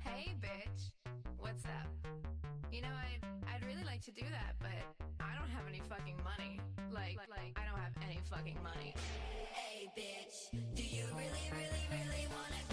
Hey, 0.00 0.34
bitch. 0.40 0.90
What's 1.38 1.64
up? 1.64 1.88
You 2.72 2.82
know, 2.82 2.88
I'd, 2.88 3.20
I'd 3.54 3.64
really 3.66 3.84
like 3.84 4.02
to 4.02 4.12
do 4.12 4.22
that, 4.30 4.56
but 4.60 4.70
I 5.20 5.34
don't 5.38 5.50
have 5.50 5.66
any 5.68 5.80
fucking 5.88 6.16
money. 6.24 6.60
Like, 6.92 7.18
like, 7.30 7.56
I 7.56 7.64
don't 7.68 7.78
have 7.80 7.92
any 8.04 8.18
fucking 8.30 8.58
money. 8.62 8.94
Hey 9.52 9.88
bitch, 9.96 10.50
do 10.74 10.82
you 10.82 11.04
really, 11.12 11.50
really, 11.52 11.84
really 11.90 12.26
wanna 12.28 12.65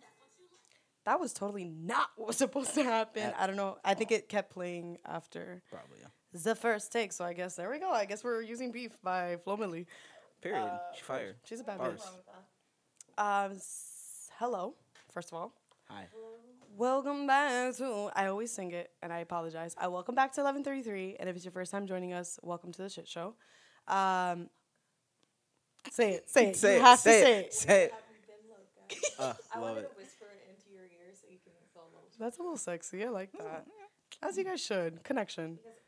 that's 0.00 0.18
what 0.20 0.30
you 0.38 0.46
like. 0.50 0.60
That 1.04 1.20
was 1.20 1.32
totally 1.32 1.64
not 1.64 2.10
what 2.16 2.28
was 2.28 2.36
supposed 2.36 2.74
to 2.74 2.84
happen. 2.84 3.32
I 3.38 3.46
don't 3.46 3.56
know. 3.56 3.78
I 3.84 3.94
think 3.94 4.12
it 4.12 4.28
kept 4.28 4.52
playing 4.52 4.98
after 5.04 5.62
Probably. 5.70 5.91
The 6.32 6.54
first 6.54 6.92
take. 6.92 7.12
So 7.12 7.24
I 7.24 7.32
guess 7.32 7.54
there 7.56 7.70
we 7.70 7.78
go. 7.78 7.90
I 7.90 8.04
guess 8.04 8.24
we're 8.24 8.42
using 8.42 8.72
beef 8.72 8.96
by 9.02 9.36
Flo 9.44 9.56
Milli. 9.56 9.86
Period. 10.40 10.64
Uh, 10.64 10.78
she 10.96 11.02
fired. 11.02 11.36
She's 11.44 11.60
a 11.60 11.64
bad 11.64 11.78
Bars. 11.78 12.00
bitch. 12.00 13.46
Um, 13.46 13.52
s- 13.52 14.30
hello. 14.38 14.74
First 15.12 15.28
of 15.30 15.34
all, 15.38 15.52
Hi. 15.88 16.06
welcome 16.76 17.26
back 17.26 17.76
to. 17.76 18.10
I 18.16 18.26
always 18.26 18.50
sing 18.50 18.72
it, 18.72 18.90
and 19.02 19.12
I 19.12 19.18
apologize. 19.18 19.74
I 19.78 19.88
welcome 19.88 20.14
back 20.14 20.32
to 20.34 20.40
eleven 20.40 20.64
thirty 20.64 20.82
three. 20.82 21.16
And 21.20 21.28
if 21.28 21.36
it's 21.36 21.44
your 21.44 21.52
first 21.52 21.70
time 21.70 21.86
joining 21.86 22.12
us, 22.12 22.40
welcome 22.42 22.72
to 22.72 22.82
the 22.82 22.88
shit 22.88 23.06
show. 23.06 23.34
Um, 23.86 24.48
say 25.90 26.12
it. 26.14 26.30
Say 26.30 26.48
it. 26.48 26.56
Say 26.56 26.74
you 26.74 26.78
it. 26.80 26.82
have 26.82 26.98
say 26.98 27.20
to 27.20 27.24
say 27.26 27.32
it. 27.38 27.46
it. 27.46 27.54
Say 27.54 27.84
it. 27.84 27.94
Uh, 29.18 29.32
I 29.54 29.58
love 29.58 29.68
wanted 29.70 29.84
it. 29.84 29.90
to 29.90 29.96
whisper 29.96 30.26
it 30.26 30.50
into 30.50 30.70
your 30.74 30.82
ear 30.84 31.12
so 31.14 31.26
you 31.30 31.38
can 31.42 31.52
feel 31.72 31.82
a 31.82 31.88
little. 31.94 32.08
That's 32.18 32.38
a 32.38 32.42
little 32.42 32.56
sexy. 32.58 33.04
I 33.04 33.08
like 33.08 33.32
that. 33.38 33.64
As 34.22 34.36
you 34.36 34.44
guys 34.44 34.60
should. 34.60 35.02
Connection. 35.02 35.52
Because 35.54 35.64
today 35.64 35.76
is 35.76 35.81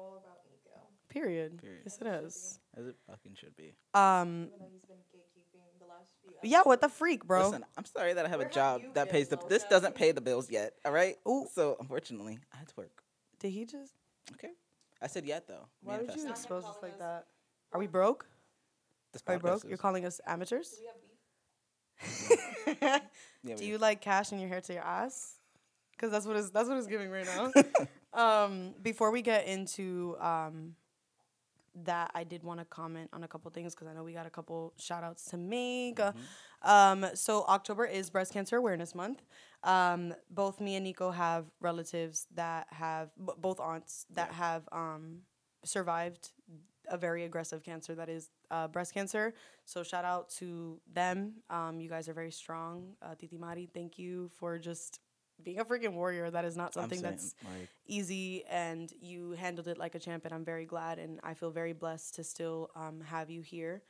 all 0.00 0.16
about 0.22 0.38
Nico, 0.50 0.76
Period. 1.08 1.60
Period. 1.60 1.82
Yes, 1.84 1.98
it 2.00 2.06
is. 2.06 2.58
As 2.76 2.86
it 2.86 2.96
fucking 3.08 3.34
should 3.34 3.56
be. 3.56 3.74
Um, 3.94 4.48
even 4.48 4.58
though 4.58 4.66
he's 4.72 4.82
been 4.84 4.96
gatekeeping 5.14 5.78
the 5.80 5.86
last 5.86 6.12
few. 6.22 6.32
yeah. 6.42 6.62
What 6.64 6.80
the 6.80 6.88
freak, 6.88 7.24
bro? 7.26 7.46
Listen, 7.48 7.64
I'm 7.76 7.84
sorry 7.84 8.14
that 8.14 8.24
I 8.24 8.28
have 8.28 8.38
Where 8.40 8.48
a 8.48 8.52
job 8.52 8.80
you 8.82 8.90
that 8.94 9.10
pays 9.10 9.28
the. 9.28 9.36
Loca? 9.36 9.48
This 9.48 9.64
doesn't 9.64 9.94
pay 9.94 10.12
the 10.12 10.20
bills 10.20 10.50
yet. 10.50 10.74
All 10.84 10.92
right. 10.92 11.16
Ooh. 11.28 11.46
So 11.52 11.76
unfortunately, 11.80 12.38
I 12.52 12.56
had 12.58 12.68
to 12.68 12.74
work. 12.76 13.02
Did 13.40 13.50
he 13.52 13.64
just? 13.64 13.92
Okay. 14.34 14.50
I 15.02 15.06
said 15.06 15.24
yet 15.26 15.46
though. 15.48 15.66
Why 15.82 15.94
would 15.98 16.02
you 16.02 16.06
Manifesting. 16.08 16.30
expose 16.30 16.64
us 16.64 16.76
like 16.82 16.92
us- 16.92 16.98
that? 16.98 17.26
Are 17.72 17.78
we 17.80 17.86
broke? 17.86 18.26
This 19.12 19.22
Are 19.26 19.34
we 19.34 19.40
broke? 19.40 19.62
podcast 19.64 19.68
You're 19.68 19.78
calling 19.78 20.04
us 20.04 20.20
amateurs? 20.26 20.70
Do 20.70 22.06
we 22.76 22.76
have 22.76 22.90
beef? 22.92 23.02
Yeah, 23.42 23.54
Do 23.56 23.62
we- 23.62 23.66
you 23.70 23.78
like 23.78 24.00
cash 24.00 24.32
in 24.32 24.38
your 24.38 24.48
hair 24.48 24.60
to 24.60 24.72
your 24.74 24.82
ass? 24.82 25.34
Because 25.92 26.10
that's 26.12 26.26
what 26.26 26.36
it's 26.36 26.50
that's 26.50 26.68
what 26.68 26.78
it's 26.78 26.86
giving 26.86 27.10
right 27.10 27.26
now. 27.26 27.50
um, 28.12 28.74
before 28.82 29.10
we 29.10 29.22
get 29.22 29.46
into 29.46 30.16
um, 30.20 30.74
that, 31.84 32.10
I 32.14 32.24
did 32.24 32.42
want 32.42 32.58
to 32.60 32.66
comment 32.66 33.10
on 33.12 33.22
a 33.24 33.28
couple 33.28 33.50
things 33.50 33.74
because 33.74 33.88
I 33.88 33.94
know 33.94 34.02
we 34.02 34.12
got 34.12 34.26
a 34.26 34.30
couple 34.30 34.72
shout 34.78 35.04
outs 35.04 35.24
to 35.26 35.36
make. 35.36 36.00
Uh, 36.00 36.12
Um, 36.62 37.06
so 37.14 37.44
October 37.46 37.86
is 37.86 38.10
Breast 38.10 38.34
Cancer 38.34 38.56
Awareness 38.58 38.94
Month. 38.94 39.22
Um, 39.64 40.12
both 40.30 40.60
me 40.60 40.74
and 40.74 40.84
Nico 40.84 41.10
have 41.10 41.46
relatives 41.60 42.26
that 42.34 42.66
have 42.70 43.08
b- 43.16 43.32
both 43.38 43.58
aunts 43.60 44.04
that 44.14 44.32
have 44.32 44.68
um, 44.70 45.20
survived 45.64 46.32
a 46.88 46.98
very 46.98 47.24
aggressive 47.24 47.62
cancer 47.62 47.94
that 47.94 48.10
is 48.10 48.28
uh, 48.50 48.68
breast 48.68 48.92
cancer. 48.92 49.32
So 49.64 49.82
shout 49.82 50.04
out 50.04 50.28
to 50.40 50.80
them. 50.92 51.34
Um, 51.48 51.80
you 51.80 51.88
guys 51.88 52.08
are 52.10 52.14
very 52.14 52.32
strong. 52.32 52.94
Uh, 53.00 53.14
Titi 53.14 53.38
Mari, 53.38 53.68
thank 53.72 53.98
you 53.98 54.28
for 54.38 54.58
just 54.58 55.00
being 55.44 55.58
a 55.58 55.64
freaking 55.64 55.92
warrior. 55.92 56.30
That 56.30 56.44
is 56.44 56.56
not 56.56 56.74
something 56.74 57.00
saying, 57.00 57.10
that's 57.10 57.34
like 57.44 57.68
easy, 57.86 58.44
and 58.50 58.92
you 59.00 59.32
handled 59.32 59.68
it 59.68 59.78
like 59.78 59.94
a 59.94 59.98
champ. 59.98 60.24
And 60.24 60.34
I'm 60.34 60.44
very 60.44 60.64
glad, 60.66 60.98
and 60.98 61.20
I 61.22 61.34
feel 61.34 61.50
very 61.50 61.72
blessed 61.72 62.14
to 62.16 62.24
still 62.24 62.70
um, 62.76 63.00
have 63.02 63.30
you 63.30 63.40
here. 63.42 63.82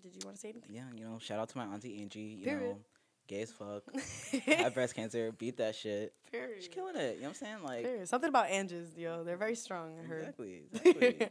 Did 0.00 0.14
you 0.14 0.20
want 0.24 0.36
to 0.36 0.40
say 0.40 0.48
anything? 0.48 0.74
yeah, 0.74 0.84
you 0.94 1.04
know, 1.04 1.18
shout 1.18 1.38
out 1.38 1.48
to 1.50 1.58
my 1.58 1.64
auntie 1.64 2.00
Angie. 2.00 2.20
You 2.20 2.44
Period. 2.44 2.70
know, 2.70 2.80
gay 3.26 3.42
as 3.42 3.52
fuck. 3.52 3.82
have 4.46 4.74
breast 4.74 4.94
cancer. 4.94 5.32
Beat 5.32 5.56
that 5.58 5.74
shit. 5.74 6.14
She's 6.58 6.68
killing 6.68 6.96
it. 6.96 7.16
You 7.16 7.22
know 7.22 7.28
what 7.28 7.28
I'm 7.28 7.34
saying? 7.34 7.56
Like 7.64 7.84
Period. 7.84 8.08
Something 8.08 8.28
about 8.28 8.46
Angels, 8.48 8.96
yo. 8.96 9.24
They're 9.24 9.36
very 9.36 9.54
strong. 9.54 9.98
I 10.02 10.06
heard. 10.06 10.20
exactly. 10.20 10.62
Exactly. 10.84 11.28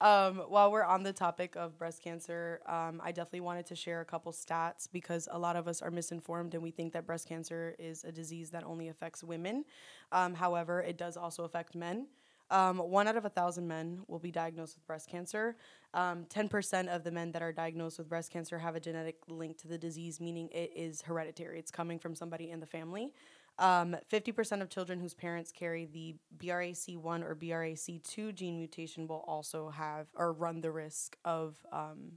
um, 0.00 0.38
while 0.48 0.70
we're 0.72 0.84
on 0.84 1.02
the 1.02 1.12
topic 1.12 1.56
of 1.56 1.78
breast 1.78 2.02
cancer, 2.02 2.60
um, 2.66 3.00
I 3.02 3.12
definitely 3.12 3.40
wanted 3.40 3.66
to 3.66 3.76
share 3.76 4.00
a 4.00 4.04
couple 4.04 4.32
stats 4.32 4.88
because 4.90 5.28
a 5.30 5.38
lot 5.38 5.56
of 5.56 5.68
us 5.68 5.82
are 5.82 5.90
misinformed 5.90 6.54
and 6.54 6.62
we 6.62 6.70
think 6.70 6.92
that 6.94 7.06
breast 7.06 7.28
cancer 7.28 7.74
is 7.78 8.04
a 8.04 8.12
disease 8.12 8.50
that 8.50 8.64
only 8.64 8.88
affects 8.88 9.22
women. 9.22 9.64
Um, 10.12 10.34
however, 10.34 10.80
it 10.80 10.96
does 10.98 11.16
also 11.16 11.44
affect 11.44 11.74
men. 11.74 12.06
Um, 12.50 12.78
one 12.78 13.06
out 13.06 13.16
of 13.16 13.24
a 13.24 13.28
thousand 13.28 13.68
men 13.68 14.00
will 14.08 14.18
be 14.18 14.30
diagnosed 14.30 14.76
with 14.76 14.86
breast 14.86 15.08
cancer. 15.08 15.56
Um, 15.94 16.24
10% 16.24 16.88
of 16.88 17.04
the 17.04 17.10
men 17.10 17.32
that 17.32 17.42
are 17.42 17.52
diagnosed 17.52 17.98
with 17.98 18.08
breast 18.08 18.32
cancer 18.32 18.58
have 18.58 18.74
a 18.74 18.80
genetic 18.80 19.16
link 19.28 19.58
to 19.58 19.68
the 19.68 19.78
disease, 19.78 20.20
meaning 20.20 20.48
it 20.52 20.72
is 20.74 21.02
hereditary. 21.02 21.58
It's 21.58 21.70
coming 21.70 21.98
from 21.98 22.14
somebody 22.14 22.50
in 22.50 22.60
the 22.60 22.66
family. 22.66 23.12
Um, 23.58 23.94
50% 24.10 24.62
of 24.62 24.70
children 24.70 25.00
whose 25.00 25.14
parents 25.14 25.52
carry 25.52 25.84
the 25.84 26.16
BRCA1 26.38 27.22
or 27.22 27.36
BRCA2 27.36 28.34
gene 28.34 28.56
mutation 28.56 29.06
will 29.06 29.24
also 29.26 29.68
have 29.68 30.06
or 30.14 30.32
run 30.32 30.60
the 30.60 30.70
risk 30.70 31.16
of 31.24 31.56
um, 31.70 32.12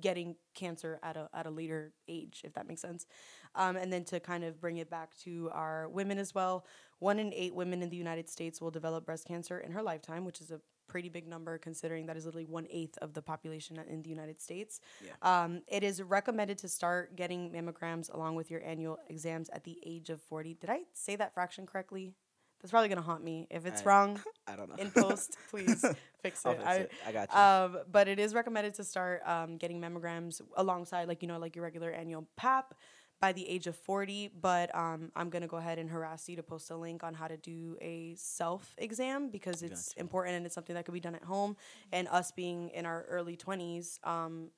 getting 0.00 0.36
cancer 0.54 0.98
at 1.02 1.16
a, 1.16 1.28
at 1.34 1.46
a 1.46 1.50
later 1.50 1.92
age, 2.08 2.42
if 2.44 2.52
that 2.54 2.66
makes 2.66 2.80
sense. 2.80 3.06
Um, 3.54 3.76
and 3.76 3.92
then 3.92 4.04
to 4.04 4.20
kind 4.20 4.44
of 4.44 4.60
bring 4.60 4.78
it 4.78 4.90
back 4.90 5.16
to 5.18 5.50
our 5.52 5.88
women 5.88 6.18
as 6.18 6.34
well, 6.34 6.66
one 7.02 7.18
in 7.18 7.32
eight 7.34 7.54
women 7.54 7.82
in 7.82 7.90
the 7.90 7.96
United 7.96 8.28
States 8.30 8.60
will 8.60 8.70
develop 8.70 9.04
breast 9.04 9.26
cancer 9.26 9.58
in 9.58 9.72
her 9.72 9.82
lifetime, 9.82 10.24
which 10.24 10.40
is 10.40 10.50
a 10.52 10.60
pretty 10.88 11.08
big 11.08 11.26
number 11.26 11.58
considering 11.58 12.06
that 12.06 12.16
is 12.16 12.24
literally 12.26 12.44
one 12.46 12.66
eighth 12.70 12.96
of 12.98 13.12
the 13.14 13.22
population 13.22 13.78
in 13.88 14.02
the 14.02 14.08
United 14.10 14.40
States. 14.40 14.78
Um, 15.22 15.62
it 15.66 15.82
is 15.82 16.00
recommended 16.02 16.58
to 16.58 16.68
start 16.68 17.16
getting 17.16 17.50
mammograms 17.50 18.12
along 18.14 18.36
with 18.36 18.50
your 18.50 18.62
annual 18.64 18.98
exams 19.08 19.48
at 19.52 19.64
the 19.64 19.78
age 19.84 20.10
of 20.10 20.20
40. 20.22 20.54
Did 20.60 20.70
I 20.70 20.80
say 20.92 21.16
that 21.16 21.34
fraction 21.34 21.66
correctly? 21.66 22.14
That's 22.60 22.70
probably 22.70 22.90
gonna 22.90 23.02
haunt 23.02 23.24
me. 23.24 23.48
If 23.50 23.66
it's 23.66 23.82
I- 23.82 23.84
wrong 23.84 24.20
I 24.46 24.54
don't 24.54 24.68
know. 24.68 24.76
in 24.76 24.90
post, 24.92 25.36
please 25.50 25.80
fix 25.80 25.84
it. 25.84 25.96
Fix 26.22 26.46
I, 26.46 26.74
it. 26.74 26.92
I 27.04 27.10
got 27.12 27.32
you. 27.32 27.38
um, 27.38 27.78
but 27.90 28.06
it 28.06 28.20
is 28.20 28.34
recommended 28.34 28.74
to 28.74 28.84
start 28.84 29.22
um, 29.26 29.56
getting 29.56 29.80
mammograms 29.80 30.40
alongside, 30.56 31.08
like 31.08 31.22
you 31.22 31.28
know, 31.28 31.38
like 31.40 31.56
your 31.56 31.64
regular 31.64 31.90
annual 31.90 32.28
PAP 32.36 32.74
by 33.22 33.32
the 33.32 33.48
age 33.48 33.68
of 33.68 33.76
40. 33.76 34.32
But 34.42 34.74
um, 34.74 35.12
I'm 35.16 35.30
gonna 35.30 35.46
go 35.46 35.56
ahead 35.56 35.78
and 35.78 35.88
harass 35.88 36.28
you 36.28 36.36
to 36.36 36.42
post 36.42 36.70
a 36.70 36.76
link 36.76 37.02
on 37.04 37.14
how 37.14 37.28
to 37.28 37.38
do 37.38 37.78
a 37.80 38.14
self 38.16 38.74
exam 38.76 39.30
because 39.30 39.62
it's 39.62 39.90
Gotcha. 39.90 40.00
important 40.00 40.36
and 40.36 40.44
it's 40.44 40.54
something 40.54 40.74
that 40.74 40.84
could 40.84 40.92
be 40.92 41.00
done 41.00 41.14
at 41.14 41.22
home. 41.24 41.56
And 41.92 42.08
us 42.08 42.32
being 42.32 42.68
in 42.70 42.84
our 42.84 43.06
early 43.08 43.36
20s, 43.36 44.04
um, 44.04 44.48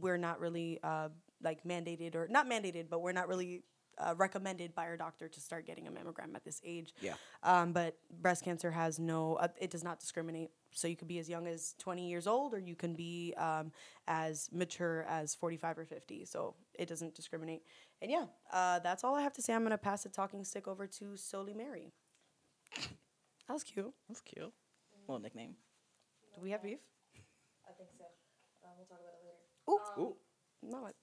we're 0.00 0.16
not 0.16 0.40
really 0.40 0.80
uh, 0.82 1.10
like 1.42 1.62
mandated 1.64 2.16
or 2.16 2.26
not 2.28 2.48
mandated, 2.48 2.86
but 2.90 3.02
we're 3.02 3.12
not 3.12 3.28
really. 3.28 3.62
Uh, 3.98 4.12
recommended 4.18 4.74
by 4.74 4.84
our 4.84 4.98
doctor 4.98 5.26
to 5.26 5.40
start 5.40 5.64
getting 5.64 5.86
a 5.86 5.90
mammogram 5.90 6.34
at 6.34 6.44
this 6.44 6.60
age. 6.62 6.92
Yeah. 7.00 7.14
Um, 7.42 7.72
but 7.72 7.96
breast 8.20 8.44
cancer 8.44 8.70
has 8.70 8.98
no, 8.98 9.36
uh, 9.36 9.48
it 9.58 9.70
does 9.70 9.82
not 9.82 10.00
discriminate. 10.00 10.50
So 10.70 10.86
you 10.86 10.96
could 10.96 11.08
be 11.08 11.18
as 11.18 11.30
young 11.30 11.46
as 11.46 11.74
20 11.78 12.06
years 12.06 12.26
old 12.26 12.52
or 12.52 12.58
you 12.58 12.74
can 12.76 12.92
be 12.92 13.32
um, 13.38 13.72
as 14.06 14.50
mature 14.52 15.06
as 15.08 15.34
45 15.34 15.78
or 15.78 15.84
50. 15.86 16.26
So 16.26 16.54
it 16.74 16.90
doesn't 16.90 17.14
discriminate. 17.14 17.62
And 18.02 18.10
yeah, 18.10 18.26
uh, 18.52 18.78
that's 18.80 19.04
all 19.04 19.14
I 19.14 19.22
have 19.22 19.32
to 19.34 19.42
say. 19.42 19.54
I'm 19.54 19.60
going 19.62 19.70
to 19.70 19.78
pass 19.78 20.02
the 20.02 20.10
talking 20.10 20.44
stick 20.44 20.68
over 20.68 20.86
to 20.86 21.16
Soli 21.16 21.54
Mary. 21.54 21.94
That 23.48 23.54
was 23.54 23.64
cute. 23.64 23.94
That's 24.08 24.20
cute. 24.20 24.52
Little 25.08 25.22
nickname. 25.22 25.54
Do 26.34 26.42
we 26.42 26.50
have 26.50 26.62
beef? 26.62 26.78
I 27.66 27.72
think 27.72 27.88
so. 27.96 28.04
Um, 28.64 28.70
we'll 28.76 28.86
talk 28.86 29.00
about 29.00 29.14
it 29.14 29.22
later. 29.24 29.38
Ooh. 29.70 29.80
ooh 30.02 30.16
No, 30.62 30.86
it- 30.86 30.96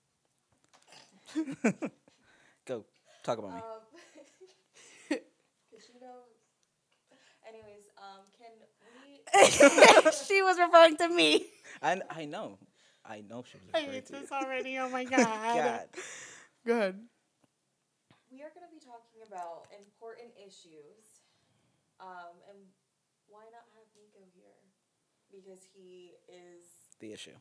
Go. 2.66 2.86
Talk 3.24 3.40
about 3.40 3.52
me. 3.52 3.58
Um, 3.58 3.64
cause 5.72 5.82
she 5.88 5.94
knows. 6.00 6.30
Anyways, 7.48 7.86
um, 7.98 8.22
can 8.38 8.52
we? 8.60 8.68
she 10.28 10.42
was 10.44 10.58
referring 10.60 10.96
to 10.98 11.08
me. 11.10 11.46
I, 11.82 12.02
I 12.10 12.26
know. 12.26 12.58
I 13.06 13.22
know 13.28 13.44
she 13.50 13.58
was 13.58 13.66
I 13.74 13.78
referring 13.80 13.94
hate 13.96 14.06
to 14.08 14.14
you. 14.14 14.20
this 14.22 14.32
already. 14.32 14.78
Oh 14.78 14.90
my 14.90 15.04
god. 15.06 15.56
God. 15.58 15.88
Go 16.66 16.74
ahead. 16.74 16.96
We 18.32 18.42
are 18.42 18.52
going 18.56 18.66
to 18.66 18.72
be 18.72 18.80
talking 18.80 19.22
about 19.28 19.68
important 19.76 20.32
issues. 20.40 21.22
Um, 22.00 22.40
and 22.50 22.58
why 23.28 23.44
not 23.52 23.68
have 23.76 23.88
Nico 24.00 24.24
here? 24.34 24.58
Because 25.32 25.68
he 25.76 26.16
is. 26.28 26.64
The 27.00 27.12
issue. 27.14 27.36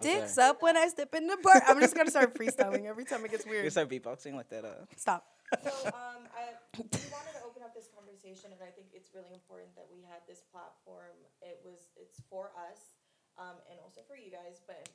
Dicks 0.00 0.36
don't 0.36 0.56
up 0.56 0.62
when 0.62 0.76
I 0.76 0.88
step 0.88 1.14
in 1.14 1.26
the 1.26 1.36
bar. 1.42 1.62
I'm 1.68 1.78
just 1.78 1.94
gonna 1.94 2.10
start 2.10 2.34
freestyling 2.34 2.86
every 2.86 3.04
time 3.04 3.24
it 3.24 3.30
gets 3.30 3.44
weird. 3.44 3.64
You 3.64 3.70
start 3.70 3.90
beatboxing 3.90 4.34
like 4.34 4.48
that. 4.48 4.64
Uh, 4.64 4.86
Stop. 4.96 5.26
So 5.60 5.68
um, 5.92 6.24
I 6.32 6.56
we 6.72 7.12
wanted 7.12 7.36
to 7.36 7.44
open 7.44 7.60
up 7.60 7.76
this 7.76 7.92
conversation, 7.92 8.56
and 8.56 8.62
I 8.64 8.72
think 8.72 8.88
it's 8.96 9.12
really 9.12 9.36
important 9.36 9.76
that 9.76 9.84
we 9.84 10.00
had 10.00 10.24
this 10.24 10.40
platform. 10.48 11.12
It 11.44 11.60
was 11.60 11.92
it's 12.00 12.24
for 12.32 12.56
us, 12.56 12.96
um, 13.36 13.60
and 13.68 13.76
also 13.84 14.00
for 14.08 14.16
you 14.16 14.32
guys, 14.32 14.64
but 14.64 14.88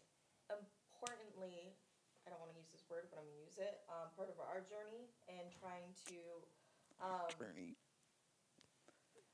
importantly, 0.49 1.77
I 2.27 2.29
don't 2.29 2.43
want 2.43 2.51
to 2.51 2.59
use 2.59 2.67
this 2.75 2.83
word, 2.91 3.07
but 3.07 3.23
I'm 3.23 3.27
gonna 3.31 3.39
use 3.39 3.55
it. 3.55 3.79
Um, 3.87 4.11
part 4.19 4.27
of 4.27 4.35
our 4.43 4.59
journey 4.67 5.07
and 5.31 5.47
trying 5.55 5.95
to. 6.11 6.19
Um, 6.99 7.31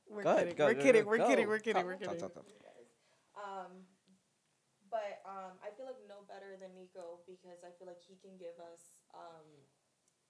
We're 0.05 0.21
Go 0.21 0.37
kidding. 0.37 0.53
go, 0.53 0.65
we're 0.69 0.77
go, 0.77 0.83
kidding. 0.85 1.03
go, 1.03 1.09
We're 1.09 1.25
kidding. 1.25 1.47
We're 1.49 1.63
kidding. 1.63 1.85
We're 1.89 1.97
kidding. 1.97 2.21
talk, 2.21 2.37
talk. 2.37 2.45
you 2.45 2.61
guys. 2.61 2.93
Um, 3.33 3.87
but 4.93 5.25
um, 5.25 5.57
I 5.65 5.73
feel 5.73 5.89
like 5.89 5.97
no 6.05 6.21
better 6.29 6.53
than 6.53 6.69
Nico 6.77 7.25
because 7.25 7.65
I 7.65 7.73
feel 7.81 7.89
like 7.89 8.03
he 8.03 8.13
can 8.21 8.37
give 8.37 8.53
us 8.61 9.01
um, 9.17 9.47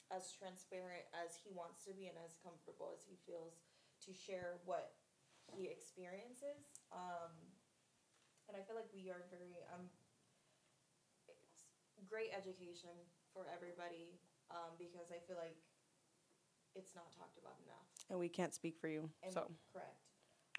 as 0.08 0.32
transparent 0.32 1.04
as 1.12 1.36
he 1.44 1.52
wants 1.52 1.84
to 1.84 1.92
be 1.92 2.08
and 2.08 2.16
as 2.24 2.40
comfortable 2.40 2.96
as 2.96 3.04
he 3.04 3.20
feels 3.28 3.60
to 4.08 4.16
share 4.16 4.64
what 4.64 4.96
he 5.52 5.68
experiences. 5.68 6.80
Um, 6.96 7.34
and 8.48 8.56
I 8.56 8.64
feel 8.64 8.80
like 8.80 8.88
we 8.96 9.12
are 9.12 9.28
very 9.28 9.60
um, 9.74 9.90
it's 9.92 10.03
great 12.14 12.30
education 12.38 12.94
for 13.34 13.50
everybody 13.50 14.22
um, 14.54 14.78
because 14.78 15.10
I 15.10 15.18
feel 15.26 15.36
like 15.42 15.58
it's 16.78 16.94
not 16.94 17.10
talked 17.10 17.42
about 17.42 17.58
enough. 17.66 17.90
And 18.14 18.20
we 18.22 18.30
can't 18.30 18.54
speak 18.54 18.78
for 18.78 18.88
you. 18.88 19.10
And 19.26 19.34
So 19.34 19.50
correct. 19.74 19.98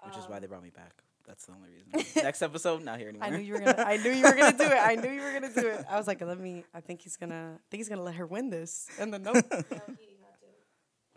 Which 0.03 0.17
is 0.19 0.27
why 0.27 0.35
Um, 0.35 0.41
they 0.41 0.47
brought 0.47 0.63
me 0.63 0.75
back. 0.75 0.91
That's 1.25 1.45
the 1.47 1.53
only 1.53 1.69
reason. 1.71 1.89
Next 2.23 2.41
episode, 2.43 2.83
not 2.83 2.99
here 2.99 3.09
anymore. 3.09 3.25
I 3.25 3.31
knew 3.31 3.39
you 3.41 3.53
were 3.53 3.59
gonna. 3.63 3.81
I 3.81 3.97
knew 3.97 4.11
you 4.11 4.21
were 4.23 4.35
gonna 4.35 4.57
do 4.57 4.65
it. 4.65 4.77
I 4.77 4.93
knew 4.95 5.09
you 5.09 5.21
were 5.23 5.31
gonna 5.31 5.53
do 5.53 5.67
it. 5.69 5.85
I 5.89 5.97
was 5.97 6.05
like, 6.05 6.21
let 6.21 6.37
me. 6.37 6.63
I 6.73 6.81
think 6.81 7.01
he's 7.01 7.15
gonna. 7.17 7.57
I 7.57 7.63
think 7.71 7.79
he's 7.79 7.89
gonna 7.89 8.03
let 8.03 8.15
her 8.15 8.27
win 8.27 8.51
this. 8.51 8.87
And 8.99 9.11
then 9.13 9.23
no. 9.23 9.31
No, 9.33 9.41
he 9.41 10.19
had 10.21 10.35
to 10.43 10.51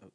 Oh. 0.02 0.10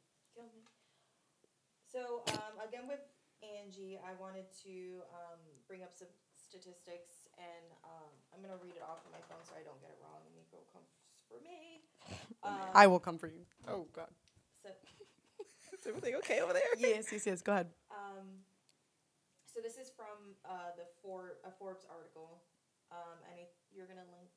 So 1.85 2.23
um, 2.33 2.57
again 2.67 2.87
with 2.87 3.05
Angie, 3.43 3.99
I 4.01 4.19
wanted 4.19 4.45
to 4.63 5.03
um, 5.13 5.39
bring 5.67 5.83
up 5.83 5.91
some 5.93 6.07
statistics, 6.33 7.22
and 7.39 7.67
um, 7.85 8.09
I'm 8.33 8.41
gonna 8.41 8.59
read 8.61 8.75
it 8.77 8.83
off 8.85 9.01
of 9.05 9.11
my 9.13 9.21
phone 9.29 9.41
so 9.45 9.53
I 9.57 9.63
don't 9.65 9.79
get 9.81 9.91
it 9.93 9.99
wrong. 10.03 10.19
And 10.25 10.33
Nico 10.35 10.61
comes 10.73 10.89
for 11.29 11.39
me. 11.43 11.81
Um, 12.43 12.75
I 12.75 12.87
will 12.91 12.99
come 12.99 13.15
for 13.17 13.27
you. 13.31 13.47
Oh 13.71 13.87
God. 13.95 14.11
So, 14.61 14.67
Is 15.79 15.87
everything 15.87 16.15
okay 16.19 16.41
over 16.43 16.51
there? 16.51 16.67
Yes, 16.77 17.07
yes, 17.07 17.23
yes. 17.25 17.39
Go 17.41 17.53
ahead. 17.55 17.71
um, 17.87 18.43
so 19.47 19.61
this 19.63 19.77
is 19.79 19.87
from 19.95 20.35
uh, 20.43 20.75
the 20.75 20.83
For- 20.99 21.39
a 21.47 21.51
Forbes 21.55 21.85
article, 21.87 22.41
um, 22.91 23.15
and 23.31 23.39
it, 23.39 23.53
you're 23.71 23.87
gonna 23.87 24.03
link 24.11 24.27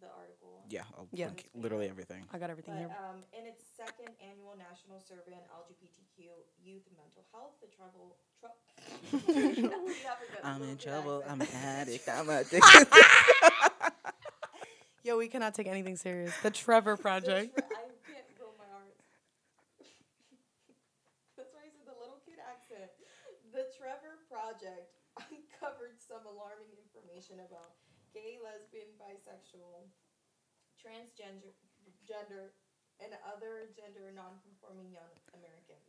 the 0.00 0.08
article. 0.16 0.64
Yeah, 0.68 0.82
I'll 0.96 1.08
Yeah. 1.12 1.26
link 1.26 1.50
literally 1.54 1.88
everything. 1.88 2.26
I 2.32 2.38
got 2.38 2.50
everything 2.50 2.74
But 2.74 2.80
here. 2.80 2.96
um, 2.98 3.24
in 3.32 3.46
its 3.46 3.62
second 3.76 4.14
annual 4.20 4.56
national 4.56 5.00
survey 5.00 5.34
on 5.34 5.42
LGBTQ 5.52 6.30
youth 6.62 6.86
mental 6.96 7.24
health, 7.32 7.60
the 7.60 7.66
trouble. 7.68 8.16
Tr- 8.40 8.48
I'm 10.44 10.62
in 10.62 10.76
trouble. 10.78 11.22
I'm 11.28 11.40
an 11.40 11.48
addict. 11.54 12.08
I'm 12.08 12.28
addicted. 12.40 12.86
Yo, 15.04 15.16
we 15.16 15.28
cannot 15.28 15.54
take 15.54 15.66
anything 15.66 15.96
serious. 15.96 16.32
The 16.42 16.50
Trevor 16.50 16.96
The 16.96 17.02
Project. 17.02 17.56
Tre- 17.56 17.64
I 17.72 17.88
can't 18.04 18.28
roll 18.40 18.52
my 18.60 18.68
R's. 18.68 19.00
That's 21.36 21.52
why 21.56 21.64
I 21.64 21.68
said 21.72 21.88
the 21.88 21.96
little 21.96 22.20
cute 22.24 22.36
accent. 22.40 22.90
The 23.52 23.64
Trevor 23.80 24.20
Project 24.28 24.92
uncovered 25.16 25.96
some 26.04 26.28
alarming 26.28 26.68
information 26.76 27.40
about 27.48 27.79
gay, 28.20 28.36
lesbian, 28.44 28.92
bisexual, 29.00 29.88
transgender, 30.76 31.56
gender, 32.06 32.52
and 33.00 33.12
other 33.24 33.72
gender 33.72 34.12
non-conforming 34.14 34.92
young 34.92 35.08
Americans. 35.32 35.88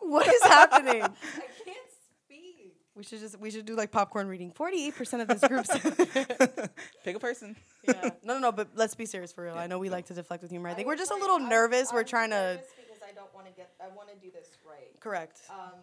What 0.00 0.26
is 0.26 0.42
happening? 0.42 1.02
I 1.36 1.48
can't 1.64 1.90
speak. 2.24 2.76
We 2.96 3.04
should 3.04 3.20
just 3.20 3.38
we 3.38 3.50
should 3.50 3.66
do 3.66 3.76
like 3.76 3.90
popcorn 3.92 4.26
reading. 4.26 4.50
Forty 4.50 4.86
eight 4.86 4.96
percent 4.96 5.22
of 5.22 5.28
this 5.28 5.46
group. 5.46 5.66
Pick 7.04 7.16
a 7.16 7.20
person. 7.20 7.56
yeah. 7.86 8.10
No, 8.24 8.34
no, 8.34 8.40
no. 8.40 8.52
But 8.52 8.68
let's 8.74 8.94
be 8.94 9.04
serious 9.06 9.32
for 9.32 9.44
real. 9.44 9.54
Yeah, 9.54 9.60
I 9.60 9.66
know 9.66 9.78
we 9.78 9.88
go. 9.88 9.92
like 9.94 10.06
to 10.06 10.14
deflect 10.14 10.42
with 10.42 10.50
humor. 10.50 10.68
I 10.68 10.72
I 10.72 10.74
think 10.74 10.86
we're 10.86 10.94
was 10.94 11.00
just 11.00 11.10
a 11.10 11.14
like- 11.14 11.20
little 11.22 11.36
I'm- 11.40 11.48
nervous. 11.48 11.92
we're 11.92 12.00
I'm 12.00 12.06
trying 12.06 12.30
to 12.30 12.60
because 12.78 13.02
I 13.06 13.12
don't 13.12 13.32
want 13.34 13.46
to 13.46 13.52
get. 13.52 13.70
I 13.80 13.88
want 13.94 14.08
to 14.08 14.16
do 14.16 14.30
this 14.32 14.48
right. 14.66 14.98
correct. 15.00 15.40
Um, 15.50 15.80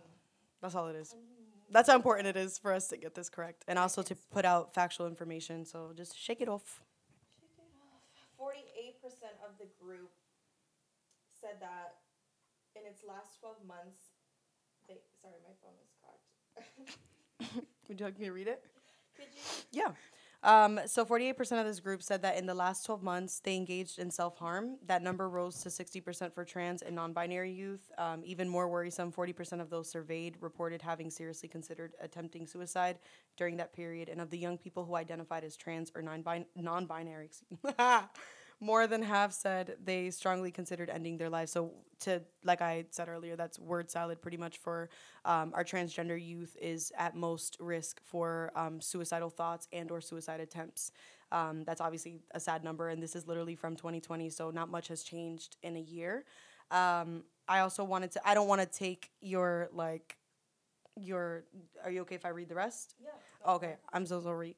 That's 0.62 0.74
all 0.76 0.88
it 0.88 0.96
is. 0.96 1.14
That's 1.70 1.90
how 1.90 1.96
important 1.96 2.28
it 2.28 2.38
is 2.38 2.58
for 2.58 2.72
us 2.74 2.88
to 2.90 2.98
get 2.98 3.14
this 3.14 3.30
correct, 3.30 3.66
and 3.68 3.78
also 3.78 4.02
to 4.02 4.16
put 4.32 4.46
out 4.46 4.74
factual 4.74 5.08
information. 5.08 5.66
So 5.66 5.92
just 5.96 6.18
shake 6.18 6.42
it 6.42 6.48
off. 6.48 6.82
Forty-eight 8.38 9.02
percent 9.02 9.34
of 9.44 9.58
the 9.58 9.66
group 9.84 10.12
said 11.42 11.60
that 11.60 11.96
in 12.76 12.84
its 12.90 13.02
last 13.08 13.40
twelve 13.40 13.58
months, 13.68 14.00
they. 14.88 14.96
Sorry, 15.22 15.36
my 15.44 15.54
phone 15.62 15.74
is 15.84 15.92
cracked. 16.00 17.66
Would 17.90 18.00
you 18.00 18.06
like 18.06 18.20
me 18.20 18.28
to 18.28 18.32
read 18.32 18.48
it? 18.48 18.64
Could 19.16 19.28
you? 19.34 19.42
Yeah. 19.72 19.92
Um, 20.48 20.80
so 20.86 21.06
48% 21.06 21.60
of 21.60 21.66
this 21.66 21.82
group 21.82 22.02
said 22.02 22.22
that 22.22 22.38
in 22.38 22.46
the 22.46 22.54
last 22.54 22.86
12 22.86 23.04
months 23.04 23.42
they 23.42 23.58
engaged 23.58 24.00
in 24.00 24.10
self 24.10 24.38
harm. 24.38 24.78
That 24.86 25.04
number 25.04 25.30
rose 25.30 25.62
to 25.64 25.70
60% 25.70 26.34
for 26.34 26.46
trans 26.46 26.82
and 26.82 26.96
non 26.96 27.12
binary 27.12 27.52
youth. 27.52 27.92
Um, 27.98 28.22
even 28.24 28.48
more 28.48 28.70
worrisome, 28.70 29.12
40% 29.12 29.60
of 29.60 29.70
those 29.70 29.92
surveyed 29.92 30.38
reported 30.40 30.82
having 30.82 31.10
seriously 31.10 31.50
considered 31.50 31.96
attempting 32.00 32.48
suicide 32.48 32.98
during 33.36 33.58
that 33.58 33.74
period. 33.74 34.08
And 34.08 34.22
of 34.22 34.30
the 34.30 34.38
young 34.38 34.58
people 34.58 34.86
who 34.86 34.96
identified 34.96 35.44
as 35.44 35.58
trans 35.58 35.92
or 35.94 36.02
non 36.02 36.86
binary, 36.86 37.30
more 38.60 38.88
than 38.88 39.02
half 39.04 39.32
said 39.34 39.76
they 39.84 40.10
strongly 40.10 40.52
considered 40.52 40.90
ending 40.90 41.18
their 41.18 41.30
lives. 41.30 41.52
So, 41.52 41.74
to 42.00 42.22
like 42.44 42.62
I 42.62 42.86
said 42.92 43.10
earlier, 43.10 43.36
that's 43.36 43.60
word 43.60 43.90
salad 43.90 44.22
pretty 44.22 44.38
much 44.38 44.58
for 44.58 44.90
um, 45.26 45.52
our 45.56 45.64
transgender 45.64 46.20
youth 46.24 46.56
is 46.62 46.92
at 46.98 47.16
most 47.16 47.58
risk 47.60 48.02
for 48.04 48.52
um, 48.56 48.82
suicidal 48.82 49.30
thoughts 49.30 49.68
and 49.74 49.92
or 49.92 50.02
suicide 50.02 50.40
attempts. 50.40 50.92
Um, 51.32 51.64
that's 51.66 51.82
obviously 51.82 52.22
a 52.32 52.40
sad 52.40 52.64
number, 52.64 52.90
and 52.90 53.02
this 53.02 53.16
is 53.16 53.28
literally 53.28 53.56
from 53.56 53.76
2020, 53.76 54.30
so 54.30 54.50
not 54.52 54.70
much 54.70 54.88
has 54.88 55.04
changed 55.04 55.58
in 55.62 55.76
a 55.76 55.82
year. 55.82 56.24
Um, 56.72 57.24
I 57.48 57.60
also 57.60 57.84
wanted 57.84 58.12
to. 58.12 58.28
I 58.28 58.34
don't 58.34 58.48
want 58.48 58.62
to 58.62 58.68
take 58.68 59.12
your 59.22 59.70
like 59.72 60.18
your. 60.96 61.44
Are 61.84 61.92
you 61.92 62.02
okay 62.02 62.16
if 62.16 62.26
I 62.26 62.30
read 62.30 62.50
the 62.50 62.56
rest? 62.56 62.96
Yeah. 63.04 63.54
Okay, 63.54 63.76
I'm 63.94 64.06
so 64.06 64.22
sorry. 64.22 64.56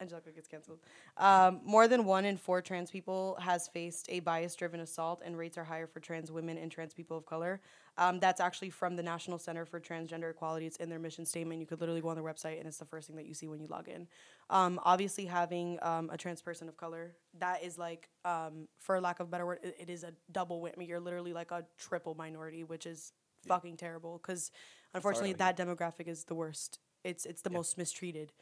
Angelica 0.00 0.30
gets 0.30 0.46
canceled. 0.46 0.78
Um, 1.16 1.60
more 1.64 1.88
than 1.88 2.04
one 2.04 2.24
in 2.24 2.36
four 2.36 2.62
trans 2.62 2.90
people 2.90 3.36
has 3.40 3.66
faced 3.66 4.06
a 4.08 4.20
bias-driven 4.20 4.80
assault, 4.80 5.22
and 5.24 5.36
rates 5.36 5.58
are 5.58 5.64
higher 5.64 5.86
for 5.86 6.00
trans 6.00 6.30
women 6.30 6.56
and 6.56 6.70
trans 6.70 6.94
people 6.94 7.16
of 7.16 7.26
color. 7.26 7.60
Um, 7.96 8.20
that's 8.20 8.40
actually 8.40 8.70
from 8.70 8.94
the 8.94 9.02
National 9.02 9.38
Center 9.38 9.66
for 9.66 9.80
Transgender 9.80 10.30
Equality. 10.30 10.66
It's 10.66 10.76
in 10.76 10.88
their 10.88 11.00
mission 11.00 11.26
statement. 11.26 11.60
You 11.60 11.66
could 11.66 11.80
literally 11.80 12.00
go 12.00 12.08
on 12.10 12.16
their 12.16 12.24
website, 12.24 12.58
and 12.58 12.68
it's 12.68 12.78
the 12.78 12.84
first 12.84 13.08
thing 13.08 13.16
that 13.16 13.26
you 13.26 13.34
see 13.34 13.48
when 13.48 13.60
you 13.60 13.66
log 13.66 13.88
in. 13.88 14.06
Um, 14.50 14.78
obviously, 14.84 15.26
having 15.26 15.78
um, 15.82 16.10
a 16.12 16.16
trans 16.16 16.40
person 16.40 16.68
of 16.68 16.76
color, 16.76 17.16
that 17.40 17.64
is 17.64 17.76
like, 17.76 18.08
um, 18.24 18.68
for 18.78 19.00
lack 19.00 19.18
of 19.18 19.26
a 19.26 19.30
better 19.30 19.46
word, 19.46 19.58
it, 19.64 19.76
it 19.80 19.90
is 19.90 20.04
a 20.04 20.12
double 20.30 20.62
whammy. 20.62 20.86
You're 20.86 21.00
literally 21.00 21.32
like 21.32 21.50
a 21.50 21.64
triple 21.76 22.14
minority, 22.14 22.62
which 22.62 22.86
is 22.86 23.12
fucking 23.48 23.76
terrible. 23.76 24.20
Because 24.22 24.52
unfortunately, 24.94 25.32
that 25.34 25.56
demographic 25.56 26.06
is 26.06 26.24
the 26.24 26.36
worst. 26.36 26.78
It's 27.02 27.26
it's 27.26 27.42
the 27.42 27.50
most 27.50 27.78
mistreated. 27.78 28.32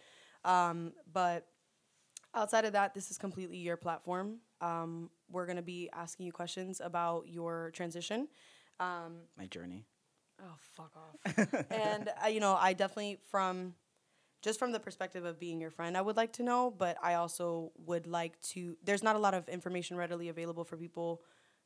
Um, 0.46 0.92
but 1.12 1.46
outside 2.34 2.64
of 2.64 2.72
that, 2.72 2.94
this 2.94 3.10
is 3.10 3.18
completely 3.18 3.58
your 3.58 3.76
platform. 3.76 4.38
Um, 4.60 5.10
we're 5.30 5.46
gonna 5.46 5.60
be 5.60 5.90
asking 5.92 6.26
you 6.26 6.32
questions 6.32 6.80
about 6.82 7.28
your 7.28 7.72
transition. 7.72 8.28
Um, 8.80 9.16
My 9.36 9.46
journey. 9.46 9.84
oh, 10.40 10.54
fuck 10.58 10.92
off. 10.96 11.66
and 11.70 12.08
uh, 12.24 12.28
you 12.28 12.40
know, 12.40 12.56
I 12.58 12.72
definitely 12.72 13.18
from 13.30 13.74
just 14.42 14.58
from 14.58 14.70
the 14.70 14.78
perspective 14.80 15.24
of 15.24 15.40
being 15.40 15.60
your 15.60 15.70
friend, 15.70 15.96
I 15.96 16.02
would 16.02 16.16
like 16.16 16.34
to 16.34 16.42
know, 16.42 16.70
but 16.70 16.96
I 17.02 17.14
also 17.14 17.72
would 17.84 18.06
like 18.06 18.40
to. 18.52 18.76
There's 18.84 19.02
not 19.02 19.16
a 19.16 19.18
lot 19.18 19.34
of 19.34 19.48
information 19.48 19.96
readily 19.96 20.28
available 20.28 20.64
for 20.64 20.76
people 20.76 21.22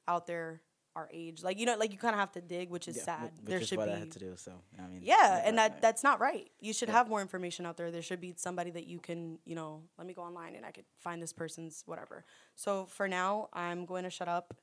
out 0.08 0.26
there 0.26 0.62
our 0.96 1.08
age. 1.12 1.42
Like 1.42 1.58
you 1.58 1.66
know, 1.66 1.76
like 1.76 1.92
you 1.92 1.98
kind 1.98 2.14
of 2.14 2.20
have 2.20 2.32
to 2.32 2.40
dig, 2.40 2.70
which 2.70 2.88
is 2.88 2.96
Yeah, 2.96 3.02
sad. 3.04 3.18
wh- 3.20 3.22
Which 3.38 3.48
there 3.50 3.58
is 3.60 3.68
should 3.68 3.78
what 3.78 3.88
be. 3.88 3.94
I 3.94 3.98
had 3.98 4.10
to 4.12 4.18
do. 4.18 4.32
So 4.36 4.52
I 4.78 4.86
mean. 4.88 5.00
Yeah, 5.02 5.42
and 5.44 5.56
that 5.58 5.72
right. 5.72 5.82
that's 5.82 6.02
not 6.02 6.20
right. 6.20 6.50
You 6.60 6.72
should 6.72 6.88
Yeah. 6.88 6.94
have 6.96 7.08
more 7.08 7.20
information 7.20 7.66
out 7.66 7.76
there. 7.76 7.90
There 7.90 8.02
should 8.02 8.20
be 8.20 8.34
somebody 8.36 8.70
that 8.72 8.86
you 8.86 8.98
can, 8.98 9.38
you 9.44 9.54
know, 9.54 9.82
let 9.98 10.06
me 10.06 10.14
go 10.14 10.22
online 10.22 10.54
and 10.56 10.64
I 10.66 10.70
could 10.72 10.84
find 10.98 11.22
this 11.22 11.32
person's 11.32 11.82
whatever. 11.86 12.24
So 12.54 12.86
for 12.86 13.06
now, 13.08 13.48
I'm 13.52 13.86
going 13.86 14.04
to 14.04 14.10
shut 14.10 14.28
up 14.28 14.54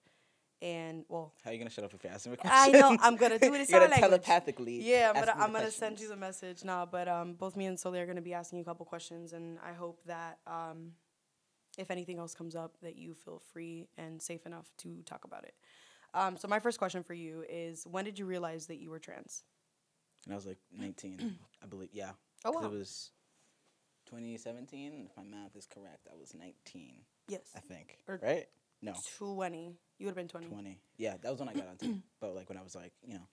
and 0.61 1.05
well, 1.07 1.33
How 1.43 1.51
are 1.51 1.53
you 1.53 1.59
gonna 1.59 1.69
shut 1.69 1.83
up 1.85 1.93
if 1.93 2.03
you're 2.03 2.11
asking 2.11 2.31
me 2.31 2.37
a 2.43 2.47
I 2.47 2.49
question? 2.71 2.75
I 2.75 2.79
know 2.79 2.97
I'm 3.03 3.15
gonna 3.15 3.37
do 3.37 3.45
it 3.45 3.53
in 3.53 3.59
you 3.59 3.65
sign 3.67 3.79
gotta 3.89 4.01
telepathically. 4.01 4.81
Yeah, 4.81 5.11
I'm 5.13 5.23
gonna 5.23 5.35
I'm 5.39 5.53
gonna 5.53 5.69
send 5.69 5.99
you 5.99 6.07
questions. 6.07 6.09
the 6.09 6.15
message 6.15 6.63
now. 6.63 6.83
But 6.83 7.07
um, 7.07 7.33
both 7.35 7.55
me 7.55 7.67
and 7.67 7.79
Sully 7.79 7.99
are 7.99 8.07
gonna 8.07 8.21
be 8.23 8.33
asking 8.33 8.57
you 8.57 8.63
a 8.63 8.65
couple 8.65 8.83
questions, 8.87 9.33
and 9.33 9.59
I 9.63 9.73
hope 9.73 9.99
that 10.07 10.39
um, 10.47 10.93
if 11.77 11.91
anything 11.91 12.17
else 12.17 12.33
comes 12.33 12.55
up, 12.55 12.75
that 12.81 12.95
you 12.95 13.13
feel 13.13 13.39
free 13.53 13.87
and 13.99 14.19
safe 14.19 14.47
enough 14.47 14.71
to 14.79 15.03
talk 15.05 15.25
about 15.25 15.43
it. 15.43 15.53
Um, 16.17 16.35
so 16.37 16.47
my 16.47 16.59
first 16.59 16.79
question 16.79 17.03
for 17.03 17.13
you 17.13 17.43
is, 17.47 17.85
when 17.85 18.03
did 18.05 18.17
you 18.17 18.25
realize 18.25 18.65
that 18.67 18.77
you 18.77 18.89
were 18.89 18.99
trans? 18.99 19.43
And 20.25 20.33
I 20.33 20.35
was 20.35 20.45
like 20.47 20.57
19, 20.75 21.37
I 21.63 21.65
believe. 21.67 21.89
Yeah. 21.93 22.11
Oh, 22.43 22.51
wow. 22.51 22.63
It 22.65 22.71
was 22.71 23.11
2017. 24.09 25.07
If 25.09 25.15
my 25.17 25.23
math 25.23 25.55
is 25.55 25.67
correct, 25.67 26.07
I 26.11 26.15
was 26.19 26.33
19. 26.33 26.95
Yes, 27.27 27.41
I 27.55 27.59
think. 27.59 27.99
Or- 28.07 28.19
right? 28.21 28.47
No. 28.81 28.93
twenty. 29.17 29.75
You 29.97 30.05
would 30.05 30.11
have 30.11 30.15
been 30.15 30.27
twenty. 30.27 30.47
20. 30.47 30.79
Yeah, 30.97 31.15
that 31.23 31.31
was 31.31 31.39
when 31.39 31.49
I 31.49 31.53
got 31.53 31.67
onto. 31.67 31.95
but 32.21 32.35
like 32.35 32.47
when 32.49 32.57
I 32.59 32.61
was 32.61 32.75
like, 32.75 32.93
you 33.05 33.15
know, 33.15 33.27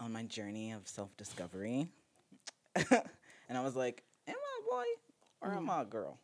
on 0.00 0.12
my 0.12 0.22
journey 0.24 0.72
of 0.72 0.86
self 0.86 1.16
discovery, 1.16 1.88
and 2.76 3.56
I 3.56 3.62
was 3.62 3.74
like, 3.74 4.02
am 4.28 4.34
I 4.34 4.60
a 4.60 4.70
boy 4.70 4.84
or 5.40 5.48
Mm-hmm. 5.48 5.58
am 5.58 5.70
I 5.70 5.82
a 5.82 5.84
girl, 5.86 6.18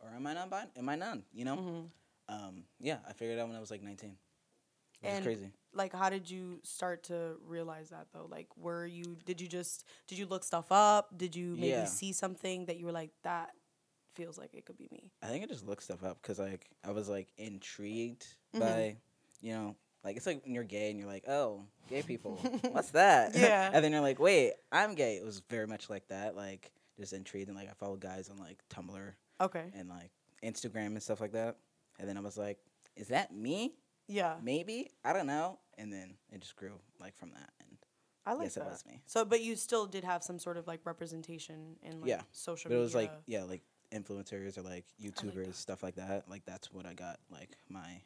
or 0.00 0.08
am 0.14 0.26
I 0.26 0.34
not? 0.34 0.50
Bi- 0.50 0.66
am 0.76 0.88
I 0.88 0.96
none? 0.96 1.22
You 1.32 1.44
know. 1.44 1.90
Um, 2.28 2.64
yeah, 2.80 2.98
I 3.08 3.12
figured 3.12 3.38
out 3.38 3.46
when 3.46 3.56
I 3.56 3.60
was 3.60 3.70
like 3.70 3.82
19. 3.82 4.16
And 5.04 5.24
crazy. 5.24 5.50
like 5.74 5.92
how 5.94 6.08
did 6.10 6.30
you 6.30 6.60
start 6.64 7.04
to 7.04 7.36
realize 7.44 7.90
that 7.90 8.06
though 8.12 8.26
like 8.30 8.48
were 8.56 8.86
you 8.86 9.16
did 9.24 9.40
you 9.40 9.48
just 9.48 9.84
did 10.06 10.18
you 10.18 10.26
look 10.26 10.44
stuff 10.44 10.70
up 10.70 11.16
did 11.16 11.34
you 11.34 11.54
maybe 11.56 11.68
Yeah. 11.68 11.84
see 11.86 12.12
something 12.12 12.66
that 12.66 12.76
you 12.76 12.86
were 12.86 12.92
like 12.92 13.10
that 13.22 13.50
feels 14.14 14.36
like 14.36 14.52
it 14.54 14.66
could 14.66 14.76
be 14.76 14.88
me 14.92 15.10
I 15.22 15.26
think 15.28 15.42
I 15.42 15.46
just 15.46 15.66
looked 15.66 15.82
stuff 15.82 16.04
up 16.04 16.20
because 16.20 16.38
like 16.38 16.68
I 16.84 16.90
was 16.92 17.08
like 17.08 17.28
intrigued 17.38 18.26
Mhm. 18.54 18.60
by, 18.60 18.96
you 19.40 19.54
know, 19.54 19.76
like 20.04 20.16
it's 20.16 20.26
like 20.26 20.44
when 20.44 20.54
you're 20.54 20.64
gay 20.64 20.90
and 20.90 20.98
you're 20.98 21.08
like, 21.08 21.26
oh, 21.28 21.64
gay 21.88 22.02
people, 22.02 22.36
what's 22.70 22.90
that? 22.90 23.34
Yeah. 23.34 23.70
and 23.72 23.82
then 23.84 23.92
you're 23.92 24.00
like, 24.02 24.18
wait, 24.18 24.52
I'm 24.70 24.94
gay. 24.94 25.16
It 25.16 25.24
was 25.24 25.40
very 25.48 25.66
much 25.66 25.88
like 25.88 26.08
that, 26.08 26.36
like 26.36 26.70
just 26.98 27.12
intrigued 27.14 27.48
and 27.48 27.56
like 27.56 27.70
I 27.70 27.72
followed 27.74 28.00
guys 28.00 28.28
on 28.28 28.38
like 28.38 28.58
Tumblr 28.68 29.12
okay 29.40 29.70
and 29.74 29.88
like 29.88 30.10
Instagram 30.44 30.88
and 30.88 31.02
stuff 31.02 31.20
like 31.20 31.32
that. 31.32 31.56
And 31.98 32.06
then 32.08 32.16
I 32.18 32.20
was 32.20 32.36
like, 32.36 32.58
is 32.96 33.08
that 33.08 33.34
me? 33.34 33.74
Yeah 34.08 34.34
Maybe 34.42 34.90
I 35.04 35.12
don't 35.12 35.26
know. 35.26 35.58
And 35.78 35.92
then 35.92 36.14
it 36.30 36.40
just 36.40 36.56
grew 36.56 36.72
like 37.00 37.16
from 37.16 37.30
that. 37.30 37.50
And 37.60 37.78
i 38.26 38.32
like 38.34 38.44
yes, 38.44 38.54
that 38.54 38.62
it 38.62 38.70
was 38.70 38.84
me. 38.86 39.00
so 39.06 39.24
but 39.24 39.40
you 39.40 39.56
still 39.56 39.86
did 39.86 40.04
have 40.04 40.22
some 40.22 40.38
sort 40.38 40.56
of 40.56 40.66
like 40.66 40.80
representation 40.84 41.76
in 41.82 42.00
like 42.00 42.08
Yeah, 42.10 42.20
social 42.32 42.70
But 42.70 42.76
it 42.76 42.80
media 42.80 42.84
was 42.84 42.94
like 42.94 43.12
yeah, 43.26 43.42
like 43.44 43.62
influencers 43.92 44.56
or 44.58 44.62
like 44.62 44.84
YouTubers 45.02 45.46
that. 45.46 45.54
stuff 45.56 45.82
like 45.82 45.96
that. 45.96 46.28
Like 46.28 46.44
that's 46.46 46.72
what 46.72 46.86
I 46.86 46.94
got 46.94 47.18
like 47.30 47.50
my 47.68 48.00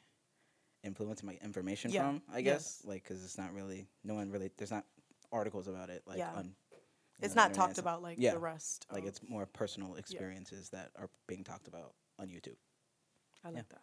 influence, 0.84 1.22
my 1.22 1.36
information 1.42 1.90
Yeah, 1.90 2.00
from. 2.02 2.22
I 2.32 2.40
yes. 2.40 2.80
guess 2.80 2.82
like 2.84 3.02
because 3.02 3.24
it's 3.24 3.38
not 3.38 3.52
really 3.52 3.86
no 4.04 4.14
one 4.14 4.30
really 4.30 4.50
there's 4.56 4.70
not 4.70 4.84
articles 5.32 5.68
about 5.68 5.90
it 5.90 6.02
like 6.06 6.18
Yeah. 6.18 6.30
on. 6.34 6.54
it's 7.20 7.34
know, 7.34 7.42
not 7.42 7.50
internet 7.50 7.68
talked 7.68 7.78
about 7.78 8.02
like 8.02 8.18
Yeah, 8.18 8.32
the 8.32 8.38
rest 8.38 8.86
Like 8.92 9.04
it's 9.04 9.20
more 9.28 9.46
personal 9.46 9.96
experiences 9.96 10.70
that 10.70 10.90
are 10.98 11.10
being 11.26 11.44
talked 11.44 11.68
about 11.68 11.92
on 12.18 12.28
YouTube. 12.28 12.56
i 13.44 13.48
like 13.50 13.68
that 13.68 13.82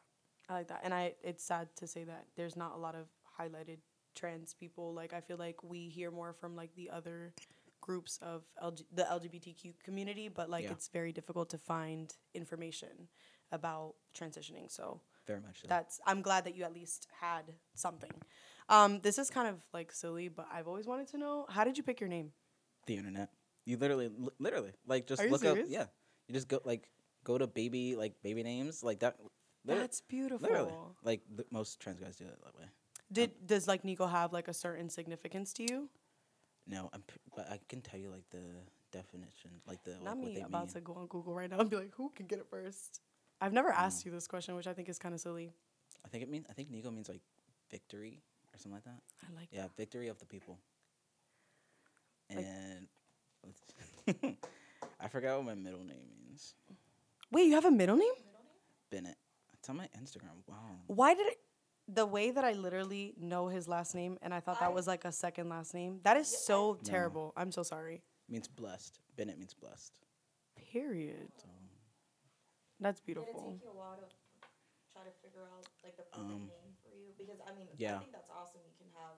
i 0.50 0.54
like 0.54 0.68
that 0.68 0.82
and 0.84 0.94
i 0.94 1.14
it's 1.24 1.44
sad 1.44 1.68
to 1.76 1.88
say 1.88 2.04
that 2.04 2.26
there's 2.36 2.56
not 2.56 2.74
a 2.76 2.78
lot 2.78 2.96
of 2.96 3.08
highlighted 3.40 3.78
trans 4.16 4.54
people 4.54 4.94
like 4.94 5.14
i 5.14 5.22
feel 5.22 5.38
like 5.38 5.64
we 5.64 5.90
hear 5.90 6.12
more 6.12 6.34
from 6.34 6.56
like 6.56 6.74
the 6.76 6.90
other 6.90 7.34
groups 7.82 8.18
of 8.22 8.44
LG, 8.64 8.84
the 8.94 9.04
lgbtq 9.04 9.74
community 9.84 10.30
but 10.30 10.50
like 10.50 10.66
Yeah. 10.66 10.72
it's 10.72 10.88
very 10.88 11.12
difficult 11.12 11.50
to 11.50 11.58
find 11.58 12.14
information 12.34 13.10
about 13.52 13.96
transitioning 14.18 14.72
so 14.72 15.02
Very 15.28 15.42
much 15.42 15.62
so. 15.62 15.68
that's 15.68 16.00
i'm 16.06 16.22
glad 16.22 16.46
that 16.46 16.56
you 16.56 16.64
at 16.64 16.74
least 16.74 17.08
had 17.20 17.54
something 17.76 18.12
um 18.70 19.02
this 19.02 19.18
is 19.18 19.30
kind 19.30 19.48
of 19.50 19.56
like 19.74 19.92
silly 19.92 20.30
but 20.30 20.48
i've 20.54 20.68
always 20.68 20.88
wanted 20.88 21.08
to 21.10 21.18
know 21.18 21.46
how 21.50 21.64
did 21.66 21.78
you 21.78 21.84
pick 21.84 22.00
your 22.00 22.10
name 22.10 22.32
the 22.86 22.98
internet. 22.98 23.30
You 23.66 23.78
literally, 23.78 24.10
li- 24.10 24.30
literally, 24.40 24.72
like 24.86 25.08
just 25.08 25.24
look 25.30 25.42
serious? 25.42 25.68
up. 25.68 25.72
Yeah, 25.72 25.86
you 26.28 26.34
just 26.34 26.48
go 26.48 26.60
like 26.66 26.90
go 27.24 27.38
to 27.38 27.48
baby 27.48 27.96
like 27.96 28.16
baby 28.22 28.44
names 28.44 28.84
like 28.84 29.00
that. 29.00 29.16
That's 29.66 30.02
beautiful 30.02 30.48
literally 30.48 30.74
like 31.04 31.22
the, 31.36 31.46
most 31.52 31.80
trans 31.80 32.00
guys 32.00 32.16
do 32.16 32.26
it 32.26 32.38
that 32.44 32.56
way. 32.60 32.66
did 33.12 33.30
um, 33.30 33.36
does 33.46 33.68
like 33.68 33.84
nico 33.86 34.06
have 34.08 34.34
like 34.34 34.48
a 34.48 34.54
certain 34.54 34.90
significance 34.90 35.54
to 35.54 35.64
you 35.64 35.90
No, 36.68 36.90
I'm, 36.94 37.04
but 37.36 37.50
I 37.52 37.60
can 37.68 37.82
tell 37.82 38.00
you 38.00 38.10
like 38.10 38.24
the 38.32 38.44
definition, 38.92 39.52
like 39.68 39.84
the 39.84 39.92
like, 39.92 40.04
not 40.04 40.18
what 40.18 40.28
me 40.28 40.36
they 40.36 40.42
about 40.42 40.66
mean. 40.68 40.74
to 40.76 40.82
go 40.82 40.94
on 40.94 41.08
google 41.08 41.34
right 41.34 41.50
now 41.50 41.60
and 41.60 41.70
be 41.70 41.76
like 41.78 41.94
who 41.96 42.12
can 42.16 42.26
get 42.28 42.40
it 42.40 42.48
first 42.50 43.02
i've 43.42 43.54
never 43.54 43.70
asked 43.72 44.02
mm. 44.04 44.06
you 44.06 44.12
this 44.12 44.28
question 44.28 44.56
which 44.56 44.68
i 44.68 44.74
think 44.74 44.88
is 44.88 45.00
kind 45.00 45.16
of 45.16 45.20
silly 45.22 45.54
I 46.06 46.10
think 46.10 46.24
it 46.24 46.30
means. 46.30 46.46
I 46.50 46.54
think 46.54 46.70
Nico 46.70 46.92
means 46.92 47.10
like 47.10 47.22
victory 47.72 48.22
or 48.54 48.58
something 48.58 48.74
like 48.76 48.84
that. 48.84 49.02
i 49.24 49.40
like 49.40 49.48
Yeah, 49.52 49.68
victory 49.78 50.10
of 50.10 50.20
the 50.20 50.26
people. 50.26 50.60
Like- 52.34 52.46
And 52.46 52.88
I 55.00 55.08
forgot 55.08 55.38
what 55.38 55.46
my 55.46 55.56
middle 55.56 55.84
name 55.84 56.08
means. 56.28 56.56
wait 57.32 57.48
you 57.48 57.54
have 57.54 57.66
a 57.66 57.72
middle 57.72 57.98
name 57.98 58.14
Bennett. 58.90 59.18
It's 59.64 59.70
on 59.70 59.78
my 59.78 59.88
Instagram. 59.98 60.44
Wow. 60.46 60.58
why 60.88 61.14
did 61.14 61.26
it 61.28 61.40
the 61.88 62.06
way 62.06 62.32
that 62.32 62.44
i 62.44 62.52
literally 62.52 63.14
know 63.20 63.48
his 63.48 63.66
last 63.68 63.96
name 63.96 64.18
and 64.22 64.34
i 64.34 64.40
thought 64.42 64.60
that 64.60 64.70
I- 64.72 64.74
was 64.80 64.88
like 64.88 65.04
a 65.06 65.12
second 65.12 65.48
last 65.48 65.74
name 65.74 66.00
that 66.04 66.18
is 66.18 66.28
so 66.28 66.78
terrible 66.84 67.32
i'm 67.38 67.50
so 67.52 67.64
sorry 67.64 68.02
means 68.30 68.48
blessed. 68.50 69.00
Bennett 69.16 69.38
means 69.38 69.54
blessed. 69.54 69.94
period 70.72 71.28
So 71.38 71.48
that's 72.80 73.00
Did 73.00 73.04
it 73.04 73.16
beautiful 73.16 73.52
take 73.52 73.64
you 73.64 73.70
a 73.72 73.78
while 73.78 73.96
to 73.96 74.08
try 74.92 75.04
to 75.04 75.12
figure 75.24 75.44
out 75.56 75.64
like 75.84 75.96
the 75.96 76.04
perfect 76.04 76.18
Um, 76.28 76.48
name 76.52 76.76
for 76.84 76.92
you? 76.96 77.12
Because 77.18 77.40
I 77.48 77.52
mean, 77.56 77.68
I 77.72 78.00
think 78.00 78.12
that's 78.12 78.30
awesome. 78.32 78.60
You 78.68 78.76
can 78.80 78.88
have, 79.00 79.16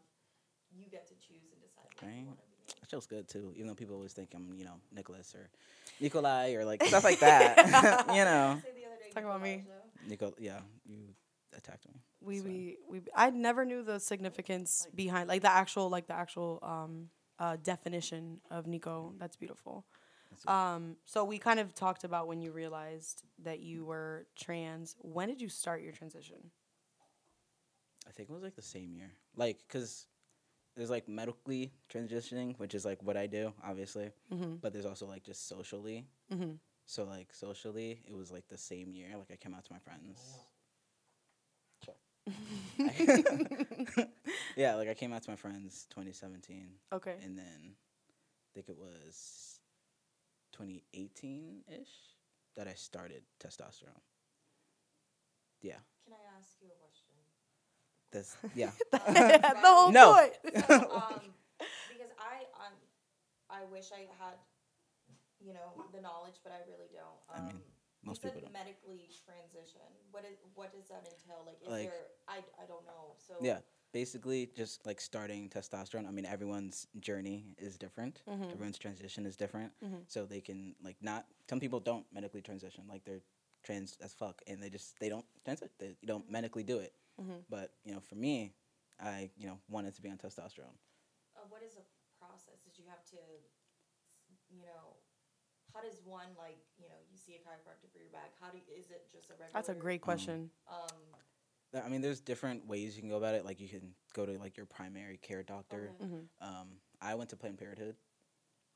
you 0.73 0.85
get 0.89 1.07
to 1.07 1.15
choose 1.15 1.49
and 1.53 1.61
decide 1.61 1.85
what 1.89 2.03
Right. 2.03 2.21
you 2.21 2.25
want 2.27 2.37
to 2.39 2.45
be. 2.45 2.53
named. 2.65 2.81
that 2.81 2.89
feels 2.89 3.05
good 3.07 3.27
too. 3.29 3.53
Even 3.55 3.67
though 3.67 3.75
people 3.75 3.95
always 3.95 4.13
think 4.13 4.29
I'm, 4.35 4.53
you 4.57 4.65
know, 4.65 4.77
Nicholas 4.91 5.33
or 5.33 5.49
Nikolai 6.01 6.53
or 6.53 6.65
like 6.65 6.83
stuff 6.83 7.03
like 7.03 7.19
that. 7.29 7.57
you 8.17 8.25
know. 8.25 8.57
Say 8.61 8.73
the 8.73 8.85
other 8.89 8.97
day, 9.01 9.09
Talk 9.13 9.23
about 9.23 9.41
me. 9.41 9.63
Nicolaj, 9.65 9.84
though. 10.05 10.09
Nico, 10.09 10.33
yeah, 10.39 10.59
you 10.85 11.13
attacked 11.55 11.87
me. 11.87 12.01
we 12.21 12.37
So- 12.39 12.45
we 12.45 12.77
we 12.89 13.01
I 13.15 13.29
never 13.29 13.65
knew 13.65 13.83
the 13.83 13.99
significance 13.99 14.87
behind 14.95 15.29
like 15.29 15.41
the 15.41 15.51
actual 15.51 15.89
like 15.89 16.07
the 16.07 16.13
actual 16.15 16.59
um 16.63 17.09
uh 17.39 17.57
definition 17.57 18.41
of 18.49 18.65
Nico. 18.67 19.13
That's 19.17 19.35
beautiful. 19.37 19.85
That's. 20.31 20.47
Um 20.47 20.97
so 21.05 21.23
we 21.23 21.37
kind 21.37 21.59
of 21.59 21.73
talked 21.73 22.03
about 22.03 22.27
when 22.27 22.41
you 22.41 22.51
realized 22.51 23.23
that 23.43 23.59
you 23.59 23.85
were 23.85 24.27
trans. 24.35 24.95
When 25.01 25.27
did 25.29 25.41
you 25.41 25.49
start 25.49 25.81
your 25.81 25.91
transition? 25.93 26.51
I 28.07 28.11
think 28.11 28.29
it 28.29 28.33
was 28.33 28.43
like 28.43 28.55
the 28.55 28.61
same 28.61 28.93
year. 28.93 29.11
Like, 29.35 29.59
cause 29.69 30.07
there's 30.75 30.89
like 30.89 31.07
medically 31.07 31.71
transitioning, 31.89 32.57
which 32.59 32.75
is 32.75 32.85
like 32.85 33.01
what 33.01 33.17
I 33.17 33.27
do, 33.27 33.53
obviously. 33.63 34.11
Mhm. 34.31 34.59
But 34.61 34.73
there's 34.73 34.85
also 34.85 35.05
like 35.07 35.23
just 35.23 35.47
socially. 35.47 36.05
Mhm. 36.31 36.59
So 36.85 37.03
like 37.03 37.33
socially, 37.33 38.01
it 38.07 38.15
was 38.15 38.31
like 38.31 38.47
the 38.47 38.57
same 38.57 38.93
year. 38.93 39.17
Like 39.17 39.31
I 39.31 39.35
came 39.35 39.53
out 39.53 39.65
to 39.65 39.73
my 39.73 39.79
friends. 39.79 40.19
yeah, 44.55 44.75
like 44.75 44.87
I 44.89 44.93
came 44.93 45.13
out 45.13 45.23
to 45.23 45.29
my 45.29 45.35
friends 45.35 45.85
2017, 45.91 46.67
Okay. 46.93 47.15
and 47.23 47.37
then 47.37 47.75
I 47.75 48.47
think 48.53 48.69
it 48.69 48.77
was 48.77 49.59
2018 50.53 51.63
ish 51.67 51.89
that 52.55 52.67
I 52.67 52.73
started 52.73 53.23
testosterone. 53.39 54.01
Yeah, 55.61 55.75
Can 56.05 56.13
I 56.15 56.37
ask 56.39 56.49
you 56.61 56.69
a 56.69 56.79
question? 56.79 57.13
that's 58.11 58.37
yeah. 58.55 58.71
the 58.91 59.61
whole 59.63 59.91
No. 59.91 60.13
point. 60.13 60.33
um, 60.91 61.33
because 61.87 62.11
I 62.19 62.45
um, 62.57 62.73
I 63.49 63.63
wish 63.71 63.91
I 63.93 64.07
had, 64.23 64.35
you 65.45 65.53
know, 65.53 65.69
the 65.95 66.01
knowledge, 66.01 66.37
but 66.43 66.51
I 66.51 66.59
really 66.71 66.89
don't. 66.91 67.19
I 67.29 67.37
Um, 67.39 67.47
mean, 67.47 67.61
most 68.03 68.21
people 68.23 68.41
don't. 68.41 68.51
medically 68.51 69.09
transition. 69.25 69.81
What 70.11 70.25
is 70.25 70.37
what 70.55 70.69
does 70.73 70.87
that 70.89 71.03
entail? 71.11 71.43
Like, 71.45 71.61
is 71.61 71.67
Like- 71.69 71.89
there? 71.91 72.07
I 72.27 72.37
I 72.61 72.65
don't 72.71 72.85
know. 72.85 73.15
So 73.27 73.33
Yeah, 73.41 73.59
basically 73.91 74.47
just 74.61 74.85
like 74.85 74.99
starting 75.01 75.49
testosterone. 75.49 76.07
I 76.07 76.11
mean, 76.11 76.25
everyone's 76.25 76.87
journey 76.99 77.53
is 77.57 77.77
different. 77.77 78.21
Mhm. 78.27 78.51
Everyone's 78.51 78.77
transition 78.79 79.25
is 79.25 79.35
different. 79.37 79.71
Mhm. 79.81 80.01
So 80.09 80.25
they 80.25 80.41
can 80.41 80.75
like 80.81 80.97
not. 81.01 81.21
Some 81.49 81.59
people 81.59 81.79
don't 81.79 82.05
medically 82.11 82.41
transition. 82.41 82.87
Like 82.87 83.03
they're 83.05 83.23
trans 83.63 83.97
as 83.97 84.13
fuck, 84.13 84.41
and 84.47 84.61
they 84.61 84.69
just 84.69 84.97
they 84.99 85.09
don't 85.09 85.25
transit. 85.43 85.71
They 85.79 85.95
don't 86.11 86.27
medically 86.29 86.63
do 86.63 86.79
it. 86.79 86.93
Mhm. 87.19 87.45
But 87.49 87.67
you 87.83 87.93
know, 87.93 88.01
for 88.01 88.15
me, 88.15 88.53
I 88.99 89.31
you 89.37 89.47
know 89.47 89.59
wanted 89.69 89.93
to 89.95 90.01
be 90.01 90.09
on 90.09 90.17
testosterone. 90.17 90.77
uh, 91.37 91.45
what 91.49 91.61
is 91.63 91.73
the 91.75 91.85
process? 92.19 92.61
Did 92.63 92.77
you 92.79 92.85
have 92.87 93.03
to, 93.13 93.17
you 94.49 94.63
know, 94.63 94.95
how 95.75 95.81
does 95.81 95.99
one 96.05 96.27
like 96.37 96.57
you 96.79 96.85
know 96.87 96.95
you 97.11 97.17
see 97.17 97.33
a 97.33 97.37
chiropractor 97.39 97.91
for 97.91 97.99
your 97.99 98.09
back? 98.11 98.31
How 98.41 98.49
do 98.49 98.57
is 98.75 98.89
it 98.89 99.07
just 99.11 99.29
a 99.29 99.33
regular? 99.33 99.49
That's 99.53 99.69
a 99.69 99.73
great 99.75 100.01
question. 100.01 100.49
Um, 100.71 101.81
I 101.83 101.89
mean, 101.89 101.99
there's 102.01 102.21
different 102.21 102.65
ways 102.65 102.95
you 102.95 103.01
can 103.01 103.09
go 103.09 103.17
about 103.17 103.35
it. 103.35 103.43
Like 103.43 103.59
you 103.59 103.67
can 103.67 103.93
go 104.13 104.25
to 104.25 104.37
like 104.39 104.55
your 104.55 104.65
primary 104.65 105.17
care 105.17 105.43
doctor. 105.43 105.91
okay. 106.01 106.09
Mhm. 106.13 106.27
Um, 106.39 106.67
I 107.01 107.15
went 107.15 107.29
to 107.31 107.35
Planned 107.35 107.57
Parenthood, 107.57 107.95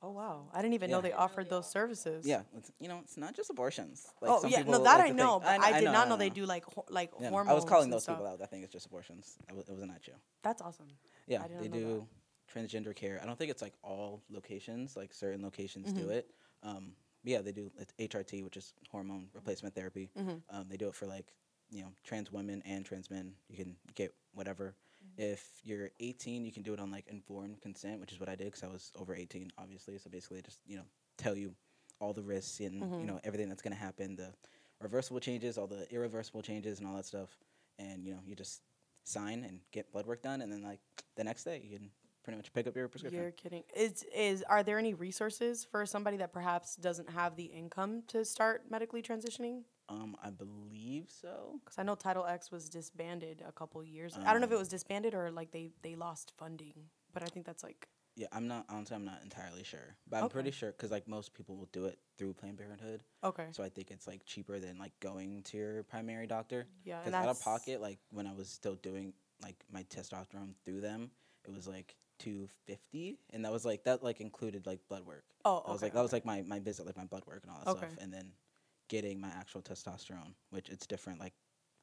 Oh 0.02 0.12
wow, 0.12 0.50
I 0.54 0.62
didn't 0.62 0.74
even 0.76 0.92
know 0.92 1.00
they 1.02 1.10
Didn't 1.10 1.20
know 1.20 1.24
offered 1.24 1.46
they 1.46 1.50
those 1.50 1.64
offered 1.66 1.72
services. 1.72 2.26
Yeah, 2.28 2.42
it's, 2.58 2.72
you 2.80 2.88
know, 2.90 3.00
it's 3.04 3.16
not 3.18 3.34
just 3.36 3.50
abortions. 3.50 4.06
Like 4.22 4.32
oh 4.32 4.42
some 4.42 4.50
yeah, 4.50 4.64
no, 4.64 4.84
that 4.84 4.98
like 4.98 5.06
I 5.06 5.08
to 5.10 5.14
know, 5.14 5.40
think- 5.40 5.44
but 5.62 5.74
I, 5.74 5.80
did 5.80 5.86
not 5.92 6.10
know, 6.10 6.18
they 6.18 6.30
do 6.30 6.46
like 6.46 6.66
ho- 6.66 6.86
like 6.90 7.12
Yeah, 7.20 7.30
hormones. 7.30 7.52
I 7.52 7.54
was 7.54 7.66
calling 7.66 7.90
those 7.90 8.04
stuff. 8.04 8.18
people 8.18 8.28
out. 8.32 8.42
I 8.42 8.46
think 8.46 8.64
it's 8.66 8.74
just 8.74 8.86
abortions. 8.86 9.38
It, 9.50 9.56
was, 9.56 9.68
it 9.68 9.72
wasn't 9.72 9.92
at 9.94 10.06
you. 10.08 10.14
That's 10.44 10.62
awesome. 10.62 10.88
Yeah, 11.28 11.44
I 11.44 11.48
did 11.48 11.60
they 11.60 11.68
not 11.70 11.78
know 11.80 12.08
do 12.54 12.60
transgender 12.60 12.96
care. 12.96 13.20
I 13.22 13.26
don't 13.26 13.38
think 13.38 13.52
it's 13.52 13.62
like 13.62 13.74
all 13.84 14.22
locations. 14.30 14.96
Like 14.98 15.14
certain 15.14 15.42
locations 15.42 15.88
Mm-hmm. 15.88 16.00
do 16.00 16.10
it. 16.10 16.30
Um, 16.64 16.94
yeah, 17.24 17.42
they 17.42 17.52
do 17.52 17.72
it's 17.78 17.94
HRT, 18.00 18.44
which 18.44 18.58
is 18.58 18.74
hormone 18.92 19.28
replacement 19.34 19.76
therapy. 19.76 20.10
Mm-hmm. 20.18 20.56
Um, 20.56 20.66
they 20.70 20.78
do 20.78 20.88
it 20.88 20.96
for 20.96 21.06
like 21.06 21.34
you 21.70 21.82
know 21.82 21.90
trans 22.04 22.32
women 22.32 22.62
and 22.66 22.86
trans 22.86 23.10
men. 23.10 23.34
You 23.50 23.58
can 23.58 23.76
get 23.96 24.14
whatever. 24.34 24.76
Mm-hmm. 25.04 25.34
If 25.34 25.50
you're 25.64 25.90
18, 26.00 26.46
you 26.46 26.52
can 26.52 26.64
do 26.64 26.74
it 26.74 26.80
on 26.80 26.92
like 26.92 27.08
informed 27.08 27.62
consent, 27.62 28.00
which 28.00 28.12
is 28.12 28.20
what 28.20 28.30
I 28.30 28.36
did 28.36 28.46
because 28.46 28.64
I 28.64 28.68
was 28.68 28.92
over 28.96 29.16
18, 29.16 29.52
obviously. 29.58 29.98
So 29.98 30.10
basically, 30.10 30.42
just 30.42 30.60
you 30.66 30.78
know 30.78 30.86
tell 31.18 31.36
you 31.36 31.54
all 32.00 32.14
the 32.14 32.24
risks 32.24 32.60
and 32.62 32.82
Mm-hmm. 32.82 33.00
you 33.02 33.06
know 33.06 33.20
everything 33.24 33.50
that's 33.50 33.62
gonna 33.62 33.76
happen, 33.76 34.16
the 34.16 34.34
reversible 34.82 35.20
changes, 35.20 35.58
all 35.58 35.68
the 35.68 35.92
irreversible 35.92 36.42
changes, 36.42 36.80
and 36.80 36.88
all 36.88 36.96
that 36.96 37.06
stuff. 37.06 37.38
And 37.78 38.06
you 38.06 38.14
know 38.14 38.20
you 38.26 38.36
just 38.36 38.62
sign 39.04 39.44
and 39.44 39.60
get 39.72 39.92
blood 39.92 40.06
work 40.06 40.22
done, 40.22 40.42
and 40.42 40.52
then 40.52 40.64
like 40.64 40.80
the 41.16 41.24
next 41.24 41.44
day 41.44 41.62
you 41.64 41.78
can 41.78 41.90
pretty 42.30 42.38
much 42.38 42.54
pick 42.54 42.68
up 42.68 42.76
your 42.76 42.88
prescription. 42.88 43.22
You're 43.22 43.32
kidding. 43.32 43.64
Is 43.76 44.06
is 44.16 44.44
are 44.44 44.64
there 44.64 44.78
any 44.78 44.94
resources 44.94 45.66
for 45.70 45.86
somebody 45.86 46.18
that 46.18 46.32
perhaps 46.32 46.76
doesn't 46.76 47.10
have 47.10 47.36
the 47.36 47.46
income 47.46 48.04
to 48.08 48.24
start 48.24 48.64
medically 48.70 49.02
transitioning? 49.02 49.64
Um, 49.88 50.16
I 50.24 50.30
believe 50.30 51.08
so. 51.10 51.60
Because 51.64 51.80
I 51.80 51.84
know 51.84 51.96
Title 51.96 52.26
X 52.26 52.52
was 52.52 52.70
disbanded 52.70 53.44
a 53.48 53.52
couple 53.52 53.84
years. 53.84 54.16
I 54.24 54.32
don't 54.32 54.42
know 54.42 54.46
if 54.46 54.52
it 54.52 54.56
Um, 54.56 54.60
was 54.60 54.70
disbanded 54.70 55.16
or 55.16 55.32
like 55.32 55.52
they 55.52 55.72
they 55.82 55.96
lost 55.96 56.34
funding, 56.38 56.90
but 57.14 57.24
I 57.24 57.28
think 57.28 57.46
that's 57.46 57.64
like 57.64 57.88
Yeah, 58.16 58.28
I'm 58.32 58.48
not 58.48 58.66
honestly. 58.70 58.96
I'm 58.96 59.06
not 59.06 59.22
entirely 59.24 59.64
sure, 59.64 59.96
but 60.08 60.18
I'm 60.18 60.26
Okay. 60.26 60.34
pretty 60.34 60.52
sure 60.52 60.72
because 60.72 60.92
like 60.92 61.08
most 61.08 61.34
people 61.34 61.56
will 61.56 61.70
do 61.72 61.86
it 61.86 61.98
through 62.18 62.34
Planned 62.34 62.58
Parenthood. 62.58 63.02
okay. 63.24 63.48
So 63.52 63.64
I 63.64 63.70
think 63.70 63.90
it's 63.92 64.06
like 64.08 64.26
cheaper 64.26 64.60
than 64.60 64.78
like 64.78 64.92
going 65.00 65.42
to 65.44 65.58
your 65.58 65.84
primary 65.84 66.28
doctor. 66.28 66.68
Yeah, 66.84 67.00
Because 67.00 67.14
out 67.14 67.30
of 67.30 67.40
pocket, 67.42 67.82
like 67.82 68.00
when 68.12 68.28
I 68.28 68.34
was 68.34 68.50
still 68.50 68.76
doing 68.76 69.14
like 69.42 69.56
my 69.72 69.84
testosterone 69.84 70.54
through 70.66 70.82
them, 70.82 71.12
it 71.48 71.52
was 71.52 71.66
like 71.68 71.96
two 72.20 72.48
fifty, 72.68 73.18
and 73.32 73.44
that 73.46 73.52
was 73.52 73.66
like 73.66 73.84
that 73.86 74.04
like 74.04 74.22
included 74.22 74.68
like 74.68 74.80
blood 74.88 75.06
work. 75.06 75.24
Oh, 75.46 75.58
okay, 75.58 75.70
i 75.70 75.72
was 75.72 75.82
like 75.82 75.94
that 75.94 76.02
was 76.02 76.14
like 76.14 76.26
my 76.26 76.42
my 76.44 76.60
visit, 76.60 76.86
like 76.86 76.98
my 76.98 77.06
blood 77.06 77.24
work 77.26 77.42
and 77.44 77.52
all 77.52 77.60
that 77.64 77.70
Okay. 77.70 77.80
stuff, 77.88 77.98
and 78.04 78.14
then 78.14 78.32
getting 78.90 79.20
my 79.20 79.30
actual 79.30 79.62
testosterone, 79.62 80.34
which 80.52 80.70
it's 80.70 80.86
different, 80.88 81.20
like 81.20 81.34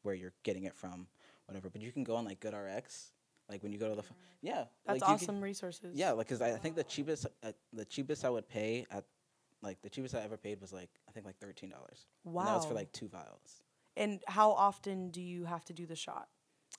where 0.03 0.15
you're 0.15 0.33
getting 0.45 0.65
it 0.65 0.75
from, 0.75 1.07
whatever. 1.47 1.69
But 1.71 1.81
you 1.83 1.91
can 1.93 2.05
go 2.05 2.17
on 2.17 2.25
like 2.25 2.41
GoodRx, 2.41 3.11
like 3.49 3.63
when 3.63 3.73
you 3.73 3.79
go 3.79 3.89
to 3.89 3.95
the 3.95 4.03
f- 4.03 4.13
yeah, 4.43 4.65
That's 4.87 5.01
like, 5.01 5.01
you 5.01 5.01
can- 5.01 5.13
awesome 5.15 5.41
resources. 5.43 5.97
yeah, 5.97 6.13
like 6.13 6.27
because 6.29 6.41
I, 6.43 6.53
I 6.53 6.59
think 6.59 6.77
the 6.77 6.85
cheapest 6.85 7.27
uh, 7.43 7.53
the 7.73 7.85
cheapest 7.85 8.25
I 8.25 8.31
would 8.31 8.49
pay 8.49 8.87
at 8.91 9.05
like 9.63 9.81
the 9.83 9.89
cheapest 9.91 10.15
I 10.15 10.21
ever 10.21 10.37
paid 10.37 10.61
was 10.61 10.73
like 10.73 10.91
I 11.09 11.13
think 11.13 11.27
like 11.27 11.39
thirteen 11.39 11.71
dollars. 11.71 12.07
And 12.25 12.35
that 12.49 12.55
was 12.55 12.65
for 12.67 12.75
like 12.75 12.93
two 12.93 13.09
vials. 13.09 13.63
And 13.97 14.21
how 14.27 14.51
often 14.53 15.11
do 15.11 15.23
you 15.23 15.45
have 15.47 15.65
to 15.67 15.73
do 15.73 15.87
the 15.87 15.97
shot? 15.97 16.29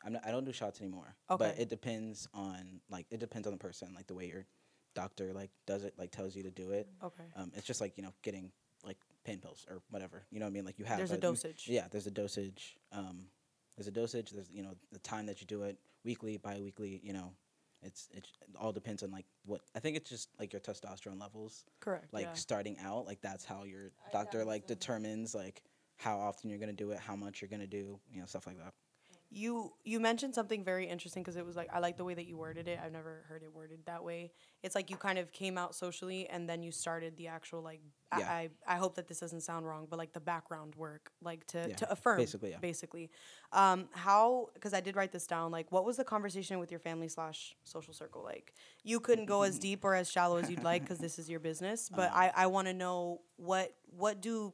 I'm 0.06 0.13
not, 0.13 0.22
I 0.25 0.32
don't 0.32 0.46
do 0.46 0.51
shots 0.51 0.80
anymore. 0.80 1.16
Okay. 1.30 1.46
But 1.46 1.60
it 1.60 1.70
depends 1.70 2.27
on 2.34 2.82
like 2.89 3.06
it 3.12 3.20
depends 3.20 3.48
on 3.48 3.54
the 3.54 3.60
person, 3.60 3.94
like 3.96 4.08
the 4.08 4.13
way 4.13 4.27
your 4.27 4.46
doctor 4.96 5.34
like 5.34 5.51
does 5.66 5.84
it, 5.84 5.94
like 5.98 6.12
tells 6.12 6.36
you 6.36 6.44
to 6.44 6.51
do 6.51 6.72
it. 6.72 6.88
Okay. 7.04 7.24
Um, 7.36 7.51
it's 7.56 7.68
just 7.68 7.82
like 7.82 7.98
you 7.98 8.04
know 8.04 8.13
getting 8.24 8.51
like 8.84 8.98
pain 9.24 9.39
pills 9.39 9.66
or 9.70 9.82
whatever. 9.89 10.25
You 10.32 10.39
know 10.39 10.46
what 10.46 10.51
I 10.51 10.54
mean? 10.54 10.66
Like 10.66 10.80
you 10.80 10.86
have 10.86 10.98
There's 10.98 11.12
a 11.12 11.16
you- 11.16 11.22
dosage. 11.22 11.66
Yeah, 11.68 11.88
there's 11.92 12.08
a 12.08 12.12
dosage. 12.12 12.77
Um, 12.92 13.25
there's 13.75 13.88
a 13.88 13.92
dosage. 13.92 14.32
There's 14.32 14.50
you 14.51 14.63
know 14.63 14.74
the 14.92 15.00
time 15.00 15.25
that 15.27 15.42
you 15.42 15.48
do 15.48 15.63
it, 15.63 15.77
weekly, 16.04 16.38
bi-weekly. 16.38 17.00
You 17.04 17.13
know, 17.13 17.34
it's 17.82 18.08
it 18.13 18.27
all 18.60 18.72
depends 18.72 19.04
on 19.04 19.12
like 19.12 19.25
what 19.46 19.62
I 19.75 19.80
think 19.80 19.98
it's 19.98 20.10
just 20.10 20.30
like 20.39 20.54
your 20.54 20.62
testosterone 20.62 21.20
levels. 21.20 21.66
Correct. 21.80 22.13
like 22.13 22.25
yeah. 22.25 22.34
starting 22.34 22.77
out 22.84 23.06
like 23.06 23.22
that's 23.22 23.46
how 23.46 23.63
your 23.63 23.92
doctor 24.12 24.44
like 24.46 24.68
determines 24.68 25.36
like 25.36 25.63
how 25.98 26.20
often 26.20 26.50
you're 26.50 26.60
gonna 26.60 26.74
do 26.74 26.92
it 26.92 27.00
how 27.00 27.16
much 27.16 27.42
you're 27.42 27.50
gonna 27.50 27.68
do 27.68 28.00
you 28.12 28.20
know 28.20 28.25
stuff 28.25 28.46
like 28.48 28.58
that 28.58 28.74
You 29.29 29.74
you 29.84 30.00
mentioned 30.00 30.34
something 30.34 30.63
very 30.63 30.88
interesting 30.88 31.22
because 31.22 31.36
it 31.36 31.46
was 31.46 31.57
like 31.57 31.69
I 31.74 31.79
like 31.79 31.98
the 31.98 32.05
way 32.05 32.13
that 32.13 32.27
you 32.27 32.38
worded 32.38 32.67
it. 32.69 32.79
I've 32.81 32.93
never 32.93 33.25
heard 33.27 33.43
it 33.43 33.53
worded 33.53 33.79
that 33.86 34.03
way. 34.03 34.31
It's 34.63 34.74
like 34.74 34.89
you 34.89 34.96
kind 34.96 35.19
of 35.19 35.34
came 35.34 35.57
out 35.57 35.75
socially 35.75 36.29
and 36.29 36.48
then 36.50 36.63
you 36.63 36.72
started 36.72 37.17
the 37.17 37.27
actual 37.27 37.62
like 37.62 37.81
I 38.10 38.19
Yeah. 38.19 38.31
I, 38.31 38.50
I 38.65 38.75
hope 38.77 38.96
that 38.96 39.07
this 39.10 39.19
doesn't 39.19 39.41
sound 39.41 39.67
wrong, 39.67 39.86
but 39.89 40.00
like 40.00 40.13
the 40.13 40.22
background 40.22 40.75
work, 40.75 41.12
like 41.22 41.46
to 41.48 41.65
Yeah, 41.67 41.75
to 41.75 41.91
affirm 41.91 42.17
basically, 42.17 42.51
yeah. 42.51 42.60
basically. 42.60 43.10
Um, 43.51 43.89
how 43.91 44.50
because 44.53 44.74
I 44.74 44.79
did 44.79 44.96
write 44.96 45.11
this 45.11 45.27
down. 45.27 45.51
Like, 45.51 45.74
what 45.74 45.83
was 45.83 45.98
the 45.98 46.05
conversation 46.05 46.57
with 46.59 46.72
your 46.72 46.79
family 46.79 47.09
slash 47.09 47.53
social 47.66 47.94
circle 47.94 48.24
like? 48.24 48.53
You 48.83 49.01
couldn't 49.01 49.25
go 49.25 49.42
as 49.44 49.59
deep 49.59 49.83
or 49.83 49.94
as 49.94 50.09
shallow 50.09 50.37
as 50.37 50.50
you'd 50.50 50.63
like 50.63 50.83
because 50.83 51.00
this 51.00 51.20
is 51.20 51.29
your 51.29 51.42
business, 51.42 51.90
but 51.90 52.11
Uh-huh. 52.11 52.31
I 52.35 52.44
I 52.44 52.48
want 52.48 52.68
to 52.68 52.74
know 52.74 53.22
what 53.35 53.75
what 53.87 54.22
do 54.22 54.53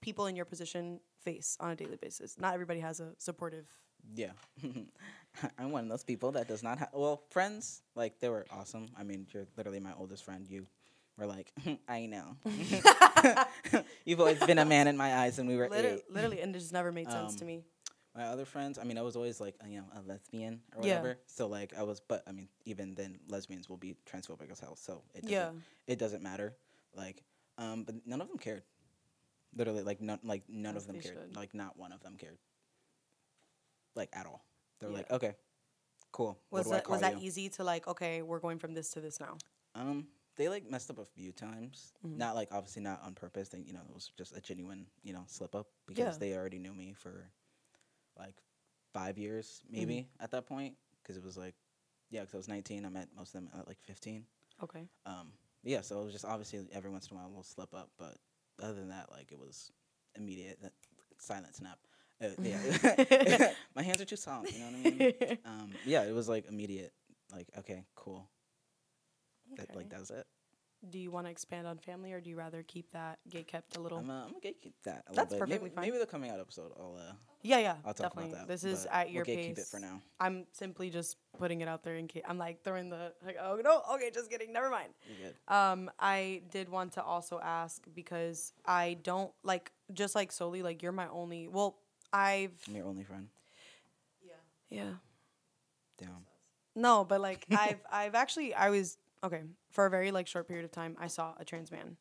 people 0.00 0.26
in 0.26 0.34
your 0.34 0.44
position 0.44 1.00
face 1.26 1.56
on 1.60 1.70
a 1.70 1.76
daily 1.76 1.96
basis? 2.06 2.38
Not 2.38 2.54
everybody 2.54 2.80
has 2.80 3.00
a 3.00 3.08
supportive 3.18 3.66
yeah 4.14 4.34
i'm 5.58 5.72
one 5.72 5.82
of 5.82 5.88
those 5.90 6.04
people 6.04 6.30
that 6.36 6.46
does 6.46 6.62
not 6.62 6.78
have 6.78 6.90
well 6.92 7.16
friends 7.30 7.82
like 8.00 8.12
they 8.20 8.28
were 8.34 8.44
awesome 8.58 8.86
i 8.96 9.02
mean 9.02 9.26
you're 9.32 9.46
literally 9.56 9.80
my 9.80 9.92
oldest 9.98 10.22
friend 10.22 10.46
you 10.48 10.64
were 11.18 11.26
like 11.26 11.48
i 11.88 12.06
know 12.06 12.36
you've 14.04 14.20
always 14.20 14.38
been 14.46 14.58
a 14.58 14.64
man 14.64 14.86
in 14.86 14.96
my 14.96 15.10
eyes 15.16 15.38
and 15.40 15.48
we 15.48 15.56
were 15.56 15.68
Literally, 15.68 15.96
eight 15.96 16.14
literally, 16.14 16.40
and 16.40 16.54
it 16.54 16.58
just 16.60 16.72
never 16.72 16.92
made 16.92 17.10
sense 17.10 17.34
to 17.36 17.42
Um, 17.44 17.46
me. 17.48 17.64
my 18.14 18.24
other 18.24 18.44
friends, 18.44 18.78
I 18.78 18.84
mean, 18.84 18.98
I 18.98 19.02
was 19.02 19.16
always 19.16 19.40
like, 19.40 19.56
you 19.68 19.78
know, 19.78 19.88
a 19.98 20.00
lesbian 20.06 20.60
or 20.76 20.86
Yeah. 20.86 21.00
whatever. 21.00 21.18
So 21.26 21.48
like, 21.48 21.74
I 21.76 21.82
was, 21.82 21.98
but 22.00 22.22
I 22.28 22.32
mean, 22.32 22.48
even 22.64 22.94
then, 22.94 23.18
lesbians 23.28 23.68
will 23.68 23.76
be 23.86 23.96
transphobic 24.10 24.50
as 24.50 24.60
hell. 24.60 24.76
So 24.76 25.02
it 25.14 25.22
doesn't, 25.22 25.32
Yeah. 25.32 25.50
it 25.86 25.98
doesn't 25.98 26.22
matter. 26.22 26.54
Like, 26.94 27.24
um, 27.58 27.84
but 27.84 27.94
none 28.06 28.20
of 28.22 28.28
them 28.28 28.38
cared. 28.38 28.62
Literally, 29.56 29.82
like 29.82 30.00
none, 30.00 30.18
like 30.22 30.42
none 30.48 30.76
As 30.76 30.82
of 30.82 30.88
them 30.92 31.00
cared. 31.00 31.14
should. 31.28 31.36
Like 31.36 31.54
not 31.54 31.78
one 31.78 31.92
of 31.92 32.02
them 32.02 32.16
cared. 32.16 32.38
Like 33.94 34.10
at 34.12 34.26
all. 34.26 34.44
They 34.80 34.86
were 34.86 34.92
like, 34.92 35.10
okay, 35.10 35.34
cool. 36.12 36.38
Was 36.50 36.68
that 36.70 36.88
was 36.88 37.00
that 37.00 37.20
you? 37.20 37.26
easy 37.26 37.48
to 37.50 37.64
like? 37.64 37.88
Okay, 37.88 38.22
we're 38.22 38.40
going 38.40 38.58
from 38.58 38.74
this 38.74 38.90
to 38.90 39.00
this 39.00 39.18
now. 39.20 39.38
Um, 39.74 40.06
they 40.36 40.48
like 40.50 40.70
messed 40.70 40.90
up 40.90 40.98
a 40.98 41.04
few 41.04 41.32
times. 41.32 41.94
Mm-hmm. 42.06 42.18
Not 42.18 42.34
like 42.34 42.48
obviously 42.52 42.82
not 42.82 43.00
on 43.02 43.14
purpose. 43.14 43.48
They, 43.48 43.60
you 43.60 43.72
know, 43.72 43.80
it 43.88 43.94
was 43.94 44.10
just 44.18 44.36
a 44.36 44.40
genuine, 44.40 44.86
you 45.02 45.14
know, 45.14 45.24
slip 45.26 45.54
up 45.54 45.68
because 45.86 46.16
Yeah. 46.16 46.18
they 46.18 46.36
already 46.36 46.58
knew 46.58 46.74
me 46.74 46.92
for 46.92 47.30
like 48.18 48.34
five 48.92 49.16
years, 49.16 49.62
Mm-hmm. 49.66 49.76
maybe 49.76 50.08
at 50.20 50.30
that 50.32 50.46
point. 50.46 50.74
Because 51.02 51.16
it 51.16 51.24
was 51.24 51.36
like, 51.38 51.54
yeah, 52.10 52.20
because 52.20 52.34
I 52.34 52.38
was 52.38 52.48
19. 52.48 52.84
I 52.84 52.88
met 52.90 53.08
most 53.16 53.34
of 53.34 53.40
them 53.40 53.50
at 53.58 53.66
like 53.66 53.78
15. 53.84 54.24
Okay. 54.64 54.88
Um, 55.06 55.32
yeah, 55.62 55.80
so 55.80 56.00
it 56.00 56.04
was 56.04 56.12
just 56.12 56.24
obviously 56.24 56.66
every 56.72 56.90
once 56.90 57.08
in 57.10 57.16
a 57.16 57.20
while 57.20 57.30
we'll 57.32 57.42
slip 57.42 57.72
up, 57.74 57.90
but 57.98 58.16
other 58.62 58.74
than 58.74 58.88
that, 58.88 59.10
like 59.12 59.32
it 59.32 59.38
was 59.38 59.70
immediate. 60.16 60.58
That 60.62 60.72
silent 61.18 61.54
snap. 61.54 61.78
Uh, 62.22 62.28
yeah, 62.42 63.52
my 63.74 63.82
hands 63.82 64.00
are 64.00 64.04
too 64.06 64.16
soft. 64.16 64.52
You 64.52 64.60
know 64.60 64.66
what 64.66 64.74
I 64.74 64.90
mean? 64.90 65.14
um, 65.44 65.70
yeah, 65.84 66.04
it 66.04 66.14
was 66.14 66.28
like 66.28 66.48
immediate. 66.48 66.92
Like 67.32 67.48
okay, 67.58 67.84
cool. 67.94 68.28
That, 69.56 69.74
like 69.74 69.86
Okay. 69.86 69.96
that's 69.96 70.10
it. 70.10 70.26
Do 70.90 70.98
you 70.98 71.10
want 71.10 71.26
to 71.26 71.30
expand 71.30 71.66
on 71.66 71.78
family, 71.78 72.12
or 72.12 72.20
do 72.20 72.30
you 72.30 72.36
rather 72.36 72.62
keep 72.62 72.92
that 72.92 73.18
gate 73.28 73.48
kept 73.48 73.76
a 73.76 73.80
little? 73.80 73.98
I'm, 73.98 74.10
uh, 74.10 74.24
I'm 74.24 74.34
gonna 74.42 74.54
keep 74.62 74.74
that. 74.84 75.04
A 75.08 75.14
That's 75.14 75.16
little 75.16 75.24
bit. 75.26 75.38
perfectly 75.38 75.58
maybe, 75.58 75.74
fine. 75.74 75.84
Maybe 75.86 75.98
the 75.98 76.06
coming 76.06 76.30
out 76.30 76.38
episode, 76.38 76.72
I'll 76.78 76.96
uh, 76.96 77.12
yeah, 77.42 77.58
yeah, 77.58 77.74
I'll 77.84 77.94
talk 77.94 78.10
definitely. 78.10 78.32
about 78.32 78.48
that. 78.48 78.52
This 78.52 78.64
is 78.64 78.86
at 78.90 79.10
your 79.10 79.24
we'll 79.26 79.36
pace. 79.36 79.46
Keep 79.46 79.58
it 79.58 79.66
for 79.66 79.80
now. 79.80 80.00
I'm 80.20 80.46
simply 80.52 80.90
just 80.90 81.16
putting 81.38 81.60
it 81.60 81.68
out 81.68 81.82
there 81.82 81.96
in 81.96 82.08
case 82.08 82.22
I'm 82.28 82.38
like 82.38 82.62
throwing 82.62 82.90
the 82.90 83.12
like, 83.24 83.36
oh 83.40 83.60
no, 83.62 83.82
okay, 83.94 84.10
just 84.12 84.30
kidding, 84.30 84.52
never 84.52 84.70
mind. 84.70 84.90
You're 85.08 85.30
good. 85.30 85.54
Um, 85.54 85.90
I 85.98 86.42
did 86.50 86.68
want 86.68 86.92
to 86.92 87.02
also 87.02 87.40
ask 87.42 87.84
because 87.94 88.52
I 88.64 88.98
don't 89.02 89.32
like 89.42 89.72
just 89.92 90.14
like 90.14 90.32
solely 90.32 90.62
like 90.62 90.82
you're 90.82 90.92
my 90.92 91.08
only. 91.08 91.48
Well, 91.48 91.76
I've 92.12 92.52
I'm 92.68 92.76
your 92.76 92.86
only 92.86 93.04
friend. 93.04 93.28
Yeah. 94.24 94.32
yeah. 94.70 94.90
Damn. 95.98 96.26
No, 96.74 97.04
but 97.04 97.20
like 97.20 97.46
I've 97.50 97.80
I've 97.90 98.14
actually 98.14 98.54
I 98.54 98.70
was 98.70 98.98
okay 99.24 99.42
for 99.70 99.86
a 99.86 99.90
very 99.90 100.10
like 100.10 100.26
short 100.26 100.48
period 100.48 100.64
of 100.64 100.72
time. 100.72 100.96
I 100.98 101.06
saw 101.08 101.34
a 101.38 101.44
trans 101.44 101.70
man. 101.70 101.96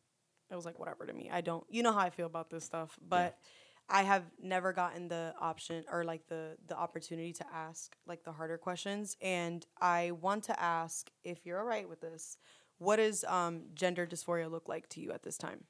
It 0.52 0.56
was 0.56 0.66
like 0.66 0.80
whatever 0.80 1.06
to 1.06 1.14
me. 1.14 1.30
I 1.32 1.42
don't. 1.42 1.66
You 1.70 1.84
know 1.84 1.92
how 1.92 2.00
I 2.00 2.10
feel 2.10 2.28
about 2.28 2.50
this 2.50 2.64
stuff, 2.64 2.98
but 3.08 3.38
I 3.90 4.04
have 4.04 4.24
never 4.42 4.74
gotten 4.74 5.08
the 5.08 5.34
option 5.40 5.84
or 5.92 6.04
like 6.04 6.28
the 6.28 6.58
the 6.68 6.78
opportunity 6.78 7.34
to 7.34 7.46
ask 7.54 7.96
like 8.08 8.24
the 8.24 8.32
harder 8.32 8.58
questions. 8.58 9.16
And 9.22 9.66
I 9.80 10.12
want 10.12 10.44
to 10.46 10.60
ask 10.60 11.10
if 11.24 11.46
you're 11.46 11.60
alright 11.60 11.88
with 11.88 12.02
this. 12.02 12.38
What 12.78 12.98
does 12.98 13.24
um, 13.24 13.64
gender 13.74 14.06
dysphoria 14.06 14.52
look 14.52 14.68
like 14.68 14.90
to 14.90 15.00
you 15.00 15.12
at 15.12 15.24
this 15.24 15.38
time? 15.38 15.64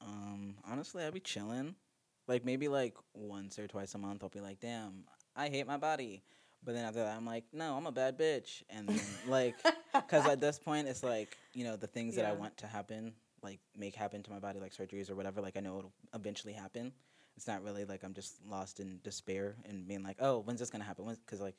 Um, 0.00 0.54
honestly, 0.64 1.04
I'd 1.04 1.12
be 1.12 1.20
chilling. 1.20 1.74
Like 2.28 2.44
maybe 2.44 2.68
like 2.68 2.94
once 3.14 3.58
or 3.58 3.66
twice 3.66 3.94
a 3.94 3.98
month, 3.98 4.22
I'll 4.22 4.28
be 4.28 4.40
like, 4.40 4.60
"Damn, 4.60 5.04
I 5.34 5.48
hate 5.48 5.66
my 5.66 5.76
body." 5.76 6.22
But 6.64 6.74
then 6.74 6.84
after 6.84 7.00
that, 7.00 7.16
I'm 7.16 7.24
like, 7.24 7.44
"No, 7.52 7.76
I'm 7.76 7.86
a 7.86 7.92
bad 7.92 8.18
bitch." 8.18 8.62
And 8.68 8.88
then 8.88 9.00
like, 9.28 9.56
because 9.94 10.26
at 10.26 10.40
this 10.40 10.58
point, 10.58 10.88
it's 10.88 11.02
like 11.02 11.36
you 11.54 11.64
know 11.64 11.76
the 11.76 11.86
things 11.86 12.16
that 12.16 12.24
I 12.24 12.32
want 12.32 12.56
to 12.58 12.66
happen, 12.66 13.14
like 13.42 13.60
make 13.76 13.94
happen 13.94 14.22
to 14.22 14.30
my 14.30 14.38
body, 14.38 14.60
like 14.60 14.74
surgeries 14.74 15.10
or 15.10 15.14
whatever. 15.14 15.40
Like 15.40 15.56
I 15.56 15.60
know 15.60 15.78
it'll 15.78 15.92
eventually 16.14 16.52
happen. 16.52 16.92
It's 17.36 17.46
not 17.46 17.62
really 17.62 17.84
like 17.84 18.02
I'm 18.04 18.12
just 18.12 18.44
lost 18.46 18.80
in 18.80 19.00
despair 19.02 19.56
and 19.64 19.88
being 19.88 20.02
like, 20.02 20.16
"Oh, 20.20 20.40
when's 20.40 20.60
this 20.60 20.70
gonna 20.70 20.84
happen?" 20.84 21.06
Because 21.06 21.40
like 21.40 21.56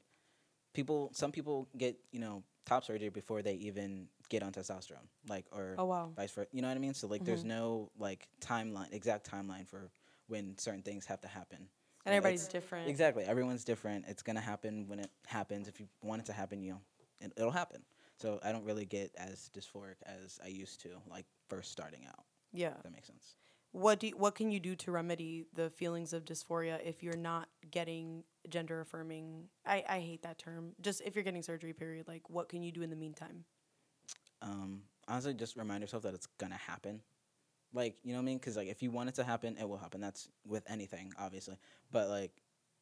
people 0.73 1.09
some 1.13 1.31
people 1.31 1.67
get 1.77 1.97
you 2.11 2.19
know 2.19 2.43
top 2.65 2.83
surgery 2.83 3.09
before 3.09 3.41
they 3.41 3.53
even 3.53 4.07
get 4.29 4.43
on 4.43 4.51
testosterone 4.51 5.07
like 5.27 5.45
or 5.51 5.75
Oh 5.77 5.85
wow. 5.85 6.11
vice 6.15 6.31
versa 6.31 6.47
you 6.51 6.61
know 6.61 6.67
what 6.67 6.77
i 6.77 6.79
mean 6.79 6.93
so 6.93 7.07
like 7.07 7.25
there's 7.25 7.41
mm-hmm. 7.41 7.49
no 7.49 7.91
like 7.99 8.27
timeline 8.39 8.93
exact 8.93 9.29
timeline 9.29 9.67
for 9.67 9.91
when 10.27 10.57
certain 10.57 10.81
things 10.81 11.05
have 11.05 11.19
to 11.21 11.27
happen 11.27 11.67
And 12.05 12.15
everybody's 12.15 12.41
it's- 12.47 12.51
different. 12.53 12.89
exactly 12.89 13.23
everyone's 13.25 13.63
different 13.63 14.05
it's 14.07 14.23
gonna 14.23 14.41
happen 14.41 14.87
when 14.87 14.99
it 14.99 15.11
happens 15.27 15.67
if 15.67 15.79
you 15.79 15.87
want 16.01 16.21
it 16.21 16.25
to 16.25 16.33
happen 16.33 16.61
you 16.61 16.71
know 16.71 16.81
it, 17.19 17.31
it'll 17.37 17.51
happen 17.51 17.81
so 18.17 18.39
i 18.43 18.51
don't 18.51 18.63
really 18.65 18.85
get 18.85 19.11
as 19.17 19.49
dysphoric 19.53 19.95
as 20.05 20.39
i 20.43 20.47
used 20.47 20.81
to 20.81 20.89
like 21.09 21.25
first 21.49 21.71
starting 21.71 22.05
out 22.07 22.23
Yeah. 22.51 22.73
that 22.83 22.91
makes 22.91 23.07
sense 23.07 23.35
What 23.73 23.99
do 23.99 24.07
you, 24.07 24.17
what 24.17 24.35
can 24.35 24.51
you 24.51 24.59
do 24.59 24.75
to 24.75 24.91
remedy 24.91 25.45
the 25.53 25.69
feelings 25.69 26.11
of 26.13 26.25
dysphoria 26.25 26.79
if 26.83 27.01
you're 27.03 27.15
not 27.31 27.47
getting 27.69 28.25
gender 28.49 28.81
affirming? 28.81 29.47
I, 29.65 29.77
I 29.87 29.99
hate 30.01 30.23
that 30.23 30.37
term. 30.37 30.73
Just 30.81 30.99
if 31.05 31.15
you're 31.15 31.23
getting 31.23 31.41
surgery, 31.43 31.71
period. 31.71 32.05
Like, 32.05 32.29
what 32.29 32.49
can 32.49 32.63
you 32.63 32.71
do 32.73 32.81
in 32.81 32.89
the 32.89 32.97
meantime? 32.97 33.45
um, 34.41 34.81
honestly, 35.07 35.33
just 35.33 35.55
remind 35.55 35.81
yourself 35.81 36.03
that 36.03 36.13
it's 36.13 36.27
gonna 36.37 36.55
happen. 36.57 37.01
Like, 37.73 37.95
you 38.03 38.11
know 38.11 38.17
what 38.19 38.23
I 38.23 38.25
mean? 38.25 38.37
Because 38.37 38.57
like, 38.57 38.67
if 38.67 38.81
you 38.83 38.91
want 38.91 39.09
it 39.09 39.15
to 39.15 39.23
happen, 39.23 39.57
it 39.59 39.67
will 39.67 39.77
happen. 39.77 40.01
That's 40.01 40.27
with 40.45 40.63
anything, 40.69 41.13
obviously. 41.17 41.57
But 41.91 42.09
like, 42.09 42.31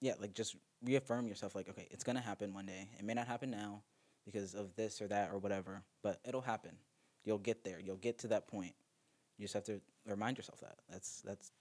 yeah, 0.01 0.13
like 0.19 0.33
just 0.33 0.55
reaffirm 0.83 1.27
yourself. 1.27 1.55
Like, 1.55 1.69
okay, 1.69 1.87
it's 1.91 2.03
gonna 2.03 2.21
happen 2.21 2.53
one 2.53 2.65
day. 2.65 2.89
It 2.97 3.05
may 3.05 3.13
not 3.13 3.27
happen 3.27 3.51
now 3.51 3.83
because 4.25 4.55
of 4.55 4.75
this 4.75 5.01
or 5.01 5.07
that 5.07 5.31
or 5.31 5.37
whatever, 5.37 5.83
but 6.01 6.19
it'll 6.27 6.41
happen. 6.41 6.71
You'll 7.23 7.37
get 7.37 7.63
there. 7.63 7.79
You'll 7.79 7.97
get 7.97 8.19
to 8.19 8.27
that 8.29 8.47
point. 8.47 8.73
You 9.37 9.43
just 9.43 9.53
have 9.53 9.65
to 9.65 9.81
remind 10.05 10.37
yourself 10.37 10.61
that. 10.61 10.77
That's 10.89 11.21
that's 11.21 11.51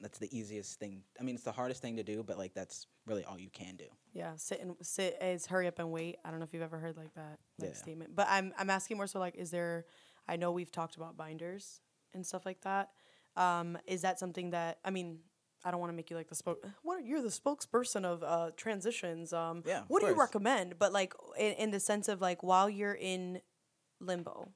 that's 0.00 0.18
the 0.18 0.36
easiest 0.36 0.80
thing. 0.80 1.04
I 1.20 1.22
mean, 1.22 1.34
it's 1.36 1.44
the 1.44 1.52
hardest 1.52 1.82
thing 1.82 1.96
to 1.96 2.02
do, 2.02 2.24
but 2.24 2.38
like 2.38 2.54
that's 2.54 2.86
really 3.06 3.24
all 3.24 3.38
you 3.38 3.50
can 3.50 3.76
do. 3.76 3.84
Yeah, 4.12 4.32
sit 4.36 4.60
and 4.60 4.74
sit 4.82 5.18
is 5.22 5.46
hurry 5.46 5.68
up 5.68 5.78
and 5.78 5.92
wait. 5.92 6.16
I 6.24 6.30
don't 6.30 6.40
know 6.40 6.44
if 6.44 6.52
you've 6.52 6.62
ever 6.62 6.78
heard 6.78 6.96
like 6.96 7.14
that 7.14 7.38
like 7.58 7.70
Yeah. 7.70 7.76
statement, 7.76 8.16
but 8.16 8.26
I'm 8.28 8.52
I'm 8.58 8.70
asking 8.70 8.96
more 8.96 9.06
so 9.06 9.20
like, 9.20 9.36
is 9.36 9.50
there? 9.50 9.84
I 10.26 10.36
know 10.36 10.52
we've 10.52 10.70
talked 10.72 10.96
about 10.96 11.16
binders 11.16 11.81
and 12.14 12.26
stuff 12.26 12.44
like 12.46 12.60
that. 12.62 12.90
Um, 13.36 13.78
is 13.86 14.02
that 14.02 14.18
something 14.18 14.50
that 14.50 14.78
I 14.84 14.90
mean? 14.90 15.18
I 15.64 15.70
don't 15.70 15.78
want 15.78 15.92
to 15.92 15.96
make 15.96 16.10
you 16.10 16.16
like 16.16 16.28
the 16.28 16.34
spoke. 16.34 16.66
What 16.82 16.98
are, 16.98 17.00
you're 17.00 17.22
the 17.22 17.28
spokesperson 17.28 18.04
of 18.04 18.24
uh, 18.24 18.50
transitions. 18.56 19.32
Um, 19.32 19.62
Yeah, 19.64 19.82
what 19.86 20.00
do 20.02 20.08
you 20.08 20.18
recommend? 20.18 20.76
But 20.76 20.92
like 20.92 21.14
in, 21.38 21.52
in 21.52 21.70
the 21.70 21.78
sense 21.78 22.08
of 22.08 22.20
like 22.20 22.42
while 22.42 22.68
you're 22.68 22.94
in 22.94 23.40
limbo, 24.00 24.48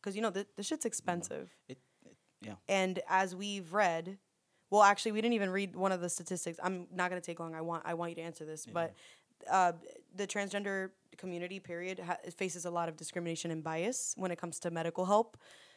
because 0.00 0.14
you 0.14 0.22
know 0.22 0.30
the 0.30 0.46
this 0.56 0.66
shit's 0.66 0.84
expensive. 0.84 1.50
It, 1.66 1.78
it 2.04 2.16
yeah. 2.42 2.54
And 2.68 3.00
as 3.08 3.34
we've 3.34 3.72
read, 3.72 4.18
well, 4.70 4.82
actually, 4.82 5.12
we 5.12 5.22
didn't 5.22 5.34
even 5.34 5.50
read 5.50 5.74
one 5.76 5.92
of 5.92 6.00
the 6.00 6.10
statistics. 6.10 6.58
I'm 6.62 6.88
not 6.92 7.08
gonna 7.08 7.22
take 7.22 7.40
long. 7.40 7.54
I 7.54 7.62
want 7.62 7.84
I 7.86 7.94
want 7.94 8.10
you 8.10 8.16
to 8.16 8.22
answer 8.22 8.44
this, 8.44 8.66
but 8.66 8.94
uh, 9.50 9.72
the 10.14 10.26
transgender 10.26 10.90
community 11.16 11.60
period 11.60 12.00
ha- 12.00 12.18
faces 12.36 12.64
a 12.64 12.70
lot 12.70 12.88
of 12.88 12.96
discrimination 12.96 13.50
and 13.50 13.62
bias 13.62 14.14
when 14.16 14.30
it 14.30 14.38
comes 14.38 14.58
to 14.60 14.70
medical 14.70 15.06
help. 15.06 15.36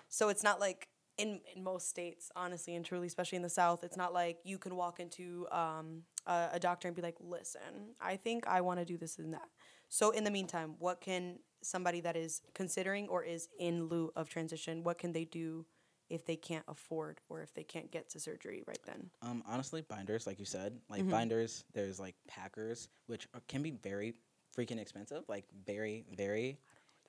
So 0.09 0.29
it's 0.29 0.43
not 0.43 0.59
like 0.59 0.87
in 1.17 1.41
in 1.55 1.63
most 1.63 1.89
states, 1.89 2.31
honestly 2.35 2.75
and 2.75 2.85
truly, 2.85 3.07
especially 3.07 3.37
in 3.37 3.41
the 3.41 3.49
South, 3.49 3.83
it's 3.83 3.97
not 3.97 4.13
like 4.13 4.39
you 4.43 4.57
can 4.57 4.75
walk 4.75 4.99
into 4.99 5.47
um, 5.51 6.03
a, 6.25 6.49
a 6.53 6.59
doctor 6.59 6.87
and 6.87 6.95
be 6.95 7.01
like, 7.01 7.15
"Listen, 7.19 7.95
I 8.01 8.15
think 8.17 8.47
I 8.47 8.61
want 8.61 8.79
to 8.79 8.85
do 8.85 8.97
this 8.97 9.17
and 9.17 9.33
that." 9.33 9.49
So 9.89 10.11
in 10.11 10.23
the 10.23 10.31
meantime, 10.31 10.75
what 10.79 11.01
can 11.01 11.39
somebody 11.63 12.01
that 12.01 12.15
is 12.15 12.41
considering 12.53 13.07
or 13.07 13.23
is 13.23 13.49
in 13.59 13.85
lieu 13.87 14.11
of 14.15 14.29
transition, 14.29 14.83
what 14.83 14.97
can 14.97 15.11
they 15.13 15.25
do 15.25 15.65
if 16.09 16.25
they 16.25 16.35
can't 16.35 16.65
afford 16.67 17.19
or 17.29 17.41
if 17.41 17.53
they 17.53 17.63
can't 17.63 17.91
get 17.91 18.09
to 18.09 18.19
surgery 18.19 18.63
right 18.67 18.79
then? 18.85 19.09
Um, 19.21 19.43
honestly, 19.47 19.81
binders, 19.81 20.27
like 20.27 20.39
you 20.39 20.45
said, 20.45 20.79
like 20.89 21.01
Mm-hmm. 21.01 21.09
binders. 21.09 21.63
There's 21.73 21.99
like 21.99 22.15
packers, 22.27 22.89
which 23.07 23.27
are, 23.33 23.41
can 23.47 23.61
be 23.63 23.71
very 23.71 24.13
freaking 24.57 24.79
expensive. 24.79 25.23
Like 25.27 25.45
very, 25.65 26.05
very. 26.15 26.59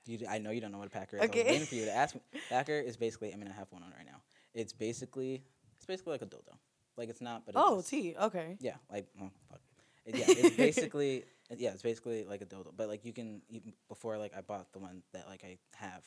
You, 0.05 0.19
I 0.29 0.37
know 0.39 0.51
you 0.51 0.61
don't 0.61 0.71
know 0.71 0.77
what 0.77 0.87
a 0.87 0.91
packer 0.91 1.17
is. 1.17 1.23
Okay. 1.23 1.41
I 1.41 1.43
was 1.43 1.51
waiting 1.51 1.67
for 1.67 1.75
you 1.75 1.85
to 1.85 1.95
ask 1.95 2.15
me. 2.15 2.21
Packer 2.49 2.79
is 2.79 2.97
basically. 2.97 3.33
I 3.33 3.37
mean, 3.37 3.47
I 3.47 3.53
have 3.53 3.67
one 3.71 3.83
on 3.83 3.91
right 3.97 4.05
now. 4.05 4.21
It's 4.53 4.73
basically. 4.73 5.43
It's 5.77 5.85
basically 5.85 6.11
like 6.13 6.21
a 6.21 6.25
dildo. 6.25 6.55
Like 6.97 7.09
it's 7.09 7.21
not, 7.21 7.45
but 7.45 7.55
it 7.55 7.61
Oh. 7.63 7.81
T. 7.81 8.15
Okay. 8.21 8.57
Yeah, 8.59 8.75
like 8.91 9.07
oh, 9.21 9.29
fuck. 9.49 9.61
It- 10.05 10.17
yeah, 10.17 10.25
it's 10.27 10.55
basically 10.57 11.23
yeah, 11.57 11.71
it's 11.71 11.81
basically 11.83 12.25
like 12.25 12.41
a 12.41 12.45
dildo. 12.45 12.71
But 12.75 12.89
like 12.89 13.05
you 13.05 13.13
can 13.13 13.41
even 13.49 13.73
before 13.87 14.17
like 14.17 14.33
I 14.35 14.41
bought 14.41 14.71
the 14.73 14.79
one 14.79 15.03
that 15.13 15.27
like 15.27 15.43
I 15.43 15.57
have, 15.75 16.03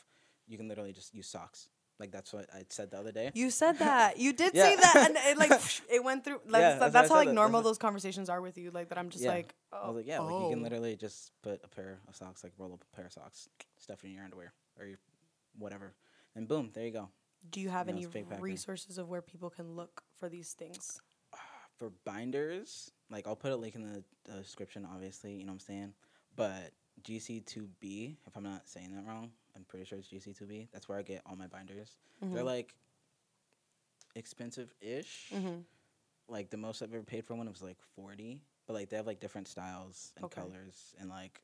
you 0.46 0.58
can 0.58 0.68
literally 0.68 0.92
just 0.92 1.14
use 1.14 1.28
socks. 1.28 1.68
Like 2.02 2.10
that's 2.10 2.32
what 2.32 2.46
I 2.52 2.64
said 2.68 2.90
the 2.90 2.98
other 2.98 3.12
day. 3.12 3.30
You 3.32 3.48
said 3.52 3.78
that. 3.78 4.18
You 4.18 4.32
did 4.42 4.54
Yeah. 4.54 4.64
say 4.64 4.74
that, 4.74 4.96
and 5.06 5.16
it 5.16 5.38
like 5.38 5.52
it 5.88 6.02
went 6.02 6.24
through. 6.24 6.40
Like 6.48 6.62
Yeah, 6.62 6.78
that's, 6.80 6.92
that's 6.92 7.08
how 7.10 7.14
like 7.14 7.28
that. 7.28 7.34
normal 7.34 7.62
those 7.62 7.78
conversations 7.78 8.28
are 8.28 8.40
with 8.42 8.58
you. 8.58 8.72
Like 8.72 8.88
that. 8.88 8.98
I'm 8.98 9.08
just 9.08 9.22
Yeah. 9.22 9.30
like, 9.30 9.54
oh, 9.72 9.76
I 9.84 9.86
was 9.86 9.96
like, 9.98 10.06
yeah, 10.08 10.18
like 10.18 10.34
you 10.40 10.48
can 10.50 10.58
oh. 10.58 10.62
literally 10.64 10.96
just 10.96 11.30
put 11.42 11.60
a 11.62 11.68
pair 11.68 12.00
of 12.08 12.16
socks, 12.16 12.42
like 12.42 12.54
roll 12.58 12.72
up 12.72 12.82
a 12.92 12.96
pair 12.96 13.06
of 13.06 13.12
socks, 13.12 13.48
stuff 13.78 14.02
it 14.02 14.08
in 14.08 14.14
your 14.14 14.24
underwear 14.24 14.52
or 14.76 14.84
your 14.84 14.98
whatever, 15.56 15.94
and 16.34 16.48
boom, 16.48 16.70
there 16.74 16.86
you 16.86 16.90
go. 16.90 17.08
Do 17.48 17.60
you 17.60 17.68
have 17.68 17.86
No, 17.86 17.92
any 17.92 18.04
it's 18.04 18.40
resources 18.40 18.98
of 18.98 19.08
where 19.08 19.22
people 19.22 19.48
can 19.48 19.76
look 19.76 20.02
for 20.18 20.28
these 20.28 20.54
things? 20.54 21.00
For 21.78 21.90
binders, 22.04 22.90
like 23.10 23.28
I'll 23.28 23.36
put 23.36 23.52
a 23.52 23.56
link 23.56 23.76
in 23.76 23.82
the 23.82 24.04
uh, 24.32 24.38
description, 24.40 24.86
obviously, 24.92 25.34
you 25.34 25.44
know 25.44 25.52
what 25.52 25.62
I'm 25.62 25.70
saying. 25.70 25.94
But 26.34 26.72
GC2B, 27.02 28.16
if 28.26 28.36
I'm 28.36 28.42
not 28.42 28.68
saying 28.68 28.94
that 28.94 29.04
wrong, 29.06 29.30
I'm 29.56 29.64
pretty 29.64 29.84
sure 29.84 29.98
it's 29.98 30.08
GC2B. 30.08 30.68
That's 30.72 30.88
where 30.88 30.98
I 30.98 31.02
get 31.02 31.22
all 31.26 31.36
my 31.36 31.46
binders. 31.46 31.96
Mm-hmm. 32.24 32.34
They're 32.34 32.44
like 32.44 32.74
expensive-ish. 34.14 35.30
Mhm. 35.34 35.64
Like 36.28 36.50
the 36.50 36.56
most 36.56 36.82
I've 36.82 36.94
ever 36.94 37.02
paid 37.02 37.24
for 37.24 37.34
one 37.34 37.48
was 37.48 37.62
like 37.62 37.78
40, 37.96 38.40
but 38.66 38.74
like 38.74 38.88
they 38.88 38.96
have 38.96 39.06
like 39.06 39.20
different 39.20 39.48
styles 39.48 40.12
and 40.16 40.24
Okay. 40.26 40.40
colors 40.40 40.94
and 40.98 41.08
like 41.08 41.42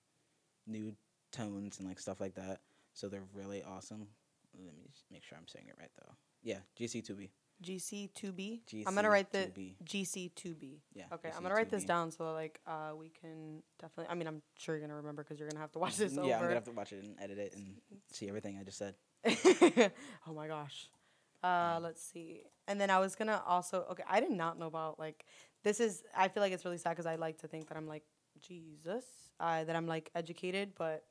new 0.66 0.94
tones 1.32 1.78
and 1.78 1.88
like 1.88 1.98
stuff 1.98 2.20
like 2.20 2.34
that. 2.34 2.60
So 2.94 3.08
they're 3.08 3.26
really 3.34 3.62
awesome. 3.62 4.08
Let 4.54 4.74
me 4.76 4.84
just 4.90 5.04
make 5.10 5.22
sure 5.24 5.36
I'm 5.38 5.46
saying 5.48 5.66
it 5.68 5.76
right 5.78 5.90
though. 5.96 6.14
Yeah, 6.42 6.58
GC2B. 6.78 7.30
GC2B. 7.62 8.86
I'm 8.86 8.94
gonna 8.94 9.10
write 9.10 9.32
the 9.32 9.50
GC2B. 9.54 9.74
GC2B. 9.84 10.78
Yeah. 10.94 11.04
Okay, 11.12 11.30
I'm 11.34 11.42
gonna 11.42 11.54
write 11.54 11.70
this 11.70 11.84
GC2B. 11.84 11.88
down 11.88 12.10
so 12.10 12.32
like 12.32 12.60
uh 12.66 12.92
we 12.96 13.10
can 13.10 13.62
definitely. 13.80 14.10
I 14.10 14.14
mean, 14.14 14.26
I'm 14.28 14.42
sure 14.58 14.76
you're 14.76 14.86
gonna 14.86 14.96
remember 14.96 15.22
because 15.24 15.38
you're 15.38 15.48
gonna 15.48 15.60
have 15.60 15.72
to 15.72 15.78
watch 15.78 15.96
this 15.96 16.12
Yeah, 16.22 16.36
I'm 16.36 16.42
gonna 16.42 16.54
have 16.54 16.64
to 16.64 16.72
watch 16.72 16.92
it 16.92 17.02
and 17.02 17.16
edit 17.20 17.38
it 17.38 17.54
and 17.56 17.76
see 18.12 18.28
everything 18.28 18.58
I 18.60 18.64
just 18.64 18.78
said. 18.78 18.94
oh 20.26 20.32
my 20.34 20.46
gosh. 20.46 20.88
Uh, 21.42 21.78
let's 21.82 22.02
see. 22.02 22.42
And 22.66 22.80
then 22.80 22.90
I 22.90 22.98
was 22.98 23.14
gonna 23.14 23.42
also 23.46 23.86
okay. 23.92 24.04
I 24.08 24.20
did 24.20 24.30
not 24.30 24.58
know 24.58 24.66
about 24.66 24.98
like 24.98 25.24
this 25.64 25.80
is. 25.80 26.02
I 26.16 26.28
feel 26.28 26.42
like 26.42 26.52
it's 26.52 26.64
really 26.64 26.78
sad 26.78 26.90
because 26.90 27.06
I 27.06 27.16
like 27.16 27.38
to 27.38 27.48
think 27.48 27.68
that 27.68 27.76
I'm 27.76 27.86
like 27.86 28.04
Jesus, 28.40 29.04
uh, 29.40 29.64
that 29.64 29.74
I'm 29.74 29.86
like 29.86 30.10
educated, 30.14 30.72
but 30.76 31.04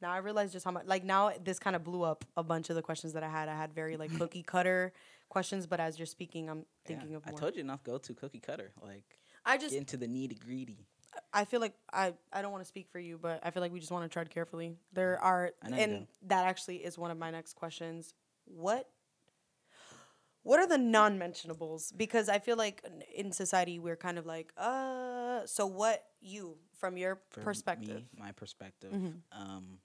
now 0.00 0.10
I 0.10 0.18
realize 0.18 0.52
just 0.52 0.64
how 0.64 0.70
much. 0.70 0.86
Like 0.86 1.04
now 1.04 1.32
this 1.42 1.58
kind 1.58 1.76
of 1.76 1.84
blew 1.84 2.02
up 2.02 2.24
a 2.36 2.42
bunch 2.42 2.70
of 2.70 2.76
the 2.76 2.82
questions 2.82 3.12
that 3.14 3.22
I 3.22 3.28
had. 3.28 3.48
I 3.48 3.56
had 3.56 3.72
very 3.72 3.96
like 3.96 4.16
cookie 4.18 4.42
cutter 4.42 4.92
questions, 5.32 5.66
but 5.66 5.80
as 5.80 5.98
you're 5.98 6.12
speaking, 6.18 6.48
I'm 6.50 6.62
thinking 6.84 7.10
Yeah, 7.12 7.16
of 7.16 7.22
I 7.26 7.32
told 7.32 7.56
you 7.56 7.64
not 7.64 7.84
to 7.84 7.90
go 7.90 7.98
to 7.98 8.14
cookie 8.14 8.38
cutter. 8.48 8.70
Like 8.90 9.18
I 9.44 9.56
just 9.56 9.70
get 9.72 9.78
into 9.78 9.96
the 9.96 10.06
nitty 10.06 10.38
greedy. 10.38 10.86
I 11.32 11.44
feel 11.44 11.60
like 11.60 11.74
I, 11.92 12.14
I 12.32 12.40
don't 12.42 12.52
want 12.52 12.64
to 12.64 12.68
speak 12.68 12.88
for 12.90 12.98
you, 12.98 13.18
but 13.26 13.40
I 13.42 13.50
feel 13.50 13.62
like 13.64 13.72
we 13.72 13.80
just 13.80 13.92
want 13.92 14.04
to 14.04 14.12
tread 14.12 14.28
carefully. 14.30 14.76
There 14.92 15.18
are, 15.20 15.52
I 15.62 15.68
know 15.70 15.76
you 15.76 15.82
and 15.82 16.06
that 16.26 16.46
actually 16.46 16.78
is 16.88 16.96
one 16.98 17.10
of 17.10 17.18
my 17.18 17.30
next 17.30 17.54
questions. 17.54 18.14
What 18.44 18.88
what 20.44 20.58
are 20.58 20.66
the 20.66 20.78
non-mentionables? 20.78 21.92
Because 21.96 22.28
I 22.28 22.38
feel 22.40 22.56
like 22.56 22.82
in 23.14 23.30
society 23.32 23.78
we're 23.78 23.96
kind 23.96 24.18
of 24.18 24.26
like, 24.26 24.52
uh. 24.56 25.46
So 25.46 25.66
what 25.66 26.04
you, 26.20 26.56
from 26.78 26.96
your 26.96 27.20
For 27.30 27.42
perspective? 27.42 27.96
me, 27.96 28.08
my 28.18 28.32
perspective. 28.32 28.92
Mhm. 28.92 29.14
Um, 29.32 29.78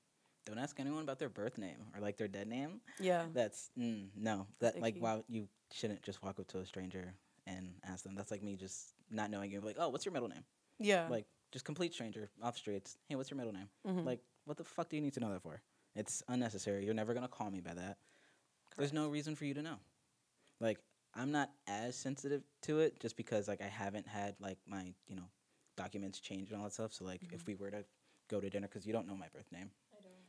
don't 0.48 0.58
ask 0.58 0.80
anyone 0.80 1.04
about 1.04 1.20
their 1.20 1.30
birth 1.30 1.58
name 1.58 1.78
or 1.94 2.02
like 2.02 2.18
their 2.18 2.28
dead 2.28 2.48
name. 2.48 2.80
Yeah. 3.00 3.26
That's 3.34 3.70
mm, 3.78 4.08
no. 4.16 4.48
That 4.60 4.80
like 4.82 4.96
wow, 5.00 5.24
you 5.28 5.48
shouldn't 5.72 6.02
just 6.02 6.24
walk 6.24 6.40
up 6.40 6.48
to 6.48 6.60
a 6.60 6.66
stranger 6.66 7.14
and 7.46 7.70
ask 7.84 8.04
them. 8.04 8.16
That's 8.16 8.32
like 8.32 8.42
me 8.42 8.56
just 8.56 8.94
not 9.12 9.30
knowing 9.30 9.52
you. 9.52 9.60
Like, 9.62 9.76
oh, 9.80 9.90
what's 9.90 10.06
your 10.06 10.14
middle 10.14 10.30
name? 10.30 10.44
Yeah. 10.80 11.08
Like, 11.10 11.26
just 11.52 11.66
complete 11.66 11.94
stranger 11.94 12.30
off 12.42 12.54
the 12.54 12.60
streets. 12.60 12.98
Hey, 13.08 13.16
what's 13.16 13.30
your 13.30 13.38
middle 13.38 13.54
name? 13.54 13.70
Mhm. 13.86 14.06
Like, 14.06 14.20
what 14.46 14.58
the 14.58 14.64
fuck 14.64 14.90
do 14.90 14.96
you 14.96 15.02
need 15.02 15.14
to 15.14 15.20
know 15.20 15.32
that 15.32 15.42
for? 15.42 15.62
It's 15.96 16.24
unnecessary. 16.28 16.86
You're 16.86 16.94
never 16.94 17.14
gonna 17.14 17.28
call 17.28 17.50
me 17.52 17.60
by 17.62 17.74
that. 17.74 17.98
There's 18.78 18.94
no 18.94 19.10
reason 19.10 19.36
for 19.36 19.46
you 19.46 19.54
to 19.56 19.62
know. 19.62 19.78
Like, 20.60 20.80
I'm 21.14 21.32
not 21.32 21.50
as 21.68 21.96
sensitive 21.96 22.44
to 22.64 22.80
it 22.80 23.00
just 23.00 23.18
because 23.18 23.48
like 23.48 23.62
I 23.62 23.68
haven't 23.68 24.08
had 24.08 24.36
like 24.40 24.60
my 24.68 24.94
you 25.08 25.16
know 25.16 25.30
documents 25.76 26.20
changed 26.20 26.52
and 26.52 26.60
all 26.60 26.66
that 26.66 26.74
stuff. 26.74 26.94
So 26.94 27.06
like, 27.06 27.22
if 27.34 27.46
we 27.48 27.56
were 27.56 27.72
to 27.72 27.84
go 28.30 28.40
to 28.40 28.50
dinner, 28.50 28.68
because 28.68 28.86
you 28.86 28.94
don't 28.94 29.08
know 29.08 29.16
my 29.16 29.28
birth 29.34 29.52
name. 29.52 29.72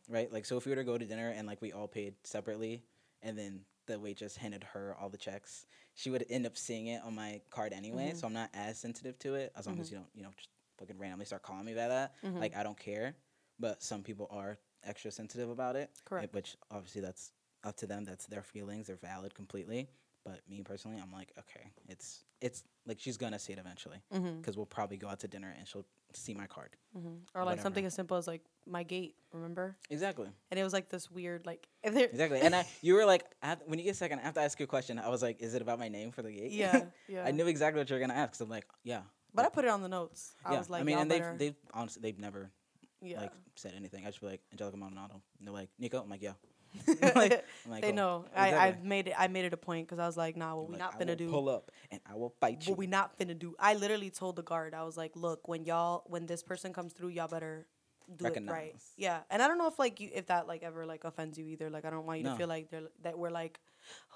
Right? 0.08 0.32
Like, 0.32 0.44
so 0.44 0.56
if 0.56 0.64
we 0.66 0.70
were 0.72 0.76
to 0.76 0.84
go 0.84 0.96
to 0.98 1.04
dinner 1.04 1.30
and 1.36 1.46
like 1.46 1.60
we 1.62 1.72
all 1.72 1.88
paid 1.88 2.14
separately, 2.24 2.82
and 3.22 3.36
then 3.36 3.60
the 3.86 3.98
waitress 3.98 4.36
handed 4.36 4.62
her 4.64 4.94
all 5.00 5.08
the 5.08 5.16
checks, 5.18 5.66
she 5.94 6.10
would 6.10 6.24
end 6.30 6.46
up 6.46 6.56
seeing 6.56 6.88
it 6.88 7.02
on 7.04 7.14
my 7.14 7.40
card 7.50 7.72
anyway. 7.72 8.12
So 8.14 8.26
I'm 8.26 8.32
not 8.32 8.50
as 8.54 8.78
sensitive 8.78 9.18
to 9.20 9.34
it 9.34 9.52
as 9.56 9.66
long 9.66 9.78
as 9.80 9.90
you 9.90 9.96
don't, 9.96 10.08
you 10.14 10.22
know, 10.22 10.30
just 10.36 10.48
fucking 10.78 10.98
randomly 10.98 11.24
start 11.26 11.42
calling 11.42 11.64
me 11.64 11.74
by 11.74 11.88
that. 11.88 12.14
Like, 12.22 12.56
I 12.56 12.62
don't 12.62 12.78
care. 12.78 13.16
But 13.58 13.82
some 13.82 14.02
people 14.02 14.28
are 14.30 14.56
extra 14.84 15.10
sensitive 15.10 15.50
about 15.50 15.74
it. 15.74 15.90
eh, 15.92 16.00
Correct. 16.04 16.34
Which 16.34 16.56
obviously 16.70 17.00
that's 17.00 17.32
up 17.64 17.76
to 17.78 17.86
them. 17.86 18.04
That's 18.04 18.26
their 18.26 18.42
feelings. 18.42 18.86
They're 18.86 18.96
valid 18.96 19.34
completely. 19.34 19.88
But 20.24 20.40
me 20.48 20.62
personally, 20.62 20.98
I'm 21.02 21.10
like, 21.12 21.32
okay, 21.38 21.70
it's 21.88 22.22
it's 22.40 22.62
like 22.86 23.00
she's 23.00 23.16
gonna 23.16 23.38
see 23.38 23.52
it 23.54 23.58
eventually 23.58 23.96
Mm-hmm. 24.14 24.38
because 24.40 24.56
we'll 24.56 24.66
probably 24.66 24.96
go 24.98 25.08
out 25.08 25.18
to 25.20 25.28
dinner 25.28 25.52
and 25.58 25.66
she'll 25.66 25.86
see 26.12 26.34
my 26.34 26.46
card. 26.46 26.70
Mm-hmm. 26.96 27.16
Or 27.34 27.44
like 27.44 27.60
something 27.60 27.84
as 27.84 27.94
simple 27.94 28.16
as 28.16 28.26
like 28.26 28.42
my 28.66 28.82
gate, 28.82 29.14
remember? 29.32 29.76
Exactly, 29.90 30.28
And 30.50 30.58
it 30.58 30.64
was 30.64 30.72
like 30.72 30.88
this 30.88 31.10
weird 31.10 31.46
like 31.46 31.68
exactly. 31.82 32.40
And 32.40 32.54
I, 32.54 32.66
you 32.82 32.94
were 32.94 33.04
like, 33.04 33.24
have- 33.42 33.62
when 33.66 33.78
you 33.78 33.84
get 33.84 33.92
a 33.92 33.94
second, 33.94 34.20
I 34.20 34.22
have 34.22 34.34
to 34.34 34.40
ask 34.40 34.58
you 34.58 34.64
a 34.64 34.66
question. 34.66 34.98
I 34.98 35.08
was 35.08 35.22
like, 35.22 35.40
is 35.40 35.54
it 35.54 35.62
about 35.62 35.78
my 35.78 35.88
name 35.88 36.10
for 36.10 36.22
the 36.22 36.32
gate? 36.32 36.52
Yeah, 36.52 36.84
yeah. 37.08 37.24
I 37.24 37.30
knew 37.30 37.46
exactly 37.46 37.80
what 37.80 37.88
you 37.90 37.94
were 37.94 38.00
gonna 38.00 38.14
ask. 38.14 38.34
So 38.34 38.44
I'm 38.44 38.50
like, 38.50 38.66
yeah. 38.84 39.02
But 39.34 39.44
I 39.44 39.50
put 39.50 39.64
it 39.64 39.70
on 39.70 39.82
the 39.82 39.88
notes. 39.88 40.34
I 40.44 40.52
yeah. 40.52 40.58
was 40.58 40.70
like, 40.70 40.80
I 40.80 40.84
mean, 40.84 40.98
and 40.98 41.10
they've 41.10 41.38
they've 41.38 41.56
honestly 41.74 42.00
they've 42.02 42.18
never 42.18 42.50
yeah. 43.02 43.20
like 43.20 43.32
said 43.54 43.74
anything. 43.76 44.04
I 44.04 44.08
just 44.08 44.20
be 44.20 44.26
like 44.26 44.40
Angelica 44.52 44.76
Maldonado. 44.76 45.22
And 45.38 45.46
they're 45.46 45.54
like 45.54 45.68
Nico. 45.78 46.00
I'm 46.00 46.08
like, 46.08 46.22
yeah. 46.22 46.32
like, 47.14 47.44
like, 47.66 47.83
they 47.83 47.92
"Oh." 47.92 47.94
know. 47.94 48.24
I, 48.35 48.54
I 48.54 48.76
made 48.83 49.09
it. 49.09 49.14
I 49.18 49.28
made 49.28 49.44
it 49.44 49.52
a 49.52 49.57
point 49.57 49.87
because 49.87 49.98
I 49.98 50.07
was 50.07 50.16
like, 50.16 50.37
nah, 50.37 50.54
what 50.57 50.66
we 50.66 50.72
Like, 50.72 50.81
not 50.81 51.00
finna 51.00 51.16
do. 51.16 51.28
Pull 51.28 51.48
up 51.48 51.70
and 51.90 52.00
I 52.07 52.14
will 52.14 52.35
fight 52.40 52.66
you. 52.66 52.72
What 52.72 52.78
we 52.78 52.87
not 52.87 53.18
finna 53.18 53.38
do. 53.38 53.54
I 53.59 53.74
literally 53.74 54.11
told 54.11 54.37
the 54.37 54.42
guard. 54.42 54.74
I 54.74 54.85
was 54.85 54.96
like, 54.96 55.12
look, 55.14 55.48
when 55.48 55.64
y'all, 55.64 56.04
when 56.07 56.26
this 56.26 56.42
person 56.42 56.72
comes 56.72 56.92
through, 56.92 57.09
y'all 57.09 57.28
better 57.28 57.66
do 58.16 58.26
it 58.26 58.42
right. 58.46 58.74
Yeah. 58.96 59.20
And 59.31 59.42
I 59.42 59.48
don't 59.48 59.59
know 59.59 59.68
if 59.68 59.78
like 59.78 60.00
you, 60.00 60.11
if 60.14 60.26
that 60.26 60.46
like 60.46 60.62
ever 60.62 60.87
like 60.87 61.04
offends 61.04 61.38
you 61.38 61.46
either. 61.46 61.70
Like 61.70 61.85
I 61.85 61.90
don't 61.90 62.07
want 62.07 62.20
you 62.20 62.24
to 62.26 62.37
feel 62.37 62.48
like 62.48 62.70
they're 62.70 62.83
that 63.02 63.18
we're 63.18 63.31
like, 63.31 63.61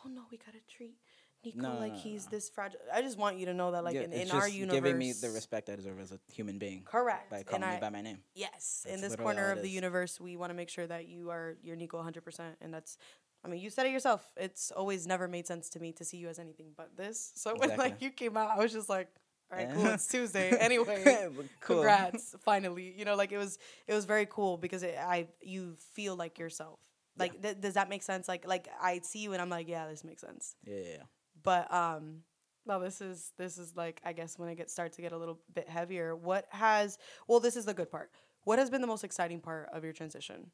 oh 0.04 0.08
no, 0.08 0.22
we 0.30 0.38
gotta 0.38 0.60
treat 0.68 0.96
Nico 1.44 1.60
No, 1.60 1.78
like 1.78 1.92
no, 1.92 1.98
he's 1.98 2.24
no. 2.26 2.30
this 2.30 2.48
fragile. 2.48 2.80
I 2.92 3.02
just 3.02 3.18
want 3.18 3.36
you 3.38 3.46
to 3.46 3.54
know 3.54 3.72
that 3.72 3.84
like 3.84 3.94
Yeah, 3.94 4.02
in, 4.02 4.12
in 4.12 4.30
our 4.30 4.48
universe, 4.48 4.80
giving 4.80 4.98
me 4.98 5.12
the 5.12 5.30
respect 5.30 5.68
I 5.68 5.76
deserve 5.76 6.00
as 6.00 6.12
a 6.12 6.20
human 6.32 6.58
being. 6.58 6.82
Correct. 6.84 7.30
By 7.30 7.42
calling 7.42 7.68
me 7.68 7.78
by 7.80 7.90
my 7.90 8.00
name. 8.00 8.18
Yes, 8.34 8.86
in 8.88 9.00
this 9.00 9.16
corner 9.16 9.50
of 9.50 9.62
the 9.62 9.68
universe, 9.68 10.20
we 10.20 10.36
want 10.36 10.50
to 10.50 10.54
make 10.54 10.68
sure 10.68 10.86
that 10.86 11.08
you 11.08 11.30
are 11.30 11.56
your 11.62 11.76
Nico 11.76 12.02
100%. 12.02 12.40
And 12.60 12.72
that's, 12.72 12.96
I 13.44 13.48
mean, 13.48 13.60
you 13.60 13.70
said 13.70 13.86
it 13.86 13.92
yourself. 13.92 14.32
It's 14.36 14.70
always 14.70 15.06
never 15.06 15.26
made 15.28 15.46
sense 15.46 15.68
to 15.70 15.80
me 15.80 15.92
to 15.92 16.04
see 16.04 16.18
you 16.18 16.28
as 16.28 16.38
anything 16.38 16.72
but 16.76 16.96
this. 16.96 17.32
So 17.34 17.54
when 17.56 17.76
like 17.76 18.00
you 18.00 18.10
came 18.10 18.36
out, 18.36 18.50
I 18.50 18.58
was 18.58 18.72
just 18.72 18.88
like, 18.88 19.08
all 19.50 19.58
right, 19.58 19.68
cool. 19.74 19.86
It's 19.86 20.06
Tuesday 20.14 20.56
anyway. 20.58 21.28
Cool. 21.60 21.76
Congrats, 21.76 22.34
finally. 22.44 22.94
You 22.96 23.04
know, 23.04 23.14
like 23.14 23.32
it 23.32 23.38
was 23.38 23.58
it 23.86 23.94
was 23.94 24.04
very 24.04 24.26
cool 24.26 24.56
because 24.56 24.82
it, 24.82 24.96
I 24.98 25.28
you 25.40 25.76
feel 25.94 26.16
like 26.16 26.38
yourself. 26.38 26.80
Like, 27.18 27.40
th- 27.42 27.60
does 27.60 27.74
that 27.74 27.88
make 27.90 28.02
sense? 28.02 28.26
Like, 28.26 28.46
like 28.46 28.68
I 28.80 29.00
see 29.02 29.20
you 29.20 29.32
and 29.32 29.42
I'm 29.42 29.50
like, 29.50 29.68
yeah, 29.68 29.86
this 29.86 30.02
makes 30.02 30.22
sense. 30.22 30.56
Yeah, 30.64 30.76
yeah, 30.76 30.90
yeah. 30.96 31.02
But 31.42 31.72
um, 31.72 32.18
well, 32.66 32.80
this 32.80 33.00
is 33.00 33.32
this 33.38 33.58
is 33.58 33.74
like 33.76 34.00
I 34.04 34.12
guess 34.12 34.38
when 34.38 34.48
it 34.48 34.56
gets 34.56 34.72
starts 34.72 34.96
to 34.96 35.02
get 35.02 35.12
a 35.12 35.18
little 35.18 35.38
bit 35.54 35.68
heavier. 35.68 36.14
What 36.14 36.46
has 36.50 36.98
well, 37.28 37.40
this 37.40 37.56
is 37.56 37.64
the 37.64 37.74
good 37.74 37.90
part. 37.90 38.10
What 38.44 38.58
has 38.58 38.70
been 38.70 38.80
the 38.80 38.86
most 38.86 39.04
exciting 39.04 39.40
part 39.40 39.68
of 39.72 39.84
your 39.84 39.92
transition? 39.92 40.50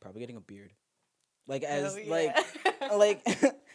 Probably 0.00 0.20
getting 0.20 0.36
a 0.36 0.40
beard. 0.40 0.72
Like 1.46 1.62
as 1.64 1.96
Hell 1.96 2.04
like 2.08 2.36
yeah. 2.80 2.88
like 2.94 3.24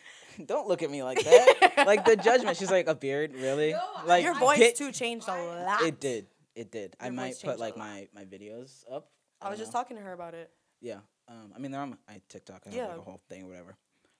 don't 0.45 0.67
look 0.67 0.83
at 0.83 0.89
me 0.91 1.03
like 1.03 1.23
that. 1.23 1.73
like 1.87 2.05
the 2.05 2.15
judgment. 2.15 2.57
She's 2.57 2.71
like 2.71 2.87
a 2.87 2.95
beard, 2.95 3.33
really? 3.33 3.71
No, 3.73 3.81
like 4.05 4.23
Your 4.23 4.35
voice 4.35 4.59
get- 4.59 4.75
too 4.75 4.91
changed 4.91 5.27
a 5.27 5.31
I- 5.31 5.63
lot. 5.65 5.81
It 5.81 5.99
did. 5.99 6.27
It 6.55 6.71
did. 6.71 6.95
I 6.99 7.09
might 7.11 7.35
put 7.43 7.59
like 7.59 7.77
my 7.77 8.07
my 8.15 8.25
videos 8.25 8.83
up. 8.91 9.09
I 9.41 9.49
was 9.49 9.57
don't 9.59 9.65
just 9.65 9.73
know. 9.73 9.79
talking 9.81 9.97
to 9.97 10.03
her 10.03 10.13
about 10.13 10.33
it. 10.33 10.49
Yeah. 10.81 10.99
Um. 11.27 11.51
I 11.55 11.59
mean, 11.59 11.71
they're 11.71 11.81
on 11.81 11.91
my 12.07 12.21
TikTok. 12.29 12.63
I 12.65 12.69
have 12.69 12.77
Yeah. 12.77 12.87
like 12.87 12.97
a 12.97 13.01
whole 13.01 13.21
thing 13.29 13.43
or 13.43 13.47
whatever. 13.49 13.77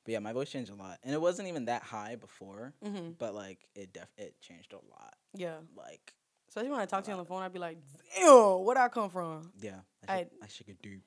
But 0.08 0.14
yeah, 0.14 0.20
my 0.20 0.32
voice 0.32 0.50
changed 0.50 0.72
a 0.72 0.76
lot, 0.76 1.00
and 1.04 1.14
it 1.14 1.20
wasn't 1.20 1.50
even 1.50 1.66
that 1.66 1.84
high 1.84 2.16
before. 2.16 2.74
Mm-hmm. 2.82 3.10
But 3.20 3.36
like 3.36 3.68
it 3.76 3.92
def 3.92 4.08
it 4.18 4.40
changed 4.40 4.72
a 4.72 4.78
lot. 4.78 5.16
Yeah. 5.36 5.58
Like 5.76 6.14
Especially 6.48 6.70
when 6.72 6.80
I 6.80 6.86
talk 6.86 7.04
to 7.04 7.10
you 7.10 7.14
on 7.18 7.20
the 7.20 7.26
phone, 7.26 7.44
I'd 7.44 7.52
be 7.52 7.60
like, 7.60 7.78
"Ew, 8.18 8.62
where'd 8.66 8.78
I 8.78 8.88
come 8.88 9.10
from?" 9.10 9.52
yeah, 9.60 9.82
I- 10.08 10.14
I 10.14 10.18
should, 10.20 10.30
I 10.44 10.48
should 10.48 10.68
get 10.68 10.82
deep. 10.82 11.02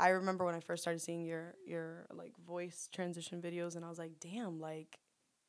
I 0.00 0.08
remember 0.08 0.46
when 0.46 0.54
I 0.54 0.60
first 0.60 0.82
started 0.82 1.00
seeing 1.00 1.26
your 1.26 1.56
your 1.66 2.06
like 2.10 2.32
voice 2.38 2.88
transition 2.90 3.42
videos, 3.42 3.76
and 3.76 3.84
I 3.84 3.90
was 3.90 3.98
like, 3.98 4.12
"Damn, 4.18 4.58
like 4.60 4.98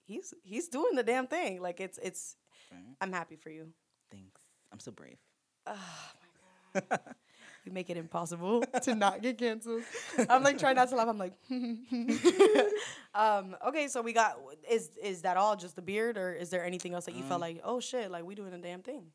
he's 0.04 0.34
he's 0.44 0.68
doing 0.68 0.96
the 0.96 1.04
damn 1.04 1.28
thing. 1.28 1.62
Like 1.62 1.80
it's 1.80 1.98
it's. 2.04 2.36
Right? 2.70 2.82
I'm 3.00 3.14
happy 3.14 3.38
for 3.38 3.50
you. 3.50 3.70
Thanks. 4.12 4.42
I'm 4.74 4.80
so 4.82 4.92
brave. 4.92 5.20
Oh 5.66 5.74
my 6.76 6.82
god. 6.90 7.00
Make 7.72 7.90
it 7.90 7.98
impossible 7.98 8.62
to 8.84 8.96
not 8.96 9.22
get 9.22 9.38
canceled. 9.38 9.84
I'm 10.30 10.44
like 10.44 10.58
trying 10.58 10.76
not 10.76 10.90
to 10.90 10.96
laugh. 10.96 11.08
I'm 11.08 11.18
like, 11.18 11.34
um, 13.14 13.56
okay, 13.68 13.88
so 13.88 14.02
we 14.02 14.14
got 14.14 14.38
is 14.70 14.90
is 15.02 15.22
that 15.24 15.38
all 15.38 15.56
just 15.56 15.76
the 15.76 15.82
beard, 15.82 16.18
or 16.18 16.34
is 16.34 16.50
there 16.50 16.64
anything 16.64 16.94
else 16.94 17.06
that 17.06 17.16
you 17.16 17.24
felt 17.24 17.38
Um, 17.38 17.42
like, 17.42 17.62
oh 17.64 17.80
shit, 17.80 18.12
like 18.12 18.24
we 18.26 18.36
doing 18.36 18.54
a 18.54 18.58
damn 18.58 18.82
thing? 18.82 19.12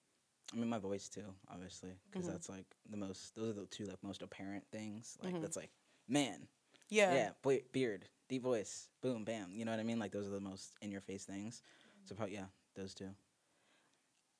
I 0.52 0.56
mean, 0.56 0.68
my 0.68 0.78
voice 0.78 1.08
too, 1.08 1.34
obviously, 1.50 1.92
because 2.10 2.26
Mhm. 2.26 2.32
that's 2.32 2.48
like 2.48 2.66
the 2.90 2.96
most. 2.96 3.34
Those 3.34 3.50
are 3.50 3.60
the 3.60 3.66
two 3.66 3.84
like 3.86 4.02
most 4.02 4.22
apparent 4.22 4.64
things. 4.70 5.16
Like 5.22 5.34
Mhm. 5.34 5.40
that's 5.42 5.56
like 5.56 5.70
man, 6.08 6.46
Yeah, 6.90 7.14
yeah, 7.14 7.30
boy, 7.42 7.62
beard, 7.72 8.08
deep 8.28 8.42
voice, 8.42 8.88
boom, 9.00 9.24
bam. 9.24 9.52
You 9.54 9.64
know 9.64 9.70
what 9.72 9.80
I 9.80 9.84
mean? 9.84 9.98
Like 9.98 10.12
those 10.12 10.26
are 10.26 10.30
the 10.32 10.40
most 10.40 10.74
in 10.82 10.90
your 10.92 11.00
face 11.00 11.24
things. 11.24 11.62
So 12.04 12.14
probably 12.14 12.34
yeah, 12.34 12.46
those 12.74 12.94
two. 12.94 13.14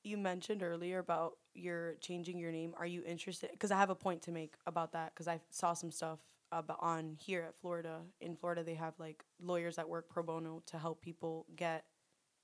You 0.05 0.17
mentioned 0.17 0.61
earlier 0.61 0.99
about 0.99 1.33
your 1.55 1.95
changing 1.95 2.37
your 2.37 2.51
name. 2.51 2.75
Are 2.77 2.85
you 2.85 3.01
interested? 3.05 3.49
Because 3.51 3.71
I 3.71 3.77
have 3.77 3.89
a 3.89 3.95
point 3.95 4.21
to 4.23 4.31
make 4.31 4.53
about 4.67 4.93
that. 4.93 5.13
Because 5.13 5.27
I 5.27 5.41
saw 5.49 5.73
some 5.73 5.91
stuff 5.91 6.19
about 6.51 6.77
on 6.79 7.17
here 7.19 7.41
at 7.41 7.55
Florida. 7.55 8.01
In 8.21 8.35
Florida, 8.35 8.63
they 8.63 8.75
have 8.75 8.93
like 8.99 9.25
lawyers 9.41 9.77
that 9.77 9.89
work 9.89 10.07
pro 10.07 10.21
bono 10.21 10.61
to 10.67 10.77
help 10.77 11.01
people 11.01 11.47
get 11.55 11.85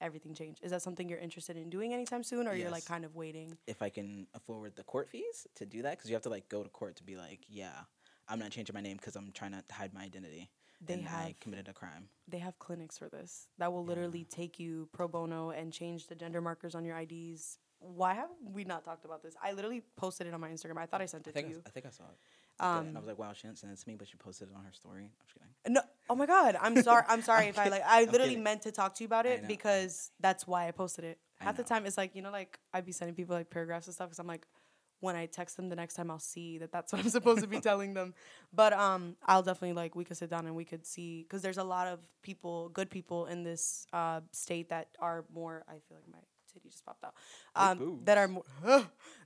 everything 0.02 0.34
changed. 0.34 0.60
Is 0.64 0.72
that 0.72 0.82
something 0.82 1.08
you're 1.08 1.20
interested 1.20 1.56
in 1.56 1.70
doing 1.70 1.94
anytime 1.94 2.24
soon, 2.24 2.48
or 2.48 2.56
you're 2.56 2.72
like 2.72 2.86
kind 2.86 3.06
of 3.06 3.16
waiting? 3.16 3.56
If 3.68 3.84
I 3.84 3.90
can 3.90 4.26
afford 4.34 4.76
the 4.76 4.84
court 4.84 5.10
fees 5.10 5.46
to 5.56 5.68
do 5.68 5.84
that, 5.84 5.92
because 5.92 6.10
you 6.10 6.16
have 6.16 6.24
to 6.24 6.30
like 6.30 6.50
go 6.50 6.64
to 6.64 6.70
court 6.70 6.96
to 6.96 7.04
be 7.04 7.16
like, 7.16 7.42
yeah, 7.48 7.82
I'm 8.28 8.40
not 8.40 8.50
changing 8.50 8.74
my 8.74 8.82
name 8.82 8.98
because 8.98 9.16
I'm 9.16 9.32
trying 9.34 9.52
to 9.52 9.64
hide 9.72 9.94
my 9.94 10.02
identity. 10.02 10.50
They 10.84 10.96
and 10.96 11.08
I 11.08 11.24
have 11.28 11.40
committed 11.40 11.68
a 11.68 11.74
crime. 11.74 12.10
they 12.28 12.40
have 12.40 12.58
clinics 12.60 12.98
for 12.98 13.08
this 13.10 13.48
that 13.60 13.72
will 13.72 13.86
literally 13.86 14.24
take 14.26 14.60
you 14.60 14.90
pro 14.94 15.08
bono 15.08 15.52
and 15.52 15.72
change 15.72 16.08
the 16.08 16.16
gender 16.16 16.42
markers 16.42 16.74
on 16.76 16.84
your 16.86 16.98
IDs. 16.98 17.60
Why 17.80 18.14
have 18.14 18.30
we 18.44 18.64
not 18.64 18.84
talked 18.86 19.06
about 19.06 19.24
this? 19.24 19.36
I 19.44 19.54
literally 19.54 19.82
posted 19.98 20.28
it 20.28 20.34
on 20.34 20.40
my 20.40 20.50
Instagram. 20.50 20.78
I 20.78 20.86
thought 20.86 21.02
I 21.02 21.08
sent 21.08 21.28
I 21.28 21.30
it 21.32 21.34
think 21.34 21.48
to 21.48 21.54
I, 21.54 21.56
you. 21.56 21.64
I 21.66 21.70
think 21.72 21.86
I 21.86 21.90
saw 21.90 22.04
it. 22.04 22.18
I 22.60 22.78
and 22.80 22.88
I 22.88 22.90
Um, 22.90 22.96
was 22.96 23.08
like, 23.08 23.18
wow, 23.18 23.34
she 23.34 23.48
didn't 23.48 23.58
send 23.58 23.74
it 23.74 23.80
to 23.80 23.90
me, 23.90 23.96
but 23.96 24.08
she 24.08 24.18
posted 24.18 24.50
it 24.50 24.56
on 24.56 24.64
her 24.66 24.72
story. 24.72 25.06
I'm 25.06 25.12
just 25.26 25.34
kidding. 25.34 25.74
No, 25.74 25.82
oh 26.10 26.16
my 26.16 26.26
god, 26.28 26.58
I'm 26.62 26.82
sorry. 26.90 27.04
I'm 27.08 27.22
sorry 27.24 27.48
if 27.48 27.58
I 27.58 27.70
like. 27.70 27.82
I 27.86 28.04
literally 28.06 28.30
kidding. 28.32 28.44
meant 28.44 28.62
to 28.64 28.72
talk 28.72 28.94
to 28.96 29.04
you 29.04 29.08
about 29.08 29.26
it 29.26 29.48
because 29.48 30.12
that's 30.20 30.46
why 30.46 30.68
I 30.68 30.72
posted 30.72 31.06
it. 31.06 31.18
Half 31.40 31.58
the 31.58 31.64
time, 31.64 31.88
it's 31.88 31.98
like 31.98 32.16
you 32.16 32.22
know, 32.22 32.32
like 32.32 32.60
I'd 32.74 32.86
be 32.86 32.92
sending 32.92 33.16
people 33.16 33.36
like 33.36 33.50
paragraphs 33.50 33.88
and 33.88 33.96
stuff 33.96 34.10
because 34.10 34.20
I'm 34.20 34.28
like, 34.28 34.46
when 35.02 35.16
I 35.16 35.26
text 35.26 35.58
them 35.58 35.68
the 35.70 35.76
next 35.76 35.96
time, 35.96 36.10
I'll 36.10 36.20
see 36.20 36.58
that 36.60 36.72
that's 36.72 36.94
what 36.94 37.02
I'm 37.04 37.10
supposed 37.10 37.42
to 37.42 37.48
be 37.48 37.60
telling 37.60 37.94
them. 37.94 38.14
But 38.54 38.74
um, 38.74 39.18
I'll 39.26 39.44
definitely 39.44 39.74
like 39.74 39.96
we 39.96 40.06
could 40.06 40.18
sit 40.18 40.30
down 40.30 40.46
and 40.48 40.56
we 40.56 40.64
could 40.66 40.86
see 40.86 41.24
because 41.24 41.42
there's 41.42 41.58
a 41.58 41.64
lot 41.64 41.88
of 41.88 42.00
people, 42.24 42.70
good 42.70 42.90
people 42.90 43.26
in 43.26 43.44
this 43.44 43.86
uh 43.92 44.22
state 44.32 44.70
that 44.70 44.88
are 45.00 45.26
more. 45.34 45.66
I 45.68 45.74
feel 45.74 45.98
like 45.98 46.08
my 46.12 46.20
titty 46.54 46.70
just 46.70 46.86
popped 46.86 47.04
out. 47.04 47.14
Um, 47.56 48.00
that 48.06 48.18
are 48.18 48.28
more 48.28 48.44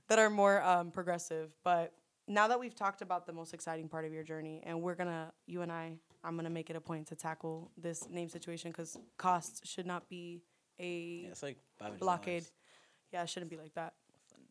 that 0.08 0.18
are 0.18 0.30
more 0.30 0.62
um 0.62 0.90
progressive, 0.90 1.50
but 1.62 1.92
now 2.28 2.48
that 2.48 2.58
we've 2.58 2.74
talked 2.74 3.02
about 3.02 3.26
the 3.26 3.32
most 3.32 3.54
exciting 3.54 3.88
part 3.88 4.04
of 4.04 4.12
your 4.12 4.24
journey 4.24 4.60
and 4.66 4.82
we're 4.82 4.96
gonna 4.96 5.32
you 5.46 5.62
and 5.62 5.70
i 5.70 5.92
i'm 6.24 6.34
gonna 6.36 6.50
make 6.50 6.70
it 6.70 6.76
a 6.76 6.80
point 6.80 7.06
to 7.06 7.14
tackle 7.14 7.70
this 7.76 8.08
name 8.10 8.28
situation 8.28 8.70
because 8.72 8.96
costs 9.16 9.60
should 9.68 9.86
not 9.86 10.08
be 10.08 10.42
a 10.80 11.20
Yeah, 11.22 11.28
it's 11.28 11.42
like 11.42 11.58
blockade 12.00 12.44
yeah 13.12 13.22
it 13.22 13.28
shouldn't 13.28 13.50
be 13.50 13.56
like 13.56 13.74
that 13.74 13.94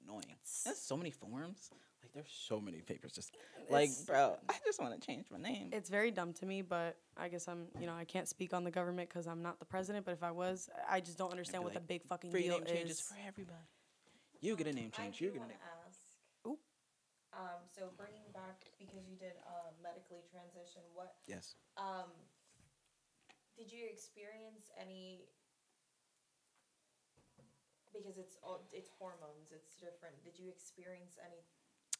annoying. 0.05 0.35
There's 0.63 0.77
so 0.77 0.95
many 0.97 1.11
forms. 1.11 1.69
Like 2.01 2.13
there's 2.13 2.31
so 2.47 2.59
many 2.61 2.81
papers. 2.81 3.11
Just 3.13 3.31
like, 3.69 3.89
It's- 3.89 4.03
bro, 4.05 4.37
I 4.47 4.55
just 4.65 4.79
want 4.79 4.99
to 4.99 5.05
change 5.05 5.25
my 5.31 5.37
name. 5.39 5.69
it's 5.73 5.89
very 5.89 6.11
dumb 6.11 6.33
to 6.33 6.45
me 6.45 6.61
but 6.61 6.97
i 7.17 7.27
guess 7.27 7.47
i'm 7.47 7.67
you 7.79 7.87
know 7.87 7.95
i 7.95 8.05
can't 8.05 8.27
speak 8.27 8.53
on 8.53 8.63
the 8.63 8.69
government 8.71 9.09
because 9.09 9.25
i'm 9.27 9.41
not 9.41 9.57
the 9.59 9.65
president 9.65 10.05
but 10.05 10.11
if 10.13 10.21
i 10.21 10.29
was 10.31 10.69
i 10.89 10.99
just 10.99 11.17
don't 11.17 11.31
understand 11.31 11.61
be 11.61 11.65
what 11.65 11.73
the 11.73 11.79
big 11.79 12.03
fucking 12.03 12.29
Free 12.29 12.43
deal 12.43 12.59
name 12.59 12.67
changes 12.67 13.01
for 13.01 13.15
everybody. 13.27 13.65
You 14.41 14.55
get 14.55 14.67
a 14.67 14.73
name 14.73 14.91
change. 14.91 15.19
You 15.21 15.29
get 15.31 15.41
a 15.41 15.47
name. 15.47 15.57
to 15.57 15.87
ask. 15.87 15.99
Ooh. 16.45 16.59
Um, 17.33 17.59
so 17.75 17.89
bringing 17.97 18.27
back 18.33 18.61
because 18.77 19.07
you 19.09 19.15
did 19.17 19.33
um, 19.47 19.73
medically 19.81 20.21
transition. 20.29 20.81
What 20.93 21.15
Yes. 21.25 21.55
um, 21.77 22.11
did 23.57 23.71
you 23.71 23.87
experience 23.89 24.69
any? 24.79 25.25
Because 27.95 28.17
it's 28.17 28.35
all 28.43 28.67
it's 28.71 28.89
hormones. 28.99 29.51
It's 29.51 29.73
different. 29.75 30.21
Did 30.23 30.37
you 30.37 30.49
experience 30.49 31.17
any? 31.23 31.41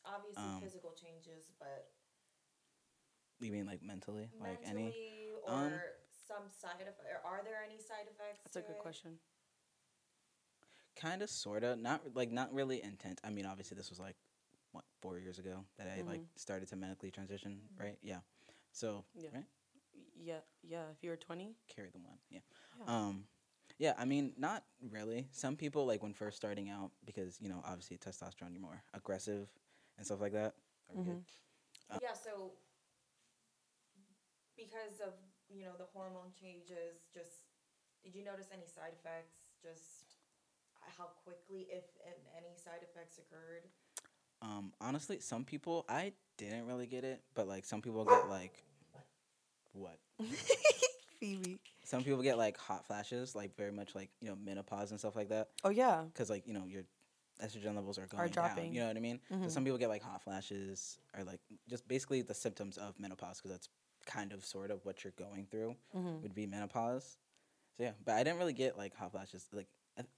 Obviously 0.06 0.44
Um, 0.44 0.62
physical 0.62 0.94
changes, 0.94 1.50
but 1.58 1.90
You 3.40 3.52
mean 3.52 3.66
like 3.66 3.82
mentally? 3.82 4.30
Like 4.40 4.60
any? 4.64 5.32
or 5.48 5.54
um, 5.54 5.74
some 6.28 6.50
side 6.50 6.82
effects? 6.82 7.22
Are 7.24 7.42
there 7.44 7.64
any 7.66 7.80
side 7.80 8.08
effects? 8.10 8.42
that's 8.44 8.56
a 8.56 8.62
good 8.62 8.78
it? 8.78 8.80
question 8.80 9.20
Kind 10.96 11.22
of, 11.22 11.30
sorta. 11.30 11.76
Not 11.76 12.02
like 12.16 12.32
not 12.32 12.54
really 12.54 12.82
intense. 12.82 13.20
I 13.24 13.30
mean, 13.30 13.46
obviously 13.46 13.76
this 13.76 13.90
was 13.90 14.00
like 14.00 14.16
what 14.72 14.86
four 15.02 15.20
years 15.20 15.40
ago 15.40 15.66
that 15.78 15.88
I 15.88 16.02
like 16.08 16.22
started 16.38 16.70
to 16.70 16.76
medically 16.76 17.12
transition, 17.12 17.60
right? 17.78 17.98
Yeah. 18.02 18.20
So 18.72 19.04
Yeah. 19.14 19.30
right, 19.34 19.44
yeah 20.18 20.40
yeah 20.64 20.84
if 20.92 21.04
you 21.04 21.10
were 21.10 21.18
20 21.18 21.56
carry 21.68 21.90
the 21.92 22.00
one. 22.00 22.18
Yeah. 22.30 22.40
Yeah. 22.80 22.86
Um, 22.96 23.26
yeah. 23.78 23.94
I 23.98 24.06
mean, 24.06 24.34
not 24.38 24.64
really. 24.92 25.28
Some 25.32 25.56
people 25.56 25.86
like 25.86 26.04
when 26.04 26.14
first 26.14 26.38
starting 26.38 26.70
out 26.70 26.92
because 27.06 27.38
you 27.42 27.50
know 27.50 27.62
obviously 27.66 27.98
testosterone, 27.98 28.52
you're 28.54 28.62
more 28.62 28.84
aggressive 28.94 29.48
and 29.98 30.06
stuff 30.06 30.22
like 30.22 30.34
that. 30.34 30.54
Are 30.90 30.96
we 30.96 31.04
good? 31.04 31.18
Mhm. 31.18 32.02
Yeah, 32.02 32.14
so 32.14 32.54
because 34.56 35.00
of 35.06 35.14
you 35.50 35.64
know 35.64 35.74
the 35.78 35.86
hormone 35.94 36.32
changes, 36.40 37.06
just 37.14 37.46
Did 38.04 38.16
you 38.16 38.24
notice 38.24 38.48
any 38.54 38.68
side 38.68 38.94
effects? 38.94 39.58
Just 39.62 40.16
how 40.98 41.06
quickly, 41.24 41.68
if 41.72 41.84
and 42.06 42.16
any 42.38 42.56
side 42.56 42.82
effects 42.84 43.18
occurred? 43.18 43.64
Um, 44.42 44.74
honestly, 44.80 45.20
some 45.20 45.44
people 45.44 45.86
I 45.90 46.14
didn't 46.38 46.68
really 46.68 46.88
get 46.88 47.04
it, 47.04 47.22
but 47.34 47.48
like 47.48 47.66
some 47.66 47.82
people 47.82 48.06
get 48.06 48.30
like 48.30 48.64
what? 49.74 49.98
Phoebe. 51.20 51.60
Some 51.86 52.04
people 52.04 52.22
get 52.22 52.38
like 52.38 52.58
hot 52.58 52.86
flashes, 52.86 53.36
like 53.36 53.56
very 53.56 53.72
much 53.72 53.96
like 53.96 54.10
you 54.22 54.30
know 54.30 54.36
menopause 54.44 54.92
and 54.92 55.00
stuff 55.00 55.16
like 55.16 55.30
that, 55.30 55.50
Oh 55.64 55.70
yeah. 55.70 56.04
because 56.14 56.30
like 56.30 56.48
you 56.48 56.54
know 56.54 56.66
your 56.68 56.84
estrogen 57.44 57.76
levels 57.76 57.98
are 57.98 58.08
going 58.08 58.32
down. 58.32 58.32
dropping. 58.32 58.74
You 58.74 58.82
know 58.82 58.88
what 58.88 58.98
I 58.98 59.02
mean? 59.02 59.20
So 59.44 59.48
Mhm. 59.48 59.52
some 59.52 59.64
people 59.64 59.78
get 59.78 59.90
like 59.90 60.02
hot 60.02 60.24
flashes 60.24 60.98
or 61.16 61.24
like 61.24 61.40
just 61.70 61.88
basically 61.88 62.22
the 62.22 62.34
symptoms 62.34 62.78
of 62.78 63.00
menopause, 63.00 63.38
because 63.38 63.52
that's 63.52 63.70
kind 64.06 64.34
of 64.34 64.44
sort 64.46 64.72
of 64.72 64.84
what 64.86 65.04
you're 65.04 65.14
going 65.18 65.48
through 65.52 65.76
Mhm. 65.96 66.22
would 66.24 66.34
be 66.36 66.46
menopause. 66.48 67.18
So 67.78 67.84
yeah, 67.84 67.92
but 68.04 68.16
I 68.16 68.24
didn't 68.24 68.40
really 68.40 68.54
get 68.54 68.78
like 68.78 68.96
hot 68.96 69.12
flashes. 69.12 69.48
Like 69.54 69.68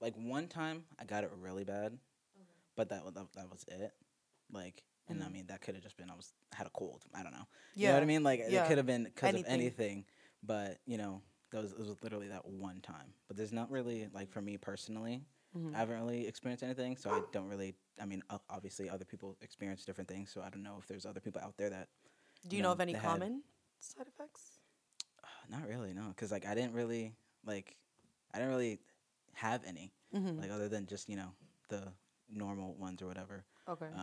like 0.00 0.14
one 0.16 0.48
time 0.48 0.84
I 0.98 1.04
got 1.04 1.24
it 1.24 1.30
really 1.40 1.64
bad, 1.64 1.98
but 2.76 2.88
that 2.90 3.02
that, 3.14 3.32
that 3.34 3.50
was 3.50 3.64
it. 3.68 3.92
Like, 4.50 4.82
and 5.08 5.22
I 5.22 5.26
Mhm. 5.28 5.32
mean 5.32 5.46
that 5.48 5.60
could 5.60 5.74
have 5.74 5.82
just 5.82 5.96
been 5.96 6.08
I 6.10 6.14
was 6.14 6.32
had 6.52 6.66
a 6.66 6.70
cold. 6.70 7.04
I 7.14 7.22
don't 7.22 7.32
know. 7.32 7.46
You 7.76 7.82
Yeah. 7.82 7.88
know 7.90 7.94
what 7.96 8.02
I 8.02 8.06
mean? 8.06 8.22
Like 8.22 8.40
Yeah. 8.40 8.64
it 8.64 8.68
could 8.68 8.76
have 8.78 8.86
been 8.86 9.04
because 9.04 9.34
of 9.34 9.44
anything, 9.48 10.04
but 10.42 10.78
you 10.86 10.96
know 10.98 11.20
that 11.50 11.62
was 11.62 11.72
it 11.72 11.78
was 11.78 11.94
literally 12.02 12.28
that 12.28 12.46
one 12.46 12.80
time. 12.80 13.12
But 13.26 13.36
there's 13.36 13.52
not 13.52 13.70
really 13.70 14.08
like 14.12 14.30
for 14.30 14.40
me 14.42 14.56
personally. 14.56 15.22
Mhm. 15.56 15.74
I 15.74 15.78
haven't 15.78 15.98
really 15.98 16.26
experienced 16.26 16.62
anything, 16.62 16.96
so 16.96 17.10
I 17.10 17.22
don't 17.32 17.48
really. 17.48 17.74
I 18.00 18.04
mean, 18.04 18.22
obviously, 18.50 18.88
other 18.90 19.04
people 19.04 19.36
experience 19.40 19.84
different 19.84 20.08
things, 20.08 20.30
so 20.30 20.42
I 20.42 20.50
don't 20.50 20.62
know 20.62 20.76
if 20.78 20.86
there's 20.86 21.06
other 21.06 21.20
people 21.20 21.40
out 21.42 21.56
there 21.56 21.70
that. 21.70 21.88
Do 22.46 22.54
you 22.54 22.58
you 22.58 22.62
know 22.62 22.68
know, 22.68 22.72
of 22.74 22.80
any 22.80 22.92
they 22.92 22.98
had- 22.98 23.08
common 23.08 23.42
side 23.78 24.06
effects? 24.06 24.58
Not 25.50 25.66
really, 25.66 25.94
no, 25.94 26.08
because 26.08 26.30
like 26.30 26.46
I 26.46 26.54
didn't 26.54 26.74
really 26.74 27.14
like, 27.44 27.76
I 28.34 28.38
didn't 28.38 28.50
really 28.50 28.78
have 29.34 29.62
any 29.64 29.92
Mm-hmm. 30.14 30.40
like 30.40 30.50
other 30.50 30.68
than 30.68 30.86
just 30.86 31.08
you 31.08 31.16
know 31.16 31.32
the 31.68 31.92
normal 32.30 32.74
ones 32.74 33.00
or 33.02 33.06
whatever. 33.06 33.44
okay. 33.68 33.88
uh, 33.96 34.02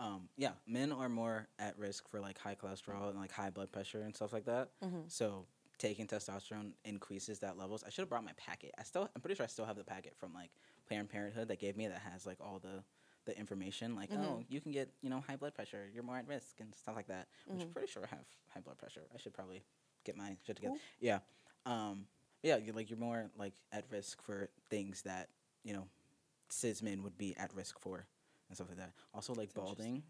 Um, 0.00 0.28
yeah, 0.36 0.52
men 0.66 0.92
are 0.92 1.08
more 1.08 1.48
at 1.58 1.76
risk 1.78 2.08
for 2.08 2.20
like 2.20 2.38
high 2.38 2.54
cholesterol 2.54 3.08
and 3.10 3.18
like 3.18 3.32
high 3.32 3.50
blood 3.50 3.72
pressure 3.72 4.02
and 4.02 4.14
stuff 4.14 4.32
like 4.32 4.44
that. 4.44 4.70
Mhm. 4.82 5.10
So 5.10 5.46
taking 5.78 6.06
testosterone 6.06 6.72
increases 6.84 7.38
that 7.40 7.56
levels. 7.56 7.84
I 7.86 7.90
should 7.90 8.02
have 8.02 8.08
brought 8.08 8.24
my 8.24 8.32
packet. 8.36 8.72
I 8.78 8.82
still, 8.82 9.08
I'm 9.14 9.20
pretty 9.20 9.36
sure 9.36 9.44
I 9.44 9.48
still 9.48 9.64
have 9.64 9.76
the 9.76 9.84
packet 9.84 10.14
from 10.16 10.34
like 10.34 10.50
Planned 10.86 11.08
Parenthood 11.08 11.48
that 11.48 11.58
gave 11.60 11.76
me 11.76 11.86
that 11.86 12.00
has 12.12 12.26
like 12.26 12.38
all 12.40 12.58
the 12.58 12.82
the 13.24 13.38
information. 13.38 13.94
Like, 13.94 14.10
Mhm. 14.10 14.24
oh, 14.24 14.42
you 14.48 14.58
can 14.60 14.72
get 14.72 14.90
you 15.02 15.10
know 15.10 15.20
high 15.20 15.36
blood 15.36 15.54
pressure. 15.54 15.88
You're 15.92 16.02
more 16.02 16.16
at 16.16 16.26
risk 16.26 16.60
and 16.60 16.74
stuff 16.74 16.96
like 16.96 17.08
that. 17.08 17.28
Which 17.46 17.62
I'm 17.62 17.68
Mhm. 17.68 17.72
pretty 17.72 17.88
sure 17.88 18.02
I 18.04 18.06
have 18.08 18.24
high 18.48 18.60
blood 18.60 18.78
pressure. 18.78 19.06
I 19.14 19.18
should 19.18 19.34
probably 19.34 19.62
get 20.04 20.16
my 20.16 20.36
shit 20.46 20.56
together. 20.56 20.74
Cool. 20.74 20.80
Yeah. 21.00 21.20
Um. 21.66 22.08
Yeah. 22.42 22.56
You're 22.56 22.74
like 22.74 22.88
you're 22.90 22.98
more 22.98 23.30
like 23.36 23.54
at 23.70 23.84
risk 23.90 24.22
for 24.22 24.48
things 24.70 25.02
that 25.02 25.28
you 25.62 25.74
know 25.74 25.88
cis 26.48 26.82
men 26.82 27.02
would 27.02 27.18
be 27.18 27.36
at 27.36 27.52
risk 27.54 27.78
for 27.78 28.06
and 28.48 28.56
stuff 28.56 28.68
like 28.68 28.78
that. 28.78 28.94
Also 29.12 29.34
like 29.34 29.52
That's 29.52 29.66
balding, 29.66 30.02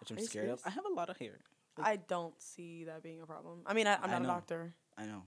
which 0.00 0.10
I'm 0.10 0.18
scared 0.18 0.48
of. 0.48 0.62
I 0.64 0.70
have 0.70 0.86
a 0.86 0.92
lot 0.94 1.10
of 1.10 1.18
hair. 1.18 1.40
I 1.76 1.96
don't 1.96 2.40
see 2.42 2.84
that 2.84 3.02
being 3.02 3.20
a 3.20 3.26
problem. 3.26 3.62
I 3.66 3.74
mean, 3.74 3.86
I, 3.86 3.96
I'm 4.02 4.10
not 4.10 4.22
a 4.22 4.26
doctor. 4.26 4.74
I 4.98 5.06
know. 5.06 5.22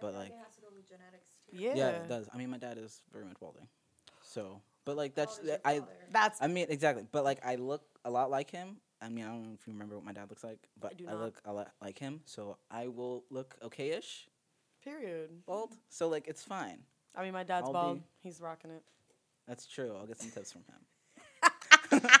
But, 0.00 0.12
feel 0.12 0.20
like- 0.20 0.30
it 0.30 0.36
has 0.44 0.54
to 0.54 0.60
do 0.60 0.66
with 0.74 0.88
genetics 0.88 1.28
too. 1.50 1.56
Yeah. 1.58 1.74
Yeah. 1.74 1.88
it 1.88 2.08
does. 2.08 2.28
I 2.32 2.38
mean, 2.38 2.50
my 2.50 2.58
dad 2.58 2.78
is 2.78 3.02
very 3.12 3.24
much 3.24 3.38
balding. 3.40 3.66
So, 4.22 4.60
but 4.84 4.96
like 4.96 5.14
that's 5.14 5.40
oh, 5.44 5.50
old 5.50 5.60
I. 5.64 5.80
That's 6.12 6.40
I 6.40 6.46
mean, 6.46 6.66
exactly. 6.68 7.04
But 7.10 7.24
like, 7.24 7.44
I 7.44 7.56
look 7.56 7.82
a 8.04 8.10
lot 8.10 8.30
like 8.30 8.50
him. 8.50 8.76
I 9.00 9.08
mean, 9.08 9.24
I 9.24 9.28
don't 9.28 9.42
know 9.44 9.54
if 9.54 9.66
you 9.66 9.72
remember 9.72 9.94
what 9.96 10.04
my 10.04 10.12
dad 10.12 10.28
looks 10.28 10.44
like, 10.44 10.58
but 10.78 10.96
do 10.96 11.06
I, 11.08 11.12
not. 11.12 11.20
look 11.20 11.40
a 11.44 11.52
lot 11.52 11.70
like 11.80 11.98
him. 11.98 12.20
So 12.24 12.56
I 12.70 12.88
will 12.88 13.24
look 13.30 13.56
okay-ish 13.62 14.28
period. 14.82 15.30
bald. 15.46 15.74
So 15.88 16.08
like, 16.08 16.26
it's 16.26 16.42
fine. 16.42 16.78
I 17.14 17.22
mean, 17.22 17.32
my 17.32 17.44
dad's 17.44 17.66
I'll 17.66 17.72
bald. 17.72 17.98
be- 17.98 18.04
He's 18.20 18.40
rocking 18.40 18.70
it. 18.70 18.82
That's 19.46 19.66
true. 19.66 19.94
I'll 19.98 20.06
get 20.06 20.20
some 20.20 20.30
tips 20.30 20.52
from 20.52 20.62
him. 20.62 22.10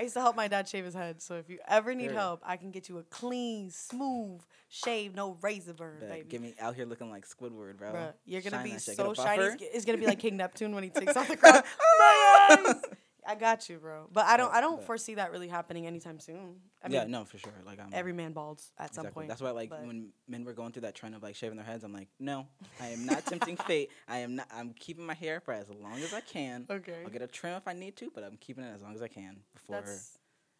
I 0.00 0.04
used 0.04 0.14
to 0.14 0.20
help 0.22 0.34
my 0.34 0.48
dad 0.48 0.66
shave 0.66 0.86
his 0.86 0.94
head. 0.94 1.20
So 1.20 1.34
if 1.34 1.50
you 1.50 1.58
ever 1.68 1.94
need 1.94 2.04
Period. 2.04 2.18
help, 2.18 2.40
I 2.42 2.56
can 2.56 2.70
get 2.70 2.88
you 2.88 2.96
a 2.96 3.02
clean, 3.02 3.70
smooth 3.70 4.40
shave, 4.70 5.14
no 5.14 5.36
razor 5.42 5.74
burn, 5.74 6.00
baby. 6.00 6.26
Get 6.26 6.40
me 6.40 6.54
out 6.58 6.74
here 6.74 6.86
looking 6.86 7.10
like 7.10 7.28
Squidward, 7.28 7.76
bro. 7.76 7.92
Bruh, 7.92 8.12
you're 8.24 8.40
gonna 8.40 8.56
Shine 8.56 8.64
be 8.64 8.70
that 8.72 8.80
shit. 8.82 8.96
Get 8.96 9.04
so 9.04 9.12
a 9.12 9.14
shiny. 9.14 9.42
It's, 9.42 9.50
buffer. 9.52 9.58
g- 9.58 9.68
it's 9.74 9.84
gonna 9.84 9.98
be 9.98 10.06
like 10.06 10.18
King 10.18 10.38
Neptune 10.38 10.74
when 10.74 10.84
he 10.84 10.88
takes 11.00 11.14
off 11.14 11.28
the 11.28 11.36
crown. 11.36 11.62
My 11.98 12.56
eyes! 12.66 12.74
I 13.30 13.34
got 13.34 13.68
you, 13.68 13.78
bro. 13.78 14.08
But 14.12 14.26
I 14.26 14.36
don't. 14.36 14.52
I 14.52 14.60
don't 14.60 14.78
bet. 14.78 14.86
foresee 14.86 15.14
that 15.14 15.30
really 15.30 15.48
happening 15.48 15.86
anytime 15.86 16.18
soon. 16.18 16.56
I 16.82 16.88
yeah, 16.88 17.04
no, 17.04 17.24
for 17.24 17.38
sure. 17.38 17.52
Like 17.64 17.78
I'm 17.78 17.90
every 17.92 18.12
man 18.12 18.32
balds 18.32 18.72
at 18.78 18.94
some 18.94 19.02
Exactly. 19.02 19.20
point. 19.20 19.28
That's 19.28 19.40
why, 19.40 19.50
like, 19.50 19.70
but- 19.70 19.86
when 19.86 20.08
men 20.26 20.44
were 20.44 20.52
going 20.52 20.72
through 20.72 20.82
that 20.82 20.94
trend 20.94 21.14
of 21.14 21.22
like 21.22 21.34
shaving 21.36 21.56
their 21.56 21.64
heads, 21.66 21.84
I'm 21.84 21.92
like, 21.92 22.08
no, 22.18 22.46
I 22.80 22.88
am 22.88 23.06
not 23.06 23.24
tempting 23.26 23.56
fate. 23.56 23.90
I 24.08 24.18
am 24.18 24.36
not. 24.36 24.48
I'm 24.52 24.72
keeping 24.74 25.06
my 25.06 25.14
hair 25.14 25.40
for 25.40 25.52
as 25.54 25.68
long 25.70 25.98
as 26.00 26.12
I 26.12 26.20
can. 26.20 26.66
Okay. 26.68 27.02
I'll 27.04 27.10
get 27.10 27.22
a 27.22 27.26
trim 27.26 27.54
if 27.54 27.68
I 27.68 27.72
need 27.72 27.96
to, 27.96 28.10
but 28.14 28.24
I'm 28.24 28.36
keeping 28.38 28.64
it 28.64 28.72
as 28.74 28.82
long 28.82 28.94
as 28.94 29.02
I 29.02 29.08
can 29.08 29.36
before. 29.54 29.76
That's. 29.76 30.16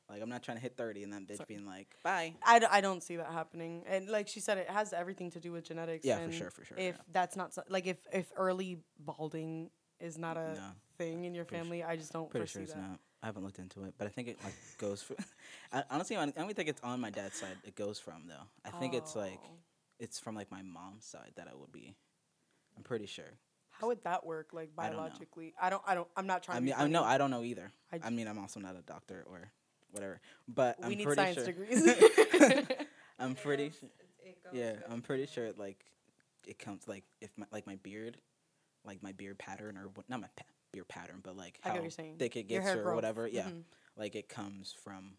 Like, 0.08 0.22
I'm 0.22 0.28
not 0.28 0.42
trying 0.42 0.56
to 0.56 0.60
hit 0.60 0.76
30 0.76 1.04
and 1.04 1.12
that 1.12 1.28
bitch 1.28 1.36
Sorry. 1.36 1.46
being 1.46 1.64
like, 1.66 1.94
bye. 2.02 2.34
I, 2.44 2.58
d- 2.58 2.66
I 2.68 2.80
don't 2.80 3.00
see 3.00 3.14
that 3.18 3.28
happening. 3.30 3.84
And 3.86 4.08
like 4.08 4.26
she 4.26 4.40
said, 4.40 4.58
it 4.58 4.68
has 4.68 4.92
everything 4.92 5.30
to 5.30 5.38
do 5.38 5.52
with 5.52 5.62
genetics. 5.62 6.04
Yeah, 6.04 6.16
for 6.16 6.22
and 6.24 6.34
sure, 6.34 6.50
for 6.50 6.64
sure, 6.64 6.76
If 6.76 6.96
yeah. 6.96 7.02
that's 7.12 7.36
not 7.36 7.54
so, 7.54 7.62
like 7.68 7.86
if 7.86 7.98
if 8.12 8.32
early 8.36 8.80
balding 8.98 9.70
is 10.00 10.18
not 10.18 10.36
a 10.36 10.54
No. 10.54 10.60
thing 10.98 11.24
in 11.24 11.34
your 11.34 11.44
Pretty 11.44 11.62
family, 11.62 11.82
I 11.84 11.96
just 11.96 12.12
don't 12.12 12.30
Pretty 12.30 12.42
foresee 12.46 12.52
sure 12.52 12.62
it's 12.62 12.72
that. 12.74 12.80
not. 12.80 13.00
I 13.22 13.26
haven't 13.26 13.44
looked 13.44 13.58
into 13.58 13.84
it, 13.84 13.94
but 13.98 14.06
I 14.06 14.10
think 14.10 14.28
it 14.28 14.38
like 14.42 14.54
goes 14.78 15.02
for. 15.02 15.14
I, 15.72 15.84
honestly, 15.90 16.16
I 16.16 16.24
don't 16.26 16.54
think 16.56 16.68
it's 16.68 16.80
on 16.82 17.00
my 17.00 17.10
dad's 17.10 17.36
side. 17.36 17.56
It 17.64 17.76
goes 17.76 17.98
from 17.98 18.26
though. 18.28 18.46
I 18.64 18.70
think 18.70 18.94
it's 18.94 19.14
like 19.14 19.38
Oh. 19.44 19.50
it's 19.98 20.18
from 20.18 20.34
like 20.34 20.50
my 20.50 20.62
mom's 20.62 21.04
side 21.04 21.32
that 21.36 21.46
I 21.46 21.54
would 21.54 21.70
be. 21.72 21.94
I'm 22.76 22.82
pretty 22.82 23.06
sure. 23.06 23.32
How 23.68 23.88
would 23.88 24.02
that 24.04 24.24
work, 24.26 24.48
like 24.52 24.70
I 24.78 24.86
don't 24.88 24.96
biologically? 24.96 25.54
I 25.60 25.68
don't. 25.70 25.82
I 25.86 25.94
don't. 25.94 26.08
I'm 26.16 26.26
not 26.26 26.42
trying. 26.42 26.56
I 26.56 26.60
mean, 26.60 26.74
be 26.74 26.82
I 26.82 26.86
know. 26.86 27.04
I 27.04 27.18
don't 27.18 27.30
know 27.30 27.42
either. 27.42 27.70
I 27.92 28.00
I, 28.04 28.10
mean, 28.10 28.26
I'm 28.26 28.38
also 28.38 28.58
not 28.60 28.74
a 28.76 28.82
doctor 28.82 29.24
or 29.28 29.50
whatever, 29.90 30.20
but 30.48 30.78
we 30.80 30.84
I'm 30.86 30.90
need 30.98 31.04
pretty 31.04 31.20
science 31.20 31.36
sure. 31.36 31.44
degrees. 31.46 31.82
I'm 33.18 33.32
It 33.32 33.42
pretty. 33.42 33.68
goes- 33.68 33.82
it- 33.82 33.90
it 34.22 34.44
goes 34.44 34.52
Yeah, 34.54 34.72
I'm 34.88 35.02
pretty 35.02 35.24
genetic. 35.26 35.56
sure 35.56 35.64
like 35.64 35.84
it 36.46 36.58
comes 36.58 36.86
like 36.88 37.04
if 37.20 37.30
my 37.36 37.46
like 37.52 37.66
my 37.66 37.76
beard, 37.76 38.16
like 38.84 39.02
my 39.02 39.12
beard 39.12 39.38
pattern 39.38 39.76
or 39.76 39.88
what 39.94 40.08
not 40.08 40.20
my 40.20 40.28
pa- 40.36 40.44
beard 40.72 40.88
pattern, 40.88 41.20
but 41.22 41.36
like 41.36 41.58
how 41.62 41.70
get 41.70 41.76
what 41.78 41.82
you're 41.84 41.90
saying. 41.90 42.16
thick 42.18 42.36
it 42.36 42.44
gets 42.48 42.68
or 42.68 42.82
growth. 42.82 42.94
whatever. 42.96 43.26
Yeah, 43.26 43.48
Mhm. 43.48 43.64
like 43.96 44.14
it 44.14 44.28
comes 44.28 44.72
from 44.72 45.16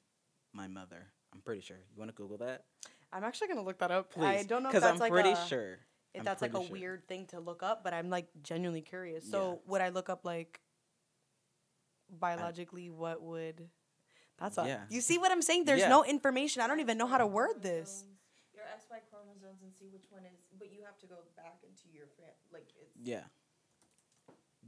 my 0.53 0.67
mother. 0.67 1.11
I'm 1.33 1.41
pretty 1.41 1.61
sure. 1.61 1.77
You 1.77 1.99
want 1.99 2.09
to 2.09 2.15
Google 2.15 2.37
that, 2.39 2.65
I'm 3.13 3.23
actually 3.23 3.47
gonna 3.49 3.63
look 3.63 3.79
that 3.79 3.91
up. 3.91 4.11
please? 4.11 4.25
I 4.25 4.43
don't 4.43 4.63
know 4.63 4.69
because 4.69 4.83
I'm 4.83 4.97
like 4.97 5.11
pretty 5.11 5.31
a, 5.31 5.47
sure. 5.47 5.79
if 6.13 6.19
I'm 6.21 6.25
that's 6.25 6.41
like 6.41 6.53
a 6.53 6.61
sure. 6.63 6.71
weird 6.71 7.07
thing 7.07 7.25
to 7.27 7.39
look 7.39 7.63
up, 7.63 7.83
but 7.83 7.93
I'm 7.93 8.09
like 8.09 8.27
genuinely 8.43 8.81
curious. 8.81 9.25
Yeah. 9.25 9.31
So 9.31 9.61
would 9.67 9.81
I 9.81 9.89
look 9.89 10.09
up 10.09 10.25
like 10.25 10.59
biologically 12.09 12.89
what 12.89 13.21
would? 13.21 13.69
That's 14.37 14.57
a, 14.57 14.65
Yeah. 14.65 14.85
you 14.89 15.01
see 15.01 15.17
what 15.17 15.31
I'm 15.31 15.41
saying? 15.41 15.65
There's 15.65 15.81
Yeah. 15.81 15.89
no 15.89 16.03
information. 16.03 16.61
I 16.61 16.67
don't 16.67 16.79
even 16.79 16.97
know 16.97 17.05
how 17.07 17.17
to 17.19 17.27
word 17.27 17.61
this. 17.61 18.05
Your 18.53 18.63
XY 18.65 18.99
chromosomes 19.09 19.61
and 19.61 19.73
see 19.73 19.87
which 19.87 20.05
one 20.09 20.25
is, 20.25 20.39
but 20.57 20.71
you 20.71 20.83
have 20.83 20.97
to 20.99 21.07
go 21.07 21.23
back 21.35 21.59
into 21.63 21.87
your 21.95 22.07
fam. 22.17 22.33
Like 22.51 22.67
it's. 22.75 22.95
Yeah. 22.97 23.23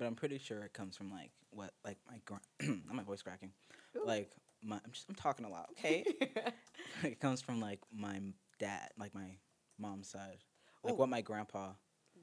But 0.04 0.10
I'm 0.10 0.16
pretty 0.16 0.38
sure 0.38 0.62
it 0.64 0.74
comes 0.74 0.98
from 0.98 1.10
like 1.10 1.32
what 1.52 1.72
like 1.86 1.98
my 2.06 2.20
gra- 2.26 2.76
my 2.92 3.04
voice 3.04 3.22
cracking. 3.22 3.52
Ooh. 3.96 4.06
Like 4.06 4.34
my 4.62 4.76
I'm 4.76 4.92
just 4.92 5.08
I'm 5.08 5.16
talking 5.16 5.46
a 5.46 5.50
lot, 5.50 5.70
okay? 5.72 6.04
it 7.04 7.22
comes 7.22 7.42
from 7.42 7.62
like 7.62 7.80
my 7.90 8.20
dad, 8.60 8.90
like 9.00 9.16
my 9.16 9.38
mom's 9.80 10.10
side. 10.10 10.40
Like 10.84 10.96
Ooh. 10.96 10.98
what 10.98 11.08
my 11.08 11.22
grandpa 11.22 11.70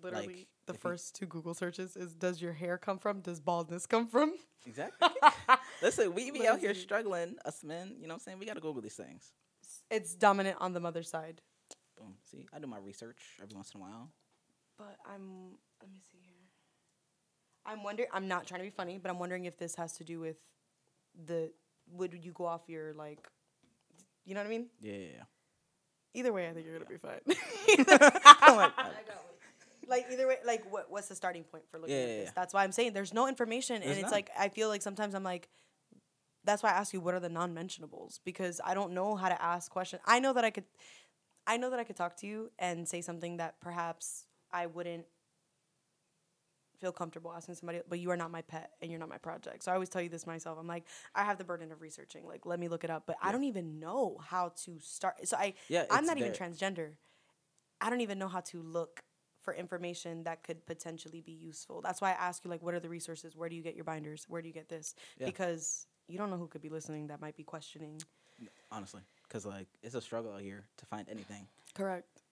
Literally, 0.03 0.27
Like, 0.27 0.47
the 0.67 0.75
first 0.75 1.15
two 1.15 1.25
Google 1.25 1.55
searches 1.55 1.97
is 1.97 2.15
"Does 2.15 2.43
your 2.43 2.53
hair 2.53 2.77
come 2.77 2.99
from? 2.99 3.23
Does 3.23 3.41
baldness 3.41 3.87
come 3.87 4.07
from?" 4.07 4.35
Exactly. 4.67 5.09
Listen, 5.83 6.13
we 6.13 6.31
be 6.31 6.47
out 6.47 6.59
here 6.59 6.75
struggling, 6.75 7.37
us 7.47 7.65
men, 7.65 7.97
you 7.99 8.03
know 8.03 8.09
what 8.09 8.15
I'm 8.17 8.21
saying? 8.21 8.39
We 8.41 8.45
gotta 8.45 8.61
Google 8.61 8.83
these 8.83 8.95
things. 8.95 9.33
It's 9.91 10.15
dominant 10.15 10.59
on 10.61 10.75
the 10.75 10.81
mother 10.81 11.03
side. 11.03 11.41
Boom. 11.97 12.17
See, 12.31 12.47
I 12.53 12.59
do 12.59 12.67
my 12.67 12.79
research 12.79 13.23
every 13.43 13.55
once 13.55 13.73
in 13.75 13.81
a 13.81 13.85
while. 13.85 14.11
But 14.77 14.99
I'm 15.07 15.57
let 15.81 15.91
me 15.91 16.01
see 16.13 16.19
here. 16.23 16.40
I'm 17.67 17.83
wondering 17.83 18.09
I'm 18.13 18.29
not 18.29 18.47
trying 18.47 18.61
to 18.61 18.65
be 18.65 18.71
funny, 18.71 18.99
but 18.99 19.11
I'm 19.11 19.19
wondering 19.19 19.45
if 19.45 19.57
this 19.59 19.75
has 19.77 19.93
to 19.99 20.05
do 20.05 20.21
with 20.21 20.37
the 21.27 21.51
would 21.93 22.15
you 22.23 22.33
go 22.33 22.47
off 22.47 22.63
your 22.69 22.93
like 22.95 23.27
you 24.25 24.35
know 24.35 24.41
what 24.41 24.47
I 24.47 24.51
mean? 24.51 24.67
Yeah, 24.81 24.93
yeah, 24.93 25.07
yeah. 25.17 25.23
Either 26.15 26.33
way, 26.33 26.49
I 26.49 26.53
think 26.53 26.67
you're 26.67 26.79
gonna 26.79 26.91
be 26.91 26.97
fine. 26.97 27.21
I'm 28.43 28.57
like, 28.57 28.73
I 28.79 28.83
got 29.07 29.25
what 29.25 29.37
like 29.89 30.07
either 30.13 30.27
way, 30.29 30.37
like 30.45 30.71
what 30.73 30.91
what's 30.91 31.09
the 31.09 31.15
starting 31.15 31.43
point 31.45 31.65
for 31.71 31.79
looking 31.79 31.95
Yeah, 31.97 32.03
at 32.03 32.07
this? 32.07 32.25
yeah. 32.27 32.33
That's 32.35 32.55
why 32.55 32.65
I'm 32.65 32.73
saying 32.73 32.93
there's 32.93 33.13
no 33.15 33.29
information, 33.29 33.77
and 33.83 33.91
it's 33.93 34.03
not. 34.03 34.13
like 34.13 34.31
I 34.39 34.49
feel 34.49 34.69
like 34.69 34.83
sometimes 34.83 35.15
I'm 35.15 35.25
like, 35.25 35.49
that's 36.45 36.63
why 36.63 36.71
I 36.71 36.73
ask 36.75 36.93
you 36.93 37.01
what 37.01 37.15
are 37.15 37.21
the 37.21 37.29
non-mentionables 37.29 38.21
because 38.25 38.61
I 38.65 38.75
don't 38.75 38.93
know 38.93 39.17
how 39.17 39.29
to 39.29 39.41
ask 39.43 39.71
questions. 39.71 40.03
I 40.07 40.21
know 40.21 40.33
that 40.33 40.45
I 40.45 40.51
could, 40.51 40.65
I 41.47 41.57
know 41.57 41.71
that 41.71 41.79
I 41.81 41.85
could 41.85 41.97
talk 41.97 42.17
to 42.19 42.27
you 42.27 42.51
and 42.59 42.89
say 42.89 43.01
something 43.01 43.37
that 43.39 43.61
perhaps 43.61 44.27
I 44.53 44.67
wouldn't 44.67 45.07
feel 46.81 46.93
comfortable 46.93 47.33
asking 47.33 47.55
somebody, 47.57 47.81
but 47.89 47.99
you 47.99 48.11
are 48.11 48.17
not 48.17 48.31
my 48.31 48.43
pet 48.43 48.71
and 48.81 48.91
you're 48.91 49.01
not 49.01 49.09
my 49.09 49.19
project. 49.19 49.63
So 49.65 49.71
I 49.71 49.75
always 49.75 49.89
tell 49.89 50.03
you 50.03 50.09
this 50.09 50.27
myself. 50.27 50.59
I'm 50.59 50.67
like, 50.67 50.85
I 51.15 51.25
have 51.25 51.39
the 51.39 51.45
burden 51.45 51.71
of 51.73 51.81
researching. 51.81 52.27
Like, 52.27 52.47
let 52.47 52.59
me 52.59 52.69
look 52.69 52.85
it 52.85 52.91
up, 52.91 53.05
but 53.07 53.17
I 53.23 53.33
don't 53.33 53.45
even 53.45 53.79
know 53.79 54.19
how 54.25 54.53
to 54.65 54.79
start. 54.81 55.27
So 55.29 55.37
I, 55.37 55.55
yeah, 55.69 55.85
I'm 55.91 56.07
not 56.07 56.19
even 56.19 56.33
transgender. 56.33 56.93
I 57.81 57.91
don't 57.91 58.01
even 58.01 58.19
know 58.19 58.29
how 58.29 58.41
to 58.41 58.63
look 58.63 59.03
for 59.43 59.55
information 59.55 60.25
that 60.25 60.43
could 60.43 60.67
potentially 60.67 61.21
be 61.21 61.33
useful. 61.33 61.81
That's 61.81 62.01
why 62.01 62.11
I 62.11 62.13
ask 62.13 62.45
you 62.45 62.51
like 62.51 62.63
what 62.63 62.75
are 62.75 62.81
the 62.81 62.89
resources? 62.89 63.37
Where 63.37 63.49
do 63.49 63.57
you 63.57 63.63
get 63.63 63.75
your 63.75 63.85
binders? 63.85 64.27
Where 64.29 64.43
do 64.43 64.49
you 64.49 64.55
get 64.55 64.69
this? 64.69 64.95
Yeah. 65.19 65.27
Because 65.27 65.87
you 66.09 66.19
don't 66.19 66.31
know 66.31 66.37
who 66.37 66.47
could 66.47 66.61
be 66.61 66.69
listening 66.69 67.07
that 67.09 67.21
might 67.21 67.37
be 67.37 67.45
questioning. 67.45 68.01
honestly, 68.71 69.01
because 69.27 69.47
like 69.47 69.69
it's 69.83 69.95
a 69.95 70.01
struggle 70.01 70.33
out 70.33 70.43
here 70.43 70.65
to 70.79 70.87
find 70.87 71.09
anything 71.09 71.47
Correct. 71.75 72.23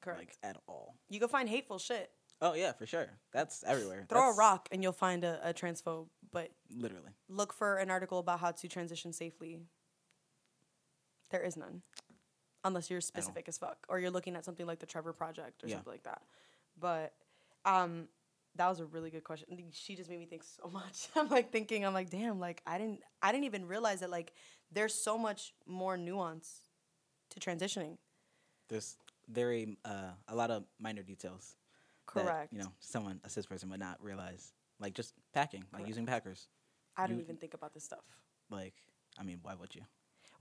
Correct. 0.00 0.18
like 0.18 0.36
at 0.42 0.56
all. 0.66 0.96
you 1.08 1.20
can 1.20 1.28
find 1.28 1.48
hateful 1.48 1.78
shit. 1.78 2.10
Oh 2.44 2.54
yeah, 2.54 2.72
for 2.72 2.86
sure. 2.86 3.06
That's 3.32 3.62
everywhere. 3.64 4.04
Throw 4.08 4.20
That's 4.26 4.36
a 4.36 4.38
rock 4.38 4.68
and 4.72 4.82
you'll 4.82 4.92
find 4.92 5.22
a, 5.22 5.38
a 5.48 5.54
transphobe, 5.54 6.08
but 6.32 6.50
Literally. 6.74 7.10
look 7.28 7.52
for 7.52 7.76
an 7.76 7.88
article 7.88 8.18
about 8.18 8.40
how 8.40 8.50
to 8.50 8.68
transition 8.68 9.12
safely. 9.12 9.60
There 11.30 11.40
is 11.42 11.56
none. 11.56 11.82
Unless 12.64 12.90
you're 12.90 13.00
specific 13.00 13.48
as 13.48 13.58
fuck. 13.58 13.78
Or 13.88 13.98
you're 14.00 14.10
looking 14.10 14.34
at 14.36 14.44
something 14.44 14.66
like 14.66 14.80
the 14.80 14.86
Trevor 14.86 15.12
Project 15.12 15.62
or 15.62 15.68
Yeah. 15.68 15.76
something 15.76 15.92
like 15.92 16.02
that. 16.02 16.22
But 16.78 17.14
um 17.64 18.08
that 18.56 18.68
was 18.68 18.80
a 18.80 18.84
really 18.84 19.08
good 19.10 19.24
question. 19.24 19.46
She 19.70 19.94
just 19.94 20.10
made 20.10 20.18
me 20.18 20.26
think 20.26 20.42
so 20.42 20.68
much. 20.72 21.08
I'm 21.14 21.28
like 21.28 21.52
thinking, 21.52 21.86
I'm 21.86 21.94
like, 21.94 22.10
damn, 22.10 22.40
like 22.40 22.60
I 22.66 22.76
didn't 22.76 23.00
I 23.22 23.30
didn't 23.30 23.44
even 23.44 23.66
realize 23.66 24.00
that 24.00 24.10
like 24.10 24.32
there's 24.72 24.94
so 24.94 25.16
much 25.16 25.54
more 25.64 25.96
nuance 25.96 26.60
to 27.30 27.38
transitioning. 27.40 27.98
There's 28.68 28.96
very 29.28 29.76
uh, 29.84 30.10
a 30.26 30.34
lot 30.34 30.50
of 30.50 30.64
minor 30.80 31.02
details. 31.02 31.54
That, 32.14 32.24
Correct. 32.26 32.52
you 32.52 32.58
know, 32.60 32.72
someone 32.80 33.20
a 33.24 33.28
cis 33.30 33.46
person 33.46 33.70
would 33.70 33.80
not 33.80 34.02
realize. 34.02 34.52
Like 34.78 34.94
just 34.94 35.14
packing, 35.32 35.64
like 35.72 35.86
using 35.86 36.06
packers. 36.06 36.48
I 36.96 37.06
don't 37.06 37.16
you- 37.18 37.22
even 37.22 37.36
think 37.36 37.54
about 37.54 37.72
this 37.74 37.84
stuff. 37.84 38.04
Like, 38.50 38.74
I 39.18 39.22
mean, 39.22 39.38
why 39.42 39.54
would 39.54 39.74
you? 39.74 39.82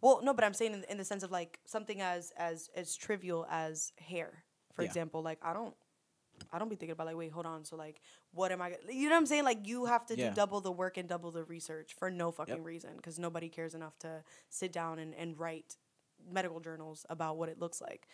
Well, 0.01 0.21
no, 0.23 0.33
but 0.33 0.43
I'm 0.43 0.53
saying 0.53 0.73
in, 0.73 0.83
in 0.89 0.97
the 0.97 1.05
sense 1.05 1.21
of 1.23 1.31
like 1.31 1.59
something 1.65 2.01
as 2.01 2.31
as 2.37 2.69
as 2.75 2.95
trivial 2.95 3.45
as 3.49 3.91
hair, 3.99 4.43
for 4.73 4.81
Yeah. 4.81 4.87
example. 4.87 5.21
Like 5.21 5.37
I 5.43 5.53
don't, 5.53 5.75
I 6.51 6.57
don't 6.57 6.69
be 6.69 6.75
thinking 6.75 6.93
about 6.93 7.05
like, 7.05 7.15
wait, 7.15 7.31
hold 7.31 7.45
on. 7.45 7.63
So 7.65 7.75
like, 7.75 8.01
what 8.31 8.51
am 8.51 8.61
I? 8.63 8.71
gonna 8.71 8.91
You 8.91 9.09
know 9.09 9.15
what 9.15 9.19
I'm 9.19 9.25
saying? 9.27 9.43
Like 9.43 9.67
you 9.67 9.85
have 9.85 10.05
to 10.07 10.17
Yeah. 10.17 10.29
do 10.29 10.35
double 10.35 10.59
the 10.59 10.71
work 10.71 10.97
and 10.97 11.07
double 11.07 11.29
the 11.29 11.43
research 11.43 11.93
for 11.99 12.09
no 12.09 12.31
fucking 12.31 12.63
reason 12.63 12.95
because 12.95 13.19
nobody 13.19 13.47
cares 13.47 13.75
enough 13.75 13.97
to 13.99 14.23
sit 14.49 14.71
down 14.73 14.97
and 14.97 15.13
and 15.13 15.37
write 15.39 15.77
medical 16.27 16.59
journals 16.59 17.05
about 17.09 17.37
what 17.37 17.47
it 17.49 17.59
looks 17.59 17.79
like. 17.79 18.07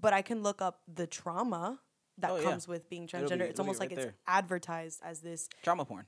But 0.00 0.12
I 0.12 0.22
can 0.22 0.42
look 0.42 0.60
up 0.60 0.80
the 0.92 1.06
trauma 1.06 1.80
that 2.18 2.30
Oh, 2.30 2.36
yeah. 2.36 2.42
comes 2.44 2.66
with 2.68 2.88
being 2.90 3.04
It'll 3.04 3.22
be- 3.22 3.26
transgender. 3.26 3.40
it's 3.42 3.60
almost 3.60 3.80
right 3.80 3.90
like 3.90 3.98
it's 3.98 4.12
advertised 4.26 5.00
as 5.04 5.20
this 5.20 5.48
Trauma 5.62 5.84
porn. 5.84 6.06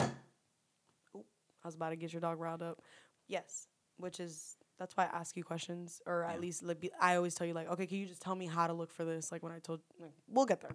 I 0.00 1.66
was 1.68 1.74
about 1.74 1.90
to 1.90 1.96
get 1.96 2.12
your 2.12 2.20
dog 2.20 2.40
riled 2.40 2.62
up. 2.62 2.80
Yes, 3.28 3.66
which 3.98 4.18
is 4.20 4.56
that's 4.78 4.96
why 4.96 5.04
I 5.04 5.08
ask 5.18 5.36
you 5.36 5.44
questions, 5.44 6.00
or 6.06 6.24
at 6.24 6.40
least 6.40 6.62
like, 6.62 6.80
be, 6.80 6.90
I 6.98 7.16
always 7.16 7.34
tell 7.34 7.46
you 7.46 7.52
like, 7.52 7.68
okay, 7.70 7.86
can 7.86 7.98
you 7.98 8.06
just 8.06 8.22
tell 8.22 8.34
me 8.34 8.46
how 8.46 8.66
to 8.66 8.72
look 8.72 8.90
for 8.90 9.04
this? 9.04 9.30
Like 9.30 9.42
when 9.42 9.52
I 9.52 9.58
told, 9.58 9.80
like, 10.00 10.12
we'll 10.26 10.46
get 10.46 10.62
there. 10.62 10.74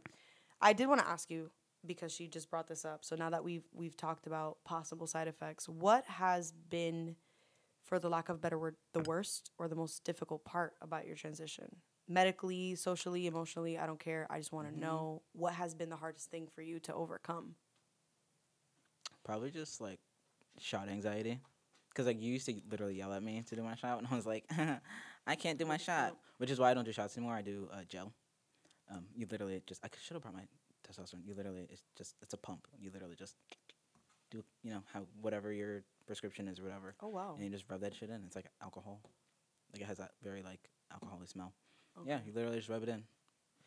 I 0.61 0.73
did 0.73 0.87
want 0.87 1.01
to 1.01 1.07
ask 1.07 1.31
you 1.31 1.49
because 1.87 2.11
she 2.11 2.27
just 2.27 2.51
brought 2.51 2.67
this 2.67 2.85
up. 2.85 3.03
So 3.03 3.15
now 3.15 3.31
that 3.31 3.43
we've 3.43 3.65
we've 3.73 3.97
talked 3.97 4.27
about 4.27 4.63
possible 4.63 5.07
side 5.07 5.27
effects, 5.27 5.67
what 5.67 6.05
has 6.05 6.51
been, 6.51 7.15
for 7.83 7.97
the 7.97 8.09
lack 8.09 8.29
of 8.29 8.35
a 8.35 8.39
better 8.39 8.59
word, 8.59 8.75
the 8.93 8.99
worst 9.01 9.49
or 9.57 9.67
the 9.67 9.75
most 9.75 10.03
difficult 10.03 10.45
part 10.45 10.73
about 10.81 11.07
your 11.07 11.15
transition? 11.15 11.77
Medically, 12.07 12.75
socially, 12.75 13.25
emotionally, 13.25 13.77
I 13.79 13.85
don't 13.87 13.99
care. 13.99 14.27
I 14.29 14.37
just 14.37 14.51
want 14.51 14.67
to 14.67 14.71
Mm-hmm. 14.71 14.81
know 14.81 15.21
what 15.33 15.53
has 15.53 15.73
been 15.73 15.89
the 15.89 15.95
hardest 15.95 16.29
thing 16.29 16.47
for 16.53 16.61
you 16.61 16.79
to 16.81 16.93
overcome. 16.93 17.55
Probably 19.23 19.49
just 19.51 19.81
like 19.81 19.99
shot 20.59 20.87
anxiety. 20.89 21.39
Because 21.89 22.05
like 22.07 22.21
you 22.21 22.33
used 22.33 22.45
to 22.47 22.55
literally 22.69 22.95
yell 22.95 23.13
at 23.13 23.23
me 23.23 23.43
to 23.47 23.55
do 23.55 23.63
my 23.63 23.75
shot, 23.75 23.97
and 23.99 24.07
I 24.11 24.15
was 24.15 24.25
like, 24.25 24.45
I 25.25 25.35
can't 25.35 25.57
do 25.57 25.65
my 25.65 25.77
shot, 25.77 26.15
which 26.37 26.51
is 26.51 26.59
why 26.59 26.69
I 26.71 26.73
don't 26.73 26.83
do 26.85 26.91
shots 26.91 27.17
anymore. 27.17 27.35
I 27.35 27.41
do 27.41 27.69
uh, 27.73 27.83
gel. 27.87 28.13
Um, 28.91 29.05
you 29.15 29.25
literally 29.31 29.61
just 29.65 29.83
I 29.83 29.87
should 30.01 30.13
have 30.13 30.21
brought 30.21 30.35
my 30.35 30.43
testosterone. 30.87 31.25
You 31.25 31.33
literally 31.33 31.65
it's 31.69 31.81
just 31.97 32.15
it's 32.21 32.33
a 32.33 32.37
pump. 32.37 32.67
You 32.79 32.91
literally 32.93 33.15
just 33.15 33.35
do 34.29 34.43
you 34.63 34.71
know 34.71 34.83
how 34.93 35.07
whatever 35.21 35.51
your 35.51 35.83
prescription 36.05 36.47
is 36.47 36.59
or 36.59 36.63
whatever, 36.63 36.95
Oh 37.01 37.07
wow. 37.07 37.33
and 37.35 37.45
you 37.45 37.49
just 37.49 37.65
rub 37.69 37.81
that 37.81 37.95
shit 37.95 38.09
in. 38.09 38.21
It's 38.27 38.35
like 38.35 38.45
alcohol. 38.61 39.01
Like 39.73 39.81
it 39.81 39.85
has 39.85 39.97
that 39.97 40.11
very 40.21 40.43
like 40.43 40.69
alcoholic 40.93 41.29
smell. 41.29 41.53
Yeah, 42.05 42.19
you 42.25 42.33
literally 42.33 42.57
just 42.57 42.69
rub 42.69 42.83
it 42.83 42.89
in. 42.89 43.03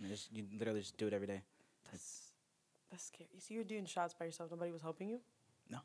And 0.00 0.10
just, 0.10 0.32
you 0.32 0.44
literally 0.58 0.80
just 0.80 0.96
do 0.96 1.06
it 1.06 1.12
every 1.12 1.26
day. 1.26 1.42
That's 1.90 2.32
that's 2.90 3.04
scary. 3.04 3.30
So 3.38 3.54
you 3.54 3.60
were 3.60 3.64
doing 3.64 3.86
shots 3.86 4.14
by 4.14 4.24
yourself. 4.24 4.50
Nobody 4.50 4.72
was 4.72 4.82
helping 4.82 5.08
you. 5.08 5.20
No. 5.68 5.78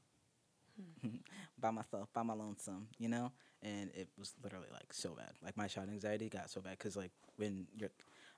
Hmm. 1.01 1.17
By 1.59 1.71
myself, 1.71 2.09
by 2.13 2.23
my 2.23 2.33
lonesome, 2.33 2.87
you 2.97 3.07
know? 3.07 3.31
And 3.61 3.89
it 3.93 4.09
was 4.17 4.33
literally 4.43 4.67
like 4.71 4.91
so 4.91 5.11
bad. 5.15 5.31
Like 5.41 5.55
my 5.55 5.67
shot 5.67 5.87
anxiety 5.87 6.27
got 6.27 6.49
so 6.49 6.59
bad 6.59 6.77
because 6.77 6.97
like 6.97 7.11
when 7.37 7.67
you're, 7.77 7.89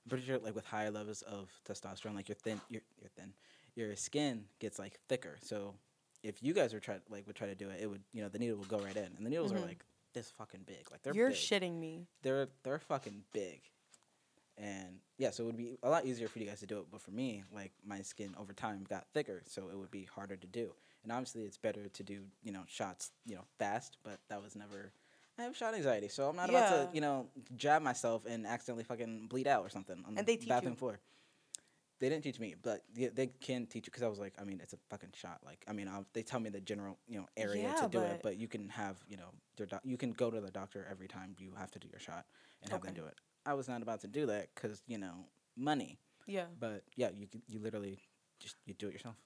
I'm 0.04 0.10
pretty 0.10 0.24
sure 0.24 0.38
like 0.38 0.54
with 0.54 0.64
higher 0.64 0.90
levels 0.90 1.22
of 1.22 1.50
testosterone, 1.68 2.14
like 2.14 2.28
you're 2.28 2.36
thin, 2.36 2.60
you're, 2.70 2.82
you're 3.00 3.10
thin, 3.16 3.32
your 3.74 3.96
skin 3.96 4.44
gets 4.60 4.78
like 4.78 5.00
thicker. 5.08 5.38
So 5.42 5.74
if 6.22 6.42
you 6.42 6.52
guys 6.52 6.72
were 6.72 6.80
try 6.80 6.98
like 7.08 7.26
would 7.26 7.36
try 7.36 7.46
to 7.46 7.54
do 7.54 7.68
it, 7.70 7.80
it 7.80 7.86
would 7.86 8.02
you 8.12 8.22
know 8.22 8.28
the 8.28 8.38
needle 8.38 8.58
would 8.58 8.68
go 8.68 8.78
right 8.78 8.96
in, 8.96 9.10
and 9.16 9.24
the 9.24 9.30
needles 9.30 9.52
are 9.52 9.56
mm-hmm. 9.56 9.66
like 9.66 9.84
this 10.14 10.30
fucking 10.30 10.60
big. 10.66 10.90
Like 10.90 11.02
they're 11.02 11.14
You're 11.14 11.30
big. 11.30 11.38
shitting 11.38 11.78
me. 11.78 12.06
They're 12.22 12.48
they're 12.62 12.78
fucking 12.78 13.22
big. 13.32 13.62
And 14.58 15.00
yeah, 15.18 15.30
so 15.30 15.42
it 15.42 15.46
would 15.46 15.56
be 15.56 15.78
a 15.82 15.90
lot 15.90 16.06
easier 16.06 16.28
for 16.28 16.38
you 16.38 16.46
guys 16.46 16.60
to 16.60 16.66
do 16.66 16.78
it, 16.78 16.86
but 16.90 17.02
for 17.02 17.10
me, 17.10 17.44
like 17.54 17.72
my 17.86 18.00
skin 18.00 18.34
over 18.38 18.52
time 18.52 18.86
got 18.88 19.06
thicker, 19.12 19.42
so 19.46 19.68
it 19.70 19.76
would 19.76 19.90
be 19.90 20.04
harder 20.04 20.36
to 20.36 20.46
do. 20.46 20.72
And 21.02 21.12
obviously, 21.12 21.42
it's 21.42 21.58
better 21.58 21.88
to 21.88 22.02
do 22.02 22.22
you 22.42 22.52
know 22.52 22.62
shots 22.66 23.10
you 23.26 23.34
know 23.34 23.44
fast, 23.58 23.98
but 24.02 24.18
that 24.28 24.42
was 24.42 24.56
never. 24.56 24.92
I 25.38 25.42
have 25.42 25.54
shot 25.54 25.74
anxiety, 25.74 26.08
so 26.08 26.30
I'm 26.30 26.36
not 26.36 26.48
about 26.48 26.68
to 26.68 26.88
you 26.94 27.02
know 27.02 27.26
jab 27.56 27.82
myself 27.82 28.24
and 28.26 28.46
accidentally 28.46 28.84
fucking 28.84 29.26
bleed 29.28 29.46
out 29.46 29.62
or 29.62 29.68
something 29.68 30.02
on 30.06 30.14
And 30.16 30.26
the 30.26 30.36
bathroom 30.48 30.72
you. 30.74 30.78
floor. 30.78 31.00
They 31.98 32.10
didn't 32.10 32.24
teach 32.24 32.38
me, 32.38 32.54
but 32.62 32.82
they, 32.94 33.06
they 33.06 33.26
can 33.26 33.64
teach 33.66 33.86
you 33.86 33.90
because 33.90 34.02
I 34.02 34.08
was 34.08 34.18
like, 34.18 34.34
I 34.38 34.44
mean, 34.44 34.60
it's 34.62 34.74
a 34.74 34.78
fucking 34.90 35.12
shot. 35.14 35.40
Like, 35.42 35.64
I 35.66 35.72
mean, 35.72 35.88
I'll, 35.88 36.04
they 36.12 36.22
tell 36.22 36.40
me 36.40 36.50
the 36.50 36.60
general 36.60 36.98
you 37.08 37.18
know 37.18 37.26
area 37.38 37.62
Yeah, 37.68 37.72
to 37.72 37.88
do 37.88 38.00
it, 38.00 38.20
but 38.22 38.36
you 38.38 38.48
can 38.48 38.68
have 38.70 38.96
you 39.08 39.16
know 39.16 39.28
your 39.58 39.66
doc- 39.66 39.82
you 39.84 39.96
can 39.96 40.12
go 40.12 40.30
to 40.30 40.40
the 40.40 40.50
doctor 40.50 40.86
every 40.90 41.08
time 41.08 41.34
you 41.38 41.52
have 41.58 41.70
to 41.72 41.78
do 41.78 41.88
your 41.90 42.00
shot 42.00 42.24
and 42.62 42.70
have 42.72 42.82
them 42.82 42.94
do 42.94 43.04
it. 43.04 43.14
I 43.46 43.54
was 43.54 43.68
not 43.68 43.82
about 43.82 44.00
to 44.00 44.08
do 44.08 44.26
that 44.26 44.48
because 44.54 44.82
you 44.86 44.98
know 44.98 45.14
money, 45.56 45.98
Yeah. 46.26 46.46
but 46.58 46.82
yeah, 46.96 47.10
you 47.14 47.28
you 47.46 47.60
literally 47.60 47.98
just 48.40 48.56
you 48.66 48.74
do 48.74 48.88
it 48.88 48.92
yourself. 48.92 49.16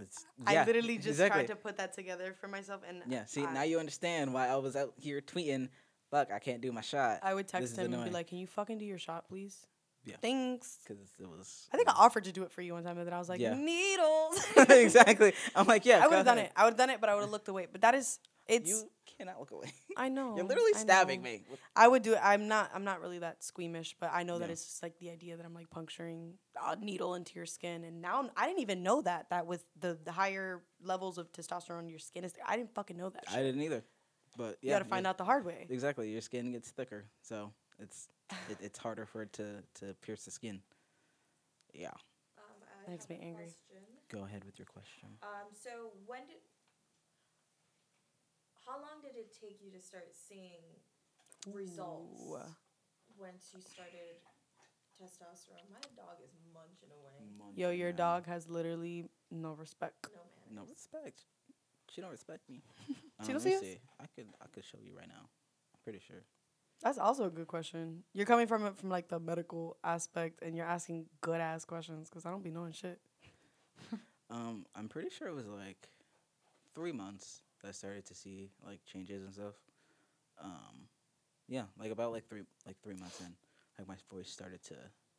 It's, 0.00 0.26
I 0.44 0.64
literally 0.64 0.96
just 0.96 1.08
exactly. 1.08 1.44
tried 1.44 1.54
to 1.54 1.56
put 1.56 1.76
that 1.76 1.92
together 1.94 2.34
for 2.40 2.48
myself, 2.48 2.80
and 2.88 3.02
Yeah, 3.06 3.26
see 3.26 3.44
I, 3.44 3.52
now 3.52 3.62
you 3.62 3.78
understand 3.78 4.34
why 4.34 4.48
I 4.48 4.56
was 4.56 4.74
out 4.74 4.94
here 4.96 5.20
tweeting. 5.20 5.68
Fuck, 6.10 6.32
I 6.32 6.38
can't 6.40 6.60
do 6.60 6.72
my 6.72 6.80
shot. 6.80 7.20
I 7.22 7.32
would 7.34 7.46
text 7.46 7.76
him 7.76 7.92
and 7.94 8.04
be 8.04 8.10
like, 8.10 8.26
"Can 8.26 8.38
you 8.38 8.46
fucking 8.46 8.78
do 8.78 8.84
your 8.84 8.98
shot, 8.98 9.28
please?" 9.28 9.66
Yeah. 10.04 10.16
Thanks. 10.20 10.78
because 10.82 11.02
it 11.18 11.26
was. 11.28 11.68
I 11.72 11.76
think 11.76 11.88
I 11.88 11.92
offered 11.92 12.24
to 12.24 12.32
do 12.32 12.42
it 12.42 12.52
for 12.52 12.60
you 12.60 12.74
one 12.74 12.84
time, 12.84 12.98
and 12.98 13.06
then 13.06 13.14
I 13.14 13.18
was 13.18 13.28
like, 13.28 13.40
Yeah. 13.40 13.54
"Needles." 13.54 14.44
exactly. 14.68 15.32
I'm 15.54 15.66
like, 15.66 15.86
yeah. 15.86 16.00
I 16.04 16.08
would 16.08 16.16
have 16.16 16.26
done 16.26 16.38
it. 16.38 16.52
I 16.56 16.64
would 16.64 16.72
have 16.72 16.78
done 16.78 16.90
it, 16.90 17.00
but 17.00 17.08
I 17.08 17.14
would 17.14 17.22
have 17.22 17.30
looked 17.30 17.48
away. 17.48 17.66
But 17.70 17.80
that 17.82 17.94
is, 17.94 18.18
it's. 18.46 18.68
You 18.68 18.90
cannot 19.18 19.38
look 19.38 19.50
away. 19.52 19.72
I 19.96 20.08
know. 20.08 20.36
You're 20.36 20.44
literally 20.46 20.72
stabbing 20.74 21.22
know. 21.22 21.30
me. 21.30 21.44
I 21.76 21.86
would 21.88 22.02
do 22.02 22.14
it. 22.14 22.20
I'm 22.22 22.48
not. 22.48 22.70
I'm 22.74 22.84
not 22.84 23.00
really 23.00 23.18
that 23.20 23.42
squeamish, 23.44 23.96
but 24.00 24.10
I 24.12 24.22
know 24.22 24.38
that 24.38 24.46
Yeah. 24.48 24.52
it's 24.52 24.64
just 24.64 24.82
like 24.82 24.98
the 24.98 25.10
idea 25.10 25.36
that 25.36 25.44
I'm 25.46 25.54
like 25.54 25.70
puncturing 25.70 26.34
a 26.62 26.76
needle 26.76 27.14
into 27.14 27.34
your 27.36 27.46
skin, 27.46 27.84
and 27.84 28.00
now 28.02 28.16
I'm- 28.16 28.30
I 28.36 28.46
didn't 28.46 28.60
even 28.60 28.82
know 28.82 29.02
that. 29.02 29.30
That 29.30 29.46
with 29.46 29.64
the, 29.80 29.98
the 30.04 30.12
higher 30.12 30.62
levels 30.82 31.18
of 31.18 31.30
testosterone, 31.32 31.88
your 31.90 31.98
skin 31.98 32.24
is. 32.24 32.34
I 32.46 32.56
didn't 32.56 32.74
fucking 32.74 32.96
know 32.96 33.10
that. 33.10 33.24
I 33.30 33.42
didn't 33.42 33.62
either. 33.62 33.84
But 34.36 34.58
you 34.62 34.70
got 34.70 34.80
to 34.80 34.84
find 34.84 35.06
out 35.06 35.16
the 35.16 35.24
hard 35.24 35.44
way. 35.44 35.66
Exactly. 35.70 36.10
Your 36.10 36.20
skin 36.20 36.50
gets 36.50 36.70
thicker, 36.70 37.04
so 37.22 37.52
it's 37.78 38.08
it, 38.50 38.58
it's 38.60 38.78
harder 38.78 39.06
for 39.06 39.22
it 39.22 39.32
to 39.34 39.62
to 39.80 39.94
pierce 40.02 40.24
the 40.24 40.30
skin. 40.32 40.60
Yeah. 41.72 41.88
Um, 42.38 42.44
I 42.86 42.90
Makes 42.90 43.08
me 43.08 43.18
angry. 43.22 43.44
question. 43.44 43.82
Go 44.08 44.24
ahead 44.24 44.44
with 44.44 44.58
your 44.58 44.66
question. 44.66 45.08
Um, 45.22 45.48
so 45.52 45.92
when 46.06 46.20
did, 46.26 46.36
how 48.66 48.78
long 48.80 49.00
did 49.02 49.16
it 49.16 49.34
take 49.40 49.58
you 49.62 49.70
to 49.72 49.80
start 49.80 50.08
seeing 50.12 50.62
results 51.52 52.22
Ooh. 52.30 52.38
once 53.18 53.50
you 53.54 53.60
started 53.60 54.16
testosterone? 55.00 55.68
My 55.72 55.80
dog 55.96 56.16
is 56.24 56.30
munching 56.52 56.90
away. 56.90 57.28
Yo, 57.56 57.70
your 57.70 57.88
Munching, 57.88 57.96
man. 57.96 57.96
dog 57.96 58.26
has 58.26 58.48
literally 58.48 59.04
no 59.30 59.52
respect. 59.52 60.08
No 60.14 60.20
man. 60.56 60.64
No 60.64 60.70
respect. 60.70 61.22
She 61.90 62.00
don't 62.00 62.10
respect 62.10 62.48
me. 62.48 62.62
She 63.24 63.28
Um, 63.28 63.34
don't 63.34 63.40
see 63.42 63.54
us? 63.54 63.60
see. 63.60 63.78
I 64.00 64.06
could 64.16 64.26
I 64.42 64.46
could 64.52 64.64
show 64.64 64.78
you 64.84 64.96
right 64.96 65.06
now. 65.08 65.28
I'm 65.74 65.80
pretty 65.84 66.00
sure. 66.00 66.24
That's 66.82 66.98
also 66.98 67.24
a 67.26 67.30
good 67.30 67.46
question. 67.46 68.02
You're 68.12 68.26
coming 68.26 68.48
from 68.48 68.66
it 68.66 68.76
from 68.76 68.88
like 68.90 69.06
the 69.08 69.20
medical 69.20 69.76
aspect, 69.84 70.42
and 70.42 70.56
you're 70.56 70.66
asking 70.66 71.06
good 71.20 71.40
ass 71.40 71.64
questions 71.64 72.08
because 72.10 72.26
I 72.26 72.30
don't 72.30 72.42
be 72.42 72.50
knowing 72.50 72.72
shit. 72.72 72.98
Um, 74.30 74.64
I'm 74.74 74.88
pretty 74.88 75.10
sure 75.10 75.28
it 75.28 75.34
was 75.34 75.46
like 75.46 75.88
three 76.74 76.90
months 76.92 77.42
that 77.52 77.53
I 77.66 77.72
started 77.72 78.04
to 78.06 78.14
see 78.14 78.50
like 78.64 78.80
changes 78.84 79.22
and 79.24 79.32
stuff. 79.32 79.54
Um, 80.42 80.88
yeah, 81.48 81.64
like 81.78 81.90
about 81.90 82.12
like 82.12 82.28
three 82.28 82.42
like 82.66 82.76
three 82.82 82.94
months 82.96 83.20
in, 83.20 83.34
like 83.78 83.88
my 83.88 83.96
voice 84.10 84.30
started 84.30 84.62
to 84.64 84.74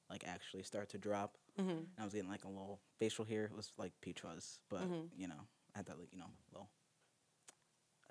like 0.10 0.24
actually 0.28 0.64
start 0.64 0.90
to 0.90 0.98
drop. 0.98 1.38
Mm-hmm. 1.60 1.70
And 1.70 1.88
I 2.00 2.04
was 2.04 2.14
getting 2.14 2.30
like 2.30 2.44
a 2.44 2.50
little 2.50 2.80
facial 3.00 3.26
hair. 3.26 3.46
It 3.46 3.56
was 3.56 3.72
like 3.78 3.94
peach 4.02 4.22
fuzz, 4.22 4.60
but 4.70 4.82
Mhm. 4.82 5.10
you 5.16 5.28
know, 5.28 5.48
I 5.74 5.80
had 5.80 5.86
that 5.88 6.00
like 6.00 6.12
you 6.12 6.20
know 6.20 6.30
little 6.52 6.70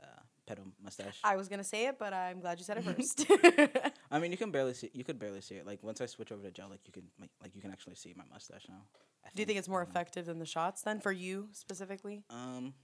uh, 0.02 0.22
pedo 0.48 0.64
mustache. 0.82 1.18
I 1.24 1.36
was 1.36 1.48
gonna 1.48 1.64
say 1.64 1.86
it, 1.86 1.98
but 1.98 2.12
I'm 2.12 2.40
glad 2.40 2.58
you 2.58 2.64
said 2.64 2.78
it 2.78 2.84
first. 2.90 3.92
I 4.10 4.18
mean, 4.18 4.30
you 4.30 4.36
can 4.36 4.50
barely 4.50 4.74
see. 4.74 4.90
You 4.92 5.04
could 5.04 5.18
barely 5.18 5.40
see 5.40 5.56
it. 5.56 5.66
Like 5.66 5.82
once 5.82 6.00
I 6.00 6.06
switch 6.06 6.32
over 6.32 6.42
to 6.42 6.50
gel, 6.50 6.68
like 6.68 6.80
you 6.86 6.92
can, 6.92 7.04
like, 7.40 7.54
you 7.54 7.60
can 7.60 7.70
actually 7.70 7.94
see 7.96 8.14
my 8.16 8.24
mustache 8.32 8.66
now. 8.68 8.82
Do 9.34 9.40
you 9.42 9.46
think 9.46 9.58
it's 9.58 9.68
more 9.68 9.82
know. 9.82 9.88
effective 9.88 10.26
than 10.26 10.38
the 10.38 10.46
shots 10.46 10.82
then 10.82 11.00
for 11.00 11.10
you 11.10 11.48
specifically? 11.52 12.24
Um, 12.30 12.74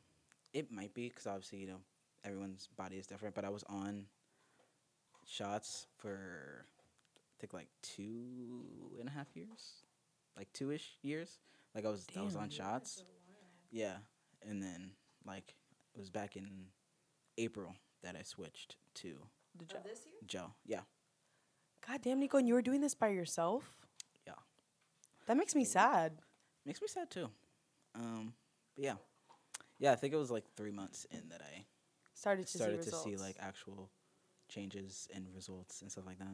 it 0.52 0.70
might 0.72 0.94
be 0.94 1.08
because 1.08 1.26
obviously 1.26 1.58
you 1.58 1.66
know 1.66 1.80
everyone's 2.24 2.68
body 2.76 2.96
is 2.96 3.06
different. 3.06 3.34
But 3.34 3.44
I 3.44 3.50
was 3.50 3.64
on 3.68 4.06
shots 5.26 5.86
for 5.98 6.66
I 6.66 7.34
think 7.40 7.52
like 7.52 7.68
two 7.82 8.62
and 8.98 9.08
a 9.08 9.12
half 9.12 9.34
years, 9.34 9.84
like 10.36 10.52
two 10.52 10.70
ish 10.70 10.98
years. 11.02 11.38
Like 11.74 11.84
I 11.86 11.88
was 11.88 12.06
I 12.18 12.22
was 12.22 12.36
on 12.36 12.50
shots. 12.50 13.04
Yeah, 13.70 13.96
and 14.46 14.62
then 14.62 14.90
like 15.24 15.54
it 15.94 15.98
was 15.98 16.10
back 16.10 16.36
in 16.36 16.66
April 17.38 17.74
that 18.02 18.16
I 18.18 18.22
switched 18.22 18.76
to 18.96 19.16
The 19.56 19.64
Of 19.76 19.84
this 19.84 20.00
year? 20.06 20.14
gel. 20.26 20.54
Yeah, 20.66 20.80
God 21.86 22.02
damn, 22.02 22.18
Nico, 22.18 22.38
and 22.38 22.48
you 22.48 22.54
were 22.54 22.62
doing 22.62 22.80
this 22.80 22.94
by 22.94 23.08
yourself? 23.08 23.76
Yeah. 24.26 24.34
That 25.26 25.36
makes 25.36 25.54
me 25.54 25.64
sad. 25.64 26.12
makes 26.66 26.80
me 26.82 26.88
sad 26.88 27.10
too. 27.10 27.28
Um, 27.94 28.34
but 28.74 28.84
yeah, 28.84 28.94
yeah. 29.80 29.92
I 29.92 29.96
think 29.96 30.14
it 30.14 30.18
was 30.18 30.30
like 30.30 30.44
three 30.56 30.70
months 30.70 31.06
in 31.10 31.28
that 31.30 31.42
I 31.42 31.64
Started 32.14 32.46
to 32.46 32.58
started 32.58 32.76
see 32.76 32.90
to 32.90 32.96
results. 32.96 33.04
see 33.04 33.16
like 33.16 33.36
actual 33.40 33.90
changes 34.48 35.08
and 35.14 35.26
results 35.34 35.82
and 35.82 35.90
stuff 35.90 36.06
like 36.06 36.18
that. 36.18 36.28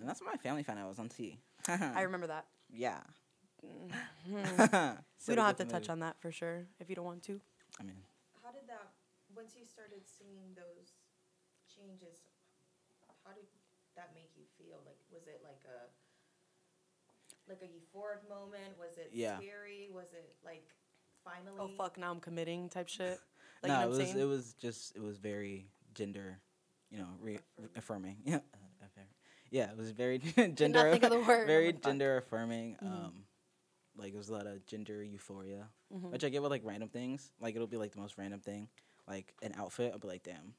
And 0.00 0.08
that's 0.08 0.20
when 0.20 0.30
my 0.30 0.36
family 0.38 0.62
found 0.62 0.78
out 0.78 0.86
I 0.86 0.88
was 0.88 0.98
on 0.98 1.08
T. 1.08 1.38
I 1.68 2.02
remember 2.02 2.26
that. 2.28 2.46
yeah. 2.72 3.00
Mhm. 3.64 3.92
we 5.28 5.34
don't 5.34 5.44
have 5.46 5.56
to 5.56 5.64
touch 5.66 5.88
on 5.90 6.00
that 6.00 6.16
for 6.20 6.30
sure 6.32 6.66
if 6.80 6.88
you 6.88 6.94
don't 6.96 7.04
want 7.04 7.22
to. 7.24 7.40
I 7.80 7.82
mean, 7.82 7.98
How 8.42 8.50
did 8.52 8.66
that, 8.70 8.94
once 9.34 9.54
you 9.58 9.64
started 9.66 10.06
seeing 10.06 10.54
those 10.54 10.94
changes, 11.66 12.22
how 13.26 13.34
did 13.34 13.46
that 13.96 14.14
make 14.14 14.30
you 14.38 14.46
feel? 14.56 14.78
Like, 14.86 14.98
was 15.10 15.26
it 15.26 15.42
like 15.42 15.60
a, 15.66 15.90
like 17.50 17.60
a 17.62 17.70
euphoric 17.70 18.22
moment? 18.30 18.78
Was 18.78 18.96
it 18.96 19.10
Yeah. 19.12 19.38
scary? 19.42 19.90
Was 19.92 20.14
it 20.14 20.34
like 20.46 20.70
finally? 21.32 21.56
Oh 21.60 21.68
fuck, 21.76 21.98
now 21.98 22.10
I'm 22.10 22.20
committing 22.20 22.68
type 22.68 22.88
shit. 22.88 23.18
Like 23.60 23.70
no, 23.72 23.74
you 23.74 23.80
know 23.80 23.86
it 23.86 23.88
was 23.98 23.98
saying? 24.10 24.20
it 24.20 24.24
was 24.24 24.54
just 24.54 24.94
it 24.94 25.02
was 25.02 25.18
very 25.18 25.66
gender, 25.92 26.38
you 26.92 26.98
know, 26.98 27.08
re- 27.20 27.40
affirming. 27.74 28.18
Yeah, 28.24 28.38
affirming. 28.80 29.10
yeah, 29.50 29.70
it 29.72 29.76
was 29.76 29.90
very 29.90 30.18
gender. 30.54 30.92
think 30.92 31.02
of 31.02 31.10
the 31.10 31.18
word, 31.18 31.48
Very 31.48 31.66
like, 31.66 31.74
fuck. 31.76 31.82
gender 31.90 32.18
affirming. 32.18 32.76
Mhm. 32.80 32.86
Um, 32.86 33.12
like 33.96 34.14
it 34.14 34.16
was 34.16 34.28
a 34.28 34.32
lot 34.32 34.46
of 34.46 34.64
gender 34.66 35.02
euphoria, 35.02 35.66
Mhm. 35.92 36.12
which 36.12 36.22
I 36.22 36.28
get 36.28 36.40
with 36.40 36.52
like 36.52 36.62
random 36.64 36.88
things. 36.88 37.32
Like 37.40 37.56
it'll 37.56 37.66
be 37.66 37.76
like 37.78 37.90
the 37.90 38.00
most 38.00 38.16
random 38.16 38.38
thing, 38.38 38.68
like 39.08 39.34
an 39.42 39.54
outfit. 39.58 39.90
I'll 39.92 39.98
be 39.98 40.06
like, 40.06 40.22
damn, 40.22 40.54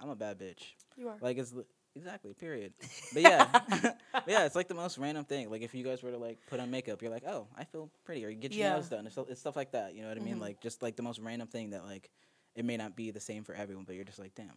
I'm 0.00 0.08
a 0.10 0.16
bad 0.16 0.36
bitch. 0.40 0.72
You 0.96 1.08
are. 1.10 1.18
Like 1.20 1.38
it's 1.38 1.52
li- 1.52 1.62
exactly 1.96 2.32
period. 2.34 2.72
But 3.12 3.22
yeah, 3.22 3.46
but 4.12 4.24
yeah, 4.28 4.44
it's 4.44 4.54
like 4.54 4.68
the 4.68 4.74
most 4.74 4.98
random 4.98 5.24
thing. 5.24 5.50
Like 5.50 5.62
if 5.62 5.74
you 5.74 5.84
guys 5.84 6.02
were 6.02 6.10
to 6.10 6.18
like 6.18 6.38
put 6.48 6.60
on 6.60 6.70
makeup, 6.70 7.02
you're 7.02 7.10
like, 7.10 7.24
oh, 7.26 7.46
I 7.56 7.64
feel 7.64 7.90
pretty, 8.04 8.24
or 8.24 8.28
you 8.28 8.36
get 8.36 8.52
your 8.52 8.60
Yeah. 8.68 8.74
nails 8.74 8.88
done. 8.88 9.06
It's, 9.06 9.16
it's 9.16 9.40
stuff 9.40 9.56
like 9.56 9.72
that. 9.72 9.94
You 9.94 10.02
know 10.02 10.08
what 10.08 10.16
I 10.16 10.20
mean? 10.20 10.36
Mhm. 10.36 10.40
Like 10.40 10.60
just 10.60 10.82
like 10.82 10.96
the 10.96 11.02
most 11.02 11.18
random 11.20 11.48
thing 11.48 11.70
that 11.70 11.84
like 11.84 12.10
it 12.54 12.64
may 12.64 12.76
not 12.76 12.96
be 12.96 13.10
the 13.10 13.20
same 13.20 13.44
for 13.44 13.54
everyone, 13.54 13.84
but 13.84 13.94
you're 13.96 14.04
just 14.04 14.18
like, 14.18 14.34
damn. 14.34 14.52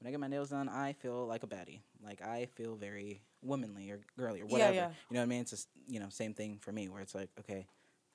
When 0.00 0.06
I 0.06 0.10
get 0.12 0.20
my 0.20 0.28
nails 0.28 0.50
done, 0.50 0.68
I 0.68 0.92
feel 0.92 1.26
like 1.26 1.42
a 1.42 1.48
baddie. 1.48 1.80
Like 2.04 2.22
I 2.22 2.46
feel 2.54 2.76
very 2.76 3.20
womanly 3.42 3.90
or 3.90 4.00
girly 4.16 4.40
or 4.40 4.44
Yeah, 4.44 4.52
whatever. 4.52 4.74
yeah. 4.74 4.88
You 5.10 5.14
know 5.14 5.20
what 5.20 5.24
I 5.24 5.26
mean? 5.26 5.40
It's 5.40 5.50
just 5.50 5.68
you 5.88 5.98
know 5.98 6.06
same 6.08 6.34
thing 6.34 6.58
for 6.60 6.70
me 6.72 6.88
where 6.88 7.00
it's 7.02 7.14
like, 7.16 7.30
okay, 7.40 7.66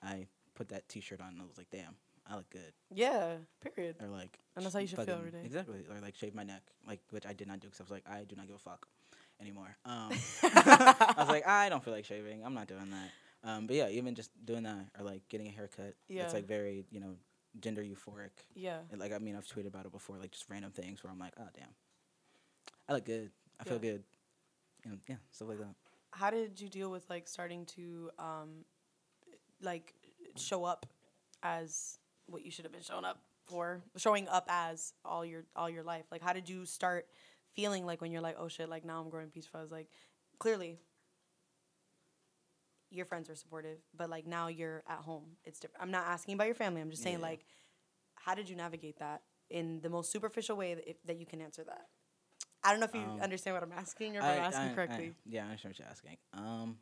I 0.02 0.28
put 0.56 0.70
that 0.70 0.88
T-shirt 0.88 1.20
on 1.20 1.30
and 1.30 1.42
I 1.42 1.46
was 1.46 1.58
like, 1.58 1.70
damn, 1.72 1.96
I 2.30 2.36
look 2.38 2.50
good. 2.50 2.74
Yeah, 2.94 3.36
period. 3.76 3.98
Or 4.02 4.08
like, 4.08 4.40
And 4.56 4.64
that's 4.64 4.74
how 4.74 4.80
you 4.80 4.88
should 4.88 5.00
feel 5.00 5.16
every 5.16 5.32
day. 5.32 5.42
Exactly. 5.44 5.86
Or 5.90 6.00
like 6.00 6.16
shave 6.16 6.34
my 6.34 6.44
neck, 6.44 6.62
like 6.88 7.02
which 7.10 7.26
I 7.26 7.34
did 7.34 7.48
not 7.48 7.60
do 7.60 7.68
because 7.68 7.82
I 7.82 7.84
was 7.84 7.92
like, 7.92 8.04
I 8.10 8.24
do 8.24 8.36
not 8.36 8.48
give 8.48 8.56
a 8.56 8.60
fuck 8.60 8.88
anymore. 9.42 9.76
Um, 9.86 10.12
I 10.44 11.14
was 11.18 11.28
like, 11.28 11.46
I 11.48 11.70
don't 11.70 11.84
feel 11.84 11.94
like 11.94 12.06
shaving. 12.06 12.46
I'm 12.46 12.54
not 12.54 12.68
doing 12.68 12.90
that. 12.92 13.50
Um, 13.50 13.68
but 13.68 13.76
yeah, 13.76 13.90
even 13.90 14.16
just 14.16 14.32
doing 14.46 14.64
that 14.64 14.86
or 14.98 15.04
like 15.04 15.28
getting 15.28 15.48
a 15.48 15.52
haircut, 15.52 15.96
Yeah. 16.08 16.24
it's 16.24 16.34
like 16.34 16.48
very 16.48 16.86
you 16.92 17.02
know 17.02 17.16
gender 17.60 17.84
euphoric. 17.84 18.30
Yeah. 18.56 18.80
And, 18.92 19.00
like 19.02 19.12
I 19.12 19.18
mean, 19.20 19.36
I've 19.36 19.46
tweeted 19.46 19.68
about 19.68 19.86
it 19.86 19.92
before, 19.92 20.18
like 20.18 20.32
just 20.32 20.50
random 20.50 20.72
things 20.72 21.04
where 21.04 21.12
I'm 21.12 21.20
like, 21.20 21.34
oh 21.38 21.48
damn, 21.54 21.68
I 22.88 22.94
look 22.94 23.06
good. 23.06 23.32
I 23.60 23.64
feel 23.66 23.80
good. 23.80 24.04
And 24.86 25.00
yeah, 25.10 25.16
stuff 25.32 25.50
like 25.50 25.60
that. 25.60 25.76
How 26.12 26.30
did 26.30 26.62
you 26.62 26.70
deal 26.70 26.90
with 26.90 27.10
like 27.10 27.28
starting 27.28 27.66
to 27.76 28.12
um 28.18 28.64
like 29.62 29.94
show 30.38 30.64
up 30.64 30.86
as 31.42 32.00
what 32.28 32.44
you 32.44 32.52
should 32.52 32.66
have 32.66 32.72
been 32.72 32.82
showing 32.82 33.06
up 33.06 33.20
for 33.46 33.82
showing 33.98 34.28
up 34.30 34.46
as 34.50 34.94
all 35.04 35.26
your 35.26 35.44
all 35.56 35.70
your 35.70 35.84
life 35.84 36.06
like 36.12 36.22
how 36.22 36.32
did 36.34 36.48
you 36.48 36.66
start 36.66 37.06
feeling 37.56 37.86
like 37.86 38.00
when 38.02 38.12
you're 38.12 38.22
like 38.22 38.38
oh 38.40 38.48
shit 38.48 38.70
like 38.70 38.86
now 38.86 39.02
i'm 39.02 39.10
growing 39.10 39.30
peace 39.30 39.46
fuzz 39.46 39.70
like 39.72 39.88
clearly 40.40 40.80
your 42.90 43.06
friends 43.06 43.30
are 43.30 43.36
supportive 43.36 43.80
but 43.98 44.10
like 44.10 44.26
now 44.28 44.48
you're 44.48 44.84
at 44.88 45.00
home 45.00 45.26
it's 45.44 45.60
different 45.60 45.82
i'm 45.84 45.92
not 45.92 46.06
asking 46.08 46.36
about 46.36 46.46
your 46.46 46.56
family 46.56 46.80
i'm 46.82 46.90
just 46.92 47.04
saying 47.04 47.18
Yeah. 47.20 47.24
like 47.28 47.46
how 48.16 48.36
did 48.36 48.48
you 48.50 48.56
navigate 48.56 49.00
that 49.00 49.22
in 49.50 49.82
the 49.82 49.90
most 49.90 50.12
superficial 50.12 50.56
way 50.56 50.74
that, 50.76 50.98
that 51.06 51.18
you 51.18 51.26
can 51.26 51.42
answer 51.42 51.64
that 51.64 51.88
i 52.64 52.72
don't 52.72 52.80
know 52.80 52.86
if 52.86 52.94
you 52.94 53.02
Um, 53.02 53.20
understand 53.22 53.56
what 53.56 53.64
i'm 53.64 53.74
asking 53.78 54.16
or 54.16 54.20
if 54.20 54.26
I, 54.26 54.34
am 54.36 54.44
asking 54.44 54.70
I- 54.72 54.74
correctly 54.74 55.14
yeah, 55.26 55.42
I 55.42 55.46
understand 55.48 55.72
what 55.74 55.80
you're 55.80 55.88
asking. 55.90 56.18
Um, 56.34 56.78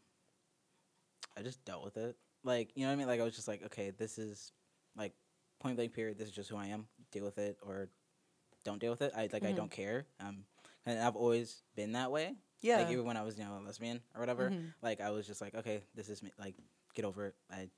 I 1.37 1.41
just 1.41 1.63
dealt 1.63 1.83
with 1.85 1.95
it. 1.97 2.17
Like, 2.43 2.71
you 2.75 2.81
know 2.83 2.89
what 2.89 2.93
I 2.93 2.95
mean? 2.97 3.07
Like, 3.07 3.21
I 3.21 3.23
was 3.23 3.35
just 3.35 3.47
like, 3.47 3.63
okay, 3.67 3.91
this 3.91 4.17
is 4.17 4.51
like 4.97 5.13
point 5.61 5.75
blank 5.77 5.93
period. 5.93 6.17
This 6.17 6.27
is 6.27 6.33
just 6.33 6.49
who 6.49 6.57
I 6.57 6.67
am. 6.67 6.87
Deal 7.11 7.23
with 7.25 7.37
it 7.37 7.57
or 7.61 7.89
don't 8.63 8.79
deal 8.79 8.91
with 8.91 9.01
it. 9.01 9.13
I 9.15 9.29
like, 9.31 9.43
I 9.43 9.51
Mhm. 9.53 9.55
don't 9.55 9.71
care. 9.71 10.05
Um, 10.19 10.45
and 10.85 10.99
I've 10.99 11.15
always 11.15 11.63
been 11.75 11.93
that 11.93 12.11
way. 12.11 12.35
yeah 12.61 12.77
Like 12.77 12.89
even 12.91 13.05
when 13.05 13.17
I 13.17 13.23
was, 13.23 13.37
you 13.37 13.43
know, 13.45 13.57
a 13.57 13.61
lesbian 13.61 14.01
or 14.13 14.19
whatever. 14.19 14.49
Mhm. 14.51 14.73
Like 14.81 15.01
I 15.01 15.09
was 15.11 15.25
just 15.25 15.41
like, 15.41 15.55
okay, 15.55 15.83
this 15.95 16.09
is 16.09 16.21
me. 16.21 16.31
Like, 16.37 16.55
get 16.93 17.05
over 17.05 17.27
it. 17.27 17.35
I. 17.49 17.69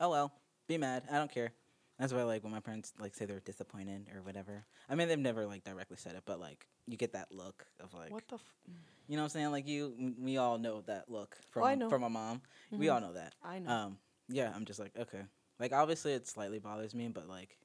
Oh 0.00 0.10
well, 0.10 0.32
be 0.66 0.78
mad. 0.78 1.04
I 1.10 1.18
don't 1.18 1.30
care. 1.30 1.52
That's 1.98 2.12
why, 2.12 2.24
like, 2.24 2.42
when 2.42 2.52
my 2.52 2.58
parents 2.60 2.92
like 2.98 3.14
say 3.14 3.24
they're 3.24 3.38
disappointed 3.40 4.10
or 4.12 4.22
whatever. 4.22 4.66
I 4.88 4.96
mean, 4.96 5.06
they've 5.08 5.18
never 5.18 5.46
like 5.46 5.62
directly 5.64 5.96
said 5.96 6.16
it, 6.16 6.22
but 6.24 6.40
like, 6.40 6.66
you 6.86 6.96
get 6.96 7.12
that 7.12 7.30
look 7.30 7.66
of 7.80 7.94
like, 7.94 8.10
what 8.10 8.26
the 8.28 8.34
f- 8.36 8.54
you 9.06 9.16
know 9.16 9.22
what 9.22 9.26
I'm 9.26 9.30
saying? 9.30 9.50
Like 9.52 9.68
you, 9.68 9.94
m- 9.98 10.16
we 10.20 10.36
all 10.36 10.58
know 10.58 10.80
that 10.82 11.08
look 11.08 11.36
from 11.50 11.62
Oh, 11.62 11.66
I 11.66 11.74
know. 11.76 11.88
from 11.88 12.00
my 12.02 12.08
mom. 12.08 12.42
We 12.72 12.86
Mhm. 12.86 12.94
all 12.94 13.00
know 13.00 13.12
that. 13.12 13.34
i 13.42 13.58
know 13.60 13.70
Um, 13.70 13.98
yeah, 14.28 14.52
I'm 14.54 14.64
just 14.64 14.80
like 14.80 14.96
okay. 14.96 15.22
Like 15.58 15.72
obviously, 15.72 16.12
it 16.12 16.26
slightly 16.26 16.58
bothers 16.58 16.94
me, 16.94 17.08
but 17.08 17.28
like 17.28 17.56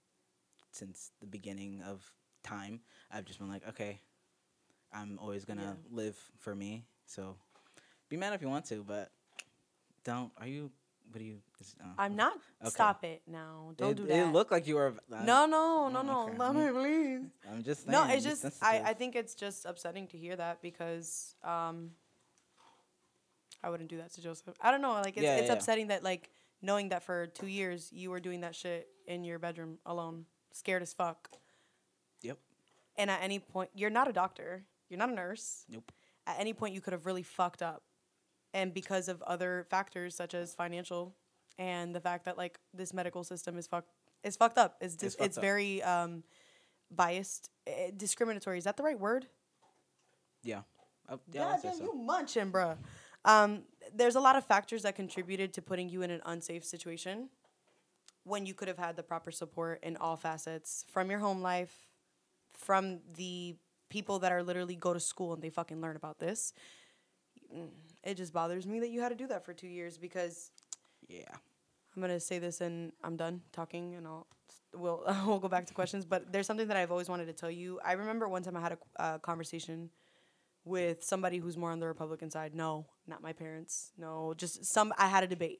since 0.72 1.12
the 1.20 1.28
beginning 1.28 1.82
of 1.82 2.12
time, 2.44 2.82
I've 3.12 3.26
just 3.26 3.40
been 3.40 3.50
like 3.50 3.68
okay, 3.70 4.00
I'm 4.94 5.18
always 5.20 5.46
gonna 5.46 5.78
Yeah. 5.78 5.96
live 5.96 6.18
for 6.38 6.56
me. 6.56 6.86
So 7.06 7.36
be 8.10 8.18
mad 8.18 8.34
if 8.34 8.42
you 8.42 8.50
want 8.50 8.66
to, 8.66 8.84
but 8.84 9.12
don't. 10.04 10.32
Are 10.38 10.48
you? 10.48 10.72
What 11.12 11.20
do 11.20 11.26
you? 11.26 11.38
Is, 11.60 11.76
uh, 11.82 11.88
I'm 11.98 12.16
not. 12.16 12.34
Okay. 12.62 12.70
Stop 12.70 13.04
it 13.04 13.24
now. 13.26 13.74
Don't 13.78 13.92
it, 13.92 13.98
do 13.98 14.04
It 14.04 14.08
that. 14.10 14.34
looked 14.34 14.52
like 14.52 14.68
you 14.68 14.76
were. 14.76 14.94
uh, 15.12 15.24
no, 15.26 15.46
no, 15.48 15.90
no, 15.90 16.02
Mm, 16.02 16.06
no. 16.06 16.22
okay. 16.28 16.38
Let 16.38 16.56
me 16.56 16.70
please. 16.72 17.22
I'm 17.52 17.64
just 17.64 17.86
saying. 17.86 17.92
No, 17.92 18.08
it's 18.14 18.24
just 18.24 18.46
I. 18.62 18.82
I 18.86 18.94
think 18.94 19.16
it's 19.16 19.34
just 19.34 19.66
upsetting 19.66 20.08
to 20.10 20.18
hear 20.18 20.36
that 20.36 20.62
because 20.62 21.36
um 21.44 21.92
I 23.64 23.70
wouldn't 23.70 23.90
do 23.90 23.98
that 23.98 24.14
to 24.14 24.22
Joseph. 24.22 24.56
I 24.62 24.72
don't 24.72 24.82
know, 24.82 24.94
like 24.94 25.18
it's 25.18 25.24
Yeah, 25.24 25.38
it's 25.38 25.50
yeah. 25.50 25.54
upsetting 25.56 25.88
that 25.88 26.04
like 26.04 26.30
knowing 26.62 26.89
that 26.89 27.03
for 27.03 27.28
two 27.28 27.47
years 27.47 27.89
you 27.91 28.10
were 28.10 28.20
doing 28.20 28.41
that 28.41 28.55
shit 28.55 28.88
in 29.07 29.24
your 29.24 29.39
bedroom 29.39 29.78
alone, 29.86 30.26
scared 30.51 30.82
as 30.82 30.93
fuck. 30.93 31.30
Yep. 32.22 32.38
And 32.97 33.10
at 33.10 33.22
any 33.22 33.39
point 33.39 33.70
you're 33.74 33.89
not 33.89 34.07
a 34.07 34.14
doctor. 34.14 34.64
You're 34.89 34.99
not 34.99 35.10
a 35.10 35.16
nurse. 35.16 35.66
Nope. 35.70 35.91
At 36.28 36.38
any 36.39 36.53
point 36.53 36.74
you 36.74 36.82
could 36.82 36.93
have 36.93 37.05
really 37.05 37.24
fucked 37.24 37.62
up. 37.62 37.84
And 38.53 38.74
because 38.74 39.07
of 39.07 39.22
other 39.24 39.66
factors 39.70 40.16
such 40.16 40.34
as 40.34 40.55
financial 40.55 41.16
and 41.57 41.93
the 41.93 41.99
fact 41.99 42.26
that 42.26 42.38
like 42.38 42.60
this 42.74 42.93
medical 42.93 43.24
system 43.24 43.57
is 43.57 43.68
fucked 43.68 43.89
is 44.24 44.36
fucked 44.36 44.57
up. 44.57 44.78
It's 44.82 44.95
dis- 44.95 45.16
fucked 45.16 45.26
it's 45.26 45.38
up. 45.38 45.43
very 45.43 45.82
um 45.84 46.24
biased, 46.91 47.49
eh, 47.68 47.91
discriminatory. 47.95 48.57
Is 48.57 48.64
that 48.64 48.78
the 48.78 48.84
right 48.84 48.99
word? 48.99 49.28
Yeah. 50.43 50.62
Uh, 51.07 51.18
yeah, 51.32 51.47
I'd 51.47 51.49
God 51.51 51.62
say 51.62 51.68
damn, 51.70 51.78
so. 51.78 51.84
you 51.84 51.93
munching, 51.95 52.51
bruh. 52.51 52.78
Um, 53.26 53.64
there's 53.96 54.16
a 54.16 54.20
lot 54.20 54.36
of 54.36 54.46
factors 54.46 54.84
that 54.84 54.96
contributed 54.96 55.54
to 55.54 55.62
putting 55.62 55.90
you 55.90 56.02
in 56.02 56.12
an 56.12 56.22
unsafe 56.26 56.64
situation 56.66 57.30
when 58.24 58.46
you 58.46 58.54
could 58.54 58.68
have 58.68 58.78
had 58.78 58.96
the 58.96 59.04
proper 59.04 59.32
support 59.32 59.80
in 59.84 59.98
all 59.98 60.16
facets 60.18 60.86
from 60.92 61.10
your 61.10 61.20
home 61.20 61.42
life, 61.42 61.88
from 62.54 63.00
the 63.16 63.56
people 63.90 64.20
that 64.20 64.32
are 64.32 64.44
literally 64.44 64.76
go 64.76 64.94
to 64.94 65.00
school 65.00 65.34
and 65.34 65.42
they 65.42 65.50
fucking 65.50 65.82
learn 65.82 65.96
about 65.96 66.20
this. 66.20 66.54
It 68.04 68.16
just 68.16 68.34
bothers 68.34 68.68
me 68.68 68.80
that 68.82 68.90
you 68.90 69.02
had 69.02 69.10
to 69.10 69.16
do 69.16 69.28
that 69.28 69.46
for 69.46 69.54
two 69.54 69.68
years 69.68 69.98
because 69.98 70.52
Yeah. 71.08 71.34
I'm 71.96 72.02
gonna 72.02 72.20
say 72.20 72.38
this 72.40 72.62
and 72.62 72.92
I'm 73.04 73.18
done 73.18 73.42
talking 73.52 73.96
and 73.96 74.06
I'll 74.08 74.28
we'll 74.74 75.04
we'll 75.26 75.40
go 75.40 75.48
back 75.48 75.66
to 75.68 75.74
questions. 75.74 76.06
But 76.06 76.32
there's 76.32 76.46
something 76.46 76.68
that 76.68 76.78
I've 76.78 76.92
always 76.92 77.10
wanted 77.10 77.26
to 77.26 77.34
tell 77.34 77.50
you. 77.52 77.80
I 77.84 77.94
remember 77.94 78.28
one 78.28 78.44
time 78.44 78.56
I 78.56 78.62
had 78.62 78.74
a 78.74 79.02
uh, 79.02 79.18
conversation 79.20 79.90
with 80.70 81.03
somebody 81.03 81.39
who's 81.39 81.57
more 81.57 81.72
on 81.72 81.80
the 81.80 81.88
Republican 81.88 82.30
side. 82.30 82.55
No, 82.55 82.86
not 83.07 83.22
my 83.22 83.34
parents. 83.34 83.91
No, 83.97 84.34
just 84.38 84.63
some. 84.65 84.93
I 84.97 85.07
had 85.07 85.24
a 85.24 85.28
debate, 85.28 85.59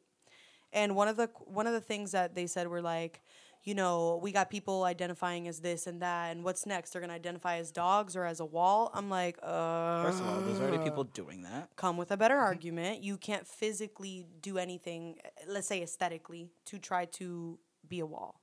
and 0.72 0.96
one 0.96 1.08
of 1.10 1.18
the 1.18 1.30
one 1.46 1.68
of 1.68 1.74
the 1.74 1.82
things 1.82 2.12
that 2.12 2.36
they 2.36 2.48
said 2.48 2.68
were 2.68 2.82
like, 2.82 3.22
you 3.64 3.76
know, 3.76 4.20
we 4.24 4.32
got 4.32 4.50
people 4.50 4.84
identifying 4.84 5.48
as 5.48 5.60
this 5.60 5.88
and 5.88 6.02
that, 6.02 6.32
and 6.32 6.44
what's 6.44 6.66
next? 6.66 6.92
They're 6.92 7.02
gonna 7.02 7.14
identify 7.14 7.58
as 7.58 7.72
dogs 7.72 8.16
or 8.16 8.24
as 8.24 8.40
a 8.40 8.46
wall. 8.46 8.90
I'm 8.94 9.10
like, 9.10 9.38
uh. 9.44 10.04
First 10.04 10.22
of 10.22 10.28
all, 10.28 10.40
there's 10.42 10.60
already 10.62 10.84
people 10.84 11.04
doing 11.04 11.42
that. 11.44 11.70
come 11.76 11.98
with 11.98 12.12
a 12.12 12.18
better 12.18 12.38
argument. 12.38 13.04
You 13.04 13.18
can't 13.18 13.46
physically 13.46 14.26
do 14.42 14.58
anything, 14.58 15.18
let's 15.48 15.68
say 15.68 15.82
aesthetically, 15.82 16.52
to 16.66 16.78
try 16.80 17.06
to 17.06 17.60
be 17.88 18.00
a 18.00 18.06
wall. 18.06 18.40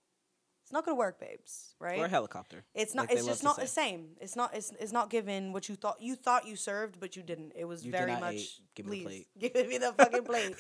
It's 0.66 0.72
not 0.72 0.84
gonna 0.84 0.96
work, 0.96 1.20
babes. 1.20 1.76
Right? 1.78 2.00
Or 2.00 2.06
a 2.06 2.08
helicopter. 2.08 2.64
It's 2.74 2.92
not. 2.92 3.02
like 3.08 3.16
it's 3.16 3.24
just 3.24 3.44
not 3.44 3.56
the 3.56 3.68
same. 3.68 4.16
It's 4.20 4.34
not. 4.34 4.52
It's, 4.52 4.72
it's 4.80 4.90
not 4.90 5.10
given 5.10 5.52
what 5.52 5.68
you 5.68 5.76
thought. 5.76 6.02
You 6.02 6.16
thought 6.16 6.44
you 6.44 6.56
served, 6.56 6.98
but 6.98 7.14
you 7.14 7.22
didn't. 7.22 7.52
It 7.54 7.66
was 7.66 7.86
You 7.86 7.92
very 7.92 8.10
much. 8.18 8.34
ate. 8.34 8.50
Give 8.74 8.86
me 8.86 8.98
the 8.98 9.04
please, 9.04 9.26
give 9.38 9.68
me 9.68 9.78
the 9.78 9.92
fucking 9.92 10.24
plate. 10.30 10.56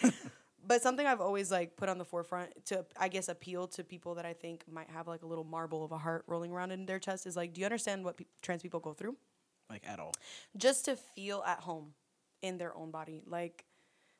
but 0.64 0.80
something 0.80 1.04
I've 1.04 1.20
always 1.20 1.50
like 1.50 1.76
put 1.76 1.88
on 1.88 1.98
the 1.98 2.04
forefront 2.04 2.50
to, 2.66 2.86
I 2.96 3.08
guess, 3.08 3.28
appeal 3.28 3.66
to 3.66 3.82
people 3.82 4.14
that 4.14 4.24
I 4.24 4.32
think 4.32 4.62
might 4.70 4.88
have 4.90 5.08
like 5.08 5.22
a 5.24 5.26
little 5.26 5.42
marble 5.42 5.84
of 5.84 5.90
a 5.90 5.98
heart 5.98 6.22
rolling 6.28 6.52
around 6.52 6.70
in 6.70 6.86
their 6.86 7.00
chest 7.00 7.26
is 7.26 7.34
like, 7.34 7.52
do 7.52 7.60
you 7.60 7.64
understand 7.64 8.04
what 8.04 8.16
pe- 8.16 8.26
trans 8.42 8.62
people 8.62 8.78
go 8.78 8.92
through? 8.92 9.16
Like 9.68 9.82
at 9.88 9.98
all. 9.98 10.12
just 10.56 10.84
to 10.84 10.94
feel 10.94 11.42
at 11.44 11.58
home 11.58 11.94
in 12.42 12.58
their 12.58 12.76
own 12.76 12.92
body. 12.92 13.24
Like, 13.26 13.64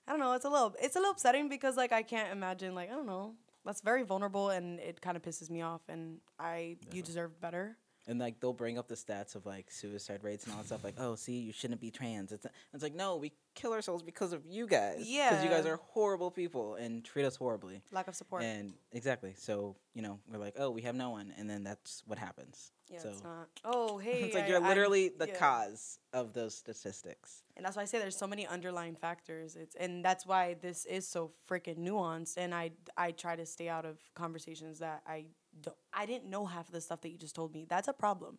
I 0.09 0.11
don't 0.11 0.19
know, 0.19 0.33
it's 0.33 0.45
a 0.45 0.51
little 0.51 0.75
it's 0.83 0.97
a 0.97 0.99
little 0.99 1.13
upsetting 1.13 1.49
because 1.49 1.77
like 1.77 1.93
I 1.93 2.03
can't 2.03 2.33
imagine 2.33 2.75
like 2.75 2.91
I 2.91 2.95
don't 2.95 3.07
know. 3.07 3.35
That's 3.67 3.81
very 3.81 4.03
vulnerable 4.03 4.51
and 4.51 4.81
it 4.81 5.01
kind 5.01 5.17
of 5.17 5.23
pisses 5.23 5.51
me 5.51 5.63
off 5.63 5.83
and 5.89 6.19
I 6.39 6.77
you 6.93 7.03
deserve 7.03 7.41
better. 7.41 7.77
And 8.09 8.21
like 8.21 8.39
they'll 8.39 8.53
bring 8.53 8.79
up 8.79 8.87
the 8.87 8.95
stats 8.95 9.35
of 9.35 9.47
like 9.47 9.71
suicide 9.71 10.23
rates 10.23 10.45
and 10.45 10.53
all 10.53 10.61
that 10.61 10.67
stuff. 10.67 10.85
Like, 10.85 10.95
oh, 10.99 11.17
see, 11.17 11.39
you 11.39 11.53
shouldn't 11.53 11.81
be 11.81 11.91
trans. 11.91 12.31
It's 12.31 12.47
it's 12.73 12.83
like 12.83 12.95
no, 12.95 13.17
we 13.17 13.33
kill 13.57 13.73
ourselves 13.73 14.03
because 14.03 14.33
of 14.33 14.47
you 14.47 14.69
guys. 14.69 15.03
Yeah, 15.05 15.31
because 15.31 15.45
you 15.45 15.51
guys 15.51 15.67
are 15.67 15.81
horrible 15.89 16.31
people 16.31 16.77
and 16.77 17.05
treat 17.05 17.25
us 17.25 17.35
horribly. 17.35 17.83
Lack 17.91 18.07
of 18.07 18.15
support. 18.15 18.45
And 18.45 18.75
exactly, 18.93 19.35
so 19.37 19.75
you 19.93 20.03
know 20.03 20.21
we're 20.31 20.39
like, 20.39 20.55
oh, 20.57 20.71
we 20.71 20.83
have 20.83 20.95
no 20.95 21.11
one, 21.11 21.33
and 21.37 21.51
then 21.51 21.65
that's 21.65 22.05
what 22.07 22.19
happens. 22.19 22.71
Yeah, 22.89 22.99
so 23.01 23.09
oh, 23.09 23.13
it's 23.13 23.25
not. 23.25 23.49
Oh, 23.65 23.99
hey. 23.99 24.23
it's 24.25 24.35
like 24.35 24.45
I- 24.45 24.49
you're 24.49 24.61
literally 24.61 25.11
the 25.11 25.29
yeah. 25.29 25.35
cause 25.39 25.99
of 26.13 26.33
those 26.33 26.55
statistics. 26.55 27.43
And 27.57 27.65
that's 27.65 27.77
why 27.77 27.83
I 27.83 27.87
say 27.87 27.99
there's 27.99 28.17
so 28.17 28.27
many 28.27 28.47
underlying 28.47 28.95
factors. 28.97 29.57
It's 29.57 29.75
and 29.77 30.05
that's 30.05 30.27
why 30.27 30.55
this 30.61 30.85
is 30.87 31.09
so 31.09 31.33
freaking 31.51 31.79
nuanced. 31.79 32.37
And 32.37 32.55
I 32.55 32.73
I 32.97 33.13
try 33.13 33.37
to 33.37 33.47
stay 33.47 33.69
out 33.69 33.85
of 33.87 33.99
conversations 34.15 34.79
that 34.81 35.03
I 35.07 35.27
don't, 35.61 35.77
I 35.93 36.07
didn't 36.07 36.31
know 36.31 36.47
half 36.47 36.67
of 36.69 36.73
the 36.73 36.81
stuff 36.81 37.01
that 37.03 37.11
you 37.11 37.19
just 37.19 37.35
told 37.35 37.53
me. 37.55 37.67
That's 37.69 37.89
a 37.89 37.93
problem. 37.93 38.39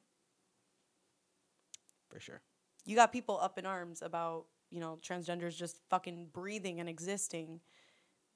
For 2.09 2.19
sure. 2.19 2.41
you 2.85 2.95
got 2.95 3.11
people 3.11 3.37
up 3.41 3.57
in 3.59 3.65
arms 3.65 4.01
about 4.01 4.45
you 4.71 4.79
know 4.79 4.97
transgenders 5.05 5.55
just 5.55 5.79
fucking 5.89 6.29
breathing 6.33 6.79
and 6.79 6.89
existing 6.89 7.59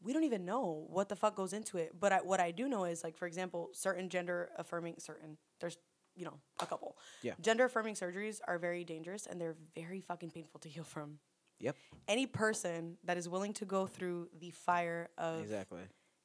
we 0.01 0.13
don't 0.13 0.23
even 0.23 0.45
know 0.45 0.85
what 0.89 1.09
the 1.09 1.15
fuck 1.15 1.35
goes 1.35 1.53
into 1.53 1.77
it 1.77 1.93
but 1.99 2.11
I, 2.11 2.17
what 2.19 2.39
i 2.41 2.51
do 2.51 2.67
know 2.67 2.83
is 2.85 3.03
like 3.03 3.17
for 3.17 3.27
example 3.27 3.69
certain 3.73 4.09
gender 4.09 4.49
affirming 4.57 4.95
certain 4.99 5.37
there's 5.61 5.77
you 6.15 6.25
know 6.25 6.39
a 6.59 6.65
couple 6.65 6.97
Yeah. 7.21 7.33
gender 7.41 7.65
affirming 7.65 7.95
surgeries 7.95 8.39
are 8.47 8.57
very 8.59 8.83
dangerous 8.83 9.25
and 9.27 9.39
they're 9.39 9.55
very 9.75 10.01
fucking 10.01 10.31
painful 10.31 10.59
to 10.61 10.69
heal 10.69 10.83
from 10.83 11.19
Yep. 11.59 11.75
any 12.07 12.25
person 12.27 12.97
that 13.03 13.17
is 13.17 13.29
willing 13.29 13.53
to 13.53 13.65
go 13.65 13.85
through 13.87 14.29
the 14.33 14.51
fire 14.51 15.09
of 15.17 15.41
Exactly. 15.41 15.83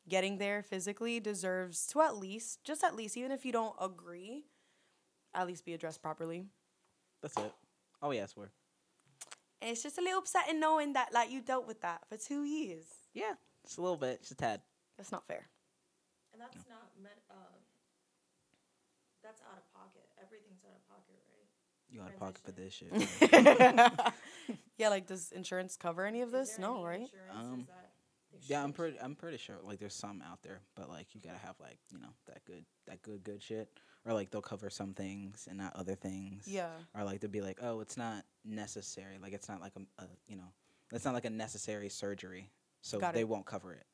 getting 0.08 0.38
there 0.38 0.62
physically 0.62 1.20
deserves 1.20 1.86
to 1.88 2.00
at 2.00 2.16
least 2.16 2.64
just 2.64 2.82
at 2.82 2.94
least 2.96 3.16
even 3.16 3.30
if 3.32 3.44
you 3.44 3.52
don't 3.52 3.76
agree 3.80 4.46
at 5.34 5.46
least 5.46 5.64
be 5.64 5.74
addressed 5.74 6.00
properly 6.02 6.48
That's 7.22 7.36
it. 7.36 7.42
Oh, 7.44 7.52
All 8.02 8.10
we 8.10 8.18
asked 8.18 8.34
for. 8.34 8.50
And 9.62 9.70
it's 9.70 9.82
just 9.82 9.96
a 9.98 10.02
little 10.02 10.18
upsetting 10.20 10.60
knowing 10.60 10.92
that 10.94 11.12
like 11.14 11.30
you 11.30 11.40
dealt 11.40 11.66
with 11.66 11.80
that 11.80 12.06
for 12.08 12.16
two 12.16 12.44
years. 12.44 12.84
Yeah, 13.14 13.34
just 13.64 13.78
a 13.78 13.82
little 13.82 13.96
bit, 13.96 14.20
just 14.20 14.32
a 14.32 14.36
tad. 14.36 14.60
That's 14.98 15.10
not 15.10 15.26
fair. 15.26 15.48
And 16.32 16.40
that's 16.40 16.68
not 16.68 16.92
meant. 17.02 17.16
Um, 17.30 17.56
that's 19.24 19.40
out 19.48 19.56
of 19.58 19.64
pocket. 19.72 20.04
Everything's 20.20 20.60
out 20.68 20.76
of 20.76 20.84
pocket, 20.86 21.16
right? 21.32 21.48
You 21.90 22.02
out 22.02 22.08
of 22.08 22.18
pocket 22.18 22.38
for 22.44 22.52
this 22.52 22.72
shit. 22.72 22.92
yeah, 24.78 24.88
like 24.88 25.06
does 25.06 25.32
insurance 25.32 25.76
cover 25.76 26.04
any 26.04 26.20
of 26.22 26.30
this? 26.32 26.58
No, 26.58 26.84
right? 26.84 27.08
Um, 27.32 27.66
Yeah, 28.48 28.62
I'm 28.62 28.72
pretty. 28.72 28.98
I'm 29.00 29.14
pretty 29.14 29.38
sure. 29.38 29.56
Like, 29.62 29.78
there's 29.78 29.94
some 29.94 30.22
out 30.28 30.42
there, 30.42 30.60
but 30.74 30.88
like, 30.88 31.14
you 31.14 31.20
gotta 31.20 31.38
have 31.38 31.56
like, 31.60 31.78
you 31.90 31.98
know, 31.98 32.10
that 32.26 32.44
good, 32.44 32.64
that 32.86 33.02
good, 33.02 33.24
good 33.24 33.42
shit. 33.42 33.68
Or 34.04 34.12
like, 34.12 34.30
they'll 34.30 34.42
cover 34.42 34.68
some 34.70 34.92
things 34.94 35.46
and 35.48 35.58
not 35.58 35.74
other 35.74 35.94
things. 35.94 36.46
Yeah. 36.46 36.70
Or 36.94 37.04
like, 37.04 37.20
they'll 37.20 37.30
be 37.30 37.40
like, 37.40 37.58
oh, 37.62 37.80
it's 37.80 37.96
not 37.96 38.24
necessary. 38.44 39.18
Like, 39.20 39.32
it's 39.32 39.48
not 39.48 39.60
like 39.60 39.72
a, 39.76 40.02
a 40.02 40.06
you 40.28 40.36
know, 40.36 40.52
it's 40.92 41.04
not 41.04 41.14
like 41.14 41.24
a 41.24 41.30
necessary 41.30 41.88
surgery, 41.88 42.50
so 42.82 42.98
Got 42.98 43.14
they 43.14 43.20
it. 43.20 43.28
won't 43.28 43.46
cover 43.46 43.72
it. 43.72 43.86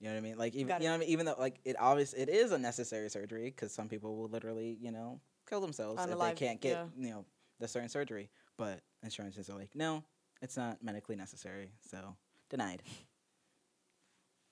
You 0.00 0.08
know 0.08 0.14
what 0.14 0.18
I 0.18 0.22
mean? 0.22 0.38
Like, 0.38 0.54
even 0.54 0.68
Got 0.68 0.80
you 0.80 0.88
know 0.88 0.92
what 0.92 0.96
I 0.96 1.00
mean? 1.00 1.08
Even 1.10 1.26
though 1.26 1.36
like 1.38 1.60
it 1.64 1.76
obvious, 1.78 2.12
it 2.12 2.28
is 2.28 2.52
a 2.52 2.58
necessary 2.58 3.08
surgery 3.10 3.44
because 3.44 3.72
some 3.72 3.88
people 3.88 4.16
will 4.16 4.28
literally, 4.28 4.76
you 4.80 4.90
know, 4.90 5.20
kill 5.48 5.60
themselves 5.60 6.02
if 6.02 6.18
they 6.18 6.32
can't 6.34 6.60
get, 6.60 6.72
yeah. 6.72 6.84
you 6.96 7.10
know, 7.10 7.24
the 7.60 7.68
certain 7.68 7.88
surgery. 7.88 8.30
But 8.58 8.80
insurances 9.02 9.48
are 9.48 9.58
like, 9.58 9.74
no, 9.74 10.04
it's 10.40 10.56
not 10.56 10.82
medically 10.82 11.16
necessary, 11.16 11.72
so 11.80 12.16
denied. 12.50 12.82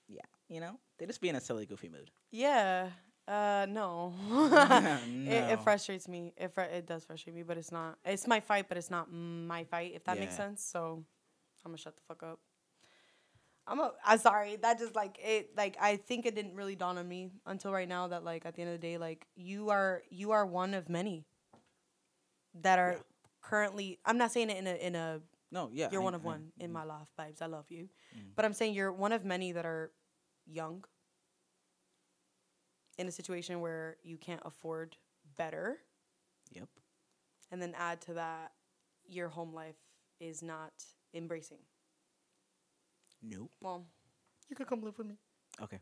Yeah, 0.09 0.23
you 0.49 0.61
know, 0.61 0.79
they 0.99 1.07
just 1.07 1.21
be 1.21 1.29
in 1.29 1.37
a 1.37 1.41
silly, 1.41 1.67
goofy 1.67 1.89
mood. 1.89 2.11
Yeah. 2.31 2.91
Uh, 3.29 3.67
no. 3.69 4.13
It, 4.31 5.07
No. 5.09 5.49
it 5.53 5.61
frustrates 5.63 6.09
me. 6.09 6.33
It 6.37 6.53
fr- 6.53 6.63
it 6.63 6.87
does 6.87 7.05
frustrate 7.05 7.37
me, 7.37 7.43
but 7.43 7.57
it's 7.59 7.71
not. 7.71 7.99
It's 8.05 8.27
my 8.27 8.41
fight, 8.41 8.67
but 8.69 8.77
it's 8.77 8.91
not 8.91 9.13
my 9.13 9.63
fight. 9.65 9.93
If 9.95 10.05
that 10.05 10.19
makes 10.19 10.37
sense. 10.37 10.63
So, 10.65 11.05
I'm 11.65 11.71
gonna 11.71 11.79
shut 11.79 11.95
the 11.97 12.03
fuck 12.09 12.23
up. 12.25 12.41
I'm 13.71 13.79
a, 13.79 13.93
I'm 14.05 14.19
sorry. 14.19 14.57
That 14.57 14.79
just 14.79 14.97
like 14.97 15.17
it. 15.23 15.51
Like 15.57 15.77
I 15.81 15.97
think 15.97 16.27
it 16.27 16.35
didn't 16.35 16.55
really 16.57 16.75
dawn 16.75 16.99
on 16.99 17.09
me 17.09 17.31
until 17.47 17.73
right 17.73 17.89
now 17.89 18.09
that 18.09 18.25
like 18.25 18.45
at 18.45 18.55
the 18.57 18.63
end 18.63 18.73
of 18.75 18.81
the 18.81 18.87
day, 18.87 18.99
like 18.99 19.27
you 19.37 19.71
are 19.71 20.03
you 20.11 20.33
are 20.33 20.45
one 20.45 20.75
of 20.75 20.89
many 20.89 21.25
that 22.63 22.79
are 22.81 22.93
Yeah. 22.93 22.99
currently. 23.43 24.01
I'm 24.05 24.19
not 24.19 24.33
saying 24.33 24.51
it 24.51 24.57
in 24.59 24.67
a 24.67 24.75
in 24.75 24.95
a 24.97 25.21
No, 25.53 25.71
yeah, 25.73 25.89
you're 25.93 26.01
I- 26.01 26.05
one 26.05 26.15
of 26.15 26.23
I- 26.27 26.27
one 26.27 26.53
in 26.59 26.73
my 26.73 26.83
life, 26.85 27.09
babes. 27.17 27.41
I 27.41 27.47
love 27.47 27.67
you. 27.71 27.89
Mm. 28.17 28.35
But 28.35 28.45
I'm 28.45 28.53
saying 28.53 28.75
you're 28.75 28.93
one 28.93 29.13
of 29.13 29.25
many 29.25 29.53
that 29.53 29.65
are 29.65 29.93
young 30.47 30.85
in 32.99 33.07
a 33.07 33.13
situation 33.13 33.61
where 33.61 33.97
you 34.03 34.17
can't 34.19 34.43
afford 34.45 34.97
better. 35.37 35.79
Yep. 36.53 36.69
And 37.53 37.63
then 37.63 37.75
add 37.77 38.01
to 38.03 38.15
that, 38.15 38.53
your 39.09 39.29
home 39.29 39.55
life 39.55 39.77
is 40.19 40.43
not 40.43 40.73
embracing. 41.15 41.59
Nope. 43.23 43.51
Well, 43.61 43.85
you 44.49 44.57
could 44.57 44.67
come 44.67 44.83
live 44.83 44.97
with 44.99 45.07
me. 45.07 45.17
Okay. 45.63 45.79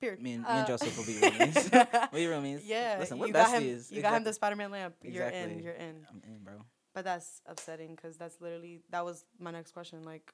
Period. 0.00 0.20
Me 0.20 0.32
and, 0.32 0.42
me 0.42 0.48
Uh, 0.48 0.58
and 0.58 0.66
Joseph 0.66 0.96
will 0.96 1.04
be 1.04 1.12
roomies. 1.20 2.12
we 2.12 2.24
roomies. 2.24 2.60
Yeah, 2.64 2.96
Listen, 2.98 3.18
we're 3.18 3.28
you 3.28 3.32
got 3.32 3.50
him. 3.50 3.62
besties. 3.62 3.90
You 3.90 4.02
got 4.02 4.14
him 4.14 4.24
the 4.24 4.32
Spider-Man 4.32 4.70
lamp. 4.70 4.94
You're 5.02 5.28
in. 5.28 5.60
You're 5.60 5.72
in. 5.74 6.06
I'm 6.10 6.22
in, 6.26 6.42
bro. 6.42 6.54
But 6.94 7.04
that's 7.04 7.40
upsetting 7.46 7.94
because 7.94 8.16
that's 8.16 8.40
literally 8.40 8.80
that 8.90 9.04
was 9.04 9.24
my 9.38 9.50
next 9.50 9.72
question. 9.72 10.04
Like, 10.04 10.32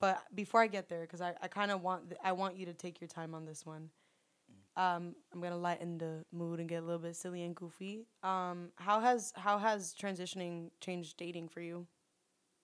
but 0.00 0.22
before 0.34 0.60
I 0.60 0.66
get 0.66 0.88
there, 0.88 1.02
because 1.02 1.20
I, 1.20 1.34
I 1.42 1.48
kind 1.48 1.70
of 1.70 1.82
want 1.82 2.10
th- 2.10 2.20
I 2.22 2.32
want 2.32 2.56
you 2.56 2.66
to 2.66 2.74
take 2.74 3.00
your 3.00 3.08
time 3.08 3.34
on 3.34 3.44
this 3.44 3.66
one. 3.66 3.90
Um, 4.76 5.16
I'm 5.32 5.40
gonna 5.40 5.58
lighten 5.58 5.98
the 5.98 6.24
mood 6.32 6.60
and 6.60 6.68
get 6.68 6.82
a 6.82 6.86
little 6.86 7.00
bit 7.00 7.16
silly 7.16 7.42
and 7.42 7.56
goofy. 7.56 8.06
Um, 8.22 8.68
how 8.76 9.00
has 9.00 9.32
how 9.36 9.58
has 9.58 9.94
transitioning 10.00 10.70
changed 10.80 11.16
dating 11.16 11.48
for 11.48 11.60
you? 11.60 11.86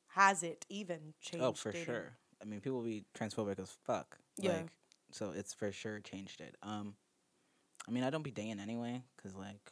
Has 0.08 0.42
it 0.44 0.64
even 0.68 1.14
changed? 1.20 1.44
Oh, 1.44 1.52
for 1.52 1.72
dating? 1.72 1.86
sure. 1.86 2.12
I 2.40 2.44
mean, 2.44 2.60
people 2.60 2.82
be 2.82 3.04
transphobic 3.18 3.58
as 3.58 3.70
fuck. 3.84 4.18
Yeah. 4.38 4.52
Like, 4.52 4.66
so 5.10 5.32
it's 5.34 5.54
for 5.54 5.72
sure 5.72 6.00
changed 6.00 6.40
it. 6.40 6.56
Um, 6.62 6.94
I 7.88 7.90
mean, 7.92 8.04
I 8.04 8.10
don't 8.10 8.22
be 8.22 8.30
dating 8.30 8.60
anyway, 8.60 9.02
cause 9.22 9.34
like, 9.34 9.70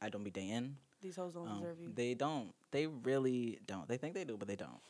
I 0.00 0.08
don't 0.08 0.24
be 0.24 0.30
dating. 0.30 0.76
These 1.02 1.16
hoes 1.16 1.34
don't 1.34 1.48
Um, 1.48 1.58
deserve 1.60 1.80
you. 1.80 1.92
They 1.94 2.14
don't. 2.14 2.52
They 2.70 2.86
really 2.86 3.58
don't. 3.66 3.88
They 3.88 3.96
think 3.96 4.14
they 4.14 4.24
do, 4.24 4.36
but 4.36 4.48
they 4.48 4.56
don't. 4.56 4.80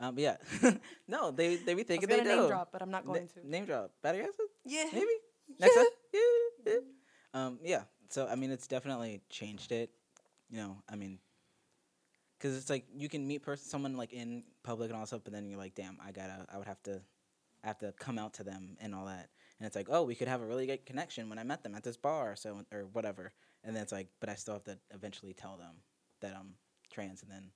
Um, 0.00 0.14
but 0.14 0.22
yeah, 0.22 0.36
no, 1.08 1.30
they 1.30 1.56
they 1.56 1.74
be 1.74 1.82
thinking 1.82 2.08
they 2.08 2.22
do. 2.22 2.28
name 2.36 2.48
drop, 2.48 2.70
but 2.72 2.80
I'm 2.80 2.90
not 2.90 3.06
Na- 3.06 3.12
going 3.12 3.28
to. 3.28 3.48
Name 3.48 3.66
drop. 3.66 3.90
Battery 4.02 4.22
acid. 4.22 4.46
Yeah. 4.64 4.86
Maybe. 4.92 5.06
Next 5.60 5.76
up. 5.76 5.86
Yeah, 6.14 6.20
yeah. 6.66 6.72
Um, 7.34 7.58
yeah. 7.62 7.82
So 8.08 8.26
I 8.26 8.34
mean, 8.34 8.50
it's 8.50 8.66
definitely 8.66 9.20
changed 9.28 9.72
it. 9.72 9.90
You 10.48 10.56
know, 10.58 10.76
I 10.88 10.96
mean, 10.96 11.18
because 12.40 12.56
it's 12.56 12.70
like 12.70 12.86
you 12.96 13.08
can 13.08 13.26
meet 13.26 13.42
person, 13.42 13.68
someone 13.68 13.96
like 13.96 14.12
in 14.12 14.44
public 14.62 14.88
and 14.88 14.96
all 14.96 15.02
that 15.02 15.08
stuff, 15.08 15.20
but 15.24 15.32
then 15.32 15.48
you're 15.48 15.58
like, 15.58 15.74
damn, 15.74 15.98
I 16.04 16.10
gotta, 16.10 16.46
I 16.52 16.56
would 16.56 16.66
have 16.66 16.82
to, 16.84 17.02
I 17.62 17.66
have 17.66 17.78
to 17.78 17.92
come 17.98 18.18
out 18.18 18.32
to 18.34 18.44
them 18.44 18.78
and 18.80 18.94
all 18.94 19.04
that. 19.06 19.28
And 19.58 19.66
it's 19.66 19.76
like, 19.76 19.88
oh, 19.90 20.04
we 20.04 20.14
could 20.14 20.28
have 20.28 20.40
a 20.40 20.46
really 20.46 20.66
good 20.66 20.86
connection 20.86 21.28
when 21.28 21.38
I 21.38 21.42
met 21.42 21.62
them 21.62 21.74
at 21.74 21.82
this 21.82 21.98
bar, 21.98 22.34
so 22.36 22.62
or 22.72 22.86
whatever. 22.92 23.32
And 23.62 23.76
then 23.76 23.82
it's 23.82 23.92
like, 23.92 24.08
but 24.20 24.30
I 24.30 24.34
still 24.36 24.54
have 24.54 24.64
to 24.64 24.78
eventually 24.94 25.34
tell 25.34 25.58
them 25.58 25.74
that 26.22 26.34
I'm 26.34 26.54
trans, 26.90 27.22
and 27.22 27.30
then 27.30 27.50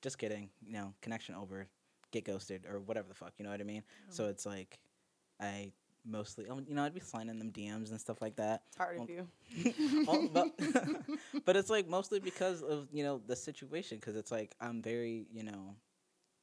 just 0.00 0.18
kidding, 0.18 0.48
you 0.64 0.72
know, 0.72 0.94
connection 1.02 1.34
over, 1.34 1.68
get 2.10 2.24
ghosted 2.24 2.64
or 2.66 2.80
whatever 2.80 3.08
the 3.08 3.14
fuck, 3.14 3.34
you 3.38 3.44
know 3.44 3.50
what 3.50 3.60
I 3.60 3.64
mean? 3.64 3.82
So 4.08 4.22
mm-hmm. 4.22 4.30
it's 4.30 4.46
like, 4.46 4.78
I 5.40 5.72
mostly, 6.04 6.46
oh, 6.48 6.60
you 6.66 6.74
know, 6.74 6.82
I'd 6.84 6.94
be 6.94 7.00
sliding 7.00 7.38
them 7.38 7.50
DMs 7.50 7.90
and 7.90 8.00
stuff 8.00 8.20
like 8.20 8.36
that. 8.36 8.62
Hard 8.78 8.96
Well, 8.98 9.04
of 9.04 9.10
you. 9.10 9.28
But, 10.32 10.50
but 11.44 11.56
it's 11.56 11.70
like 11.70 11.88
mostly 11.88 12.18
because 12.20 12.62
of 12.62 12.88
you 12.92 13.04
know 13.04 13.20
the 13.26 13.36
situation 13.36 13.98
because 13.98 14.16
it's 14.16 14.30
like 14.32 14.54
I'm 14.60 14.82
very 14.82 15.26
you 15.32 15.42
know 15.44 15.76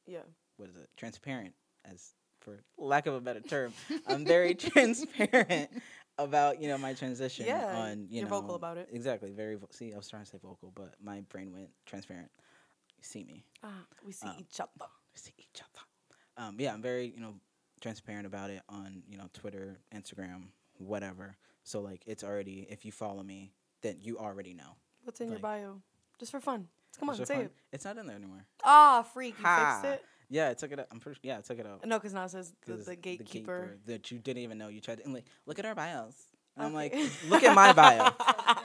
Yeah. 0.06 0.20
what 0.56 0.68
is 0.70 0.76
it 0.76 0.88
transparent 0.96 1.54
as 1.84 2.14
for 2.40 2.62
lack 2.78 3.06
of 3.06 3.14
a 3.14 3.20
better 3.20 3.40
term 3.40 3.72
I'm 4.06 4.24
very 4.24 4.54
transparent 4.54 5.70
about 6.18 6.60
you 6.62 6.68
know 6.68 6.78
my 6.78 6.92
transition 6.94 7.46
Yeah, 7.46 7.66
on 7.76 8.06
you 8.10 8.20
you're 8.20 8.28
know 8.28 8.40
vocal 8.40 8.54
about 8.54 8.76
it. 8.78 8.88
exactly 8.92 9.30
very 9.32 9.56
vo- 9.56 9.68
see 9.70 9.92
I 9.92 9.96
was 9.96 10.08
trying 10.08 10.24
to 10.24 10.30
say 10.30 10.38
vocal 10.42 10.72
but 10.74 10.94
my 11.02 11.20
brain 11.28 11.52
went 11.52 11.68
transparent 11.86 12.30
you 12.96 13.04
see 13.04 13.24
me 13.24 13.44
Ah, 13.62 13.84
we 14.04 14.12
see 14.12 14.28
Um, 14.28 14.36
each 14.38 14.60
other. 14.60 14.70
we 15.12 15.18
see 15.18 15.32
each 15.38 15.60
other 15.62 16.46
um 16.46 16.56
yeah 16.58 16.72
I'm 16.72 16.82
very 16.82 17.06
you 17.14 17.20
know 17.20 17.34
transparent 17.80 18.26
about 18.26 18.50
it 18.50 18.62
on 18.68 19.02
you 19.08 19.16
know 19.18 19.28
Twitter 19.32 19.78
Instagram 19.94 20.48
whatever 20.78 21.36
so 21.62 21.80
like 21.80 22.02
it's 22.06 22.24
already 22.24 22.66
if 22.70 22.84
you 22.84 22.92
follow 22.92 23.22
me 23.22 23.52
then 23.82 23.96
you 24.00 24.18
already 24.18 24.54
know 24.54 24.76
What's 25.04 25.20
in 25.20 25.30
your 25.30 25.38
bio? 25.38 25.80
Just 26.18 26.30
for 26.32 26.40
fun. 26.40 26.68
Come 26.98 27.08
on, 27.08 27.16
say 27.24 27.34
fun. 27.34 27.44
it. 27.44 27.52
it's 27.72 27.84
not 27.84 27.96
in 27.96 28.06
there 28.06 28.16
anymore 28.16 28.44
Ah, 28.64 29.02
freak, 29.14 29.38
you 29.38 29.44
Ha. 29.44 29.80
fixed 29.82 29.94
it. 29.94 30.04
yeah 30.28 30.50
I 30.50 30.54
took 30.54 30.72
it 30.72 30.78
out 30.80 30.86
I'm 30.90 31.00
pretty 31.00 31.20
yeah 31.22 31.38
I 31.38 31.40
took 31.40 31.58
it 31.58 31.66
out 31.66 31.86
No, 31.86 31.98
because 31.98 32.12
now 32.12 32.24
it 32.24 32.30
says 32.30 32.52
the, 32.66 32.72
'cause 32.76 32.84
the 32.86 32.96
gatekeeper. 32.96 33.78
that 33.86 34.10
you 34.10 34.18
didn't 34.18 34.42
even 34.42 34.58
know 34.58 34.68
you 34.68 34.80
tried 34.80 34.98
to 34.98 35.04
and 35.04 35.14
like 35.14 35.24
look 35.46 35.58
at 35.58 35.64
our 35.64 35.74
bios 35.74 36.14
and 36.56 36.66
I'm 36.66 36.74
like 36.74 36.94
look 37.28 37.42
at 37.42 37.54
my 37.54 37.72
bio 37.80 38.10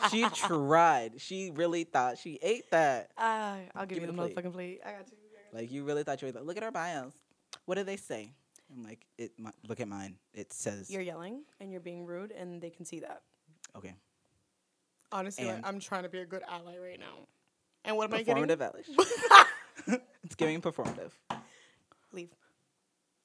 she 0.10 0.26
tried 0.30 1.14
she 1.22 1.52
really 1.54 1.84
thought 1.86 2.18
she 2.18 2.40
ate 2.42 2.70
that 2.72 3.12
Ah, 3.18 3.58
I'll 3.76 3.86
give, 3.86 4.00
Give 4.00 4.02
you 4.02 4.08
the 4.08 4.12
the 4.14 4.18
plate. 4.34 4.36
motherfucking 4.36 4.54
plate. 4.54 4.82
I 4.86 4.92
got 4.92 4.98
you. 5.00 5.18
I 5.18 5.52
got 5.52 5.54
you. 5.54 5.60
like 5.60 5.72
you 5.72 5.84
really 5.86 6.04
thought 6.04 6.22
you 6.22 6.28
ate 6.28 6.34
that 6.34 6.46
look 6.46 6.58
at 6.58 6.64
our 6.64 6.72
bios 6.72 7.14
what 7.66 7.76
did 7.76 7.86
they 7.86 7.98
say 7.98 8.34
I'm 8.76 8.84
like 8.84 9.06
it 9.18 9.32
my, 9.40 9.52
look 9.68 9.80
at 9.80 9.88
mine 9.88 10.18
it 10.34 10.52
says 10.52 10.90
You're 10.92 11.02
yelling 11.02 11.44
and 11.60 11.72
you're 11.72 11.80
being 11.82 12.06
rude, 12.06 12.32
and 12.32 12.62
they 12.62 12.70
can 12.70 12.86
see 12.86 13.00
that. 13.02 13.22
okay 13.76 13.94
Honestly, 15.12 15.46
like, 15.46 15.56
And- 15.58 15.66
I'm 15.66 15.80
trying 15.80 16.04
to 16.04 16.10
be 16.10 16.20
a 16.20 16.26
good 16.26 16.42
ally 16.50 16.78
right 16.78 17.00
now. 17.00 17.28
And 17.86 17.96
what 17.96 18.10
am 18.10 18.14
I 18.16 18.24
getting? 18.24 18.44
performative 18.44 18.62
Alice. 18.62 18.90
it's 20.24 20.36
giving 20.36 20.60
performative 20.62 21.12
Leave. 22.12 22.30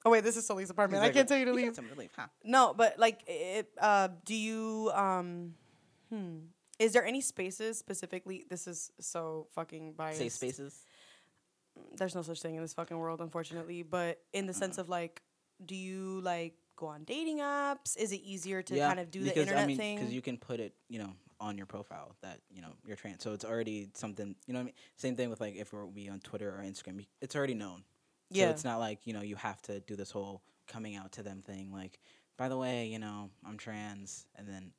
Oh 0.05 0.09
wait, 0.11 0.23
this 0.23 0.37
is 0.37 0.45
Sully's 0.45 0.69
apartment. 0.69 1.03
I 1.03 1.09
can't 1.09 1.27
tell 1.27 1.37
you 1.37 1.45
to 1.45 1.51
You 1.51 1.55
leave. 1.57 1.65
can't 1.65 1.75
tell 1.75 1.83
me 1.85 1.91
to 1.91 1.99
leave 1.99 2.11
huh? 2.15 2.27
No, 2.43 2.73
but 2.75 2.97
like, 2.97 3.21
it, 3.27 3.69
uh, 3.79 4.09
do 4.25 4.33
you 4.35 4.91
um, 4.93 5.53
hmm, 6.09 6.37
is 6.79 6.93
there 6.93 7.05
any 7.05 7.21
spaces 7.21 7.77
specifically? 7.77 8.45
This 8.49 8.67
is 8.67 8.91
so 8.99 9.47
fucking 9.53 9.93
biased. 9.93 10.19
safe 10.19 10.31
spaces 10.33 10.85
There's 11.97 12.15
no 12.15 12.21
such 12.21 12.41
thing 12.41 12.55
in 12.55 12.61
this 12.61 12.73
fucking 12.73 12.97
world, 12.97 13.21
unfortunately. 13.21 13.83
But 13.83 14.19
in 14.33 14.45
the 14.45 14.51
Uh-huh. 14.51 14.59
sense 14.59 14.77
of 14.77 14.89
like, 14.89 15.21
do 15.65 15.75
you 15.75 16.21
like 16.21 16.55
go 16.75 16.87
on 16.87 17.03
dating 17.03 17.39
apps? 17.39 17.97
Is 17.97 18.11
it 18.11 18.21
easier 18.23 18.61
to 18.61 18.77
kind 18.77 18.99
of 18.99 19.11
do 19.11 19.19
the 19.19 19.25
because, 19.25 19.41
internet 19.41 19.63
I 19.63 19.67
mean, 19.67 19.77
thing? 19.77 19.97
Because 19.97 20.13
you 20.13 20.21
can 20.21 20.37
put 20.37 20.59
it, 20.59 20.73
you 20.89 20.99
know, 20.99 21.13
on 21.39 21.57
your 21.57 21.65
profile 21.65 22.15
that 22.21 22.39
you 22.49 22.61
know 22.61 22.69
you're 22.85 22.95
trans. 22.95 23.23
So 23.23 23.33
it's 23.33 23.45
already 23.45 23.89
something. 23.93 24.35
You 24.45 24.53
know 24.53 24.59
what 24.59 24.63
I 24.63 24.65
mean? 24.65 24.75
Same 24.95 25.15
thing 25.15 25.29
with 25.29 25.41
like 25.41 25.55
if 25.55 25.73
we're 25.73 25.85
we 25.85 26.09
on 26.09 26.19
Twitter 26.19 26.49
or 26.49 26.63
Instagram, 26.63 27.05
it's 27.21 27.35
already 27.35 27.55
known. 27.55 27.83
Yeah. 28.29 28.45
So 28.45 28.51
it's 28.51 28.63
not 28.63 28.79
like 28.79 29.05
you 29.05 29.13
know 29.13 29.21
you 29.21 29.35
have 29.35 29.61
to 29.63 29.79
do 29.81 29.95
this 29.95 30.11
whole 30.11 30.41
coming 30.67 30.95
out 30.95 31.11
to 31.13 31.23
them 31.23 31.41
thing. 31.41 31.71
Like, 31.73 31.99
by 32.37 32.47
the 32.47 32.57
way, 32.57 32.87
you 32.87 32.99
know, 32.99 33.29
I'm 33.45 33.57
trans, 33.57 34.25
and 34.35 34.47
then 34.47 34.71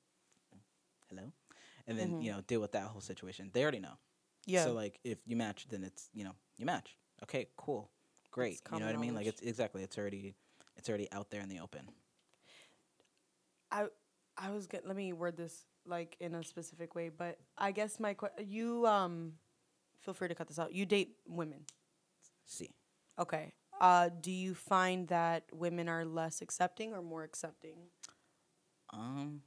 hello, 1.10 1.32
and 1.86 1.98
then 1.98 2.22
you 2.22 2.32
know 2.32 2.40
deal 2.46 2.60
with 2.60 2.72
that 2.72 2.84
whole 2.84 3.00
situation. 3.00 3.50
They 3.52 3.62
already 3.62 3.80
know. 3.80 3.88
Mm-hmm. 3.88 4.50
yeah. 4.52 4.64
So 4.64 4.72
like 4.72 4.98
if 5.04 5.18
you 5.26 5.36
match, 5.36 5.66
then 5.68 5.84
it's 5.84 6.08
you 6.14 6.24
know 6.24 6.34
you 6.56 6.66
match. 6.66 6.96
Okay, 7.24 7.48
cool, 7.56 7.90
great. 8.30 8.60
You 8.72 8.78
know 8.78 8.86
what 8.86 8.94
I 8.94 8.98
mean? 8.98 9.14
Like 9.14 9.26
it's 9.26 9.42
exactly. 9.42 9.82
It's 9.82 9.98
already 9.98 10.34
it's 10.76 10.88
already 10.88 11.10
out 11.12 11.30
there 11.30 11.40
in 11.40 11.48
the 11.48 11.60
open. 11.60 11.88
I 13.70 13.86
I 14.36 14.50
was 14.50 14.66
get 14.66 14.86
let 14.86 14.96
me 14.96 15.12
word 15.12 15.36
this 15.36 15.64
like 15.86 16.16
in 16.20 16.34
a 16.34 16.44
specific 16.44 16.94
way, 16.94 17.08
but 17.08 17.38
I 17.58 17.72
guess 17.72 17.98
my 17.98 18.14
que- 18.14 18.44
you 18.44 18.86
um 18.86 19.34
feel 20.00 20.14
free 20.14 20.28
to 20.28 20.34
cut 20.34 20.48
this 20.48 20.58
out. 20.58 20.72
You 20.72 20.86
date 20.86 21.16
women. 21.26 21.64
See. 22.46 22.70
Okay. 23.18 23.52
Uh 23.80 24.10
do 24.20 24.30
you 24.30 24.54
find 24.54 25.08
that 25.08 25.44
women 25.52 25.88
are 25.88 26.04
less 26.04 26.42
accepting 26.42 26.92
or 26.92 27.02
more 27.02 27.24
accepting? 27.24 27.76
Um, 28.92 29.42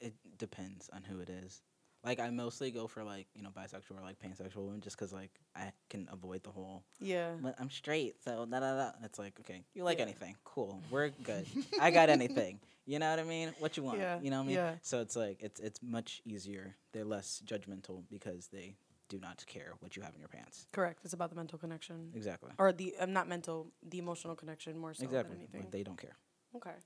it 0.00 0.14
depends 0.38 0.88
on 0.92 1.02
who 1.04 1.20
it 1.20 1.28
is. 1.28 1.62
Like 2.04 2.20
I 2.20 2.30
mostly 2.30 2.70
go 2.70 2.86
for 2.86 3.02
like 3.02 3.26
you 3.34 3.42
know 3.42 3.50
bisexual 3.50 3.98
or 3.98 4.02
like 4.02 4.18
pansexual 4.20 4.64
women 4.66 4.80
just 4.80 4.96
because 4.96 5.12
like 5.12 5.32
I 5.56 5.72
can 5.90 6.08
avoid 6.12 6.42
the 6.44 6.50
whole. 6.50 6.84
Yeah. 7.00 7.32
But 7.40 7.56
I'm 7.58 7.70
straight, 7.70 8.22
so 8.22 8.46
da 8.46 8.60
da 8.60 8.76
da. 8.76 8.90
It's 9.04 9.18
like 9.18 9.38
okay, 9.40 9.64
you 9.74 9.82
like 9.84 9.98
Yeah. 9.98 10.04
anything? 10.04 10.36
Cool, 10.44 10.80
we're 10.90 11.10
good. 11.22 11.46
I 11.80 11.90
got 11.90 12.08
anything. 12.08 12.60
You 12.86 12.98
know 12.98 13.10
what 13.10 13.18
I 13.18 13.24
mean? 13.24 13.52
What 13.58 13.76
you 13.76 13.82
want? 13.82 13.98
Yeah, 13.98 14.18
You 14.22 14.30
know 14.30 14.38
what 14.38 14.44
I 14.44 14.46
mean? 14.46 14.56
yeah. 14.56 14.74
So 14.82 15.00
it's 15.00 15.16
like 15.16 15.42
it's 15.42 15.60
it's 15.60 15.80
much 15.82 16.22
easier. 16.24 16.76
They're 16.92 17.04
less 17.04 17.42
judgmental 17.44 18.04
because 18.08 18.48
they 18.48 18.76
do 19.08 19.18
not 19.18 19.44
care 19.46 19.72
what 19.80 19.96
you 19.96 20.02
have 20.02 20.14
in 20.14 20.20
your 20.20 20.28
pants. 20.28 20.66
Correct. 20.72 21.00
It's 21.04 21.14
about 21.14 21.30
the 21.30 21.36
mental 21.36 21.58
connection. 21.58 22.12
Exactly. 22.14 22.52
Or 22.58 22.72
the 22.72 22.94
um, 23.00 23.12
not 23.12 23.28
mental, 23.28 23.72
the 23.82 23.98
emotional 23.98 24.34
connection 24.36 24.78
more 24.78 24.94
so 24.94 25.04
exactly. 25.04 25.34
than 25.34 25.40
anything. 25.42 25.60
Like 25.62 25.70
they 25.70 25.82
don't 25.82 25.98
care. 25.98 26.16
Okay. 26.56 26.76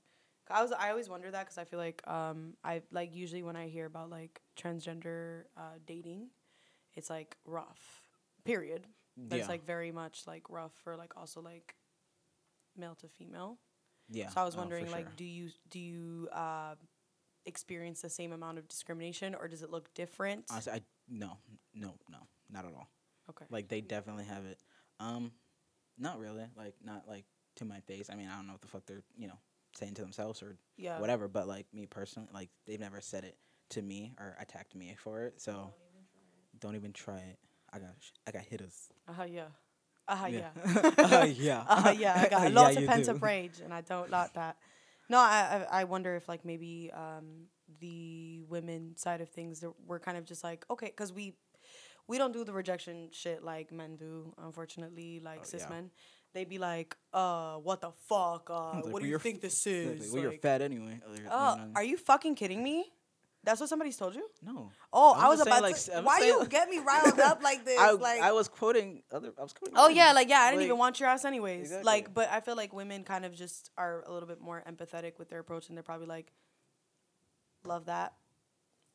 I 0.49 0.61
was 0.61 0.71
I 0.71 0.89
always 0.89 1.09
wonder 1.09 1.31
that 1.31 1.45
because 1.45 1.57
I 1.57 1.63
feel 1.63 1.79
like 1.79 2.05
um 2.07 2.53
I 2.63 2.81
like 2.91 3.15
usually 3.15 3.43
when 3.43 3.55
I 3.55 3.67
hear 3.67 3.85
about 3.85 4.09
like 4.09 4.41
transgender 4.59 5.43
uh, 5.57 5.77
dating, 5.85 6.27
it's 6.95 7.09
like 7.09 7.35
rough. 7.45 8.01
Period. 8.45 8.87
But 9.15 9.39
it's 9.39 9.47
like 9.47 9.65
very 9.65 9.91
much 9.91 10.23
like 10.25 10.49
rough 10.49 10.73
for 10.83 10.95
like 10.95 11.15
also 11.15 11.39
like 11.39 11.75
male 12.75 12.95
to 12.95 13.07
female. 13.07 13.59
Yeah. 14.09 14.29
So 14.29 14.41
I 14.41 14.43
was 14.43 14.55
oh, 14.55 14.59
wondering 14.59 14.89
like 14.91 15.05
sure. 15.05 15.13
do 15.17 15.25
you 15.25 15.49
do 15.69 15.79
you 15.79 16.29
uh, 16.33 16.75
experience 17.45 18.01
the 18.01 18.09
same 18.09 18.31
amount 18.31 18.57
of 18.57 18.67
discrimination 18.67 19.35
or 19.35 19.47
does 19.47 19.61
it 19.61 19.69
look 19.69 19.93
different? 19.93 20.45
Honestly, 20.49 20.73
I 20.73 20.81
no, 21.09 21.37
no, 21.75 21.93
no, 22.09 22.17
not 22.51 22.65
at 22.65 22.71
all. 22.73 22.89
okay. 23.29 23.45
Like 23.49 23.67
they 23.67 23.81
definitely 23.81 24.25
have 24.25 24.45
it. 24.45 24.57
Um, 24.99 25.31
not 25.97 26.19
really. 26.19 26.45
Like 26.57 26.73
not 26.83 27.03
like 27.07 27.25
to 27.57 27.65
my 27.65 27.79
face. 27.81 28.09
I 28.11 28.15
mean, 28.15 28.29
I 28.31 28.35
don't 28.35 28.47
know 28.47 28.53
what 28.53 28.61
the 28.61 28.67
fuck 28.67 28.85
they're 28.85 29.03
you 29.15 29.27
know 29.27 29.37
saying 29.77 29.95
to 29.95 30.01
themselves 30.01 30.41
or 30.43 30.57
Yeah. 30.77 30.99
whatever. 30.99 31.27
But 31.27 31.47
like 31.47 31.65
me 31.73 31.85
personally, 31.85 32.29
like 32.33 32.49
they've 32.65 32.79
never 32.79 33.01
said 33.01 33.23
it 33.23 33.37
to 33.69 33.81
me 33.81 34.13
or 34.19 34.35
attacked 34.39 34.75
me 34.75 34.95
for 34.97 35.23
it. 35.23 35.41
So 35.41 35.73
don't 36.59 36.75
even 36.75 36.93
try 36.93 37.19
it. 37.19 37.39
I 37.71 37.79
got 37.79 37.89
I 38.27 38.31
got 38.31 38.43
hitters. 38.43 38.89
Uh-huh, 39.07 39.23
yeah. 39.23 39.47
Uh-huh, 40.07 40.27
yeah. 40.27 40.49
uh, 40.97 41.25
yeah. 41.25 41.63
Uh, 41.67 41.93
yeah, 41.97 42.19
I 42.23 42.29
got 42.29 42.51
lots 42.51 42.75
you 42.75 42.83
of 42.83 42.87
pent 42.89 43.09
up 43.09 43.21
rage, 43.21 43.59
and 43.63 43.73
I 43.73 43.81
don't 43.81 44.09
like 44.09 44.33
that. 44.33 44.57
No, 45.09 45.17
I 45.17 45.65
I 45.71 45.81
I 45.81 45.83
wonder 45.85 46.15
if 46.15 46.27
like 46.29 46.45
maybe 46.45 46.91
um, 46.93 47.47
the 47.79 48.41
women 48.47 48.95
side 48.97 49.21
of 49.21 49.29
things 49.29 49.61
that 49.61 49.71
we're 49.87 49.99
kind 49.99 50.17
of 50.17 50.25
just 50.25 50.43
like 50.43 50.65
okay, 50.69 50.87
because 50.87 51.11
we 51.11 51.33
we 52.07 52.17
don't 52.17 52.33
do 52.33 52.43
the 52.43 52.53
rejection 52.53 53.09
shit 53.11 53.43
like 53.43 53.71
men 53.71 53.95
do, 53.95 54.33
unfortunately, 54.37 55.19
like 55.23 55.39
Oh, 55.41 55.45
cis 55.45 55.63
yeah. 55.63 55.69
men. 55.69 55.91
They 56.33 56.45
be 56.45 56.57
like, 56.57 56.95
uh, 57.13 57.55
what 57.57 57.81
the 57.81 57.91
fuck? 58.09 58.49
Uh, 58.49 58.73
Like, 58.75 58.85
what 58.87 59.01
do 59.03 59.07
you 59.07 59.19
think 59.19 59.35
f- 59.35 59.41
this 59.41 59.67
is? 59.67 60.11
Well, 60.11 60.21
you're 60.23 60.31
Like, 60.31 60.41
fat 60.41 60.61
anyway. 60.61 60.99
Oh, 61.29 61.55
know, 61.55 61.71
are 61.75 61.83
you 61.83 61.95
fucking 61.97 62.35
kidding 62.35 62.63
me? 62.63 62.91
That's 63.45 63.59
what 63.59 63.67
somebody's 63.69 63.97
told 63.97 64.15
you? 64.15 64.25
no. 64.41 64.71
Oh, 64.93 65.13
I'm 65.15 65.25
I 65.25 65.27
was 65.27 65.41
about 65.41 65.61
like, 65.61 65.77
to. 65.77 65.97
I'm 65.97 66.05
why 66.05 66.19
saying- 66.21 66.33
you 66.39 66.45
get 66.47 66.69
me 66.69 66.79
riled 66.87 67.19
up 67.19 67.43
like 67.43 67.65
this? 67.65 67.77
I, 67.77 67.91
like, 67.91 68.21
I 68.21 68.31
was 68.31 68.47
quoting 68.47 69.03
other. 69.11 69.31
I 69.37 69.43
was 69.43 69.51
quoting. 69.53 69.75
Oh 69.77 69.89
yeah, 69.89 70.13
like 70.13 70.29
yeah, 70.29 70.39
I 70.39 70.51
didn't 70.51 70.63
even 70.63 70.77
want 70.77 70.99
your 70.99 71.09
ass 71.09 71.25
anyways. 71.25 71.61
Exactly. 71.63 71.83
Like, 71.85 72.13
but 72.13 72.29
I 72.31 72.39
feel 72.39 72.55
like 72.55 72.73
women 72.73 73.03
kind 73.03 73.25
of 73.25 73.35
just 73.35 73.69
are 73.77 74.03
a 74.07 74.11
little 74.13 74.27
bit 74.29 74.39
more 74.41 74.63
empathetic 74.67 75.19
with 75.19 75.29
their 75.29 75.39
approach, 75.39 75.67
and 75.67 75.75
they're 75.77 75.83
probably 75.83 76.07
like, 76.07 76.31
love 77.65 77.85
that, 77.87 78.13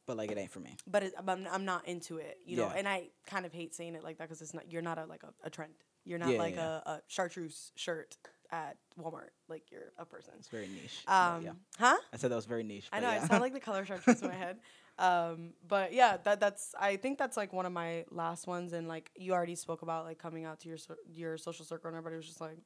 But 0.06 0.16
like 0.16 0.30
it 0.32 0.38
ain't 0.38 0.50
for 0.50 0.60
me. 0.60 0.76
but 0.86 1.02
it, 1.02 1.12
I'm 1.18 1.46
I'm 1.50 1.64
not 1.66 1.86
into 1.86 2.16
it, 2.16 2.38
you 2.46 2.56
know. 2.56 2.72
And 2.74 2.88
I 2.88 3.10
kind 3.26 3.44
of 3.46 3.52
hate 3.52 3.74
saying 3.74 3.94
it 3.96 4.02
like 4.02 4.16
that 4.18 4.24
because 4.28 4.40
it's 4.42 4.54
not 4.54 4.70
you're 4.72 4.82
not 4.82 4.98
a 4.98 5.04
like 5.04 5.22
a, 5.24 5.32
a 5.44 5.50
trend. 5.50 5.74
You're 6.08 6.18
not 6.18 6.30
Yeah, 6.30 6.38
like 6.38 6.56
yeah. 6.56 6.80
A, 6.86 6.90
a 6.90 7.02
chartreuse 7.06 7.70
shirt 7.76 8.16
at 8.50 8.76
Walmart. 8.98 9.30
Like 9.48 9.64
you're 9.70 9.92
a 9.98 10.06
person. 10.06 10.32
It's 10.38 10.48
very 10.48 10.68
niche. 10.68 11.02
Um, 11.06 11.44
yeah. 11.44 11.52
huh? 11.78 11.96
I 12.12 12.16
said 12.16 12.30
that 12.30 12.36
was 12.36 12.46
very 12.46 12.62
niche. 12.64 12.88
I 12.92 13.00
know 13.00 13.10
yeah. 13.10 13.22
I 13.22 13.26
sound 13.26 13.42
like 13.42 13.52
the 13.52 13.60
color 13.60 13.84
chartreuse 13.88 14.22
in 14.22 14.28
my 14.28 14.34
head. 14.34 14.56
Um, 14.98 15.52
but 15.68 15.92
yeah, 15.92 16.16
that 16.24 16.40
that's 16.40 16.74
I 16.80 16.96
think 16.96 17.18
that's 17.18 17.36
like 17.36 17.52
one 17.52 17.66
of 17.66 17.72
my 17.72 18.04
last 18.10 18.46
ones, 18.46 18.72
and 18.72 18.88
like 18.88 19.10
you 19.16 19.32
already 19.34 19.54
spoke 19.54 19.82
about 19.82 20.04
like 20.06 20.18
coming 20.18 20.44
out 20.46 20.60
to 20.60 20.68
your 20.68 20.78
so- 20.78 20.96
your 21.06 21.36
social 21.36 21.64
circle, 21.64 21.88
and 21.88 21.96
everybody 21.96 22.16
was 22.16 22.26
just 22.26 22.40
like. 22.40 22.56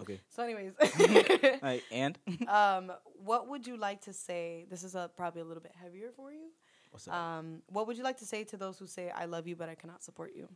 okay. 0.00 0.18
So, 0.28 0.42
anyways, 0.42 0.72
All 0.80 1.58
right, 1.62 1.82
and 1.92 2.18
um, 2.48 2.90
what 3.24 3.48
would 3.48 3.66
you 3.66 3.76
like 3.76 4.00
to 4.02 4.12
say? 4.12 4.66
This 4.70 4.82
is 4.82 4.94
a, 4.96 5.10
probably 5.16 5.42
a 5.42 5.44
little 5.44 5.62
bit 5.62 5.72
heavier 5.80 6.10
for 6.16 6.32
you. 6.32 6.48
what's 6.90 7.06
up? 7.06 7.14
Um, 7.14 7.62
what 7.68 7.86
would 7.86 7.96
you 7.98 8.02
like 8.04 8.18
to 8.18 8.26
say 8.26 8.42
to 8.44 8.56
those 8.56 8.78
who 8.78 8.86
say 8.86 9.10
"I 9.10 9.26
love 9.26 9.46
you, 9.46 9.54
but 9.56 9.68
I 9.68 9.74
cannot 9.76 10.02
support 10.02 10.32
you"? 10.34 10.48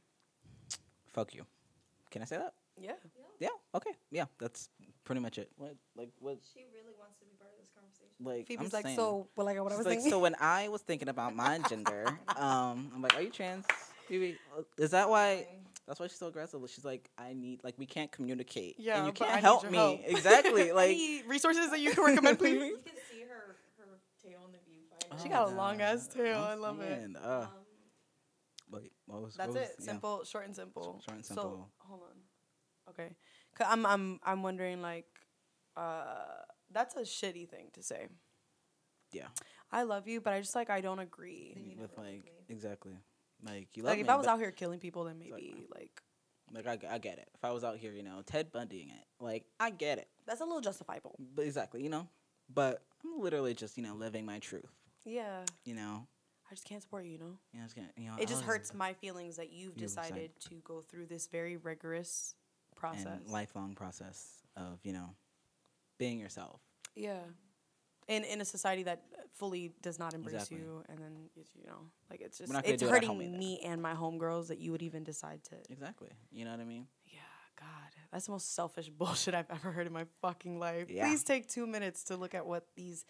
Fuck 1.13 1.35
you. 1.35 1.45
Can 2.11 2.23
I 2.23 2.25
say 2.25 2.37
that? 2.39 2.55
Yeah. 2.81 2.93
Yeah. 3.39 3.49
Okay. 3.75 3.91
Yeah. 4.11 4.25
That's 4.39 4.69
pretty 5.05 5.21
much 5.21 5.39
it. 5.39 5.51
What? 5.57 5.75
Like 5.97 6.11
what? 6.19 6.39
She 6.55 6.61
really 6.75 6.95
wants 6.99 7.19
to 7.21 7.25
be 7.25 7.33
part 7.39 7.53
of 7.53 7.59
this 7.59 7.71
conversation. 7.75 8.15
Like 8.23 8.47
Phoebe's 8.47 8.73
I'm 8.73 8.79
like, 8.79 8.85
saying. 8.87 8.97
so, 8.97 9.29
well, 9.37 9.47
like 9.47 9.59
what 9.59 9.73
I 9.73 9.75
She's 9.75 9.79
was 9.79 9.87
like, 9.87 9.95
thinking. 9.97 10.11
so 10.11 10.19
when 10.19 10.35
I 10.41 10.69
was 10.69 10.83
thinking 10.83 11.09
about 11.09 11.35
my 11.35 11.59
gender, 11.69 12.07
um, 12.37 12.91
I'm 12.95 13.03
like, 13.03 13.17
are 13.17 13.23
you 13.23 13.31
trans? 13.31 13.65
Phoebe? 14.09 14.37
Is 14.79 14.91
that 14.91 15.09
why? 15.09 15.47
That's 15.87 15.99
why 15.99 16.07
she's 16.07 16.19
so 16.19 16.29
aggressive. 16.29 16.61
She's 16.73 16.85
like, 16.85 17.11
I 17.19 17.33
need, 17.33 17.65
like, 17.65 17.75
we 17.77 17.87
can't 17.87 18.13
communicate. 18.13 18.77
Yeah, 18.79 18.99
and 18.99 19.07
you 19.07 19.13
but 19.13 19.23
I 19.23 19.27
can't 19.31 19.37
need 19.43 19.45
help 19.47 19.63
your 19.65 19.73
me. 19.73 19.79
help. 19.79 20.01
Exactly. 20.07 20.73
Like, 20.73 20.91
Any 20.91 21.23
resources 21.25 21.71
that 21.71 21.81
you 21.81 21.91
can 21.93 22.05
recommend, 22.05 22.39
please. 22.39 22.55
You 22.55 22.79
can 22.85 22.95
see 23.11 23.23
her 23.23 23.57
her 23.79 23.99
tail 24.23 24.41
in 24.47 24.53
the 24.53 24.59
viewfinder. 24.59 25.23
She 25.23 25.29
Oh 25.29 25.33
got 25.33 25.49
a 25.53 25.55
long 25.57 25.81
ass 25.81 26.07
tail. 26.09 26.39
I'm 26.39 26.45
I 26.45 26.55
love 26.55 26.81
it. 26.81 26.97
saying, 26.99 27.17
Uh, 27.17 27.41
Um, 27.43 27.49
wait, 28.71 28.93
what 29.07 29.23
was? 29.23 29.35
That's 29.35 29.49
what 29.49 29.61
was- 29.61 29.69
it. 29.71 29.77
yeah. 29.79 29.85
Simple, 29.87 30.25
short 30.25 30.47
and 30.47 30.55
simple. 30.57 31.01
Short 31.05 31.17
and 31.17 31.25
So, 31.25 31.67
hold 31.79 32.03
on. 32.03 32.17
Okay. 32.91 33.15
i 33.61 33.65
I'm 33.73 33.87
I'm 33.87 34.21
I'm 34.25 34.43
wondering 34.43 34.81
like, 34.83 35.07
uh, 35.77 36.05
that's 36.73 36.97
a 36.97 37.03
shitty 37.03 37.49
thing 37.49 37.69
to 37.75 37.83
say. 37.83 38.09
Yeah. 39.13 39.27
I 39.73 39.83
love 39.85 40.09
you, 40.09 40.21
but 40.21 40.33
I 40.33 40.41
just 40.41 40.55
like 40.55 40.71
I 40.71 40.81
don't 40.81 40.99
agree. 40.99 41.55
With 41.79 41.79
never 41.99 42.09
like 42.09 42.25
me. 42.25 42.31
exactly. 42.49 42.97
Like 43.45 43.69
you 43.77 43.83
love 43.83 43.91
Like 43.91 43.99
me, 43.99 44.03
if 44.05 44.09
I 44.11 44.17
was 44.17 44.27
out 44.27 44.39
here 44.39 44.51
killing 44.51 44.81
people, 44.81 45.05
then 45.05 45.19
maybe 45.19 45.33
Exactly. 45.49 45.67
like 45.75 46.03
like 46.53 46.85
I 46.85 46.99
get 46.99 47.19
it. 47.19 47.29
If 47.35 47.45
I 47.45 47.53
was 47.53 47.63
out 47.65 47.77
here, 47.79 47.93
you 47.93 48.03
know, 48.03 48.23
Ted 48.27 48.51
Bundying 48.53 48.89
it, 48.91 49.05
like 49.21 49.45
I 49.61 49.71
get 49.71 49.99
it. 49.99 50.09
that's 50.27 50.41
a 50.41 50.45
little 50.45 50.61
justifiable. 50.61 51.15
But 51.35 51.45
exactly, 51.47 51.83
you 51.83 51.89
know. 51.89 52.09
But 52.53 52.83
I'm 53.05 53.21
literally 53.21 53.55
just 53.55 53.77
you 53.77 53.85
know 53.85 53.95
living 53.95 54.27
my 54.27 54.39
truth. 54.41 54.71
Yeah, 55.05 55.45
You 55.65 55.75
know. 55.75 56.07
I 56.51 56.55
just 56.55 56.65
can't 56.67 56.83
support 56.83 57.05
you. 57.05 57.13
You 57.13 57.19
know, 57.19 57.39
You 57.53 57.59
know, 57.61 57.65
it's 57.65 57.75
gonna, 57.75 57.89
you 57.97 58.09
know 58.09 58.17
it 58.17 58.23
just 58.29 58.43
I 58.43 58.47
was- 58.47 58.57
hurts 58.57 58.75
my 58.75 58.93
feelings 58.95 59.37
that 59.37 59.51
you've 59.53 59.77
decided- 59.77 60.35
decided 60.35 60.41
to 60.41 60.55
go 60.65 60.81
through 60.83 61.07
this 61.07 61.29
very 61.29 61.57
rigorous 61.57 62.35
process. 62.75 63.07
and 63.07 63.29
lifelong 63.29 63.75
process 63.75 64.43
of 64.57 64.81
you 64.85 64.93
know 64.93 65.15
being 65.99 66.19
yourself. 66.19 66.61
Yeah. 66.95 67.23
In 68.09 68.25
in 68.25 68.41
a 68.41 68.45
society 68.45 68.83
that 68.85 69.05
fully 69.35 69.69
does 69.81 69.99
not 69.99 70.13
embrace 70.15 70.35
Exactly. 70.35 70.59
you, 70.59 70.85
and 70.89 70.99
then 70.99 71.31
it's, 71.37 71.55
you 71.55 71.67
know, 71.67 71.91
like 72.11 72.21
it's 72.21 72.39
just 72.39 72.53
not 72.53 72.65
gonna 72.65 72.75
it's 72.75 72.83
do 72.83 72.89
it 72.89 72.93
at 72.97 73.05
home 73.05 73.19
hurting 73.19 73.31
either. 73.35 73.39
me 73.39 73.61
and 73.61 73.81
my 73.81 73.95
homegirls 73.95 74.49
that 74.49 74.59
you 74.59 74.73
would 74.73 74.83
even 74.83 75.05
decide 75.05 75.45
to. 75.45 75.57
Exactly. 75.71 76.11
You 76.33 76.45
know 76.45 76.51
what 76.51 76.61
I 76.61 76.65
mean? 76.65 76.89
Yeah, 77.07 77.21
God, 77.57 77.95
that's 78.11 78.27
the 78.27 78.33
most 78.33 78.53
selfish 78.55 78.89
bullshit 78.99 79.35
I've 79.35 79.51
ever 79.51 79.71
heard 79.71 79.87
in 79.87 79.93
my 79.93 80.07
fucking 80.21 80.59
life. 80.59 80.91
Yeah. 80.91 81.07
Please 81.07 81.23
take 81.23 81.49
two 81.49 81.67
minutes 81.67 82.03
to 82.05 82.17
look 82.17 82.35
at 82.35 82.45
what 82.45 82.67
these 82.75 83.05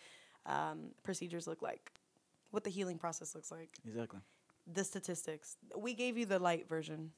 um, 0.47 0.91
procedures 1.03 1.47
look 1.47 1.63
like, 1.63 1.93
what 2.51 2.65
the 2.65 2.71
healing 2.71 2.99
process 2.99 3.35
looks 3.35 3.51
like, 3.51 3.71
Exactly. 3.87 4.21
the 4.73 4.85
statistics. 4.85 5.57
We 5.77 5.95
gave 5.95 6.17
you 6.17 6.27
the 6.27 6.39
light 6.39 6.69
version. 6.69 7.11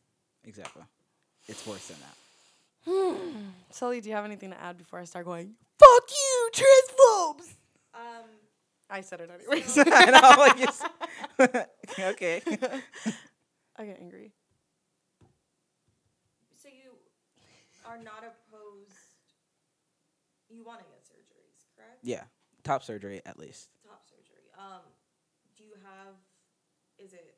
Exactly. 0.44 0.82
It's 1.48 1.66
worse 1.66 1.88
than 1.88 1.96
that. 2.00 2.16
Sully, 3.70 4.00
do 4.00 4.08
you 4.08 4.14
have 4.14 4.24
anything 4.24 4.50
to 4.50 4.60
add 4.60 4.76
before 4.78 4.98
I 4.98 5.04
start 5.04 5.24
going? 5.24 5.54
Fuck 5.78 6.10
you, 6.10 6.50
transphobes. 6.52 7.54
Um, 7.94 8.24
I 8.90 9.00
said 9.00 9.20
it 9.20 9.30
anyways. 9.30 9.78
I 9.86 10.10
know, 10.10 11.48
like 11.48 11.66
okay. 11.98 12.42
I 13.76 13.84
get 13.86 13.98
angry. 14.00 14.32
so 16.60 16.68
you 16.68 16.92
are 17.86 17.96
not 17.98 18.18
opposed. 18.24 18.92
You 20.50 20.64
want 20.64 20.80
to 20.80 20.84
get 20.84 21.00
surgeries, 21.04 21.64
correct? 21.76 21.98
Yeah. 22.02 22.24
Top 22.62 22.82
surgery 22.84 23.22
at 23.24 23.38
least. 23.38 23.70
Top 23.86 24.02
surgery. 24.04 24.44
Um, 24.58 24.80
do 24.84 24.90
you 24.90 24.91
have? 25.93 26.14
Is 26.99 27.12
it 27.12 27.36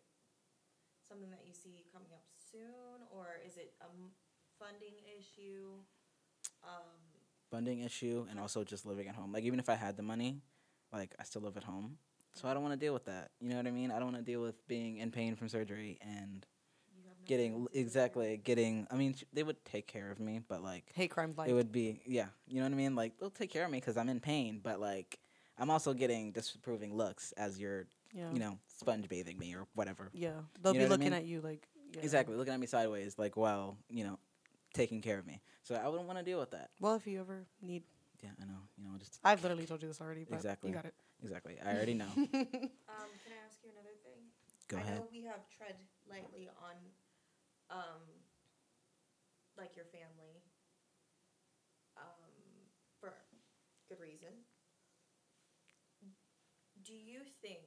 something 1.09 1.31
that 1.31 1.43
you 1.47 1.53
see 1.53 1.85
coming 1.93 2.09
up 2.13 2.25
soon, 2.51 3.07
or 3.11 3.27
is 3.47 3.57
it 3.57 3.75
a 3.81 3.87
funding 4.59 4.95
issue? 5.19 5.71
Um, 6.63 6.89
Funding 7.51 7.81
issue 7.83 8.27
and 8.31 8.41
also 8.41 8.65
just 8.65 8.85
living 8.85 9.07
at 9.07 9.15
home. 9.15 9.33
Like 9.33 9.45
even 9.45 9.61
if 9.61 9.69
I 9.69 9.75
had 9.75 9.97
the 9.97 10.03
money, 10.03 10.41
like 10.93 11.15
I 11.21 11.25
still 11.25 11.43
live 11.43 11.57
at 11.57 11.63
home. 11.65 11.99
So 12.35 12.49
I 12.49 12.55
don't 12.55 12.63
want 12.65 12.73
to 12.73 12.85
deal 12.85 12.93
with 12.93 13.05
that. 13.05 13.31
You 13.41 13.51
know 13.51 13.57
what 13.57 13.67
I 13.67 13.71
mean? 13.71 13.93
I 13.93 14.01
don't 14.01 14.13
want 14.13 14.17
to 14.17 14.23
deal 14.33 14.41
with 14.43 14.67
being 14.67 14.97
in 14.99 15.13
pain 15.13 15.37
from 15.37 15.49
surgery 15.49 15.99
and 16.01 16.45
no 17.05 17.11
getting 17.27 17.53
funds 17.53 17.69
to 17.71 17.75
do 17.75 17.81
exactly 17.81 18.37
getting 18.43 18.87
I 18.91 18.97
mean 18.97 19.15
sh- 19.15 19.23
they 19.33 19.45
would 19.45 19.63
take 19.65 19.87
care 19.87 20.11
of 20.11 20.19
me, 20.19 20.41
but 20.49 20.63
like 20.65 20.91
Hate 20.95 21.11
crime 21.13 21.33
life. 21.37 21.49
it 21.49 21.53
would 21.53 21.71
be 21.71 22.01
yeah 22.07 22.27
you 22.49 22.57
know 22.57 22.63
what 22.65 22.73
i 22.73 22.77
mean 22.77 22.97
like 22.97 23.19
they'll 23.19 23.31
take 23.31 23.51
care 23.53 23.65
of 23.65 23.71
me 23.71 23.79
because 23.79 23.97
i'm 23.97 24.09
in 24.09 24.19
pain 24.21 24.61
but 24.63 24.81
like 24.81 25.19
i'm 25.59 25.71
also 25.71 25.95
getting 25.95 26.33
disapproving 26.33 26.97
looks 26.97 27.33
as 27.37 27.59
you're 27.61 27.87
yeah. 28.15 28.31
you 28.33 28.39
know 28.39 28.59
sponge 28.69 29.09
bathing 29.09 29.39
me 29.39 29.55
or 29.55 29.67
whatever 29.75 30.11
Yeah. 30.13 30.31
They'll 30.63 30.73
You 30.75 30.81
be 30.81 30.85
know 30.85 30.91
what 30.91 30.95
I 30.95 30.97
looking 30.97 31.13
mean? 31.13 31.21
at 31.21 31.25
you 31.27 31.41
like 31.41 31.67
yeah. 31.95 32.03
exactly 32.03 32.37
looking 32.37 32.55
at 32.55 32.61
me 32.61 32.67
sideways 32.67 33.19
like 33.19 33.37
while 33.37 33.77
you 33.91 34.05
know 34.05 34.19
taking 34.73 35.01
care 35.01 35.19
of 35.19 35.27
me 35.27 35.41
so 35.63 35.75
i 35.77 35.87
wouldn't 35.89 36.07
want 36.09 36.19
to 36.19 36.25
deal 36.25 36.39
with 36.41 36.51
that 36.51 36.71
Well, 36.81 36.95
if 36.95 37.07
you 37.07 37.21
ever 37.21 37.47
need, 37.63 37.83
yeah 38.23 38.31
i 38.41 38.45
know 38.45 38.61
you 38.77 38.85
know 38.85 38.97
just 38.99 39.21
I've 39.25 39.43
literally 39.43 39.67
told 39.67 39.83
you 39.83 39.89
this 39.89 40.01
already, 40.01 40.25
but 40.29 40.35
Exactly. 40.37 40.71
you 40.71 40.75
got 40.75 40.85
it. 40.87 40.95
exactly 41.23 41.59
i 41.65 41.75
already 41.75 41.95
know 41.95 42.11
Um, 42.95 43.11
can 43.25 43.33
I 43.33 43.41
ask 43.49 43.59
you 43.65 43.71
another 43.75 43.95
thing? 44.05 44.21
go 44.69 44.77
I 44.77 44.81
ahead 44.81 44.97
know 44.99 45.07
we 45.11 45.23
have 45.25 45.43
tread 45.57 45.77
lightly 46.09 46.49
on, 46.61 46.77
um, 47.71 48.03
like 49.57 49.75
your 49.75 49.87
family, 49.87 50.43
um, 51.97 52.31
for 53.01 53.15
good 53.89 54.01
reason. 54.01 54.31
Do 56.85 56.93
you 56.93 57.21
think 57.41 57.65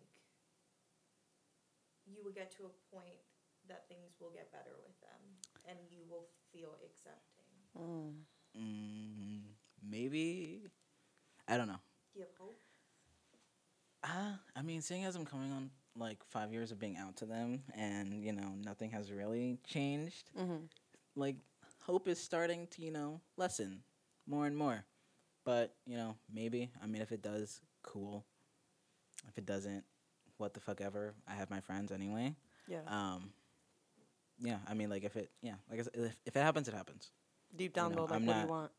you 2.07 2.23
will 2.23 2.31
get 2.31 2.51
to 2.57 2.63
a 2.65 2.73
point 2.95 3.19
that 3.67 3.87
things 3.87 4.15
will 4.19 4.31
get 4.31 4.51
better 4.51 4.71
with 4.83 4.95
them 5.01 5.21
and 5.67 5.77
you 5.91 5.99
will 6.09 6.27
feel 6.51 6.79
accepting? 6.85 7.51
mm, 8.57 9.41
maybe 9.87 10.61
i 11.47 11.57
don't 11.57 11.67
know 11.67 11.79
Do 12.13 12.19
you 12.19 12.25
have 12.25 12.35
hope? 12.39 12.59
Ah, 14.03 14.39
I 14.55 14.61
mean, 14.61 14.81
seeing 14.81 15.05
as 15.05 15.15
I'm 15.15 15.25
coming 15.25 15.51
on 15.51 15.69
like 15.95 16.23
five 16.29 16.51
years 16.53 16.71
of 16.71 16.79
being 16.79 16.97
out 16.97 17.17
to 17.17 17.25
them, 17.25 17.63
and 17.75 18.23
you 18.23 18.31
know 18.31 18.53
nothing 18.63 18.91
has 18.91 19.11
really 19.11 19.57
changed. 19.67 20.31
Mm-hmm. 20.39 20.65
Like 21.15 21.35
hope 21.81 22.07
is 22.07 22.19
starting 22.19 22.67
to 22.71 22.81
you 22.81 22.91
know 22.91 23.21
lessen 23.37 23.81
more 24.27 24.45
and 24.45 24.55
more, 24.55 24.85
but 25.43 25.75
you 25.85 25.97
know 25.97 26.15
maybe. 26.33 26.69
I 26.81 26.85
mean, 26.87 27.01
if 27.01 27.11
it 27.11 27.21
does, 27.21 27.59
cool. 27.83 28.25
If 29.27 29.37
it 29.37 29.45
doesn't, 29.45 29.83
what 30.37 30.53
the 30.53 30.59
fuck 30.59 30.81
ever. 30.81 31.13
I 31.27 31.33
have 31.33 31.49
my 31.49 31.59
friends 31.59 31.91
anyway. 31.91 32.35
Yeah. 32.67 32.79
Um, 32.87 33.31
yeah, 34.39 34.57
I 34.69 34.73
mean, 34.73 34.89
like 34.89 35.03
if 35.03 35.15
it, 35.15 35.29
yeah, 35.41 35.53
like 35.69 35.83
said, 35.83 35.93
if, 35.95 36.15
if 36.25 36.35
it 36.35 36.39
happens, 36.39 36.67
it 36.67 36.73
happens. 36.73 37.09
Deep 37.55 37.73
down 37.73 37.91
know, 37.91 37.97
though, 37.97 38.03
like 38.05 38.13
I'm 38.13 38.25
what 38.25 38.33
do 38.33 38.39
not- 38.39 38.45
you 38.45 38.51
want? 38.51 38.71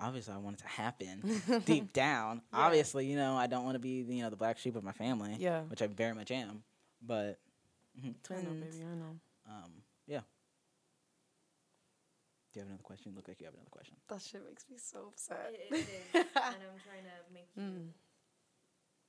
Obviously, 0.00 0.34
I 0.34 0.38
want 0.38 0.58
it 0.58 0.62
to 0.62 0.68
happen 0.68 1.62
deep 1.64 1.92
down. 1.92 2.42
Yeah. 2.52 2.58
Obviously, 2.60 3.06
you 3.06 3.14
know, 3.16 3.36
I 3.36 3.46
don't 3.46 3.64
want 3.64 3.76
to 3.76 3.78
be 3.78 4.04
you 4.08 4.22
know 4.22 4.30
the 4.30 4.36
black 4.36 4.58
sheep 4.58 4.74
of 4.74 4.82
my 4.82 4.90
family. 4.92 5.36
Yeah. 5.38 5.60
which 5.62 5.80
I 5.80 5.86
very 5.86 6.12
much 6.14 6.30
am. 6.32 6.64
But 7.06 7.38
mhm, 8.00 8.14
I 8.30 8.34
know, 8.34 8.42
twins. 8.50 8.76
baby. 8.76 8.84
I 8.90 8.94
know. 8.96 9.16
Um, 9.48 9.70
yeah. 10.08 10.20
Do 12.52 12.58
you 12.58 12.60
have 12.62 12.68
another 12.68 12.82
question? 12.82 13.12
You 13.12 13.16
look 13.16 13.28
like 13.28 13.38
you 13.40 13.46
have 13.46 13.54
another 13.54 13.70
question. 13.70 13.94
That 14.08 14.20
shit 14.22 14.42
makes 14.44 14.64
me 14.68 14.76
so 14.76 15.06
upset. 15.08 15.52
It, 15.54 15.72
it 15.72 15.78
is, 15.78 15.86
and 16.14 16.26
I'm 16.36 16.78
trying 16.82 17.06
to 17.06 17.32
make 17.32 17.48
you 17.56 17.62
Mm. 17.62 17.88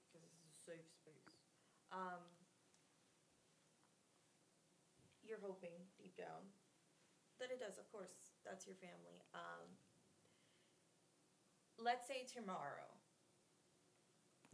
because 0.08 0.22
this 0.22 0.38
is 0.38 0.46
a 0.46 0.72
safe 0.72 0.88
space. 1.02 1.36
Um, 1.94 2.26
you're 5.22 5.38
hoping 5.42 5.78
deep 5.96 6.18
down 6.18 6.50
that 7.40 7.54
it 7.54 7.62
does. 7.62 7.78
Of 7.78 7.86
course, 7.94 8.34
that's 8.42 8.66
your 8.66 8.76
family. 8.82 9.22
Um, 9.38 9.70
let's 11.78 12.08
say 12.10 12.26
tomorrow. 12.26 12.90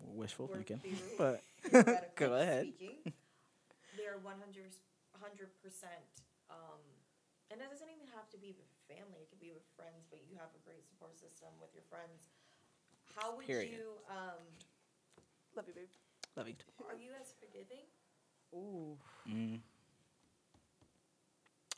Wishful 0.03 0.47
thinking, 0.47 0.79
but 1.17 1.43
go 2.15 2.35
ahead. 2.35 2.67
Speaking, 2.75 2.99
they're 3.95 4.19
100 4.19 4.71
percent. 5.63 6.07
Um, 6.51 6.81
and 7.51 7.61
it 7.61 7.69
doesn't 7.71 7.89
even 7.89 8.05
have 8.13 8.29
to 8.29 8.37
be 8.37 8.53
with 8.53 8.69
family. 8.85 9.25
It 9.25 9.29
could 9.29 9.41
be 9.41 9.53
with 9.53 9.65
friends, 9.73 10.05
but 10.11 10.21
you 10.27 10.37
have 10.37 10.53
a 10.53 10.61
great 10.61 10.85
support 10.85 11.17
system 11.17 11.49
with 11.57 11.73
your 11.73 11.85
friends. 11.89 12.29
How 13.17 13.33
would 13.35 13.47
Period. 13.49 13.73
you? 13.73 13.97
Um, 14.05 14.39
Love 15.57 15.65
you, 15.65 15.73
babe. 15.73 15.89
Love 16.39 16.47
you. 16.47 16.55
are 16.87 16.95
you 16.95 17.11
as 17.19 17.33
forgiving? 17.35 17.83
Ooh. 18.55 18.95
Mm. 19.29 19.59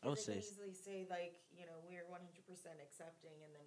I 0.03 0.07
would 0.07 0.19
say 0.19 0.33
can 0.33 0.41
easily 0.41 0.73
say 0.73 1.05
like 1.09 1.33
you 1.51 1.65
know 1.65 1.81
we're 1.89 2.05
100 2.07 2.45
percent 2.47 2.75
accepting, 2.81 3.41
and 3.43 3.53
then 3.57 3.65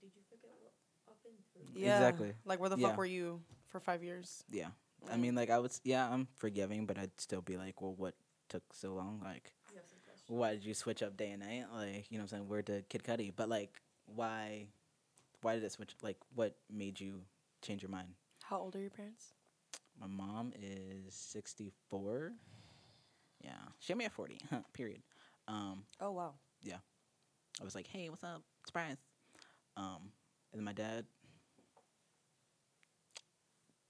did 0.00 0.16
you 0.16 0.22
forget 0.28 0.56
what 0.64 0.72
up 1.08 1.18
and 1.28 1.36
through? 1.52 1.68
Yeah. 1.78 1.96
Exactly. 1.96 2.32
Like 2.46 2.58
where 2.58 2.70
the 2.70 2.78
Yeah. 2.78 2.88
fuck 2.88 2.96
were 2.96 3.04
you 3.04 3.42
for 3.68 3.80
five 3.80 4.02
years? 4.02 4.44
yeah. 4.50 4.68
I 5.10 5.16
mean, 5.16 5.34
like 5.34 5.48
I 5.50 5.58
would. 5.58 5.72
Yeah, 5.84 6.08
I'm 6.10 6.28
forgiving, 6.36 6.84
but 6.86 6.98
I'd 6.98 7.18
still 7.20 7.40
be 7.40 7.56
like, 7.56 7.80
well, 7.80 7.94
what 7.94 8.14
took 8.48 8.62
so 8.72 8.92
long? 8.94 9.20
Like, 9.24 9.52
You 9.70 9.76
have 9.76 9.86
some 9.86 9.98
questions. 10.04 10.28
why 10.28 10.52
did 10.52 10.64
you 10.64 10.74
switch 10.74 11.02
up 11.02 11.16
day 11.16 11.30
and 11.30 11.40
night? 11.40 11.64
Like, 11.72 12.10
you 12.10 12.18
know, 12.18 12.24
what 12.24 12.32
I'm 12.32 12.38
saying, 12.44 12.48
where 12.48 12.60
did 12.62 12.88
Kid 12.90 13.02
Cudi? 13.02 13.32
But 13.34 13.48
like, 13.48 13.80
why? 14.06 14.68
Why 15.40 15.54
did 15.54 15.64
it 15.64 15.72
switch? 15.72 15.96
Like, 16.02 16.18
what 16.34 16.56
made 16.70 17.00
you 17.00 17.22
change 17.62 17.80
your 17.82 17.90
mind? 17.90 18.08
How 18.44 18.58
old 18.58 18.76
are 18.76 18.80
your 18.80 18.90
parents? 18.90 19.32
My 20.00 20.06
mom 20.06 20.52
is 20.60 21.14
64. 21.14 22.32
Yeah, 23.44 23.50
she 23.78 23.92
had 23.92 23.98
me 23.98 24.04
at 24.06 24.12
40. 24.12 24.40
Huh, 24.50 24.60
period. 24.72 25.02
Um, 25.48 25.84
Oh 26.00 26.12
wow. 26.12 26.34
Yeah. 26.62 26.76
I 27.60 27.64
was 27.64 27.74
like, 27.74 27.86
"Hey, 27.86 28.08
what's 28.08 28.24
up? 28.24 28.42
Surprise!" 28.66 28.96
Um, 29.76 30.12
and 30.52 30.58
then 30.58 30.64
my 30.64 30.72
dad, 30.72 31.04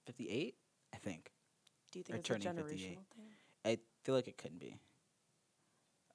58, 0.06 0.54
I 0.94 0.96
think. 0.98 1.30
Do 1.92 1.98
you 1.98 2.02
think 2.04 2.18
it's 2.18 2.30
a 2.30 2.34
generational 2.34 2.56
58. 2.56 2.98
thing? 3.14 3.30
I 3.64 3.78
feel 4.04 4.14
like 4.14 4.28
it 4.28 4.38
could 4.38 4.58
be. 4.58 4.76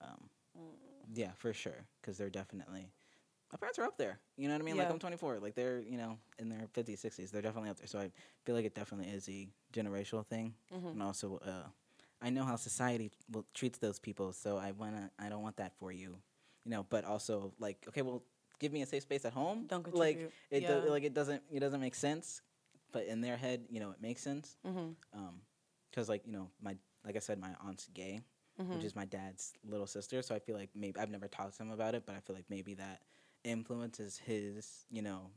Um, 0.02 0.30
Mm. 0.58 0.76
yeah, 1.14 1.32
for 1.38 1.54
sure, 1.54 1.86
because 2.02 2.18
they're 2.18 2.30
definitely. 2.30 2.92
My 3.52 3.58
parents 3.58 3.80
are 3.80 3.84
up 3.84 3.98
there. 3.98 4.20
You 4.38 4.48
know 4.48 4.54
what 4.56 4.62
I 4.62 4.66
mean? 4.66 4.78
Like 4.78 4.90
I'm 4.90 5.00
24. 5.00 5.40
Like 5.40 5.56
they're 5.56 5.80
you 5.80 5.98
know 5.98 6.18
in 6.40 6.50
their 6.50 6.68
50s, 6.74 7.00
60s. 7.00 7.32
They're 7.32 7.42
definitely 7.42 7.70
up 7.70 7.78
there. 7.78 7.88
So 7.88 8.00
I 8.00 8.12
feel 8.44 8.56
like 8.56 8.66
it 8.66 8.76
definitely 8.76 9.12
is 9.14 9.30
a 9.30 9.48
generational 9.74 10.26
thing, 10.26 10.54
Mhm. 10.74 10.92
and 10.94 11.04
also 11.04 11.38
uh, 11.46 11.68
I 12.22 12.30
know 12.32 12.44
how 12.44 12.56
society 12.56 13.12
will 13.32 13.46
treats 13.54 13.78
those 13.78 14.00
people. 14.00 14.34
So 14.34 14.58
I 14.58 14.72
wanna 14.72 15.12
I 15.20 15.30
don't 15.30 15.44
want 15.44 15.58
that 15.58 15.74
for 15.80 15.92
you, 15.92 16.18
you 16.66 16.72
know. 16.72 16.86
But 16.90 17.06
also 17.06 17.54
like 17.60 17.86
okay, 17.90 18.02
well 18.02 18.24
give 18.60 18.72
me 18.74 18.82
a 18.82 18.86
safe 18.86 19.04
space 19.04 19.26
at 19.26 19.34
home. 19.34 19.68
Don't 19.68 19.94
like 19.94 20.18
it. 20.50 20.64
Yeah. 20.64 20.82
Do, 20.82 20.90
like 20.90 21.04
it 21.04 21.14
doesn't. 21.14 21.42
It 21.52 21.60
doesn't 21.60 21.82
make 21.82 21.96
sense. 21.96 22.42
But 22.92 23.06
in 23.08 23.20
their 23.22 23.36
head, 23.38 23.66
you 23.70 23.80
know, 23.82 23.92
it 23.92 24.02
makes 24.02 24.22
sense. 24.22 24.56
Mm-hmm. 24.66 24.92
Um, 25.14 25.42
because 25.92 26.10
like 26.10 26.26
you 26.26 26.32
know, 26.34 26.50
my 26.62 26.76
like 27.06 27.16
I 27.16 27.20
said, 27.20 27.40
my 27.40 27.52
aunt's 27.64 27.88
gay, 27.94 28.22
Mm-hmm. 28.60 28.74
which 28.76 28.86
is 28.86 28.96
my 28.96 29.04
dad's 29.06 29.54
little 29.68 29.86
sister. 29.88 30.22
So 30.22 30.34
I 30.34 30.40
feel 30.40 30.56
like 30.56 30.70
maybe 30.74 30.98
I've 31.00 31.10
never 31.12 31.28
talked 31.28 31.58
to 31.58 31.64
him 31.64 31.72
about 31.72 31.94
it, 31.94 32.04
but 32.06 32.16
I 32.16 32.20
feel 32.22 32.36
like 32.36 32.46
maybe 32.50 32.74
that 32.76 33.02
influences 33.46 34.18
his, 34.18 34.86
you 34.90 35.02
know, 35.02 35.30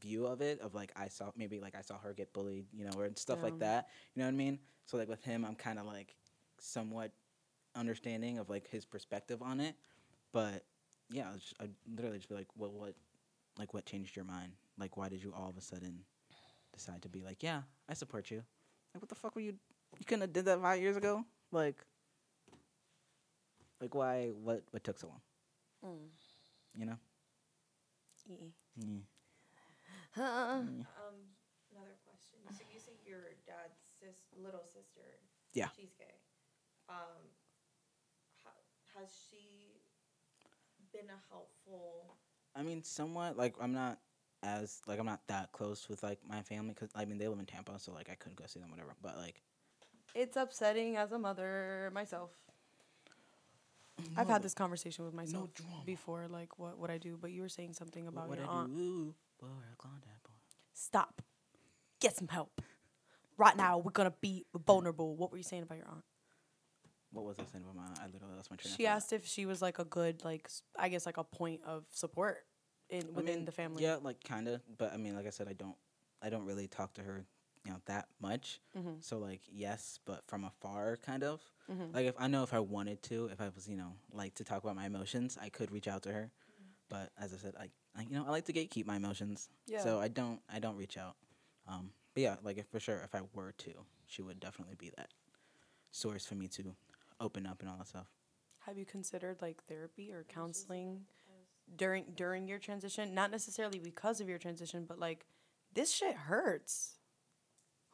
view 0.00 0.26
of 0.26 0.40
it. 0.40 0.60
Of 0.60 0.74
like 0.74 0.92
I 0.94 1.08
saw 1.08 1.32
maybe 1.36 1.58
like 1.58 1.74
I 1.74 1.80
saw 1.80 1.98
her 1.98 2.12
get 2.12 2.32
bullied, 2.32 2.66
you 2.72 2.84
know, 2.84 2.92
or 2.96 3.10
stuff 3.16 3.42
like 3.42 3.58
that. 3.58 3.88
You 4.14 4.20
know 4.20 4.26
what 4.26 4.34
I 4.34 4.36
mean? 4.36 4.60
So 4.86 4.96
like 4.96 5.08
with 5.08 5.24
him, 5.24 5.44
I'm 5.44 5.56
kind 5.56 5.78
of 5.80 5.86
like 5.86 6.14
somewhat 6.60 7.10
understanding 7.74 8.38
of 8.38 8.48
like 8.48 8.68
his 8.68 8.84
perspective 8.84 9.42
on 9.42 9.60
it. 9.60 9.74
But 10.32 10.64
yeah, 11.10 11.28
I 11.30 11.34
just, 11.34 11.54
I'd 11.60 11.70
literally 11.94 12.18
just 12.18 12.28
be 12.28 12.34
like, 12.34 12.48
well, 12.56 12.70
what, 12.70 12.94
like, 13.58 13.72
what 13.74 13.86
changed 13.86 14.14
your 14.14 14.24
mind? 14.24 14.52
Like, 14.78 14.96
why 14.96 15.08
did 15.08 15.22
you 15.22 15.32
all 15.34 15.48
of 15.48 15.56
a 15.56 15.60
sudden 15.60 16.00
decide 16.72 17.02
to 17.02 17.08
be 17.08 17.22
like, 17.22 17.42
yeah, 17.42 17.62
I 17.88 17.94
support 17.94 18.30
you? 18.30 18.42
Like, 18.94 19.02
what 19.02 19.08
the 19.08 19.14
fuck 19.14 19.34
were 19.34 19.40
you? 19.40 19.54
You 19.98 20.04
couldn't 20.06 20.22
have 20.22 20.32
did 20.32 20.44
that 20.44 20.60
five 20.60 20.80
years 20.80 20.96
ago. 20.96 21.24
Like, 21.50 21.82
like 23.80 23.94
why? 23.94 24.28
What? 24.28 24.64
What 24.70 24.84
took 24.84 24.98
so 24.98 25.08
long? 25.08 25.20
Mm. 25.86 26.78
You 26.78 26.86
know? 26.86 26.98
Yeah. 28.28 28.36
Yeah. 28.76 28.94
Um, 30.16 31.32
another 31.72 31.96
question. 32.04 32.38
So 32.50 32.64
you 32.72 32.80
say 32.80 32.92
your 33.06 33.36
dad's 33.46 33.78
sis, 34.00 34.16
little 34.42 34.64
sister. 34.64 35.20
Yeah. 35.52 35.68
She's 35.76 35.92
gay. 35.98 36.16
Um, 36.88 37.22
ha- 38.44 38.98
has 38.98 39.08
she 39.30 39.80
been 40.92 41.08
a 41.08 41.20
helpful? 41.30 42.16
I 42.56 42.62
mean, 42.62 42.82
somewhat. 42.82 43.36
Like, 43.36 43.54
I'm 43.60 43.72
not 43.72 43.98
as 44.42 44.80
like 44.86 44.98
I'm 45.00 45.06
not 45.06 45.20
that 45.28 45.52
close 45.52 45.88
with 45.88 46.02
like 46.02 46.18
my 46.28 46.42
family 46.42 46.72
because 46.74 46.90
I 46.94 47.04
mean 47.04 47.18
they 47.18 47.28
live 47.28 47.38
in 47.38 47.46
Tampa, 47.46 47.78
so 47.78 47.92
like 47.92 48.08
I 48.10 48.14
couldn't 48.14 48.36
go 48.36 48.44
see 48.46 48.60
them, 48.60 48.70
whatever. 48.70 48.94
But 49.02 49.16
like, 49.16 49.42
It's 50.14 50.36
upsetting 50.36 50.96
as 50.96 51.12
a 51.12 51.18
mother 51.18 51.90
myself. 51.94 52.30
I've 54.16 54.28
had 54.28 54.42
this 54.42 54.54
conversation 54.54 55.04
with 55.04 55.14
myself 55.14 55.52
drama. 55.54 55.82
before, 55.86 56.26
like 56.28 56.58
what 56.58 56.78
what 56.78 56.90
I 56.90 56.98
do. 56.98 57.18
But 57.20 57.30
you 57.32 57.42
were 57.42 57.48
saying 57.48 57.74
something 57.74 58.06
about 58.06 58.28
what 58.28 58.38
your 58.38 58.46
I 58.46 58.50
aunt. 58.50 58.74
do? 58.74 58.80
Ooh, 58.80 59.14
boy, 59.40 59.46
I 59.48 59.74
Klondike 59.76 60.22
boy. 60.24 60.30
Stop. 60.72 61.22
Get 62.00 62.16
some 62.16 62.28
help. 62.28 62.60
Right 63.36 63.56
now, 63.56 63.78
we're 63.78 63.92
gonna 63.92 64.14
be 64.20 64.44
vulnerable. 64.54 65.16
What 65.16 65.30
were 65.30 65.36
you 65.36 65.42
saying 65.42 65.62
about 65.64 65.78
your 65.78 65.88
aunt? 65.88 66.04
What 67.10 67.24
was 67.24 67.38
I 67.38 67.44
saying 67.50 67.64
about 67.64 67.76
my? 67.76 67.84
aunt? 67.84 67.98
I 68.00 68.06
literally 68.12 68.34
lost 68.36 68.50
my 68.50 68.56
train. 68.56 68.72
of 68.72 68.76
She 68.76 68.86
asked 68.86 69.12
if 69.12 69.26
she 69.26 69.46
was 69.46 69.62
like 69.62 69.78
a 69.78 69.84
good, 69.84 70.24
like 70.24 70.48
I 70.78 70.88
guess, 70.88 71.06
like 71.06 71.16
a 71.16 71.24
point 71.24 71.60
of 71.66 71.84
support 71.90 72.38
in 72.90 73.02
I 73.02 73.10
within 73.16 73.36
mean, 73.36 73.44
the 73.44 73.52
family. 73.52 73.82
Yeah, 73.82 73.96
like 74.02 74.22
kind 74.24 74.48
of, 74.48 74.60
but 74.76 74.92
I 74.92 74.96
mean, 74.96 75.14
like 75.16 75.26
I 75.26 75.30
said, 75.30 75.48
I 75.48 75.52
don't, 75.54 75.76
I 76.22 76.30
don't 76.30 76.44
really 76.44 76.66
talk 76.68 76.94
to 76.94 77.02
her, 77.02 77.24
you 77.68 77.74
know, 77.74 77.80
that 77.84 78.08
much. 78.20 78.60
Mhm. 78.76 79.04
So 79.04 79.18
like, 79.18 79.42
yes, 79.50 80.00
but 80.06 80.26
from 80.26 80.44
afar, 80.44 80.96
kind 80.96 81.22
of. 81.22 81.42
Mhm. 81.70 81.94
Like 81.94 82.06
if 82.06 82.14
I 82.18 82.26
know 82.26 82.42
if 82.42 82.54
I 82.54 82.60
wanted 82.60 83.02
to, 83.04 83.26
if 83.26 83.40
I 83.40 83.48
was, 83.50 83.68
you 83.68 83.76
know, 83.76 83.94
like 84.10 84.34
to 84.36 84.44
talk 84.44 84.64
about 84.64 84.74
my 84.74 84.86
emotions, 84.86 85.36
I 85.40 85.50
could 85.50 85.70
reach 85.70 85.86
out 85.86 86.02
to 86.04 86.12
her. 86.12 86.30
But 86.88 87.12
as 87.18 87.34
I 87.34 87.36
said, 87.36 87.54
I, 87.60 87.70
I 87.94 88.02
you 88.02 88.14
know, 88.14 88.24
I 88.26 88.30
like 88.30 88.46
to 88.46 88.52
gatekeep 88.54 88.86
my 88.86 88.96
emotions. 88.96 89.50
Yeah. 89.66 89.82
So 89.82 90.00
I 90.00 90.08
don't, 90.08 90.40
I 90.48 90.58
don't 90.58 90.76
reach 90.76 90.96
out. 90.96 91.16
Um, 91.66 91.92
but 92.14 92.22
yeah, 92.22 92.36
like 92.42 92.56
if 92.56 92.66
for 92.68 92.80
sure, 92.80 93.02
if 93.04 93.14
I 93.14 93.20
were 93.34 93.52
to, 93.52 93.72
she 94.06 94.22
would 94.22 94.40
definitely 94.40 94.76
be 94.76 94.90
that 94.96 95.12
source 95.90 96.24
for 96.24 96.34
me 96.36 96.48
to 96.48 96.74
open 97.20 97.46
up 97.46 97.60
and 97.60 97.68
all 97.68 97.76
that 97.76 97.88
stuff. 97.88 98.10
Have 98.60 98.78
you 98.78 98.86
considered 98.86 99.42
like 99.42 99.62
therapy 99.64 100.10
or 100.10 100.24
counseling 100.24 101.04
during 101.76 102.04
during 102.14 102.48
your 102.48 102.58
transition? 102.58 103.14
Not 103.14 103.30
necessarily 103.30 103.78
because 103.78 104.22
of 104.22 104.28
your 104.28 104.38
transition, 104.38 104.86
but 104.86 104.98
like 104.98 105.26
this 105.74 105.92
shit 105.92 106.16
hurts. 106.16 106.97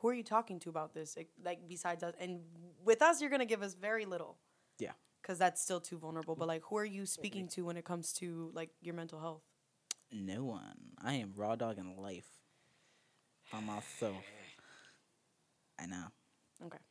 Who 0.05 0.11
are 0.11 0.15
you 0.15 0.23
talking 0.23 0.61
to 0.61 0.69
about 0.69 0.93
this? 0.93 1.17
Like, 1.17 1.31
like 1.43 1.61
besides 1.67 2.03
us, 2.03 2.13
and 2.21 2.41
with 2.85 3.01
us, 3.01 3.23
you're 3.23 3.31
gonna 3.31 3.47
give 3.47 3.63
us 3.63 3.73
very 3.73 4.05
little. 4.05 4.37
Yeah. 4.79 4.93
Because 5.23 5.39
that's 5.39 5.63
still 5.63 5.81
too 5.81 5.97
vulnerable. 5.97 6.37
But 6.37 6.45
mm. 6.45 6.49
like, 6.49 6.63
who 6.69 6.77
are 6.77 6.85
you 6.85 7.07
speaking 7.07 7.49
to 7.57 7.65
when 7.65 7.79
it 7.79 7.87
comes 7.87 8.13
to 8.21 8.51
like 8.53 8.69
your 8.83 8.93
mental 8.93 9.19
health? 9.19 9.41
No 10.13 10.45
one. 10.45 10.93
I 11.03 11.15
am 11.15 11.33
raw 11.35 11.57
dog 11.57 11.79
in 11.79 11.97
life. 11.97 12.29
By 13.51 13.61
myself. 13.61 14.21
I 15.81 15.87
know. 15.87 16.13
Okay. 16.67 16.85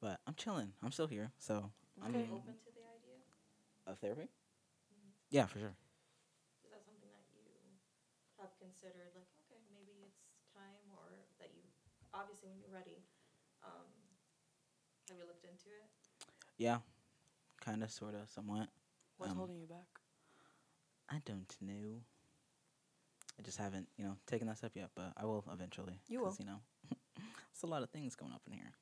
But 0.00 0.20
I'm 0.26 0.34
chilling. 0.34 0.72
I'm 0.82 0.90
still 0.90 1.06
here. 1.06 1.32
So 1.36 1.70
I'm 2.02 2.16
Okay. 2.16 2.24
Open 2.32 2.54
to 2.64 2.70
the 2.72 2.80
idea? 2.80 3.20
of 3.86 3.98
therapy? 3.98 4.22
Mm-hmm. 4.22 5.10
Yeah, 5.28 5.44
for 5.44 5.58
sure. 5.58 5.76
Is 6.64 6.72
that 6.72 6.80
something 6.80 7.12
that 7.12 7.28
you 7.28 7.76
have 8.40 8.56
considered? 8.56 9.12
Like, 9.12 9.28
okay, 9.52 9.60
maybe 9.68 10.00
it's 10.08 10.24
time, 10.56 10.88
or 10.96 11.12
that 11.36 11.52
you 11.52 11.68
obviously 12.14 12.48
when 12.48 12.58
you're 12.60 12.72
ready. 12.72 13.02
Um, 13.64 13.86
have 15.08 15.18
you 15.18 15.24
looked 15.26 15.44
into 15.44 15.68
it? 15.68 15.90
Yeah. 16.56 16.78
Kinda, 17.64 17.88
sorta, 17.88 18.22
somewhat. 18.26 18.68
What's 19.18 19.32
Um, 19.32 19.38
holding 19.38 19.58
you 19.60 19.66
back? 19.66 19.86
I 21.08 21.20
don't 21.24 21.54
know. 21.60 22.02
I 23.38 23.42
just 23.42 23.58
haven't, 23.58 23.88
you 23.96 24.04
know, 24.04 24.16
taken 24.26 24.46
that 24.48 24.58
step 24.58 24.72
yet, 24.76 24.90
but 24.94 25.12
I 25.16 25.24
will 25.24 25.44
eventually. 25.52 26.00
You 26.08 26.20
will. 26.20 26.26
'cause, 26.28 26.38
You 26.40 26.46
know, 26.46 26.60
it's 27.50 27.62
a 27.62 27.66
lot 27.66 27.82
of 27.82 27.90
things 27.90 28.14
going 28.16 28.32
up 28.32 28.42
in 28.46 28.52
here. 28.52 28.72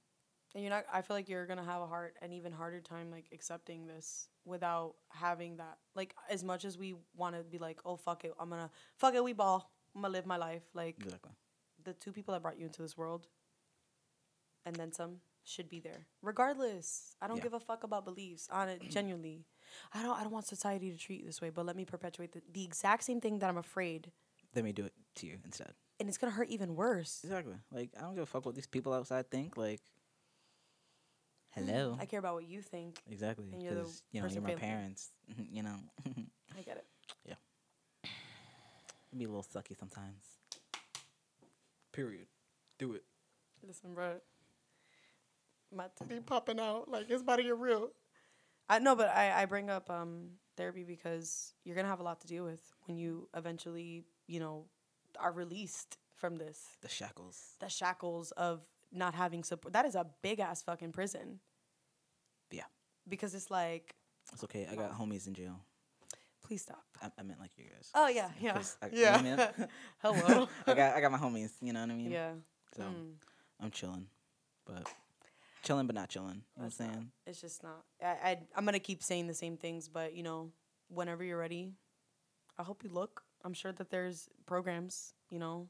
And 0.55 0.63
you're 0.63 0.71
not. 0.71 0.85
I 0.93 1.01
feel 1.01 1.17
like 1.17 1.29
you're 1.31 1.47
gonna 1.47 1.65
have 1.65 1.81
a 1.81 1.87
hard, 1.87 2.13
an 2.21 2.33
even 2.33 2.53
harder 2.53 2.81
time 2.81 3.11
like 3.11 3.27
accepting 3.33 3.87
this 3.87 4.29
without 4.45 4.97
having 5.09 5.57
that. 5.57 5.79
Like 5.95 6.15
as 6.29 6.45
much 6.45 6.65
as 6.67 6.77
we 6.77 6.95
want 7.15 7.37
to 7.37 7.43
be 7.43 7.57
like, 7.59 7.81
oh 7.87 7.97
fuck 7.97 8.25
it, 8.25 8.35
I'm 8.39 8.51
gonna 8.51 8.71
fuck 8.99 9.15
it, 9.15 9.25
we 9.25 9.33
ball. 9.33 9.71
I'm 9.95 10.03
gonna 10.03 10.13
live 10.13 10.27
my 10.27 10.37
life. 10.37 10.63
Like 10.75 10.97
Exactly. 11.01 11.33
The 11.85 11.93
two 11.95 12.13
people 12.13 12.33
that 12.33 12.43
brought 12.43 12.59
you 12.59 12.67
into 12.67 12.83
this 12.83 12.97
world, 12.97 13.27
and 14.65 14.75
then 14.77 14.93
some, 14.93 15.19
should 15.45 15.69
be 15.69 15.81
there 15.81 16.07
regardless. 16.23 17.17
I 17.21 17.27
don't 17.27 17.39
Yeah. 17.39 17.43
give 17.45 17.55
a 17.55 17.61
fuck 17.61 17.83
about 17.83 18.05
beliefs. 18.05 18.49
On 18.51 18.69
it, 18.69 18.83
genuinely, 18.91 19.45
I 19.93 20.03
don't. 20.03 20.17
I 20.19 20.23
don't 20.23 20.33
want 20.33 20.47
society 20.47 20.91
to 20.93 20.97
treat 20.99 21.21
you 21.21 21.27
this 21.27 21.41
way. 21.41 21.51
But 21.51 21.67
let 21.67 21.75
me 21.77 21.85
perpetuate 21.85 22.33
the, 22.33 22.43
the 22.53 22.63
exact 22.65 23.03
same 23.05 23.21
thing 23.21 23.39
that 23.41 23.49
I'm 23.51 23.59
afraid, 23.59 24.13
Let 24.55 24.65
me 24.65 24.73
do 24.73 24.85
it 24.85 24.93
to 25.17 25.27
you 25.27 25.39
instead. 25.45 25.73
and 25.99 26.09
it's 26.09 26.19
gonna 26.19 26.33
hurt 26.33 26.49
even 26.49 26.75
worse. 26.77 27.21
Exactly. 27.25 27.57
Like, 27.73 27.91
I 27.99 28.03
don't 28.03 28.15
give 28.15 28.23
a 28.23 28.27
fuck 28.27 28.47
what 28.47 28.55
these 28.55 28.67
people 28.69 28.93
outside 28.93 29.31
think. 29.31 29.57
Like, 29.57 29.81
hello. 31.51 31.93
Mm-hmm. 31.93 32.01
I 32.03 32.07
care 32.07 32.19
about 32.21 32.35
what 32.35 32.45
you 32.47 32.63
think. 32.63 33.01
Exactly. 33.11 33.51
And 33.53 33.63
you're 33.63 33.75
the 33.75 33.81
Because, 33.81 34.03
you 34.13 34.21
know, 34.23 34.29
you're 34.29 34.43
my 34.43 34.49
failing. 34.51 34.61
parents. 34.61 35.11
you 35.51 35.63
know, 35.65 35.77
I 36.57 36.63
get 36.63 36.77
it. 36.77 36.87
it'd 39.13 39.19
be 39.19 39.25
a 39.25 39.29
little 39.29 39.43
sucky 39.43 39.77
sometimes. 39.79 40.23
Period. 41.93 42.27
Do 42.79 42.95
it. 42.95 43.05
Listen, 43.67 43.95
bro. 43.95 44.15
My 45.75 45.87
titty 45.97 46.21
popping 46.21 46.61
out 46.61 46.89
like 46.89 47.07
it's 47.09 47.23
about 47.23 47.37
to 47.37 47.43
get 47.43 47.57
real. 47.57 47.91
I 48.69 48.79
know, 48.79 48.95
but 48.95 49.09
I, 49.09 49.43
I 49.43 49.47
bring 49.47 49.71
up 49.71 49.91
um 49.91 50.31
therapy 50.57 50.85
because 50.85 51.55
you're 51.65 51.77
gonna 51.77 51.89
have 51.89 52.01
a 52.01 52.03
lot 52.03 52.21
to 52.23 52.27
deal 52.27 52.45
with 52.45 52.61
when 52.87 52.97
you 52.97 53.29
eventually, 53.35 54.05
you 54.27 54.41
know, 54.41 54.67
are 55.19 55.33
released 55.33 55.99
from 56.17 56.37
this. 56.37 56.59
The 56.81 56.89
shackles. 56.89 57.55
The 57.61 57.69
shackles 57.69 58.33
of 58.33 58.61
not 58.93 59.15
having 59.15 59.43
support. 59.45 59.73
That 59.73 59.87
is 59.87 59.95
a 59.95 60.07
big 60.23 60.41
ass 60.41 60.63
fucking 60.63 60.93
prison. 60.93 61.41
Yeah. 62.51 62.65
Because 63.09 63.35
it's 63.35 63.51
like, 63.51 63.95
It's 64.33 64.45
okay. 64.45 64.69
I 64.71 64.77
got 64.77 64.93
homies 64.93 65.27
in 65.27 65.35
jail. 65.35 65.61
Please 66.53 66.63
stop. 66.63 66.85
I, 67.03 67.11
I 67.19 67.23
meant 67.23 67.41
like 67.41 67.53
you 67.57 67.65
guys. 67.65 67.91
Oh 67.95 68.09
yeah, 68.09 68.29
yeah, 68.39 68.61
I- 68.83 68.87
you 68.89 69.03
know 69.05 69.09
I 69.09 69.23
yeah. 69.23 69.23
mean? 69.23 69.69
Hello. 70.03 70.49
I 70.67 70.75
got 70.75 70.97
I 70.97 71.01
got 71.01 71.11
my 71.11 71.19
homies. 71.19 71.53
You 71.63 71.73
know 71.73 71.81
what 71.81 71.91
I 71.91 71.95
mean? 71.95 72.11
yeah. 72.11 72.33
So 72.77 72.83
Mm. 72.83 73.13
I'm 73.61 73.71
chilling, 73.71 74.07
but 74.67 74.87
chilling 75.63 75.87
but 75.87 75.95
not 75.95 76.09
chilling. 76.11 76.43
You 76.57 76.63
know 76.63 76.65
what 76.65 76.65
I'm 76.65 76.69
That's 76.69 76.81
not- 76.81 76.89
saying? 76.93 77.11
It's 77.27 77.41
just 77.41 77.63
not. 77.63 77.85
I, 78.03 78.07
I 78.31 78.39
I'm 78.55 78.65
gonna 78.67 78.79
keep 78.81 79.03
saying 79.03 79.29
the 79.29 79.35
same 79.35 79.57
things, 79.57 79.89
but 79.89 80.15
you 80.15 80.23
know, 80.23 80.51
whenever 80.89 81.25
you're 81.25 81.39
ready, 81.39 81.73
I 82.59 82.63
hope 82.65 82.85
you 82.85 82.91
look. 82.93 83.23
I'm 83.45 83.55
sure 83.55 83.73
that 83.73 83.89
there's 83.91 84.29
programs. 84.47 85.15
You 85.31 85.39
know, 85.39 85.69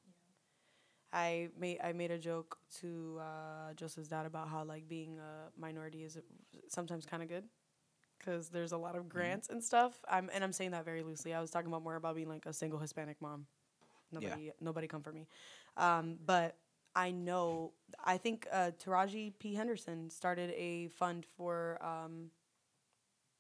I 1.13 1.49
made 1.59 1.79
I 1.85 1.93
made 1.93 2.11
a 2.11 2.19
joke 2.19 2.59
to 2.81 3.19
uh, 3.21 3.75
Joseph's 3.75 4.09
dad 4.09 4.27
about 4.27 4.49
how 4.49 4.65
like 4.65 4.89
being 4.89 5.19
a 5.21 5.61
minority 5.61 6.03
is 6.05 6.19
sometimes 6.69 7.07
kind 7.07 7.23
of 7.23 7.29
good, 7.29 7.45
because 8.23 8.49
there's 8.49 8.73
a 8.73 8.77
lot 8.77 8.97
of 8.97 9.09
grants 9.09 9.49
and 9.49 9.63
stuff. 9.63 9.95
I'm 10.09 10.31
and 10.33 10.45
I'm 10.45 10.53
saying 10.53 10.73
that 10.73 10.85
very 10.85 11.03
loosely. 11.03 11.35
I 11.35 11.41
was 11.41 11.51
talking 11.51 11.69
about 11.69 11.83
more 11.83 11.97
about 11.97 12.17
being 12.17 12.29
like 12.29 12.47
a 12.47 12.53
single 12.53 12.79
Hispanic 12.79 13.21
mom. 13.21 13.47
Nobody 14.13 14.53
nobody 14.61 14.87
come 14.87 15.03
for 15.03 15.13
me, 15.13 15.27
um, 15.77 16.19
but 16.25 16.57
I 16.95 17.11
know. 17.11 17.73
I 18.05 18.19
think 18.19 18.47
uh, 18.53 18.73
Taraji 18.83 19.33
P 19.39 19.55
Henderson 19.55 20.11
started 20.11 20.51
a 20.51 20.89
fund 20.89 21.25
for 21.37 21.79
um, 21.83 22.31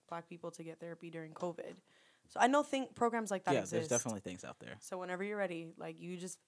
Black 0.08 0.28
people 0.28 0.50
to 0.52 0.64
get 0.64 0.80
therapy 0.80 1.10
during 1.10 1.32
COVID. 1.32 1.74
So 2.28 2.40
I 2.40 2.46
know 2.46 2.62
think 2.62 2.94
programs 2.94 3.30
like 3.30 3.44
that 3.44 3.52
yeah, 3.52 3.60
exist. 3.60 3.72
there's 3.72 3.88
definitely 3.88 4.20
things 4.20 4.44
out 4.44 4.58
there. 4.58 4.76
So 4.80 4.96
whenever 4.96 5.22
you're 5.22 5.36
ready, 5.36 5.68
like 5.76 6.00
you 6.00 6.16
just 6.16 6.38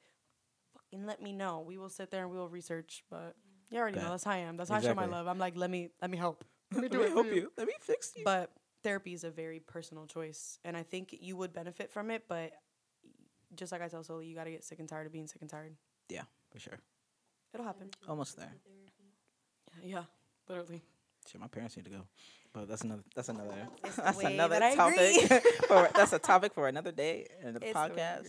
fucking 0.73 1.05
let 1.05 1.21
me 1.21 1.33
know. 1.33 1.63
We 1.67 1.77
will 1.77 1.91
sit 1.91 2.11
there 2.11 2.23
and 2.23 2.31
we 2.31 2.39
will 2.39 2.49
research. 2.49 3.05
But 3.11 3.37
you 3.71 3.79
already 3.79 3.99
know 3.99 4.09
that's 4.09 4.25
how 4.25 4.31
I 4.31 4.39
am. 4.39 4.57
That's 4.57 4.71
how 4.71 4.77
I 4.77 4.81
show 4.81 4.95
my 4.95 5.05
love. 5.05 5.27
I'm 5.27 5.39
like, 5.39 5.57
let 5.57 5.71
me 5.71 5.91
let 6.01 6.11
me 6.11 6.17
help. 6.17 6.45
Let 6.73 6.83
me 6.83 6.89
Let 6.89 6.93
do 6.93 6.99
me 6.99 7.05
it. 7.05 7.09
for 7.09 7.15
help 7.15 7.27
you. 7.27 7.35
you. 7.35 7.53
Let 7.57 7.67
me 7.67 7.75
fix 7.81 8.13
you. 8.17 8.25
But 8.25 8.51
therapy 8.83 9.15
is 9.15 9.25
a 9.25 9.31
very 9.31 9.61
personal 9.61 10.07
choice, 10.07 10.59
and 10.65 10.77
I 10.77 10.83
think 10.83 11.15
you 11.21 11.37
would 11.37 11.53
benefit 11.53 11.91
from 11.91 12.11
it. 12.11 12.25
But 12.29 12.53
just 13.55 13.73
like 13.73 13.83
I 13.83 13.89
tell 13.89 14.03
Soli, 14.03 14.27
you 14.27 14.35
gotta 14.35 14.51
get 14.51 14.65
sick 14.65 14.79
and 14.81 14.89
tired 14.89 15.07
of 15.07 15.13
being 15.13 15.27
sick 15.27 15.41
and 15.41 15.51
tired. 15.51 15.77
Yeah, 16.09 16.23
for 16.51 16.59
sure. 16.59 16.79
It'll 17.53 17.67
happen. 17.67 17.91
Almost 18.09 18.37
there. 18.37 18.53
Yeah, 19.83 20.05
literally. 20.49 20.83
Shit, 21.31 21.41
my 21.41 21.47
parents 21.49 21.77
need 21.77 21.85
to 21.85 21.91
go, 21.91 22.03
but 22.53 22.69
that's 22.69 22.83
another. 22.83 23.03
That's 23.15 23.29
another. 23.29 23.69
It's 23.85 23.97
That's 23.97 24.19
another 24.23 24.59
that 24.59 24.75
topic. 24.75 25.43
for, 25.69 25.89
that's 25.95 26.13
a 26.13 26.19
topic 26.19 26.53
for 26.55 26.69
another 26.69 26.93
day 26.93 27.29
and 27.43 27.57
a 27.57 27.61
It's 27.65 27.73
the 27.73 27.79
podcast. 27.79 28.29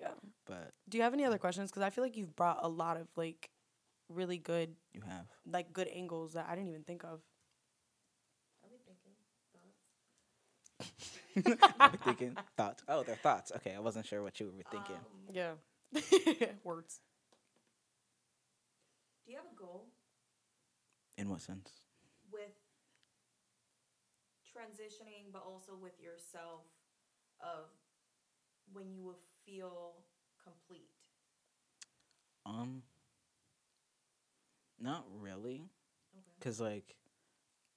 Yeah. 0.00 0.10
But 0.46 0.72
Do 0.88 0.98
you 0.98 1.04
have 1.04 1.14
any 1.14 1.24
other 1.24 1.38
questions? 1.38 1.70
Because 1.70 1.82
I 1.82 1.90
feel 1.90 2.04
like 2.04 2.16
you've 2.16 2.36
brought 2.36 2.58
a 2.62 2.68
lot 2.68 2.98
of 2.98 3.08
like 3.16 3.48
really 4.10 4.36
good, 4.36 4.74
you 4.92 5.00
have. 5.08 5.26
like 5.50 5.72
good 5.72 5.88
angles 5.88 6.34
that 6.34 6.46
I 6.50 6.54
didn't 6.54 6.68
even 6.68 6.82
think 6.82 7.02
of. 7.04 7.20
I'll 8.62 8.68
be 8.70 8.76
thinking. 10.80 11.56
Thoughts? 11.56 11.74
I'm 11.80 11.90
thinking 11.98 12.36
thoughts. 12.56 12.82
Oh, 12.88 13.02
they're 13.02 13.16
thoughts. 13.16 13.52
Okay, 13.56 13.74
I 13.74 13.80
wasn't 13.80 14.06
sure 14.06 14.22
what 14.22 14.38
you 14.40 14.46
were 14.46 14.62
thinking. 14.70 14.96
Um, 14.96 15.34
Yeah. 15.34 15.52
Words. 16.64 17.00
do 19.26 19.32
you 19.32 19.38
have 19.38 19.46
a 19.52 19.56
goal 19.56 19.86
In 21.16 21.28
what 21.30 21.40
sense? 21.42 21.70
with 22.32 22.50
transitioning, 24.54 25.32
but 25.32 25.42
also 25.46 25.72
with 25.80 26.00
yourself 26.00 26.62
of 27.40 27.68
when 28.72 28.92
you 28.92 29.02
will 29.02 29.18
feel 29.46 29.94
complete? 30.42 30.90
Um, 32.46 32.82
not 34.80 35.04
really, 35.20 35.62
Okay. 36.14 36.24
cause 36.40 36.60
like, 36.60 36.94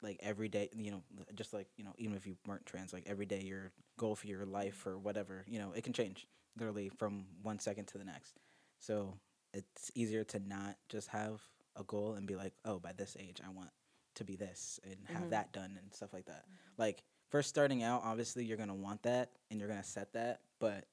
like 0.01 0.17
every 0.21 0.49
day, 0.49 0.69
you 0.75 0.91
know, 0.91 1.03
just 1.35 1.53
like 1.53 1.67
you 1.77 1.83
know, 1.83 1.93
even 1.97 2.15
if 2.15 2.25
you 2.27 2.35
weren't 2.45 2.65
trans, 2.65 2.93
like 2.93 3.03
every 3.07 3.25
day 3.25 3.41
your 3.41 3.71
goal 3.97 4.15
for 4.15 4.27
your 4.27 4.45
life 4.45 4.85
or 4.85 4.97
whatever, 4.97 5.43
you 5.47 5.59
know, 5.59 5.71
it 5.73 5.83
can 5.83 5.93
change 5.93 6.27
literally 6.57 6.89
from 6.89 7.25
one 7.41 7.59
second 7.59 7.85
to 7.87 7.97
the 7.97 8.03
next. 8.05 8.39
So 8.79 9.19
it's 9.53 9.91
easier 9.95 10.23
to 10.25 10.39
not 10.39 10.77
just 10.89 11.07
have 11.09 11.41
a 11.75 11.83
goal 11.83 12.13
and 12.13 12.27
be 12.27 12.35
like, 12.35 12.53
oh, 12.65 12.79
by 12.79 12.93
this 12.93 13.15
age, 13.19 13.39
I 13.45 13.49
want 13.49 13.69
to 14.15 14.23
be 14.23 14.35
this 14.35 14.79
and 14.83 14.97
have 15.07 15.23
Mhm. 15.27 15.29
that 15.29 15.51
done 15.51 15.77
and 15.81 15.93
stuff 15.93 16.13
like 16.13 16.25
that. 16.25 16.45
Like 16.77 17.03
first 17.29 17.49
starting 17.49 17.83
out, 17.83 18.01
obviously 18.03 18.45
you're 18.45 18.57
gonna 18.57 18.73
want 18.75 19.03
that 19.03 19.31
and 19.49 19.59
you're 19.59 19.69
gonna 19.69 19.83
set 19.83 20.13
that, 20.13 20.41
but 20.59 20.85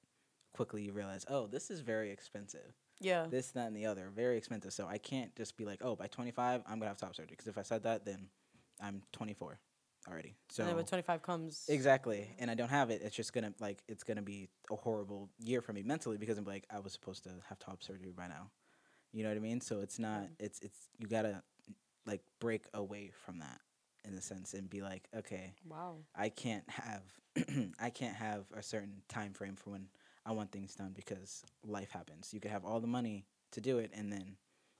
quickly 0.53 0.83
you 0.83 0.93
realize, 0.93 1.25
oh, 1.29 1.47
this 1.47 1.71
is 1.71 1.81
very 1.81 2.11
expensive 2.11 2.75
Yeah. 3.01 3.27
this, 3.27 3.51
that, 3.53 3.67
and 3.67 3.77
the 3.77 3.87
other. 3.87 4.11
Very 4.11 4.37
expensive. 4.37 4.73
So 4.73 4.87
I 4.87 4.99
can't 4.99 5.35
just 5.37 5.57
be 5.57 5.65
like, 5.65 5.81
oh, 5.83 5.97
by 5.97 6.07
25, 6.07 6.63
I'm 6.67 6.79
gonna 6.79 6.89
have 6.89 6.97
top 6.99 7.15
surgery. 7.17 7.31
Because 7.33 7.49
if 7.49 7.59
I 7.59 7.63
said 7.63 7.83
that, 7.85 8.05
then 8.05 8.29
I'm 8.81 9.03
24 9.13 9.59
already. 10.09 10.37
So 10.51 10.63
and 10.63 10.69
then 10.71 10.77
when 10.77 10.85
25 10.85 11.23
comes. 11.23 11.65
exactly, 11.69 12.29
and 12.39 12.51
I 12.51 12.55
don't 12.55 12.69
have 12.71 12.91
it. 12.91 13.03
It's 13.05 13.17
just 13.17 13.33
gonna 13.33 13.53
like 13.61 13.83
it's 13.89 14.03
gonna 14.05 14.23
be 14.23 14.49
a 14.71 14.77
horrible 14.77 15.31
year 15.39 15.61
for 15.63 15.73
me 15.73 15.83
mentally 15.83 16.17
because 16.19 16.39
I'm 16.39 16.45
like 16.45 16.67
I 16.71 16.81
was 16.81 16.93
supposed 16.93 17.25
to 17.25 17.31
have 17.49 17.59
top 17.59 17.83
surgery 17.83 18.13
by 18.17 18.29
now. 18.29 18.51
You 19.13 19.23
know 19.23 19.31
what 19.31 19.37
I 19.37 19.41
mean? 19.41 19.61
So 19.61 19.81
it's 19.81 19.99
not. 19.99 20.29
It's 20.39 20.61
it's 20.61 20.89
you 20.99 21.07
gotta 21.07 21.43
like 22.07 22.23
break 22.41 22.67
away 22.75 23.11
from 23.25 23.39
that 23.39 23.61
in 24.05 24.15
a 24.15 24.21
sense 24.21 24.55
and 24.55 24.69
be 24.69 24.83
like, 24.83 25.09
okay, 25.17 25.55
Wow. 25.65 26.05
I 26.17 26.29
can't 26.29 26.69
have 26.69 27.03
I 27.81 27.91
can't 27.91 28.17
have 28.17 28.45
a 28.57 28.63
certain 28.63 29.03
time 29.09 29.33
frame 29.33 29.57
for 29.57 29.71
when 29.71 29.89
I 30.27 30.33
want 30.33 30.53
things 30.53 30.75
done 30.75 30.93
because 30.95 31.45
life 31.65 31.91
happens. 31.91 32.33
You 32.33 32.41
could 32.41 32.51
have 32.51 32.65
all 32.65 32.81
the 32.81 32.87
money 32.87 33.27
to 33.53 33.61
do 33.61 33.79
it 33.79 33.91
and 33.95 34.13
then 34.13 34.37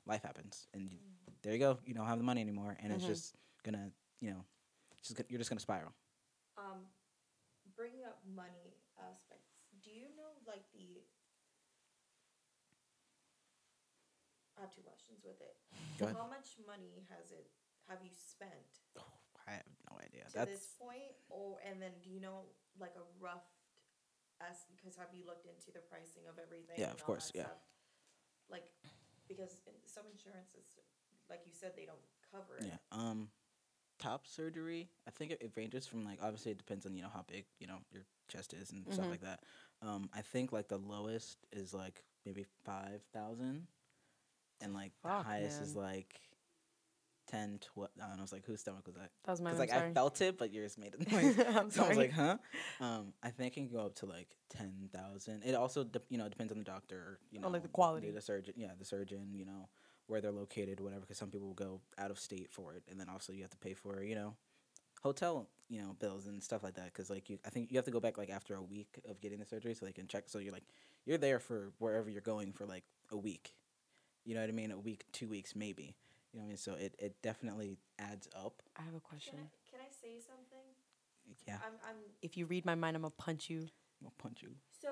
life 0.07 0.23
happens 0.23 0.67
and 0.75 0.91
you, 0.91 0.99
there 1.43 1.53
you 1.53 1.59
go. 1.59 1.79
You 1.85 1.95
don't 1.95 2.07
have 2.07 2.19
the 2.19 2.25
money 2.25 2.41
anymore 2.41 2.77
and 2.81 2.93
it's 2.93 3.05
Mhm. 3.05 3.07
just 3.07 3.35
gonna, 3.65 3.91
you 4.21 4.31
know, 4.31 4.45
just 5.03 5.21
you're 5.29 5.41
just 5.41 5.51
gonna 5.51 5.61
spiral. 5.61 5.93
Um, 6.57 6.87
bringing 7.75 8.05
up 8.05 8.21
money 8.23 8.79
aspects, 9.01 9.57
do 9.83 9.91
you 9.91 10.13
know 10.15 10.39
like 10.47 10.63
the? 10.73 11.03
I 14.55 14.63
have 14.63 14.71
two 14.71 14.87
questions 14.87 15.27
with 15.27 15.41
it. 15.43 15.59
Go 15.99 16.07
ahead. 16.07 16.15
How 16.15 16.31
much 16.31 16.55
money 16.63 17.03
has 17.11 17.35
it? 17.35 17.51
Have 17.91 17.99
you 18.07 18.15
spent 18.15 18.85
I 19.45 19.61
have 19.61 19.69
no 19.91 20.01
idea. 20.01 20.25
to 20.25 20.33
That's 20.33 20.51
this 20.51 20.69
point, 20.81 21.13
or 21.29 21.61
and 21.69 21.81
then 21.81 21.93
do 22.01 22.09
you 22.09 22.21
know 22.21 22.49
like 22.81 22.97
a 22.97 23.05
rough? 23.21 23.45
As 24.43 24.67
because 24.75 24.97
have 24.99 25.15
you 25.15 25.23
looked 25.25 25.47
into 25.47 25.71
the 25.71 25.85
pricing 25.87 26.27
of 26.27 26.41
everything? 26.43 26.75
Yeah, 26.77 26.91
of 26.91 27.05
course, 27.05 27.31
yeah. 27.35 27.47
stuff? 27.47 27.63
Like, 28.51 28.67
because 29.29 29.63
in 29.69 29.79
some 29.87 30.05
insurances, 30.11 30.81
like 31.31 31.47
you 31.47 31.55
said, 31.55 31.73
they 31.77 31.87
don't 31.87 32.03
cover 32.33 32.59
it. 32.59 32.67
yeah. 32.67 32.81
Um 32.91 33.31
top 33.99 34.27
surgery, 34.27 34.91
I 35.07 35.11
think 35.11 35.33
it, 35.33 35.39
it 35.41 35.53
ranges 35.57 35.87
from 35.87 36.05
like 36.05 36.19
obviously 36.23 36.53
it 36.53 36.59
depends 36.59 36.87
on, 36.87 36.95
you 36.95 37.03
know, 37.03 37.11
how 37.13 37.25
big, 37.27 37.45
you 37.61 37.67
know, 37.67 37.79
your 37.93 38.05
chest 38.29 38.55
is 38.55 38.71
and 38.73 38.87
stuff 38.93 39.07
Mhm. 39.07 39.11
like 39.11 39.21
that. 39.23 39.41
Um 39.83 40.09
I 40.15 40.23
think 40.23 40.53
like 40.53 40.69
the 40.69 40.79
lowest 40.79 41.39
is 41.53 41.75
like 41.75 42.03
maybe 42.27 42.45
5,000 42.65 43.67
and 44.61 44.75
like 44.75 44.93
the 45.03 45.09
Fuck, 45.09 45.27
highest 45.29 45.61
is 45.61 45.75
like 45.75 46.21
10 47.27 47.59
12 47.61 47.91
I 47.99 48.07
don't 48.09 48.17
know, 48.17 48.21
I 48.21 48.23
was 48.23 48.33
like 48.33 48.45
whose 48.45 48.61
stomach 48.61 48.87
was 48.87 48.97
that? 48.97 49.11
That 49.25 49.31
was 49.33 49.41
mine. 49.41 49.53
Cuz 49.53 49.59
like 49.59 49.71
sorry. 49.71 49.91
I 49.91 49.95
felt 49.95 50.21
it 50.21 50.39
but 50.39 50.53
yours 50.53 50.77
made 50.79 50.95
a 50.95 51.11
noise. 51.15 51.37
I'm 51.57 51.71
so 51.71 51.85
I 51.85 51.89
was 51.89 51.97
like, 51.97 52.13
"Huh?" 52.13 52.37
Um 52.81 53.13
I 53.23 53.31
think 53.31 53.53
it 53.53 53.55
can 53.55 53.69
go 53.69 53.81
up 53.87 53.95
to 53.97 54.07
like 54.07 54.29
10,000. 54.51 55.43
It 55.45 55.55
also 55.55 55.85
de- 55.85 56.03
you 56.09 56.19
know, 56.19 56.29
depends 56.29 56.53
on 56.53 56.59
the 56.59 56.65
doctor, 56.65 57.19
you 57.31 57.41
know, 57.41 57.47
Oh, 57.47 57.51
like 57.51 57.63
the 57.63 57.69
quality. 57.69 58.11
the 58.11 58.21
surgeon, 58.21 58.55
yeah, 58.57 58.73
the 58.79 58.85
surgeon, 58.85 59.35
you 59.35 59.45
know, 59.47 59.69
where 60.07 60.21
they're 60.21 60.33
located, 60.33 60.81
whatever. 60.81 61.01
Because 61.03 61.19
some 61.19 61.31
people 61.31 61.49
will 61.49 61.55
go 61.55 61.81
out 61.99 62.11
of 62.11 62.19
state 62.19 62.51
for 62.51 62.75
it, 62.75 62.83
and 62.91 62.99
then 63.01 63.09
also 63.09 63.33
you 63.33 63.43
have 63.43 63.51
to 63.51 63.59
pay 63.59 63.75
for 63.75 64.03
you 64.03 64.15
know, 64.15 64.35
hotel 65.03 65.49
you 65.69 65.81
know 65.81 65.97
bills 65.99 66.27
and 66.27 66.43
stuff 66.43 66.63
like 66.63 66.75
that. 66.75 66.87
Because 66.87 67.11
like 67.11 67.29
you, 67.31 67.39
I 67.47 67.51
think 67.51 67.71
you 67.71 67.79
have 67.79 67.85
to 67.87 67.91
go 67.91 68.01
back 68.01 68.19
like 68.19 68.31
after 68.31 68.55
a 68.55 68.63
week 68.63 69.01
of 69.09 69.21
getting 69.21 69.39
the 69.39 69.47
surgery, 69.47 69.75
so 69.75 69.87
they 69.87 69.93
can 69.93 70.07
check. 70.07 70.25
So 70.29 70.39
you're 70.39 70.53
like 70.53 70.65
you're 71.07 71.19
there 71.19 71.39
for 71.39 71.73
wherever 71.79 72.09
you're 72.11 72.21
going 72.21 72.53
for 72.53 72.67
like 72.67 72.85
a 73.11 73.17
week. 73.17 73.55
You 74.25 74.35
know 74.35 74.41
what 74.41 74.49
I 74.49 74.53
mean? 74.53 74.71
A 74.71 74.79
week, 74.79 75.05
two 75.13 75.29
weeks, 75.29 75.55
maybe. 75.55 75.97
You 76.33 76.41
know 76.41 76.45
what 76.45 76.47
I 76.47 76.49
mean? 76.49 76.57
So 76.57 76.75
it, 76.75 76.95
it 76.99 77.17
definitely 77.23 77.77
adds 77.99 78.27
up. 78.35 78.63
I 78.77 78.83
have 78.83 78.95
a 78.95 79.01
Can 79.01 79.01
question. 79.03 79.35
I, 79.39 79.71
can 79.71 79.81
I 79.81 79.91
say 79.91 80.19
something? 80.19 80.67
Yeah, 81.47 81.59
I'm 81.65 81.75
I'm 81.89 81.97
If 82.23 82.37
you 82.37 82.47
read 82.47 82.65
my 82.65 82.75
mind, 82.75 82.97
I'm 82.97 83.03
gonna 83.03 83.13
punch 83.17 83.49
you. 83.51 83.69
I'll 84.05 84.13
punch 84.19 84.43
you. 84.43 84.51
so. 84.83 84.89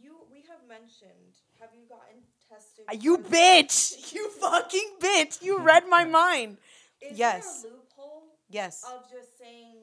You 0.00 0.16
we 0.30 0.38
have 0.48 0.66
mentioned. 0.68 1.34
Have 1.60 1.70
you 1.74 1.86
gotten 1.88 2.22
tested? 2.48 2.84
Uh, 2.90 2.96
You 3.00 3.16
for- 3.18 3.30
bitch! 3.30 4.12
You 4.14 4.28
fucking 4.30 4.90
bitch! 5.00 5.42
You 5.42 5.58
read 5.60 5.84
my 5.88 6.04
mind. 6.20 6.58
Is 7.00 7.18
yes. 7.18 7.62
there 7.62 7.70
a 7.70 7.74
loophole 7.74 8.22
Yes. 8.48 8.84
of 8.84 9.10
just 9.10 9.38
saying, 9.38 9.76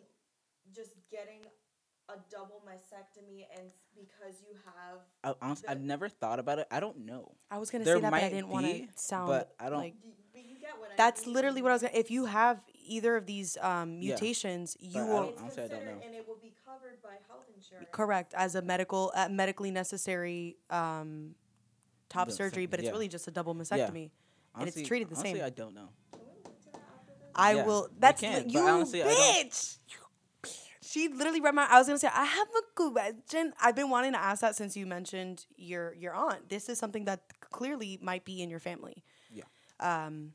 just 0.75 0.91
getting 1.11 1.39
a 2.09 2.13
double 2.31 2.61
mastectomy 2.67 3.45
and 3.57 3.69
because 3.95 4.41
you 4.41 4.55
have 4.65 4.99
I, 5.23 5.35
honestly, 5.45 5.67
I've 5.69 5.81
never 5.81 6.09
thought 6.09 6.39
about 6.39 6.59
it. 6.59 6.67
I 6.71 6.79
don't 6.79 7.05
know. 7.05 7.35
I 7.49 7.57
was 7.57 7.69
gonna 7.69 7.83
there 7.83 7.95
say 7.97 8.01
that, 8.01 8.11
but 8.11 8.17
I 8.17 8.21
might 8.21 8.29
didn't 8.29 8.49
want 8.49 8.65
to 8.65 8.87
sound 8.95 9.27
but 9.27 9.53
I 9.59 9.69
don't- 9.69 9.79
like. 9.79 9.93
That's 10.97 11.25
mean. 11.25 11.33
literally 11.35 11.61
what 11.61 11.71
I 11.71 11.73
was. 11.75 11.81
Gonna, 11.81 11.93
if 11.97 12.11
you 12.11 12.25
have 12.25 12.61
either 12.85 13.15
of 13.15 13.25
these 13.25 13.57
um, 13.61 13.93
Yeah. 14.01 14.13
mutations, 14.15 14.75
you 14.79 14.93
But 14.93 14.99
I 15.01 15.03
will 15.05 15.15
don't- 15.23 15.29
it's 15.31 15.41
honestly, 15.41 15.63
I 15.63 15.67
don't 15.67 15.85
know. 15.85 16.01
and 16.05 16.15
it 16.15 16.27
will 16.27 16.37
be 16.41 16.53
covered 16.65 17.01
by 17.01 17.15
health 17.27 17.45
insurance. 17.55 17.87
correct 17.91 18.33
as 18.35 18.55
a 18.55 18.61
medical, 18.61 19.11
uh, 19.15 19.29
medically 19.29 19.71
necessary 19.71 20.57
um, 20.69 21.35
top 22.09 22.27
The 22.27 22.33
surgery, 22.33 22.63
sec- 22.63 22.71
but 22.71 22.79
it's 22.79 22.87
yeah. 22.87 22.91
really 22.91 23.07
just 23.07 23.27
a 23.27 23.31
double 23.31 23.55
mastectomy. 23.55 24.11
And 24.55 24.67
it's 24.67 24.81
treated 24.87 25.09
the 25.09 25.15
honestly, 25.15 25.35
same. 25.39 25.45
I 25.45 25.49
don't 25.49 25.73
know. 25.73 25.89
Can 26.11 26.19
we 26.21 26.25
look 26.43 26.47
into 26.47 26.71
that 26.73 26.81
after 26.81 27.13
this? 27.13 27.27
I 27.35 27.53
Yeah, 27.53 27.65
will. 27.65 27.87
we 27.89 27.95
That's 27.99 28.19
can, 28.21 28.33
li- 28.35 28.43
but 28.43 28.51
you, 28.51 28.59
honestly, 28.67 29.03
I 29.03 29.07
don't- 29.07 29.49
bitch. 29.49 29.77
She 30.83 31.07
literally 31.07 31.39
read 31.39 31.55
my. 31.55 31.67
I 31.69 31.77
was 31.77 31.87
gonna 31.87 31.99
say 31.99 32.09
I 32.13 32.25
have 32.25 32.47
a 32.49 32.61
question. 32.75 33.53
I've 33.61 33.75
been 33.75 33.89
wanting 33.89 34.11
to 34.11 34.19
ask 34.19 34.41
that 34.41 34.57
since 34.57 34.75
you 34.75 34.85
mentioned 34.85 35.45
your 35.55 35.93
your 35.93 36.13
aunt. 36.13 36.49
This 36.49 36.67
is 36.67 36.77
something 36.79 37.05
that 37.05 37.21
clearly 37.49 37.97
might 38.01 38.25
be 38.25 38.41
in 38.41 38.49
your 38.49 38.59
family. 38.59 39.05
Yeah. 39.31 39.43
Um, 39.79 40.33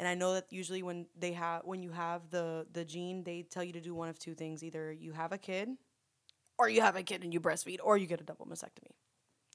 and 0.00 0.08
I 0.08 0.14
know 0.14 0.32
that 0.32 0.46
usually 0.50 0.82
when 0.82 1.06
they 1.14 1.32
have 1.34 1.60
when 1.64 1.82
you 1.84 1.90
have 1.92 2.30
the 2.30 2.66
the 2.72 2.84
gene, 2.86 3.22
they 3.22 3.42
tell 3.42 3.62
you 3.62 3.74
to 3.74 3.80
do 3.82 3.94
one 3.94 4.08
of 4.08 4.18
two 4.18 4.34
things: 4.34 4.64
either 4.64 4.90
you 4.90 5.12
have 5.12 5.30
a 5.32 5.38
kid, 5.38 5.68
or 6.58 6.68
you 6.70 6.80
have 6.80 6.96
a 6.96 7.02
kid 7.02 7.22
and 7.22 7.34
you 7.34 7.40
breastfeed, 7.40 7.78
or 7.84 7.98
you 7.98 8.06
get 8.06 8.20
a 8.20 8.24
double 8.24 8.46
mastectomy 8.46 8.96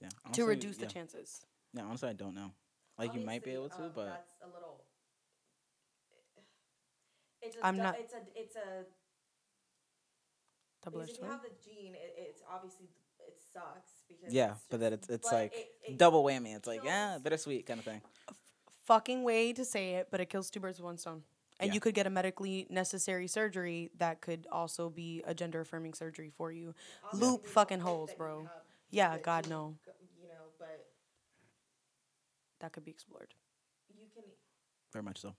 Yeah. 0.02 0.10
to 0.10 0.16
honestly, 0.26 0.44
reduce 0.44 0.78
the 0.78 0.86
chances. 0.86 1.42
Yeah, 1.74 1.84
honestly, 1.90 2.10
I 2.10 2.14
don't 2.14 2.36
know. 2.36 2.52
Like 3.00 3.16
you 3.16 3.22
might 3.22 3.44
be 3.44 3.52
able 3.52 3.70
to, 3.70 3.84
um, 3.86 3.92
but 3.96 4.06
that's 4.06 4.34
a 4.44 4.48
little. 4.54 4.86
It's 7.42 7.56
a 7.58 7.66
I'm 7.66 7.78
du- 7.78 7.84
not- 7.84 8.00
It's 8.00 8.14
a 8.14 8.22
it's 8.36 8.56
a 8.56 8.86
Double 10.84 11.00
because 11.00 11.16
if 11.16 11.22
you 11.22 11.28
have 11.28 11.42
the 11.42 11.50
gene, 11.66 11.96
it, 11.96 12.14
it's 12.18 12.42
obviously 12.48 12.88
it 13.20 13.36
sucks 13.52 14.04
because 14.08 14.32
yeah, 14.32 14.52
it's 14.52 14.66
but 14.70 14.80
then 14.80 14.92
just- 14.92 15.10
it's 15.10 15.16
it's 15.26 15.32
like 15.32 15.54
it- 15.56 15.72
it 15.94 15.98
double 15.98 16.24
whammy. 16.24 16.56
It's 16.56 16.68
like 16.68 16.84
yeah, 16.84 17.18
bittersweet 17.18 17.66
kind 17.66 17.80
of 17.80 17.86
thing. 17.86 18.02
Fucking 18.86 19.24
way 19.24 19.54
to 19.54 19.66
say 19.66 19.96
it, 19.96 20.08
but 20.12 20.20
it 20.20 20.30
kills 20.30 20.50
two 20.50 20.60
birds 20.60 20.80
with 20.80 20.86
one 20.86 20.98
stone. 20.98 21.24
And 21.60 21.70
Yeah. 21.70 21.76
you 21.76 21.80
could 21.80 21.96
get 21.96 22.06
a 22.06 22.10
medically 22.10 22.68
necessary 22.70 23.28
surgery 23.28 23.90
that 23.98 24.22
could 24.22 24.46
also 24.52 24.90
be 24.90 25.24
a 25.26 25.34
gender 25.34 25.62
affirming 25.62 25.94
surgery 25.94 26.30
for 26.30 26.52
you. 26.52 26.74
obviously 27.04 27.28
Loop 27.30 27.46
fucking 27.46 27.80
holes, 27.80 28.14
bro. 28.14 28.50
Yeah, 28.90 29.18
God 29.18 29.46
gene, 29.46 29.52
no. 29.52 29.78
You 30.22 30.28
know, 30.28 30.34
but 30.60 30.88
That 32.60 32.72
could 32.74 32.84
be 32.86 32.92
explored. 32.92 33.34
you 33.90 34.06
can 34.14 34.24
Very 34.92 35.04
much 35.04 35.20
so. 35.22 35.36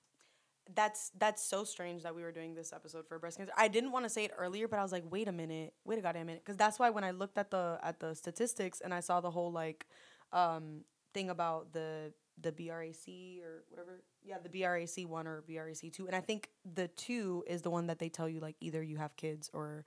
that's 0.74 1.10
that's 1.16 1.42
so 1.42 1.62
strange 1.64 2.02
that 2.02 2.14
we 2.14 2.22
were 2.22 2.32
doing 2.32 2.54
this 2.54 2.72
episode 2.72 3.06
for 3.06 3.18
breast 3.20 3.36
cancer. 3.36 3.52
I 3.56 3.68
didn't 3.68 3.92
want 3.92 4.04
to 4.04 4.08
say 4.08 4.24
it 4.24 4.32
earlier, 4.36 4.66
but 4.68 4.78
I 4.78 4.82
was 4.82 4.90
like, 4.92 5.04
wait 5.10 5.28
a 5.28 5.32
minute, 5.32 5.74
wait 5.84 5.98
a 5.98 6.02
goddamn 6.02 6.26
minute, 6.26 6.42
because 6.44 6.56
that's 6.56 6.78
why 6.78 6.90
when 6.90 7.04
I 7.04 7.12
looked 7.12 7.38
at 7.38 7.50
the 7.50 7.78
at 7.82 8.00
the 8.00 8.14
statistics 8.14 8.80
and 8.80 8.92
I 8.92 9.00
saw 9.00 9.20
the 9.20 9.30
whole 9.30 9.52
like 9.52 9.86
um 10.32 10.84
thing 11.14 11.30
about 11.30 11.72
the 11.72 12.12
the 12.40 12.52
BRCA 12.52 13.42
or 13.42 13.64
whatever, 13.70 14.02
yeah, 14.22 14.36
the 14.42 14.48
BRCA 14.48 15.06
one 15.06 15.26
or 15.26 15.42
BRCA 15.42 15.92
two, 15.92 16.06
and 16.06 16.14
I 16.14 16.20
think 16.20 16.50
the 16.74 16.88
two 16.88 17.44
is 17.46 17.62
the 17.62 17.70
one 17.70 17.86
that 17.86 17.98
they 17.98 18.08
tell 18.08 18.28
you 18.28 18.40
like 18.40 18.56
either 18.60 18.82
you 18.82 18.96
have 18.98 19.16
kids 19.16 19.50
or 19.52 19.84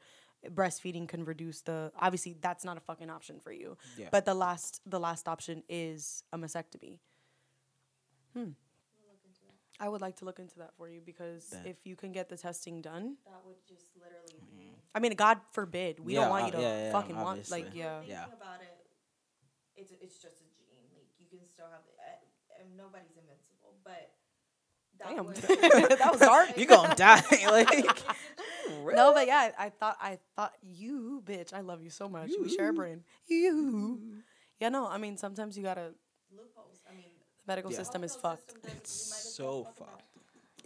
breastfeeding 0.51 1.07
can 1.07 1.25
reduce 1.25 1.61
the 1.61 1.91
obviously 1.99 2.33
that's 2.39 2.63
not 2.63 2.77
a 2.77 2.79
fucking 2.79 3.09
option 3.09 3.41
for 3.41 3.51
you 3.51 3.77
Yeah. 3.97 4.07
but 4.09 4.23
the 4.23 4.33
last 4.33 4.79
the 4.85 4.97
last 4.99 5.27
option 5.27 5.63
is 5.67 6.23
a 6.31 6.37
mastectomy 6.37 6.99
hmm 8.33 8.51
I 9.81 9.87
would 9.87 10.01
like 10.01 10.17
to 10.17 10.25
look 10.25 10.39
into 10.39 10.57
that 10.59 10.75
for 10.75 10.89
you 10.89 10.99
because 10.99 11.49
That- 11.51 11.65
if 11.65 11.85
you 11.85 11.95
can 11.95 12.11
get 12.11 12.27
the 12.27 12.35
testing 12.35 12.81
done, 12.81 13.15
That 13.25 13.39
would 13.45 13.55
just 13.65 13.95
literally 13.95 14.41
be. 14.51 14.75
I 14.93 14.99
mean, 14.99 15.13
God 15.15 15.39
forbid, 15.51 15.99
we 16.01 16.13
Yeah, 16.15 16.21
don't 16.21 16.29
want 16.31 16.43
uh, 16.43 16.45
you 16.47 16.51
to 16.53 16.61
yeah, 16.61 16.83
yeah, 16.83 16.91
fucking 16.91 17.15
want 17.15 17.49
like 17.49 17.73
yeah. 17.73 17.99
Thinking 17.99 18.09
Yeah. 18.11 18.25
about 18.25 18.59
it, 18.61 18.75
it's 19.77 19.91
it's 19.91 20.17
just 20.21 20.41
a 20.41 20.47
gene. 20.55 20.83
Like 20.91 21.07
you 21.19 21.27
can 21.31 21.47
still 21.47 21.67
have 21.71 21.79
it. 21.87 21.95
And 22.59 22.77
nobody's 22.77 23.15
invincible, 23.17 23.75
but. 23.83 24.11
That 24.99 25.15
Damn, 25.15 25.25
would- 25.27 25.35
that 25.99 26.11
was 26.11 26.19
dark. 26.19 26.57
You 26.57 26.65
gonna 26.65 26.93
die? 26.97 27.21
like 27.49 27.87
No, 28.93 29.13
but 29.13 29.27
yeah, 29.27 29.51
I 29.57 29.69
thought 29.69 29.97
I 30.01 30.19
thought 30.35 30.53
you, 30.61 31.23
bitch, 31.25 31.53
I 31.53 31.61
love 31.61 31.81
you 31.81 31.89
so 31.89 32.09
much. 32.09 32.31
We 32.41 32.49
share 32.49 32.69
a 32.69 32.73
brain. 32.73 33.03
You. 33.27 33.99
Yeah, 34.59 34.67
no, 34.69 34.87
I 34.89 34.97
mean 34.97 35.15
sometimes 35.15 35.55
you 35.57 35.63
gotta. 35.63 35.93
loopholes. 36.35 36.81
I 36.89 36.93
mean, 36.95 37.05
The 37.45 37.51
medical 37.51 37.71
Yeah. 37.71 37.77
system 37.77 38.03
is 38.03 38.13
healthcare 38.17 38.21
fucked. 38.21 38.51
system 38.51 38.71
It's 38.75 39.05
you 39.05 39.11
might 39.11 39.17
as 39.19 39.33
so 39.35 39.51
well 39.61 39.73
fucked. 39.77 40.03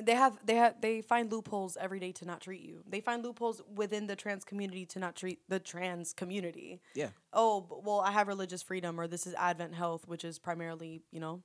They 0.03 0.15
have 0.15 0.39
they 0.43 0.55
have 0.55 0.81
they 0.81 1.01
find 1.03 1.31
loopholes 1.31 1.77
every 1.79 1.99
day 1.99 2.11
to 2.13 2.25
not 2.25 2.41
treat 2.41 2.61
you. 2.61 2.81
They 2.89 3.01
find 3.01 3.23
loopholes 3.23 3.61
within 3.75 4.07
the 4.07 4.15
trans 4.15 4.43
community 4.43 4.87
to 4.87 4.99
not 4.99 5.15
treat 5.15 5.41
the 5.47 5.59
trans 5.59 6.11
community. 6.13 6.81
yeah. 6.95 7.09
oh, 7.33 7.67
well, 7.85 7.99
I 7.99 8.11
have 8.11 8.27
religious 8.27 8.63
freedom, 8.63 8.99
or 8.99 9.07
this 9.07 9.27
is 9.27 9.35
Advent 9.35 9.75
Health, 9.75 10.07
which 10.07 10.25
is 10.25 10.39
primarily, 10.39 11.03
you 11.11 11.19
know, 11.19 11.43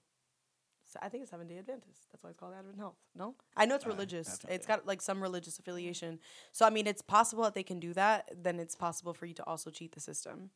s- 0.89 0.97
I 1.03 1.09
think 1.09 1.23
it's 1.23 1.31
Seventh 1.31 1.49
Day 1.51 1.59
Adventist. 1.59 2.07
That's 2.11 2.23
why 2.23 2.31
it's 2.31 2.39
called 2.39 2.55
Advent 2.59 2.79
Health. 2.79 2.97
No, 3.15 3.35
I 3.57 3.67
know 3.67 3.75
it's 3.77 3.85
Uh, 3.87 3.89
religious. 3.91 4.27
that's 4.29 4.45
It's 4.45 4.67
okay. 4.67 4.77
got 4.77 4.87
like 4.87 5.01
some 5.03 5.23
religious 5.23 5.59
affiliation. 5.59 6.19
So 6.53 6.67
I 6.67 6.71
mean, 6.71 6.87
it's 6.87 7.03
possible 7.03 7.45
that 7.45 7.55
they 7.55 7.63
can 7.63 7.79
do 7.81 7.93
that. 7.95 8.31
Then 8.35 8.59
it's 8.59 8.75
possible 8.75 9.15
for 9.15 9.27
you 9.27 9.35
to 9.35 9.45
also 9.45 9.71
cheat 9.71 9.93
the 9.93 10.01
system. 10.01 10.51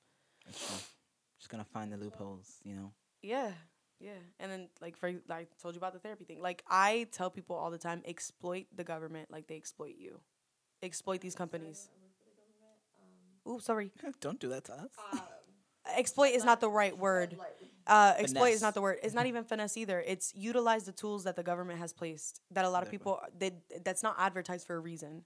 Just 0.47 1.49
gonna 1.49 1.65
find 1.65 1.93
the 1.93 1.97
loopholes, 1.97 2.61
you 2.65 2.75
know. 2.75 2.93
Yeah, 3.23 3.53
yeah. 4.01 4.19
And 4.41 4.51
then 4.51 4.69
like 4.81 4.97
for 4.97 5.09
I 5.31 5.47
told 5.61 5.75
you 5.75 5.79
about 5.79 5.93
the 5.93 5.99
therapy 5.99 6.25
thing. 6.25 6.41
Like 6.41 6.63
I 6.69 7.07
tell 7.13 7.31
people 7.31 7.57
all 7.57 7.71
the 7.71 7.79
time, 7.79 8.03
exploit 8.05 8.67
the 8.75 8.85
government 8.85 9.31
like 9.31 9.47
they 9.47 9.57
exploit 9.57 9.97
you. 9.97 10.21
Exploit 10.83 11.21
these 11.21 11.35
companies. 11.35 11.89
Ooh, 13.49 13.59
sorry. 13.61 13.93
Don't 14.21 14.39
do 14.39 14.49
that 14.51 14.65
to 14.65 14.73
us. 14.75 14.91
Um, 15.13 15.21
Exploit 15.97 16.33
is 16.33 16.45
not 16.45 16.61
the 16.61 16.71
right 16.71 16.97
word. 16.97 17.37
Tread 17.87 17.95
lightly. 17.97 18.11
Uh, 18.11 18.23
exploit 18.23 18.53
is 18.53 18.63
not 18.63 18.75
the 18.75 18.81
word. 18.81 18.99
It's 19.03 19.15
not 19.15 19.27
even 19.27 19.45
finesse 19.45 19.77
either. 19.77 20.03
It's 20.07 20.33
utilize 20.35 20.85
the 20.85 20.93
tools 20.93 21.25
that 21.25 21.37
the 21.37 21.43
government 21.43 21.79
has 21.79 21.93
placed 21.93 22.41
that 22.51 22.65
a 22.65 22.71
lot 22.71 22.83
of 22.83 22.91
people 22.91 23.21
they 23.37 23.53
that's 23.85 24.03
not 24.03 24.17
advertised 24.19 24.67
for 24.67 24.77
a 24.77 24.81
reason. 24.81 25.25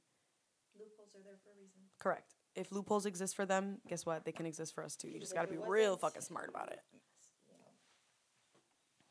Loopholes 0.78 1.14
are 1.14 1.22
there 1.24 1.38
for 1.42 1.50
a 1.50 1.58
reason. 1.60 1.80
Correct. 1.98 2.34
If 2.54 2.72
loopholes 2.72 3.04
exist 3.06 3.36
for 3.36 3.44
them, 3.44 3.78
guess 3.88 4.06
what? 4.06 4.24
They 4.24 4.32
can 4.32 4.46
exist 4.46 4.74
for 4.74 4.82
us 4.82 4.96
too. 4.96 5.08
You 5.08 5.20
just 5.20 5.34
gotta 5.34 5.48
be 5.48 5.58
real 5.58 5.96
fucking 5.96 6.22
smart 6.22 6.48
about 6.48 6.72
it. 6.72 6.80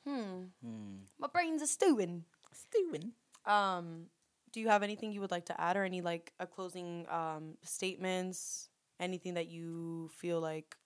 Hmm. 0.07 0.45
Hmm. 0.63 0.95
My 1.19 1.27
brain's 1.27 1.61
a 1.61 1.67
stewing. 1.67 2.25
Stewing. 2.53 3.13
Um, 3.45 4.07
do 4.51 4.59
you 4.59 4.69
have 4.69 4.83
anything 4.83 5.11
you 5.11 5.19
would 5.21 5.31
like 5.31 5.45
to 5.45 5.59
add, 5.59 5.75
or 5.77 5.83
any 5.83 6.01
like 6.01 6.31
a 6.39 6.47
closing 6.47 7.05
um 7.09 7.57
statements? 7.63 8.69
Anything 8.99 9.33
that 9.33 9.47
you 9.47 10.09
feel 10.15 10.39
like, 10.39 10.77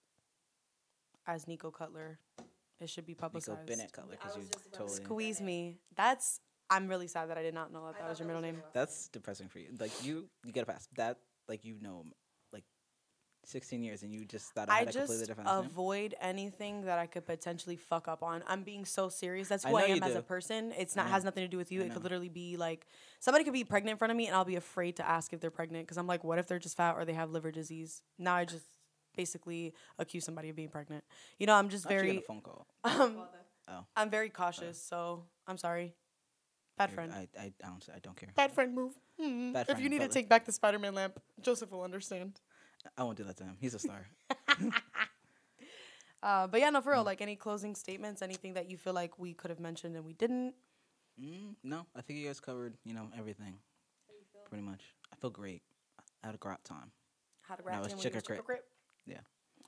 as 1.26 1.46
Nico 1.46 1.70
Cutler, 1.70 2.18
it 2.80 2.88
should 2.88 3.06
be 3.06 3.12
Nico 3.12 3.20
publicized. 3.22 3.66
Bennett 3.66 3.92
Cutler, 3.92 4.16
because 4.20 4.36
you 4.36 4.42
just 4.42 4.54
about 4.54 4.72
to 4.72 4.78
totally. 4.78 5.04
Squeeze 5.04 5.40
me. 5.40 5.78
That's. 5.96 6.40
I'm 6.72 6.86
really 6.86 7.08
sad 7.08 7.28
that 7.30 7.36
I 7.38 7.42
did 7.42 7.52
not 7.54 7.72
know 7.72 7.86
that 7.86 7.98
that 7.98 8.08
was 8.08 8.18
your 8.20 8.26
middle 8.26 8.42
name. 8.42 8.62
That's 8.72 9.08
depressing 9.08 9.48
for 9.48 9.58
you. 9.58 9.68
Like 9.78 9.90
you, 10.04 10.28
you 10.44 10.52
get 10.52 10.62
a 10.62 10.66
pass 10.66 10.88
that. 10.96 11.18
Like 11.48 11.64
you 11.64 11.78
know, 11.80 12.04
like 12.52 12.62
sixteen 13.44 13.82
years, 13.82 14.04
and 14.04 14.14
you 14.14 14.24
just 14.24 14.52
thought 14.52 14.70
I 14.70 14.74
I 14.74 14.78
had 14.80 14.88
a 14.88 14.92
completely 14.92 15.16
just 15.16 15.26
different 15.26 15.48
last 15.48 15.62
name? 15.62 15.70
avoid 15.70 16.14
anything 16.20 16.82
that 16.82 17.00
I 17.00 17.06
could 17.06 17.26
potentially 17.26 17.74
fuck 17.74 18.06
up 18.06 18.22
on. 18.22 18.44
I'm 18.46 18.62
being 18.62 18.84
so 18.84 19.08
serious. 19.08 19.48
That's 19.48 19.64
who 19.64 19.76
I, 19.76 19.80
know 19.80 19.86
you 19.86 19.94
am 19.96 20.02
as 20.04 20.14
a 20.14 20.22
person. 20.22 20.72
It's 20.78 20.94
not 20.94 21.08
has 21.08 21.24
nothing 21.24 21.42
to 21.42 21.48
do 21.48 21.56
with 21.56 21.72
you. 21.72 21.80
I 21.80 21.86
It 21.86 21.88
could 21.88 21.96
know. 21.96 22.02
literally 22.04 22.28
be 22.28 22.56
like 22.56 22.86
somebody 23.18 23.42
could 23.42 23.52
be 23.52 23.64
pregnant 23.64 23.94
in 23.94 23.98
front 23.98 24.12
of 24.12 24.16
me, 24.16 24.28
and 24.28 24.36
I'll 24.36 24.44
be 24.44 24.54
afraid 24.54 24.94
to 24.96 25.08
ask 25.08 25.32
if 25.32 25.40
they're 25.40 25.50
pregnant 25.50 25.86
because 25.86 25.96
I'm 25.96 26.06
like, 26.06 26.22
what 26.22 26.38
if 26.38 26.46
they're 26.46 26.60
just 26.60 26.76
fat 26.76 26.94
or 26.96 27.04
they 27.04 27.14
have 27.14 27.30
liver 27.32 27.50
disease? 27.50 28.02
Now 28.16 28.36
I 28.36 28.44
just 28.44 28.66
basically 29.20 29.62
accuse 29.98 30.24
somebody 30.28 30.48
of 30.50 30.56
being 30.56 30.72
pregnant. 30.78 31.04
You 31.38 31.46
know, 31.48 31.54
I'm 31.60 31.68
just 31.68 31.84
How'd 31.84 31.92
you 31.92 31.98
get 31.98 32.06
very 32.06 32.18
a 32.18 32.28
phone 32.30 32.40
call. 32.48 32.66
um, 32.84 33.14
Father. 33.68 33.84
I'm 33.96 34.10
very 34.10 34.30
cautious. 34.30 34.76
So 34.90 35.24
I'm 35.48 35.58
sorry. 35.58 35.94
Bad 36.78 36.90
friend. 36.96 37.12
I, 37.12 37.28
I, 37.38 37.46
I 37.46 37.52
don't, 37.68 37.84
I 37.96 37.98
don't 38.06 38.16
care. 38.16 38.30
Bad 38.34 38.52
friend 38.52 38.74
move. 38.74 38.92
Hmm. 39.20 39.52
Bad 39.52 39.66
if 39.68 39.78
you 39.78 39.88
friend, 39.88 39.90
need 39.90 40.00
to 40.00 40.08
take 40.18 40.28
back 40.32 40.44
the 40.46 40.52
Spider-Man 40.52 40.94
lamp, 40.94 41.20
Joseph 41.40 41.70
will 41.70 41.82
understand. 41.90 42.40
I 42.96 43.02
won't 43.04 43.18
do 43.18 43.24
that 43.24 43.36
to 43.36 43.44
him. 43.44 43.56
He's 43.60 43.74
a 43.74 43.78
star. 43.78 44.06
Uh, 46.22 46.46
but 46.46 46.60
yeah, 46.60 46.68
no, 46.70 46.80
Mm. 46.80 46.84
for 46.84 46.92
real. 46.92 47.04
Like 47.04 47.22
any 47.22 47.36
closing 47.36 47.74
statements, 47.74 48.20
anything 48.22 48.54
that 48.54 48.70
you 48.70 48.76
feel 48.76 48.92
like 48.92 49.18
we 49.18 49.32
could 49.32 49.50
have 49.50 49.60
mentioned 49.60 49.96
and 49.96 50.04
we 50.04 50.12
didn't. 50.12 50.54
mm, 51.18 51.54
no, 51.62 51.86
I 51.96 52.02
think 52.02 52.18
you 52.18 52.26
guys 52.26 52.40
covered, 52.40 52.74
you 52.84 52.92
know, 52.94 53.08
everything. 53.16 53.54
Pretty 54.48 54.62
much. 54.62 54.82
I 55.12 55.16
feel 55.16 55.30
great. 55.30 55.62
I 56.22 56.26
had 56.26 56.34
a 56.34 56.38
great 56.38 56.62
time. 56.64 56.92
How 57.48 57.54
to 57.54 57.62
No, 57.62 57.64
grab 57.64 57.84
it's 57.84 57.92
in 57.92 57.98
when 57.98 58.02
chicken 58.02 58.22
you 58.36 58.42
grip. 58.42 58.64
Grip. 59.06 59.18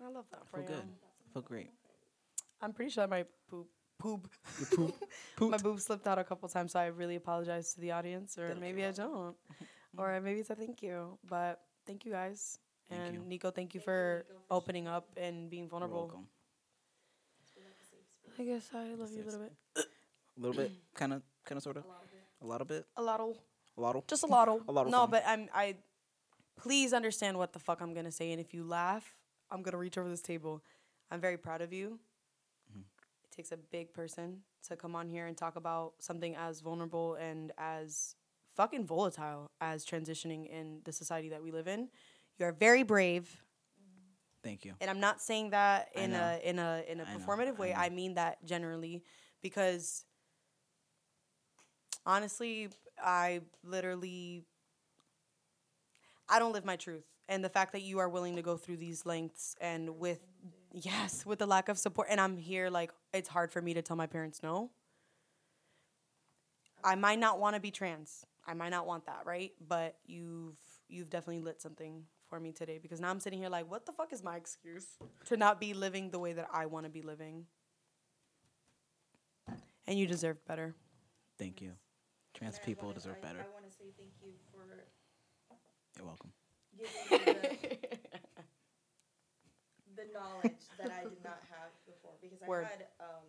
Yeah. 0.00 0.06
I 0.06 0.10
love 0.10 0.24
that 0.30 0.40
I 0.42 0.50
for 0.50 0.56
feel 0.58 0.66
good. 0.76 0.84
I 0.84 1.32
feel 1.32 1.42
great. 1.42 1.70
I'm 2.60 2.72
pretty 2.72 2.90
sure 2.90 3.04
I 3.04 3.06
might 3.06 3.26
poop. 3.48 3.68
Poop. 3.98 4.28
poop. 5.36 5.50
My 5.50 5.58
boob 5.58 5.78
slipped 5.80 6.06
out 6.06 6.18
a 6.18 6.24
couple 6.24 6.48
times, 6.48 6.72
so 6.72 6.80
I 6.80 6.86
really 6.86 7.16
apologize 7.16 7.74
to 7.74 7.80
the 7.80 7.92
audience, 7.92 8.36
or 8.36 8.48
That'll 8.48 8.60
maybe 8.60 8.84
I 8.84 8.90
don't, 8.90 9.36
or 9.96 10.20
maybe 10.20 10.40
it's 10.40 10.50
a 10.50 10.56
thank 10.56 10.82
you. 10.82 11.18
But 11.28 11.60
thank 11.86 12.04
you 12.04 12.12
guys, 12.12 12.58
Thank 12.88 13.02
and 13.02 13.14
you. 13.14 13.22
Nico, 13.26 13.50
thank 13.50 13.74
you 13.74 13.80
Thank 13.80 13.86
you, 13.86 13.92
for 13.92 14.24
Nico, 14.28 14.40
for 14.48 14.54
opening 14.54 14.88
up 14.88 15.08
and 15.16 15.48
being 15.48 15.64
You're 15.64 15.70
vulnerable. 15.70 15.98
welcome. 16.08 16.26
I 18.38 18.44
guess 18.44 18.70
I 18.74 18.94
love 18.94 19.12
you 19.12 19.22
a 19.22 19.24
little 19.24 19.40
bit. 19.40 19.52
A 19.76 20.40
little 20.40 20.56
bit, 20.56 20.72
kind 20.94 21.12
of, 21.12 21.22
kind 21.44 21.58
of, 21.58 21.62
sort 21.62 21.76
of, 21.76 21.84
a 22.42 22.46
lot 22.46 22.60
of 22.60 22.68
bit, 22.68 22.86
A 22.96 23.02
lot 23.02 23.20
a 23.20 23.80
lot 23.80 24.08
just 24.08 24.24
a 24.24 24.26
lot. 24.26 24.48
A 24.68 24.72
lot 24.72 24.88
No, 24.88 25.06
but 25.06 25.22
I'm 25.26 25.48
I. 25.54 25.76
Please 26.56 26.92
understand 26.92 27.38
what 27.38 27.52
the 27.52 27.58
fuck 27.58 27.80
I'm 27.80 27.94
gonna 27.94 28.12
say, 28.12 28.30
and 28.32 28.40
if 28.40 28.52
you 28.52 28.64
laugh, 28.64 29.14
I'm 29.52 29.62
gonna 29.62 29.76
reach 29.78 29.98
over 29.98 30.08
this 30.08 30.22
table. 30.22 30.62
I'm 31.10 31.20
very 31.20 31.36
proud 31.36 31.60
of 31.60 31.72
you. 31.72 31.98
Mm-hmm. 32.70 32.80
It 33.24 33.36
takes 33.36 33.52
a 33.52 33.56
big 33.56 33.92
person 33.92 34.38
to 34.68 34.76
come 34.76 34.96
on 34.96 35.08
here 35.08 35.26
and 35.26 35.36
talk 35.36 35.56
about 35.56 35.92
something 35.98 36.34
as 36.36 36.60
vulnerable 36.60 37.14
and 37.14 37.52
as 37.58 38.16
fucking 38.56 38.86
volatile 38.86 39.50
as 39.60 39.84
transitioning 39.84 40.48
in 40.48 40.80
the 40.84 40.92
society 40.92 41.28
that 41.30 41.42
we 41.42 41.50
live 41.50 41.68
in. 41.68 41.88
You 42.38 42.46
are 42.46 42.52
very 42.52 42.82
brave, 42.82 43.42
Thank 44.42 44.64
you. 44.64 44.72
and 44.80 44.90
I'm 44.90 45.00
not 45.00 45.20
saying 45.20 45.50
that 45.50 45.88
in 45.94 46.14
a 46.14 46.40
in 46.42 46.58
a 46.58 46.82
in 46.88 47.00
a 47.00 47.04
I 47.04 47.12
know, 47.12 47.18
performative 47.18 47.58
way. 47.58 47.72
I. 47.72 47.86
I 47.86 47.88
mean 47.90 48.14
that 48.14 48.44
generally 48.44 49.02
because 49.42 50.04
honestly, 52.06 52.68
I 53.02 53.40
literally 53.64 54.44
I 56.28 56.38
don't 56.38 56.52
live 56.52 56.64
my 56.64 56.76
truth. 56.76 57.04
And 57.28 57.42
the 57.44 57.48
fact 57.48 57.72
that 57.72 57.82
you 57.82 57.98
are 57.98 58.08
willing 58.08 58.36
to 58.36 58.42
go 58.42 58.56
through 58.56 58.76
these 58.78 59.06
lengths 59.06 59.56
and 59.60 59.98
with 59.98 60.20
yes, 60.72 61.24
with 61.24 61.38
the 61.38 61.46
lack 61.46 61.68
of 61.68 61.78
support 61.78 62.08
and 62.10 62.20
I'm 62.20 62.36
here 62.36 62.68
like 62.68 62.92
it's 63.12 63.28
hard 63.28 63.52
for 63.52 63.62
me 63.62 63.74
to 63.74 63.82
tell 63.82 63.96
my 63.96 64.06
parents 64.06 64.42
no. 64.42 64.70
I 66.84 66.94
might 66.96 67.18
not 67.20 67.38
want 67.38 67.54
to 67.54 67.60
be 67.60 67.70
trans. 67.70 68.26
I 68.46 68.54
might 68.54 68.70
not 68.70 68.86
want 68.86 69.06
that, 69.06 69.22
right? 69.24 69.52
But 69.66 69.96
you've 70.04 70.56
you've 70.88 71.08
definitely 71.10 71.40
lit 71.42 71.62
something 71.62 72.04
for 72.28 72.40
me 72.40 72.50
today 72.52 72.78
because 72.82 73.00
now 73.00 73.08
I'm 73.10 73.20
sitting 73.20 73.38
here 73.38 73.48
like 73.48 73.70
what 73.70 73.86
the 73.86 73.92
fuck 73.92 74.12
is 74.12 74.22
my 74.22 74.36
excuse 74.36 74.86
to 75.26 75.36
not 75.36 75.60
be 75.60 75.74
living 75.74 76.10
the 76.10 76.18
way 76.18 76.32
that 76.32 76.48
I 76.52 76.66
want 76.66 76.84
to 76.86 76.90
be 76.90 77.02
living? 77.02 77.46
And 79.86 79.98
you 79.98 80.06
deserve 80.06 80.44
better. 80.46 80.74
Thank 81.38 81.60
you. 81.60 81.72
Trans 82.34 82.56
And 82.56 82.64
people 82.64 82.84
wanna- 82.88 82.94
deserve 82.98 83.16
I- 83.18 83.26
better. 83.26 83.40
I 83.40 83.52
want 83.52 83.64
to 83.64 83.70
say 83.70 83.84
thank 83.96 84.10
you 84.22 84.32
for 84.52 84.64
You're 85.98 86.06
welcome. 86.06 86.32
Giving 86.76 87.04
me 87.10 87.18
the, 89.96 90.02
the 90.02 90.06
knowledge 90.12 90.62
that 90.78 90.90
I 90.90 91.04
did 91.04 91.22
not 91.24 91.40
have 91.50 91.70
before 91.86 92.12
because 92.20 92.40
Word. 92.46 92.66
I 92.66 92.70
had 92.70 92.86
um 93.00 93.26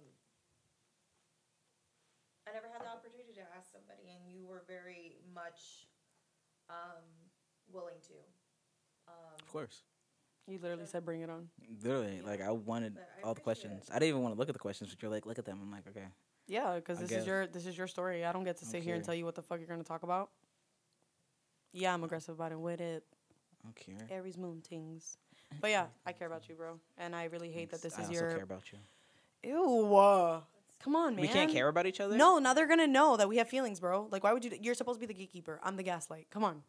I 2.47 2.51
never 2.53 2.67
had 2.67 2.81
the 2.83 2.91
opportunity 2.91 3.33
to 3.39 3.45
ask 3.57 3.71
somebody 3.71 4.09
and 4.11 4.21
you 4.27 4.45
were 4.45 4.63
very 4.67 5.17
much 5.33 5.87
um 6.69 7.03
willing 7.71 7.99
to. 8.07 8.17
Um 9.07 9.39
Of 9.41 9.47
course. 9.51 9.83
You 10.47 10.59
literally 10.61 10.85
said 10.85 11.05
bring 11.05 11.21
it 11.21 11.29
on. 11.29 11.47
Literally, 11.83 12.21
like 12.21 12.41
I 12.41 12.51
wanted 12.51 12.97
I 12.97 13.25
all 13.25 13.33
the 13.33 13.41
appreciate 13.41 13.71
it. 13.71 13.79
questions. 13.79 13.89
I 13.89 13.99
didn't 13.99 14.09
even 14.09 14.21
want 14.23 14.35
to 14.35 14.39
look 14.39 14.49
at 14.49 14.53
the 14.53 14.59
questions, 14.59 14.89
but 14.89 15.01
you're 15.01 15.11
like, 15.11 15.25
look 15.25 15.39
at 15.39 15.45
them. 15.45 15.59
I'm 15.61 15.71
like, 15.71 15.87
okay. 15.87 16.07
Yeah, 16.47 16.75
because 16.75 16.99
this 16.99 17.09
guess. 17.09 17.21
is 17.21 17.27
your 17.27 17.47
this 17.47 17.65
is 17.65 17.77
your 17.77 17.87
story. 17.87 18.25
I 18.25 18.33
don't 18.33 18.43
get 18.43 18.57
to 18.57 18.65
sit 18.65 18.83
here 18.83 18.95
and 18.95 19.03
tell 19.03 19.15
you 19.15 19.23
what 19.23 19.35
the 19.35 19.41
fuck 19.41 19.59
you're 19.59 19.67
gonna 19.67 19.83
talk 19.83 20.03
about. 20.03 20.29
Yeah, 21.71 21.93
I'm 21.93 22.03
aggressive 22.03 22.35
about 22.35 22.51
it. 22.51 22.59
With 22.59 22.81
it, 22.81 23.03
I. 23.67 24.13
Aries 24.13 24.37
moon 24.37 24.61
things. 24.67 25.17
But 25.61 25.69
yeah, 25.71 25.85
I 26.05 26.11
care 26.13 26.27
about 26.27 26.49
you, 26.49 26.55
bro, 26.55 26.79
and 26.97 27.15
I 27.15 27.25
really 27.25 27.51
hate 27.51 27.69
that 27.71 27.81
this 27.81 27.93
Thanks. 27.95 28.09
is 28.11 28.17
also 28.17 28.25
your. 28.27 28.35
care 28.35 28.43
about 28.43 28.63
you. 28.71 28.79
Ew. 29.51 29.95
uh, 29.95 30.41
Come 30.83 30.95
on, 30.95 31.15
man. 31.15 31.21
We 31.21 31.27
can't 31.27 31.51
care 31.51 31.67
about 31.67 31.85
each 31.85 31.99
other. 32.01 32.17
No, 32.17 32.39
now 32.39 32.53
they're 32.53 32.67
gonna 32.67 32.87
know 32.87 33.15
that 33.17 33.29
we 33.29 33.37
have 33.37 33.47
feelings, 33.47 33.79
bro. 33.79 34.07
Like, 34.11 34.23
why 34.23 34.33
would 34.33 34.43
you? 34.43 34.49
do- 34.51 34.57
You're 34.61 34.73
supposed 34.75 34.99
to 34.99 35.07
be 35.07 35.13
the 35.13 35.17
gatekeeper. 35.17 35.59
I'm 35.63 35.75
the 35.77 35.83
gaslight. 35.83 36.27
Come 36.29 36.43
on. 36.43 36.63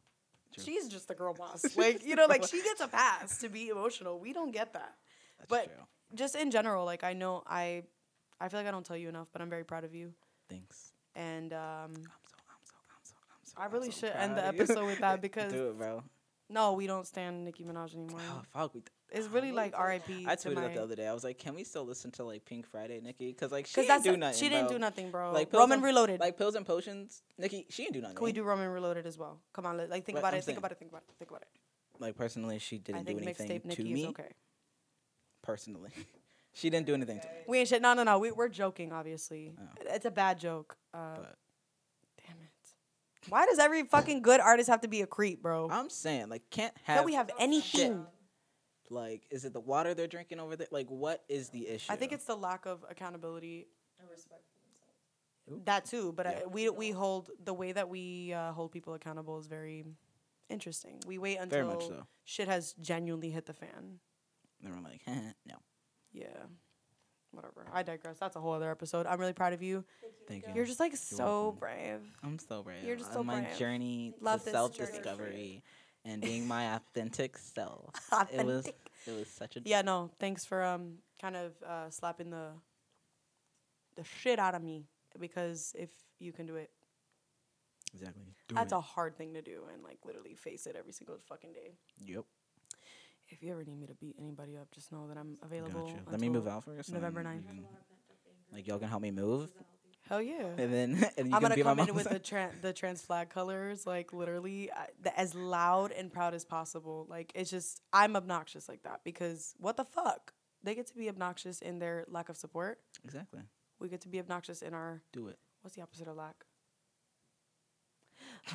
True. 0.55 0.62
She's 0.65 0.87
just 0.89 1.09
the 1.09 1.15
girl 1.15 1.35
boss. 1.35 1.65
Like, 1.77 2.05
you 2.05 2.15
know, 2.15 2.27
like 2.27 2.45
she 2.47 2.62
gets 2.62 2.81
a 2.81 2.87
pass 3.01 3.39
to 3.39 3.49
be 3.49 3.69
emotional. 3.71 4.21
We 4.21 4.33
don't 4.33 4.53
get 4.53 4.73
that. 4.75 4.95
That's 5.39 5.49
but- 5.51 5.65
true. 5.65 5.85
Just 6.15 6.37
in 6.37 6.51
general, 6.53 6.85
like 6.85 7.03
I 7.03 7.12
know 7.12 7.43
I, 7.47 7.83
I 8.41 8.49
feel 8.49 8.61
like 8.61 8.69
I 8.69 8.71
don't 8.71 8.87
tell 8.87 8.97
you 8.97 9.09
enough, 9.09 9.29
but 9.33 9.43
I'm 9.43 9.51
very 9.51 9.65
proud 9.65 9.83
of 9.83 9.95
you. 9.95 10.12
Thanks. 10.49 10.93
And 11.16 11.53
um, 11.53 11.59
I'm 11.61 11.95
so. 11.95 12.03
I'm 12.05 12.62
so. 12.65 12.75
I'm 12.93 13.05
so. 13.05 13.15
I'm 13.16 13.45
so. 13.47 13.55
I 13.57 13.65
I'm 13.65 13.71
really 13.73 13.91
so 13.91 14.07
should 14.07 14.12
end 14.16 14.37
the 14.37 14.43
proud 14.43 14.49
of 14.51 14.55
you. 14.57 14.62
episode 14.62 14.87
with 14.87 14.99
that 15.01 15.21
because 15.23 15.53
Do 15.53 15.69
it, 15.71 15.79
bro. 15.79 16.05
No, 16.55 16.75
we 16.75 16.87
don't 16.87 17.05
stand 17.05 17.45
Nicki 17.45 17.65
Minaj 17.65 17.95
anymore. 17.95 18.21
Oh 18.31 18.43
fuck. 18.53 18.75
We 18.75 18.83
It's 19.11 19.27
really 19.27 19.51
like 19.51 19.75
R.I.P. 19.77 20.25
I 20.29 20.37
tweeted 20.37 20.65
it 20.65 20.75
the 20.75 20.83
other 20.85 20.95
day. 20.95 21.09
I 21.09 21.13
was 21.13 21.25
like, 21.25 21.37
"Can 21.37 21.57
we 21.57 21.65
still 21.65 21.85
listen 21.85 22.13
to 22.13 22.23
like 22.23 22.45
Pink 22.45 22.65
Friday, 22.65 23.01
Nicki? 23.01 23.33
Because 23.33 23.51
like 23.51 23.67
she 23.67 23.83
didn't 23.83 24.05
do 24.05 24.17
nothing. 24.17 24.39
she 24.39 24.49
didn't 24.49 24.69
bro. 24.69 24.77
do 24.77 24.79
nothing, 24.79 25.11
bro. 25.11 25.33
Like 25.33 25.51
pills 25.51 25.61
Roman 25.63 25.79
and- 25.79 25.85
Reloaded. 25.85 26.21
Like 26.21 26.39
pills 26.39 26.55
and 26.55 26.65
potions, 26.65 27.25
Nicki. 27.39 27.67
She 27.71 27.83
didn't 27.83 27.95
do 27.95 28.01
nothing. 28.03 28.17
Can 28.17 28.25
we 28.25 28.33
do 28.33 28.45
Roman 28.45 28.69
Reloaded 28.69 29.05
as 29.05 29.19
well? 29.19 29.41
Come 29.53 29.67
on, 29.67 29.79
like 29.89 30.05
think 30.05 30.17
about 30.17 30.33
I'm 30.33 30.39
it. 30.39 30.45
Think 30.45 30.59
about 30.59 30.71
it. 30.71 30.79
Think 30.79 30.93
about 30.93 31.03
it. 31.03 31.15
Think 31.19 31.31
about 31.33 31.43
it. 31.43 31.49
Like 31.99 32.17
personally, 32.17 32.61
she 32.61 32.79
didn't 32.79 33.05
do 33.05 33.19
anything 33.19 33.61
to 33.61 33.69
Nicki 33.69 33.93
me. 33.93 34.07
okay. 34.09 34.31
Personally, 35.43 35.91
she 36.53 36.71
didn't 36.71 36.87
do 36.87 36.95
anything 36.95 37.19
to 37.19 37.27
me. 37.27 37.35
We 37.49 37.59
ain't 37.59 37.69
shit. 37.69 37.83
No, 37.83 37.95
no, 37.95 38.05
no. 38.05 38.21
We, 38.21 38.31
we're 38.31 38.49
joking, 38.49 38.93
obviously. 38.93 39.55
Oh. 39.61 39.65
It's 39.87 40.07
a 40.07 40.11
bad 40.13 40.39
joke. 40.39 40.77
Uh, 40.93 41.17
But. 41.17 41.37
Why 43.29 43.47
does 43.47 43.59
every 43.59 43.85
fucking 43.85 44.23
good 44.23 44.41
artist 44.41 44.69
have 44.69 44.83
to 44.83 44.89
be 44.89 45.03
a 45.03 45.07
creep, 45.07 45.43
bro? 45.43 45.69
I'm 45.71 45.91
saying, 45.91 46.29
like, 46.29 46.43
can't 46.51 46.75
have. 46.85 46.99
Can 46.99 47.07
we 47.07 47.15
have 47.15 47.31
anything? 47.39 48.07
Like, 48.91 49.23
is 49.31 49.45
it 49.45 49.53
the 49.53 49.61
water 49.61 49.95
they're 49.95 50.07
drinking 50.07 50.41
over 50.41 50.57
there? 50.57 50.69
Like, 50.71 50.89
what 50.89 51.25
is 51.29 51.49
the 51.49 51.67
issue? 51.69 51.93
I 51.93 51.97
think 51.97 52.13
it's 52.13 52.27
the 52.27 52.37
lack 52.37 52.67
of 52.67 52.85
accountability. 52.89 53.67
And 53.99 54.09
respect 54.11 54.43
for. 55.47 55.57
That 55.65 55.85
too, 55.85 56.13
but 56.13 56.27
Yeah. 56.27 56.41
I, 56.45 56.47
we 56.47 56.71
we 56.71 56.91
hold 56.91 57.31
the 57.45 57.53
way 57.53 57.73
that 57.73 57.89
we 57.89 58.33
uh, 58.33 58.53
hold 58.53 58.73
people 58.73 58.95
accountable 58.95 59.39
is 59.39 59.47
very 59.47 59.85
interesting. 60.49 61.01
We 61.07 61.19
wait 61.19 61.37
until 61.37 61.67
very 61.67 61.67
much 61.67 61.87
so. 61.87 62.07
shit 62.25 62.49
has 62.49 62.75
genuinely 62.81 63.31
hit 63.31 63.47
the 63.47 63.53
fan. 63.53 64.01
They 64.63 64.71
were 64.71 64.81
like, 64.81 65.03
huh, 65.07 65.33
no. 65.47 65.57
Yeah, 66.13 66.29
whatever. 67.36 67.66
I 67.73 67.82
digress. 67.82 68.19
That's 68.19 68.36
a 68.36 68.40
whole 68.40 68.52
other 68.52 68.70
episode. 68.70 69.06
I'm 69.06 69.19
really 69.19 69.32
proud 69.32 69.52
of 69.52 69.62
you. 69.62 69.85
Thank 70.27 70.47
you. 70.47 70.52
You're 70.55 70.65
just 70.66 70.81
like 70.81 70.97
so 70.97 71.24
welcome. 71.24 71.59
brave. 71.61 72.01
I'm 72.23 72.39
so 72.39 72.62
brave. 72.62 72.85
You're 72.85 72.97
just 72.97 73.11
on 73.11 73.16
so 73.16 73.24
my 73.24 73.40
brave. 73.43 73.59
journey 73.59 74.15
Love 74.20 74.40
to 74.40 74.44
this 74.47 74.52
self 74.55 74.77
for 74.77 74.86
discovery 74.86 75.62
and 76.05 76.20
being 76.23 76.47
my 76.47 76.74
authentic 76.77 77.36
self. 77.39 77.90
It 78.32 78.44
was 78.44 78.66
Authentic. 78.66 78.90
it 79.06 79.11
was 79.19 79.28
such 79.28 79.56
a 79.56 79.61
Yeah, 79.65 79.82
no. 79.82 80.11
Thanks 80.19 80.44
for 80.44 80.62
um 80.65 80.98
kind 81.20 81.36
of 81.36 81.52
uh, 81.66 81.90
slapping 81.90 82.31
the 82.31 82.48
the 83.97 84.05
shit 84.05 84.39
out 84.39 84.55
of 84.55 84.62
me 84.62 84.85
because 85.19 85.74
if 85.78 85.90
you 86.19 86.32
can 86.32 86.47
do 86.47 86.56
it, 86.56 86.70
exactly. 87.93 88.23
that's 88.52 88.73
a 88.73 88.81
hard 88.81 89.16
thing 89.16 89.35
to 89.35 89.43
do 89.43 89.62
and 89.73 89.82
like 89.82 89.98
literally 90.05 90.35
face 90.35 90.66
it 90.66 90.74
every 90.77 90.93
single 90.93 91.16
fucking 91.28 91.52
day. 91.52 91.74
Yep. 92.05 92.24
If 93.35 93.43
you 93.43 93.51
ever 93.52 93.65
need 93.65 93.78
me 93.81 93.86
to 93.89 93.94
beat 93.94 94.15
anybody 94.19 94.56
up, 94.56 94.70
just 94.73 94.93
know 94.93 95.06
that 95.09 95.16
I'm 95.19 95.35
Got 95.35 95.44
available. 95.47 95.89
you. 95.89 95.97
Let 96.11 96.20
me 96.20 96.28
move 96.28 96.47
out 96.47 96.65
first. 96.65 96.93
November 96.93 97.20
and 97.20 97.28
9th. 97.28 97.43
you 97.43 97.48
can- 97.48 97.66
Like 98.52 98.66
y'all 98.66 98.78
can 98.78 98.89
help 98.89 99.02
me 99.02 99.11
move, 99.11 99.51
Hell 100.09 100.23
yeah. 100.23 100.47
and 100.59 100.73
then 100.73 101.11
and 101.19 101.28
you 101.28 101.35
I'm 101.35 101.40
can 101.40 101.51
gonna 101.51 101.62
come 101.62 101.77
my 101.78 101.86
in 101.89 101.94
with 101.94 102.09
the 102.09 102.20
tran 102.20 102.51
the 102.62 102.73
trans 102.73 103.02
flag 103.02 103.31
colors, 103.31 103.86
like 103.86 104.12
literally 104.12 104.70
I, 104.70 104.86
the, 105.02 105.19
as 105.19 105.35
loud 105.35 105.90
and 105.93 106.12
proud 106.12 106.35
as 106.35 106.44
possible. 106.44 107.06
Like 107.11 107.32
it's 107.35 107.51
just 107.51 107.81
I'm 107.93 108.15
obnoxious 108.15 108.69
like 108.69 108.82
that 108.85 109.01
because 109.05 109.55
what 109.59 109.77
the 109.77 109.85
fuck? 109.85 110.32
They 110.62 110.74
get 110.77 110.86
to 110.89 110.94
be 110.94 111.09
obnoxious 111.09 111.61
in 111.61 111.78
their 111.81 112.05
lack 112.09 112.28
of 112.28 112.36
support. 112.36 112.78
exactly. 113.05 113.40
We 113.81 113.89
get 113.89 114.01
to 114.02 114.09
be 114.09 114.20
obnoxious 114.20 114.62
in 114.62 114.73
our 114.73 115.02
Do 115.12 115.27
it. 115.28 115.39
what's 115.62 115.74
the 115.74 115.82
opposite 115.82 116.06
of 116.06 116.16
lack? 116.16 116.36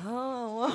Oh, 0.04 0.70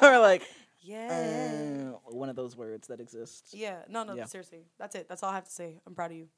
or 0.02 0.18
like 0.18 0.42
yeah. 0.84 1.92
uh, 1.94 2.10
one 2.10 2.28
of 2.28 2.36
those 2.36 2.56
words 2.56 2.88
that 2.88 3.00
exists. 3.00 3.52
Yeah, 3.54 3.78
no, 3.88 4.04
no, 4.04 4.14
Yeah. 4.14 4.26
seriously. 4.26 4.66
That's 4.78 4.94
it. 4.94 5.08
That's 5.08 5.22
all 5.22 5.30
I 5.30 5.34
have 5.34 5.44
to 5.44 5.50
say. 5.50 5.80
I'm 5.86 5.94
proud 5.94 6.10
of 6.10 6.16
you. 6.16 6.28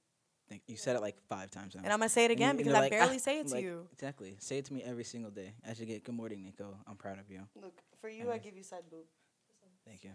Think- 0.49 0.63
You 0.67 0.77
said 0.77 0.95
it 0.97 1.01
like 1.03 1.21
five 1.29 1.51
times 1.51 1.75
now. 1.75 1.83
And 1.85 1.93
I'm 1.93 1.99
going 1.99 2.09
to 2.09 2.13
say 2.13 2.25
it 2.25 2.31
again 2.31 2.51
and 2.51 2.59
because 2.59 2.71
you're 2.71 2.77
I 2.77 2.81
like, 2.81 2.91
barely 2.99 3.17
"Ah," 3.17 3.19
say 3.19 3.41
it 3.41 3.49
to 3.49 3.55
like, 3.55 3.65
you. 3.65 3.89
Exactly. 3.93 4.37
Say 4.39 4.59
it 4.59 4.65
to 4.67 4.73
me 4.75 4.83
every 4.83 5.05
single 5.05 5.31
day. 5.31 5.55
I 5.69 5.75
should 5.75 5.89
get 5.89 6.05
good 6.05 6.15
morning, 6.15 6.45
Nico. 6.45 6.77
I'm 6.87 6.97
proud 6.97 7.19
of 7.19 7.29
you. 7.31 7.41
Look, 7.61 7.81
for 8.01 8.09
you, 8.09 8.23
And 8.23 8.31
I 8.31 8.35
I- 8.35 8.39
give 8.39 8.57
you 8.57 8.63
side 8.63 8.85
boob. 8.91 9.07
Thank 9.85 10.05
you. 10.05 10.11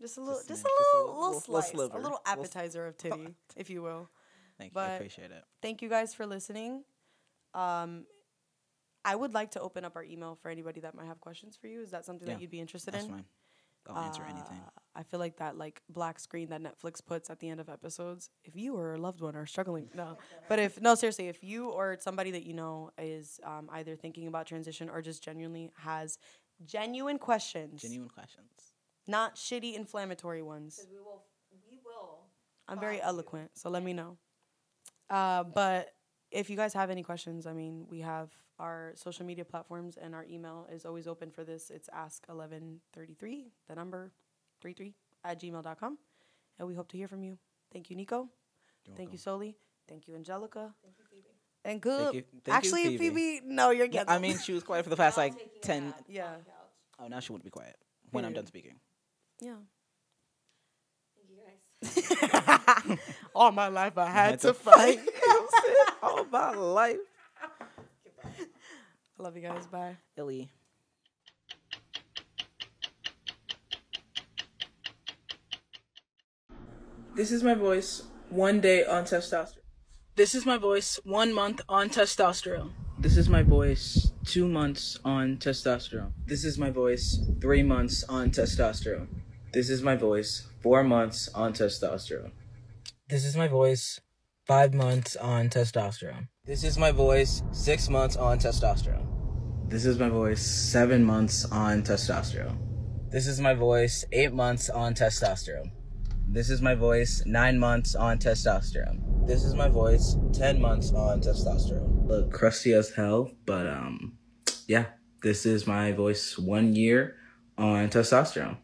Just 0.00 0.16
a 0.16 0.20
little, 0.20 0.36
Just 0.36 0.48
just, 0.48 0.64
a- 0.64 0.68
a 0.68 0.70
just 0.78 0.94
a 0.94 0.96
little, 0.98 1.14
little- 1.14 1.20
little, 1.20 1.28
little- 1.30 1.38
little 1.38 1.40
slice, 1.62 1.70
sliver. 1.70 1.92
a 1.94 1.96
little 2.00 2.18
Little 2.18 2.22
appetizer 2.26 2.86
of 2.86 2.96
titty, 2.96 3.34
if 3.56 3.70
you 3.70 3.82
will. 3.82 4.08
Thank 4.58 4.74
you. 4.74 4.80
I 4.80 4.90
appreciate 4.94 5.30
it. 5.32 5.44
Thank 5.62 5.82
you 5.82 5.88
guys 5.88 6.14
for 6.14 6.26
listening. 6.26 6.84
Um, 7.54 8.06
I 9.04 9.14
would 9.16 9.34
like 9.34 9.50
to 9.52 9.60
open 9.60 9.84
up 9.84 9.96
our 9.96 10.02
email 10.04 10.36
for 10.40 10.50
anybody 10.50 10.80
that 10.80 10.94
might 10.94 11.06
have 11.06 11.20
questions 11.20 11.56
for 11.56 11.66
you. 11.66 11.80
Is 11.82 11.90
that 11.90 12.04
something 12.04 12.26
Yeah, 12.28 12.34
that 12.34 12.40
you'd 12.40 12.50
be 12.50 12.60
interested 12.60 12.94
That's 12.94 13.04
in? 13.04 13.10
fine. 13.10 13.24
I'll 13.88 14.04
answer 14.04 14.22
anything. 14.22 14.60
Uh, 14.66 14.70
I 14.96 15.02
feel 15.02 15.18
like 15.20 15.36
that 15.38 15.58
like 15.58 15.82
black 15.88 16.18
screen 16.20 16.50
that 16.50 16.62
Netflix 16.62 17.04
puts 17.04 17.28
at 17.28 17.40
the 17.40 17.48
end 17.48 17.60
of 17.60 17.68
episodes. 17.68 18.30
If 18.44 18.54
you 18.56 18.76
or 18.76 18.94
a 18.94 18.98
loved 18.98 19.20
one 19.20 19.34
are 19.36 19.46
struggling, 19.46 19.88
no. 19.94 20.18
But 20.48 20.58
if 20.60 20.80
no, 20.80 20.94
seriously, 20.94 21.28
if 21.28 21.42
you 21.42 21.68
or 21.70 21.96
somebody 22.00 22.30
that 22.32 22.44
you 22.44 22.54
know 22.54 22.90
is 22.98 23.40
um, 23.44 23.68
either 23.72 23.96
thinking 23.96 24.28
about 24.28 24.46
transition 24.46 24.88
or 24.88 25.02
just 25.02 25.22
genuinely 25.22 25.70
has 25.78 26.18
genuine 26.64 27.18
questions, 27.18 27.82
Genuine 27.82 28.08
questions. 28.08 28.48
not 29.08 29.34
shitty 29.34 29.74
inflammatory 29.74 30.42
ones. 30.42 30.86
We 30.90 30.98
will, 30.98 31.24
we 31.70 31.78
will. 31.84 32.20
I'm 32.68 32.78
very 32.78 32.98
find 32.98 33.02
you. 33.04 33.08
eloquent, 33.08 33.50
so 33.54 33.70
let 33.70 33.82
me 33.82 33.92
know. 33.92 34.16
Uh, 35.10 35.42
but 35.44 35.88
if 36.30 36.48
you 36.50 36.56
guys 36.56 36.72
have 36.74 36.90
any 36.90 37.02
questions, 37.02 37.46
I 37.46 37.52
mean, 37.52 37.86
we 37.90 38.00
have 38.00 38.30
our 38.58 38.92
social 38.94 39.26
media 39.26 39.44
platforms 39.44 39.96
and 39.96 40.14
our 40.14 40.24
email 40.30 40.66
is 40.72 40.84
always 40.86 41.06
open 41.06 41.30
for 41.30 41.44
this. 41.44 41.70
It's 41.70 41.88
ask1133, 41.90 43.44
the 43.68 43.74
number 43.74 44.12
33 44.62 44.94
at 45.24 45.40
gmail.com. 45.40 45.98
And 46.58 46.68
we 46.68 46.74
hope 46.74 46.88
to 46.88 46.96
hear 46.96 47.08
from 47.08 47.22
you. 47.24 47.38
Thank 47.72 47.90
you, 47.90 47.96
Nico. 47.96 48.28
You're 48.86 48.96
Thank 48.96 49.08
you, 49.08 49.18
welcome. 49.18 49.18
Soli. 49.18 49.56
Thank 49.88 50.06
you, 50.08 50.14
Angelica. 50.14 50.72
Thank 50.82 50.94
you, 50.98 51.04
Phoebe. 51.10 51.28
And 51.64 51.80
good. 51.80 52.14
you- 52.14 52.22
thank 52.44 52.46
you, 52.46 52.52
Actually, 52.52 52.96
Phoebe. 52.98 53.08
Phoebe. 53.40 53.40
no, 53.46 53.70
you're 53.70 53.86
Yeah, 53.86 54.04
getting. 54.04 54.10
I 54.10 54.18
mean, 54.18 54.38
she 54.38 54.52
was 54.52 54.62
quiet 54.68 54.84
for 54.84 54.90
the 54.90 54.96
past 54.96 55.16
like 55.16 55.34
ten. 55.62 55.92
Yeah. 56.08 56.36
Oh, 56.98 57.08
now 57.08 57.20
she 57.20 57.32
wouldn't 57.32 57.44
be 57.44 57.50
quiet 57.50 57.76
when 58.12 58.24
I'm 58.24 58.32
done 58.34 58.46
speaking. 58.46 58.74
yeah. 59.40 59.54
Thank 61.16 61.30
you 61.30 61.38
guys. 62.86 62.98
All 63.34 63.50
my 63.50 63.68
life, 63.68 63.98
I 63.98 64.06
had, 64.06 64.30
Had 64.32 64.40
to, 64.40 64.46
to 64.48 64.54
fight. 64.54 65.00
All 66.02 66.24
my 66.30 66.50
life. 66.52 66.98
I 69.18 69.22
love 69.22 69.36
you 69.36 69.42
guys. 69.42 69.66
Bye. 69.66 69.96
Illy. 70.16 70.50
This 77.14 77.30
is 77.30 77.44
my 77.44 77.54
voice 77.54 78.02
one 78.28 78.60
day 78.60 78.84
on 78.84 79.04
testosterone. 79.04 79.58
This 80.16 80.34
is 80.34 80.44
my 80.44 80.58
voice 80.58 80.98
one 81.04 81.32
month 81.32 81.60
on 81.68 81.90
testosterone. 81.90 82.72
This 82.98 83.16
is 83.16 83.28
my 83.28 83.42
voice 83.42 84.10
two 84.24 84.48
months 84.48 84.98
on 85.04 85.36
testosterone. 85.36 86.12
This 86.26 86.44
is 86.44 86.58
my 86.58 86.70
voice 86.70 87.20
three 87.40 87.62
months 87.62 88.02
on 88.08 88.30
testosterone. 88.30 89.08
This 89.52 89.70
is 89.70 89.82
my 89.82 89.94
voice 89.94 90.48
four 90.60 90.82
months 90.82 91.28
on 91.34 91.52
testosterone. 91.52 92.32
This 93.08 93.24
is 93.24 93.36
my 93.36 93.46
voice 93.46 94.00
five 94.46 94.74
months 94.74 95.14
on 95.14 95.50
testosterone. 95.50 96.28
This 96.46 96.62
is 96.62 96.76
my 96.76 96.90
voice 96.90 97.42
six 97.52 97.88
months 97.88 98.16
on 98.18 98.38
testosterone. 98.38 99.06
This 99.66 99.86
is 99.86 99.98
my 99.98 100.10
voice 100.10 100.42
seven 100.42 101.02
months 101.02 101.46
on 101.46 101.82
testosterone. 101.82 102.58
This 103.10 103.26
is 103.26 103.40
my 103.40 103.54
voice 103.54 104.04
eight 104.12 104.34
months 104.34 104.68
on 104.68 104.92
testosterone. 104.92 105.70
This 106.28 106.50
is 106.50 106.60
my 106.60 106.74
voice 106.74 107.22
nine 107.24 107.58
months 107.58 107.94
on 107.94 108.18
testosterone. 108.18 109.26
This 109.26 109.42
is 109.42 109.54
my 109.54 109.68
voice 109.68 110.18
ten 110.34 110.60
months 110.60 110.92
on 110.92 111.22
testosterone. 111.22 112.06
Look 112.06 112.30
crusty 112.30 112.74
as 112.74 112.90
hell, 112.90 113.30
but 113.46 113.66
um, 113.66 114.18
yeah, 114.68 114.84
this 115.22 115.46
is 115.46 115.66
my 115.66 115.92
voice 115.92 116.36
one 116.36 116.76
year 116.76 117.16
on 117.56 117.88
testosterone. 117.88 118.58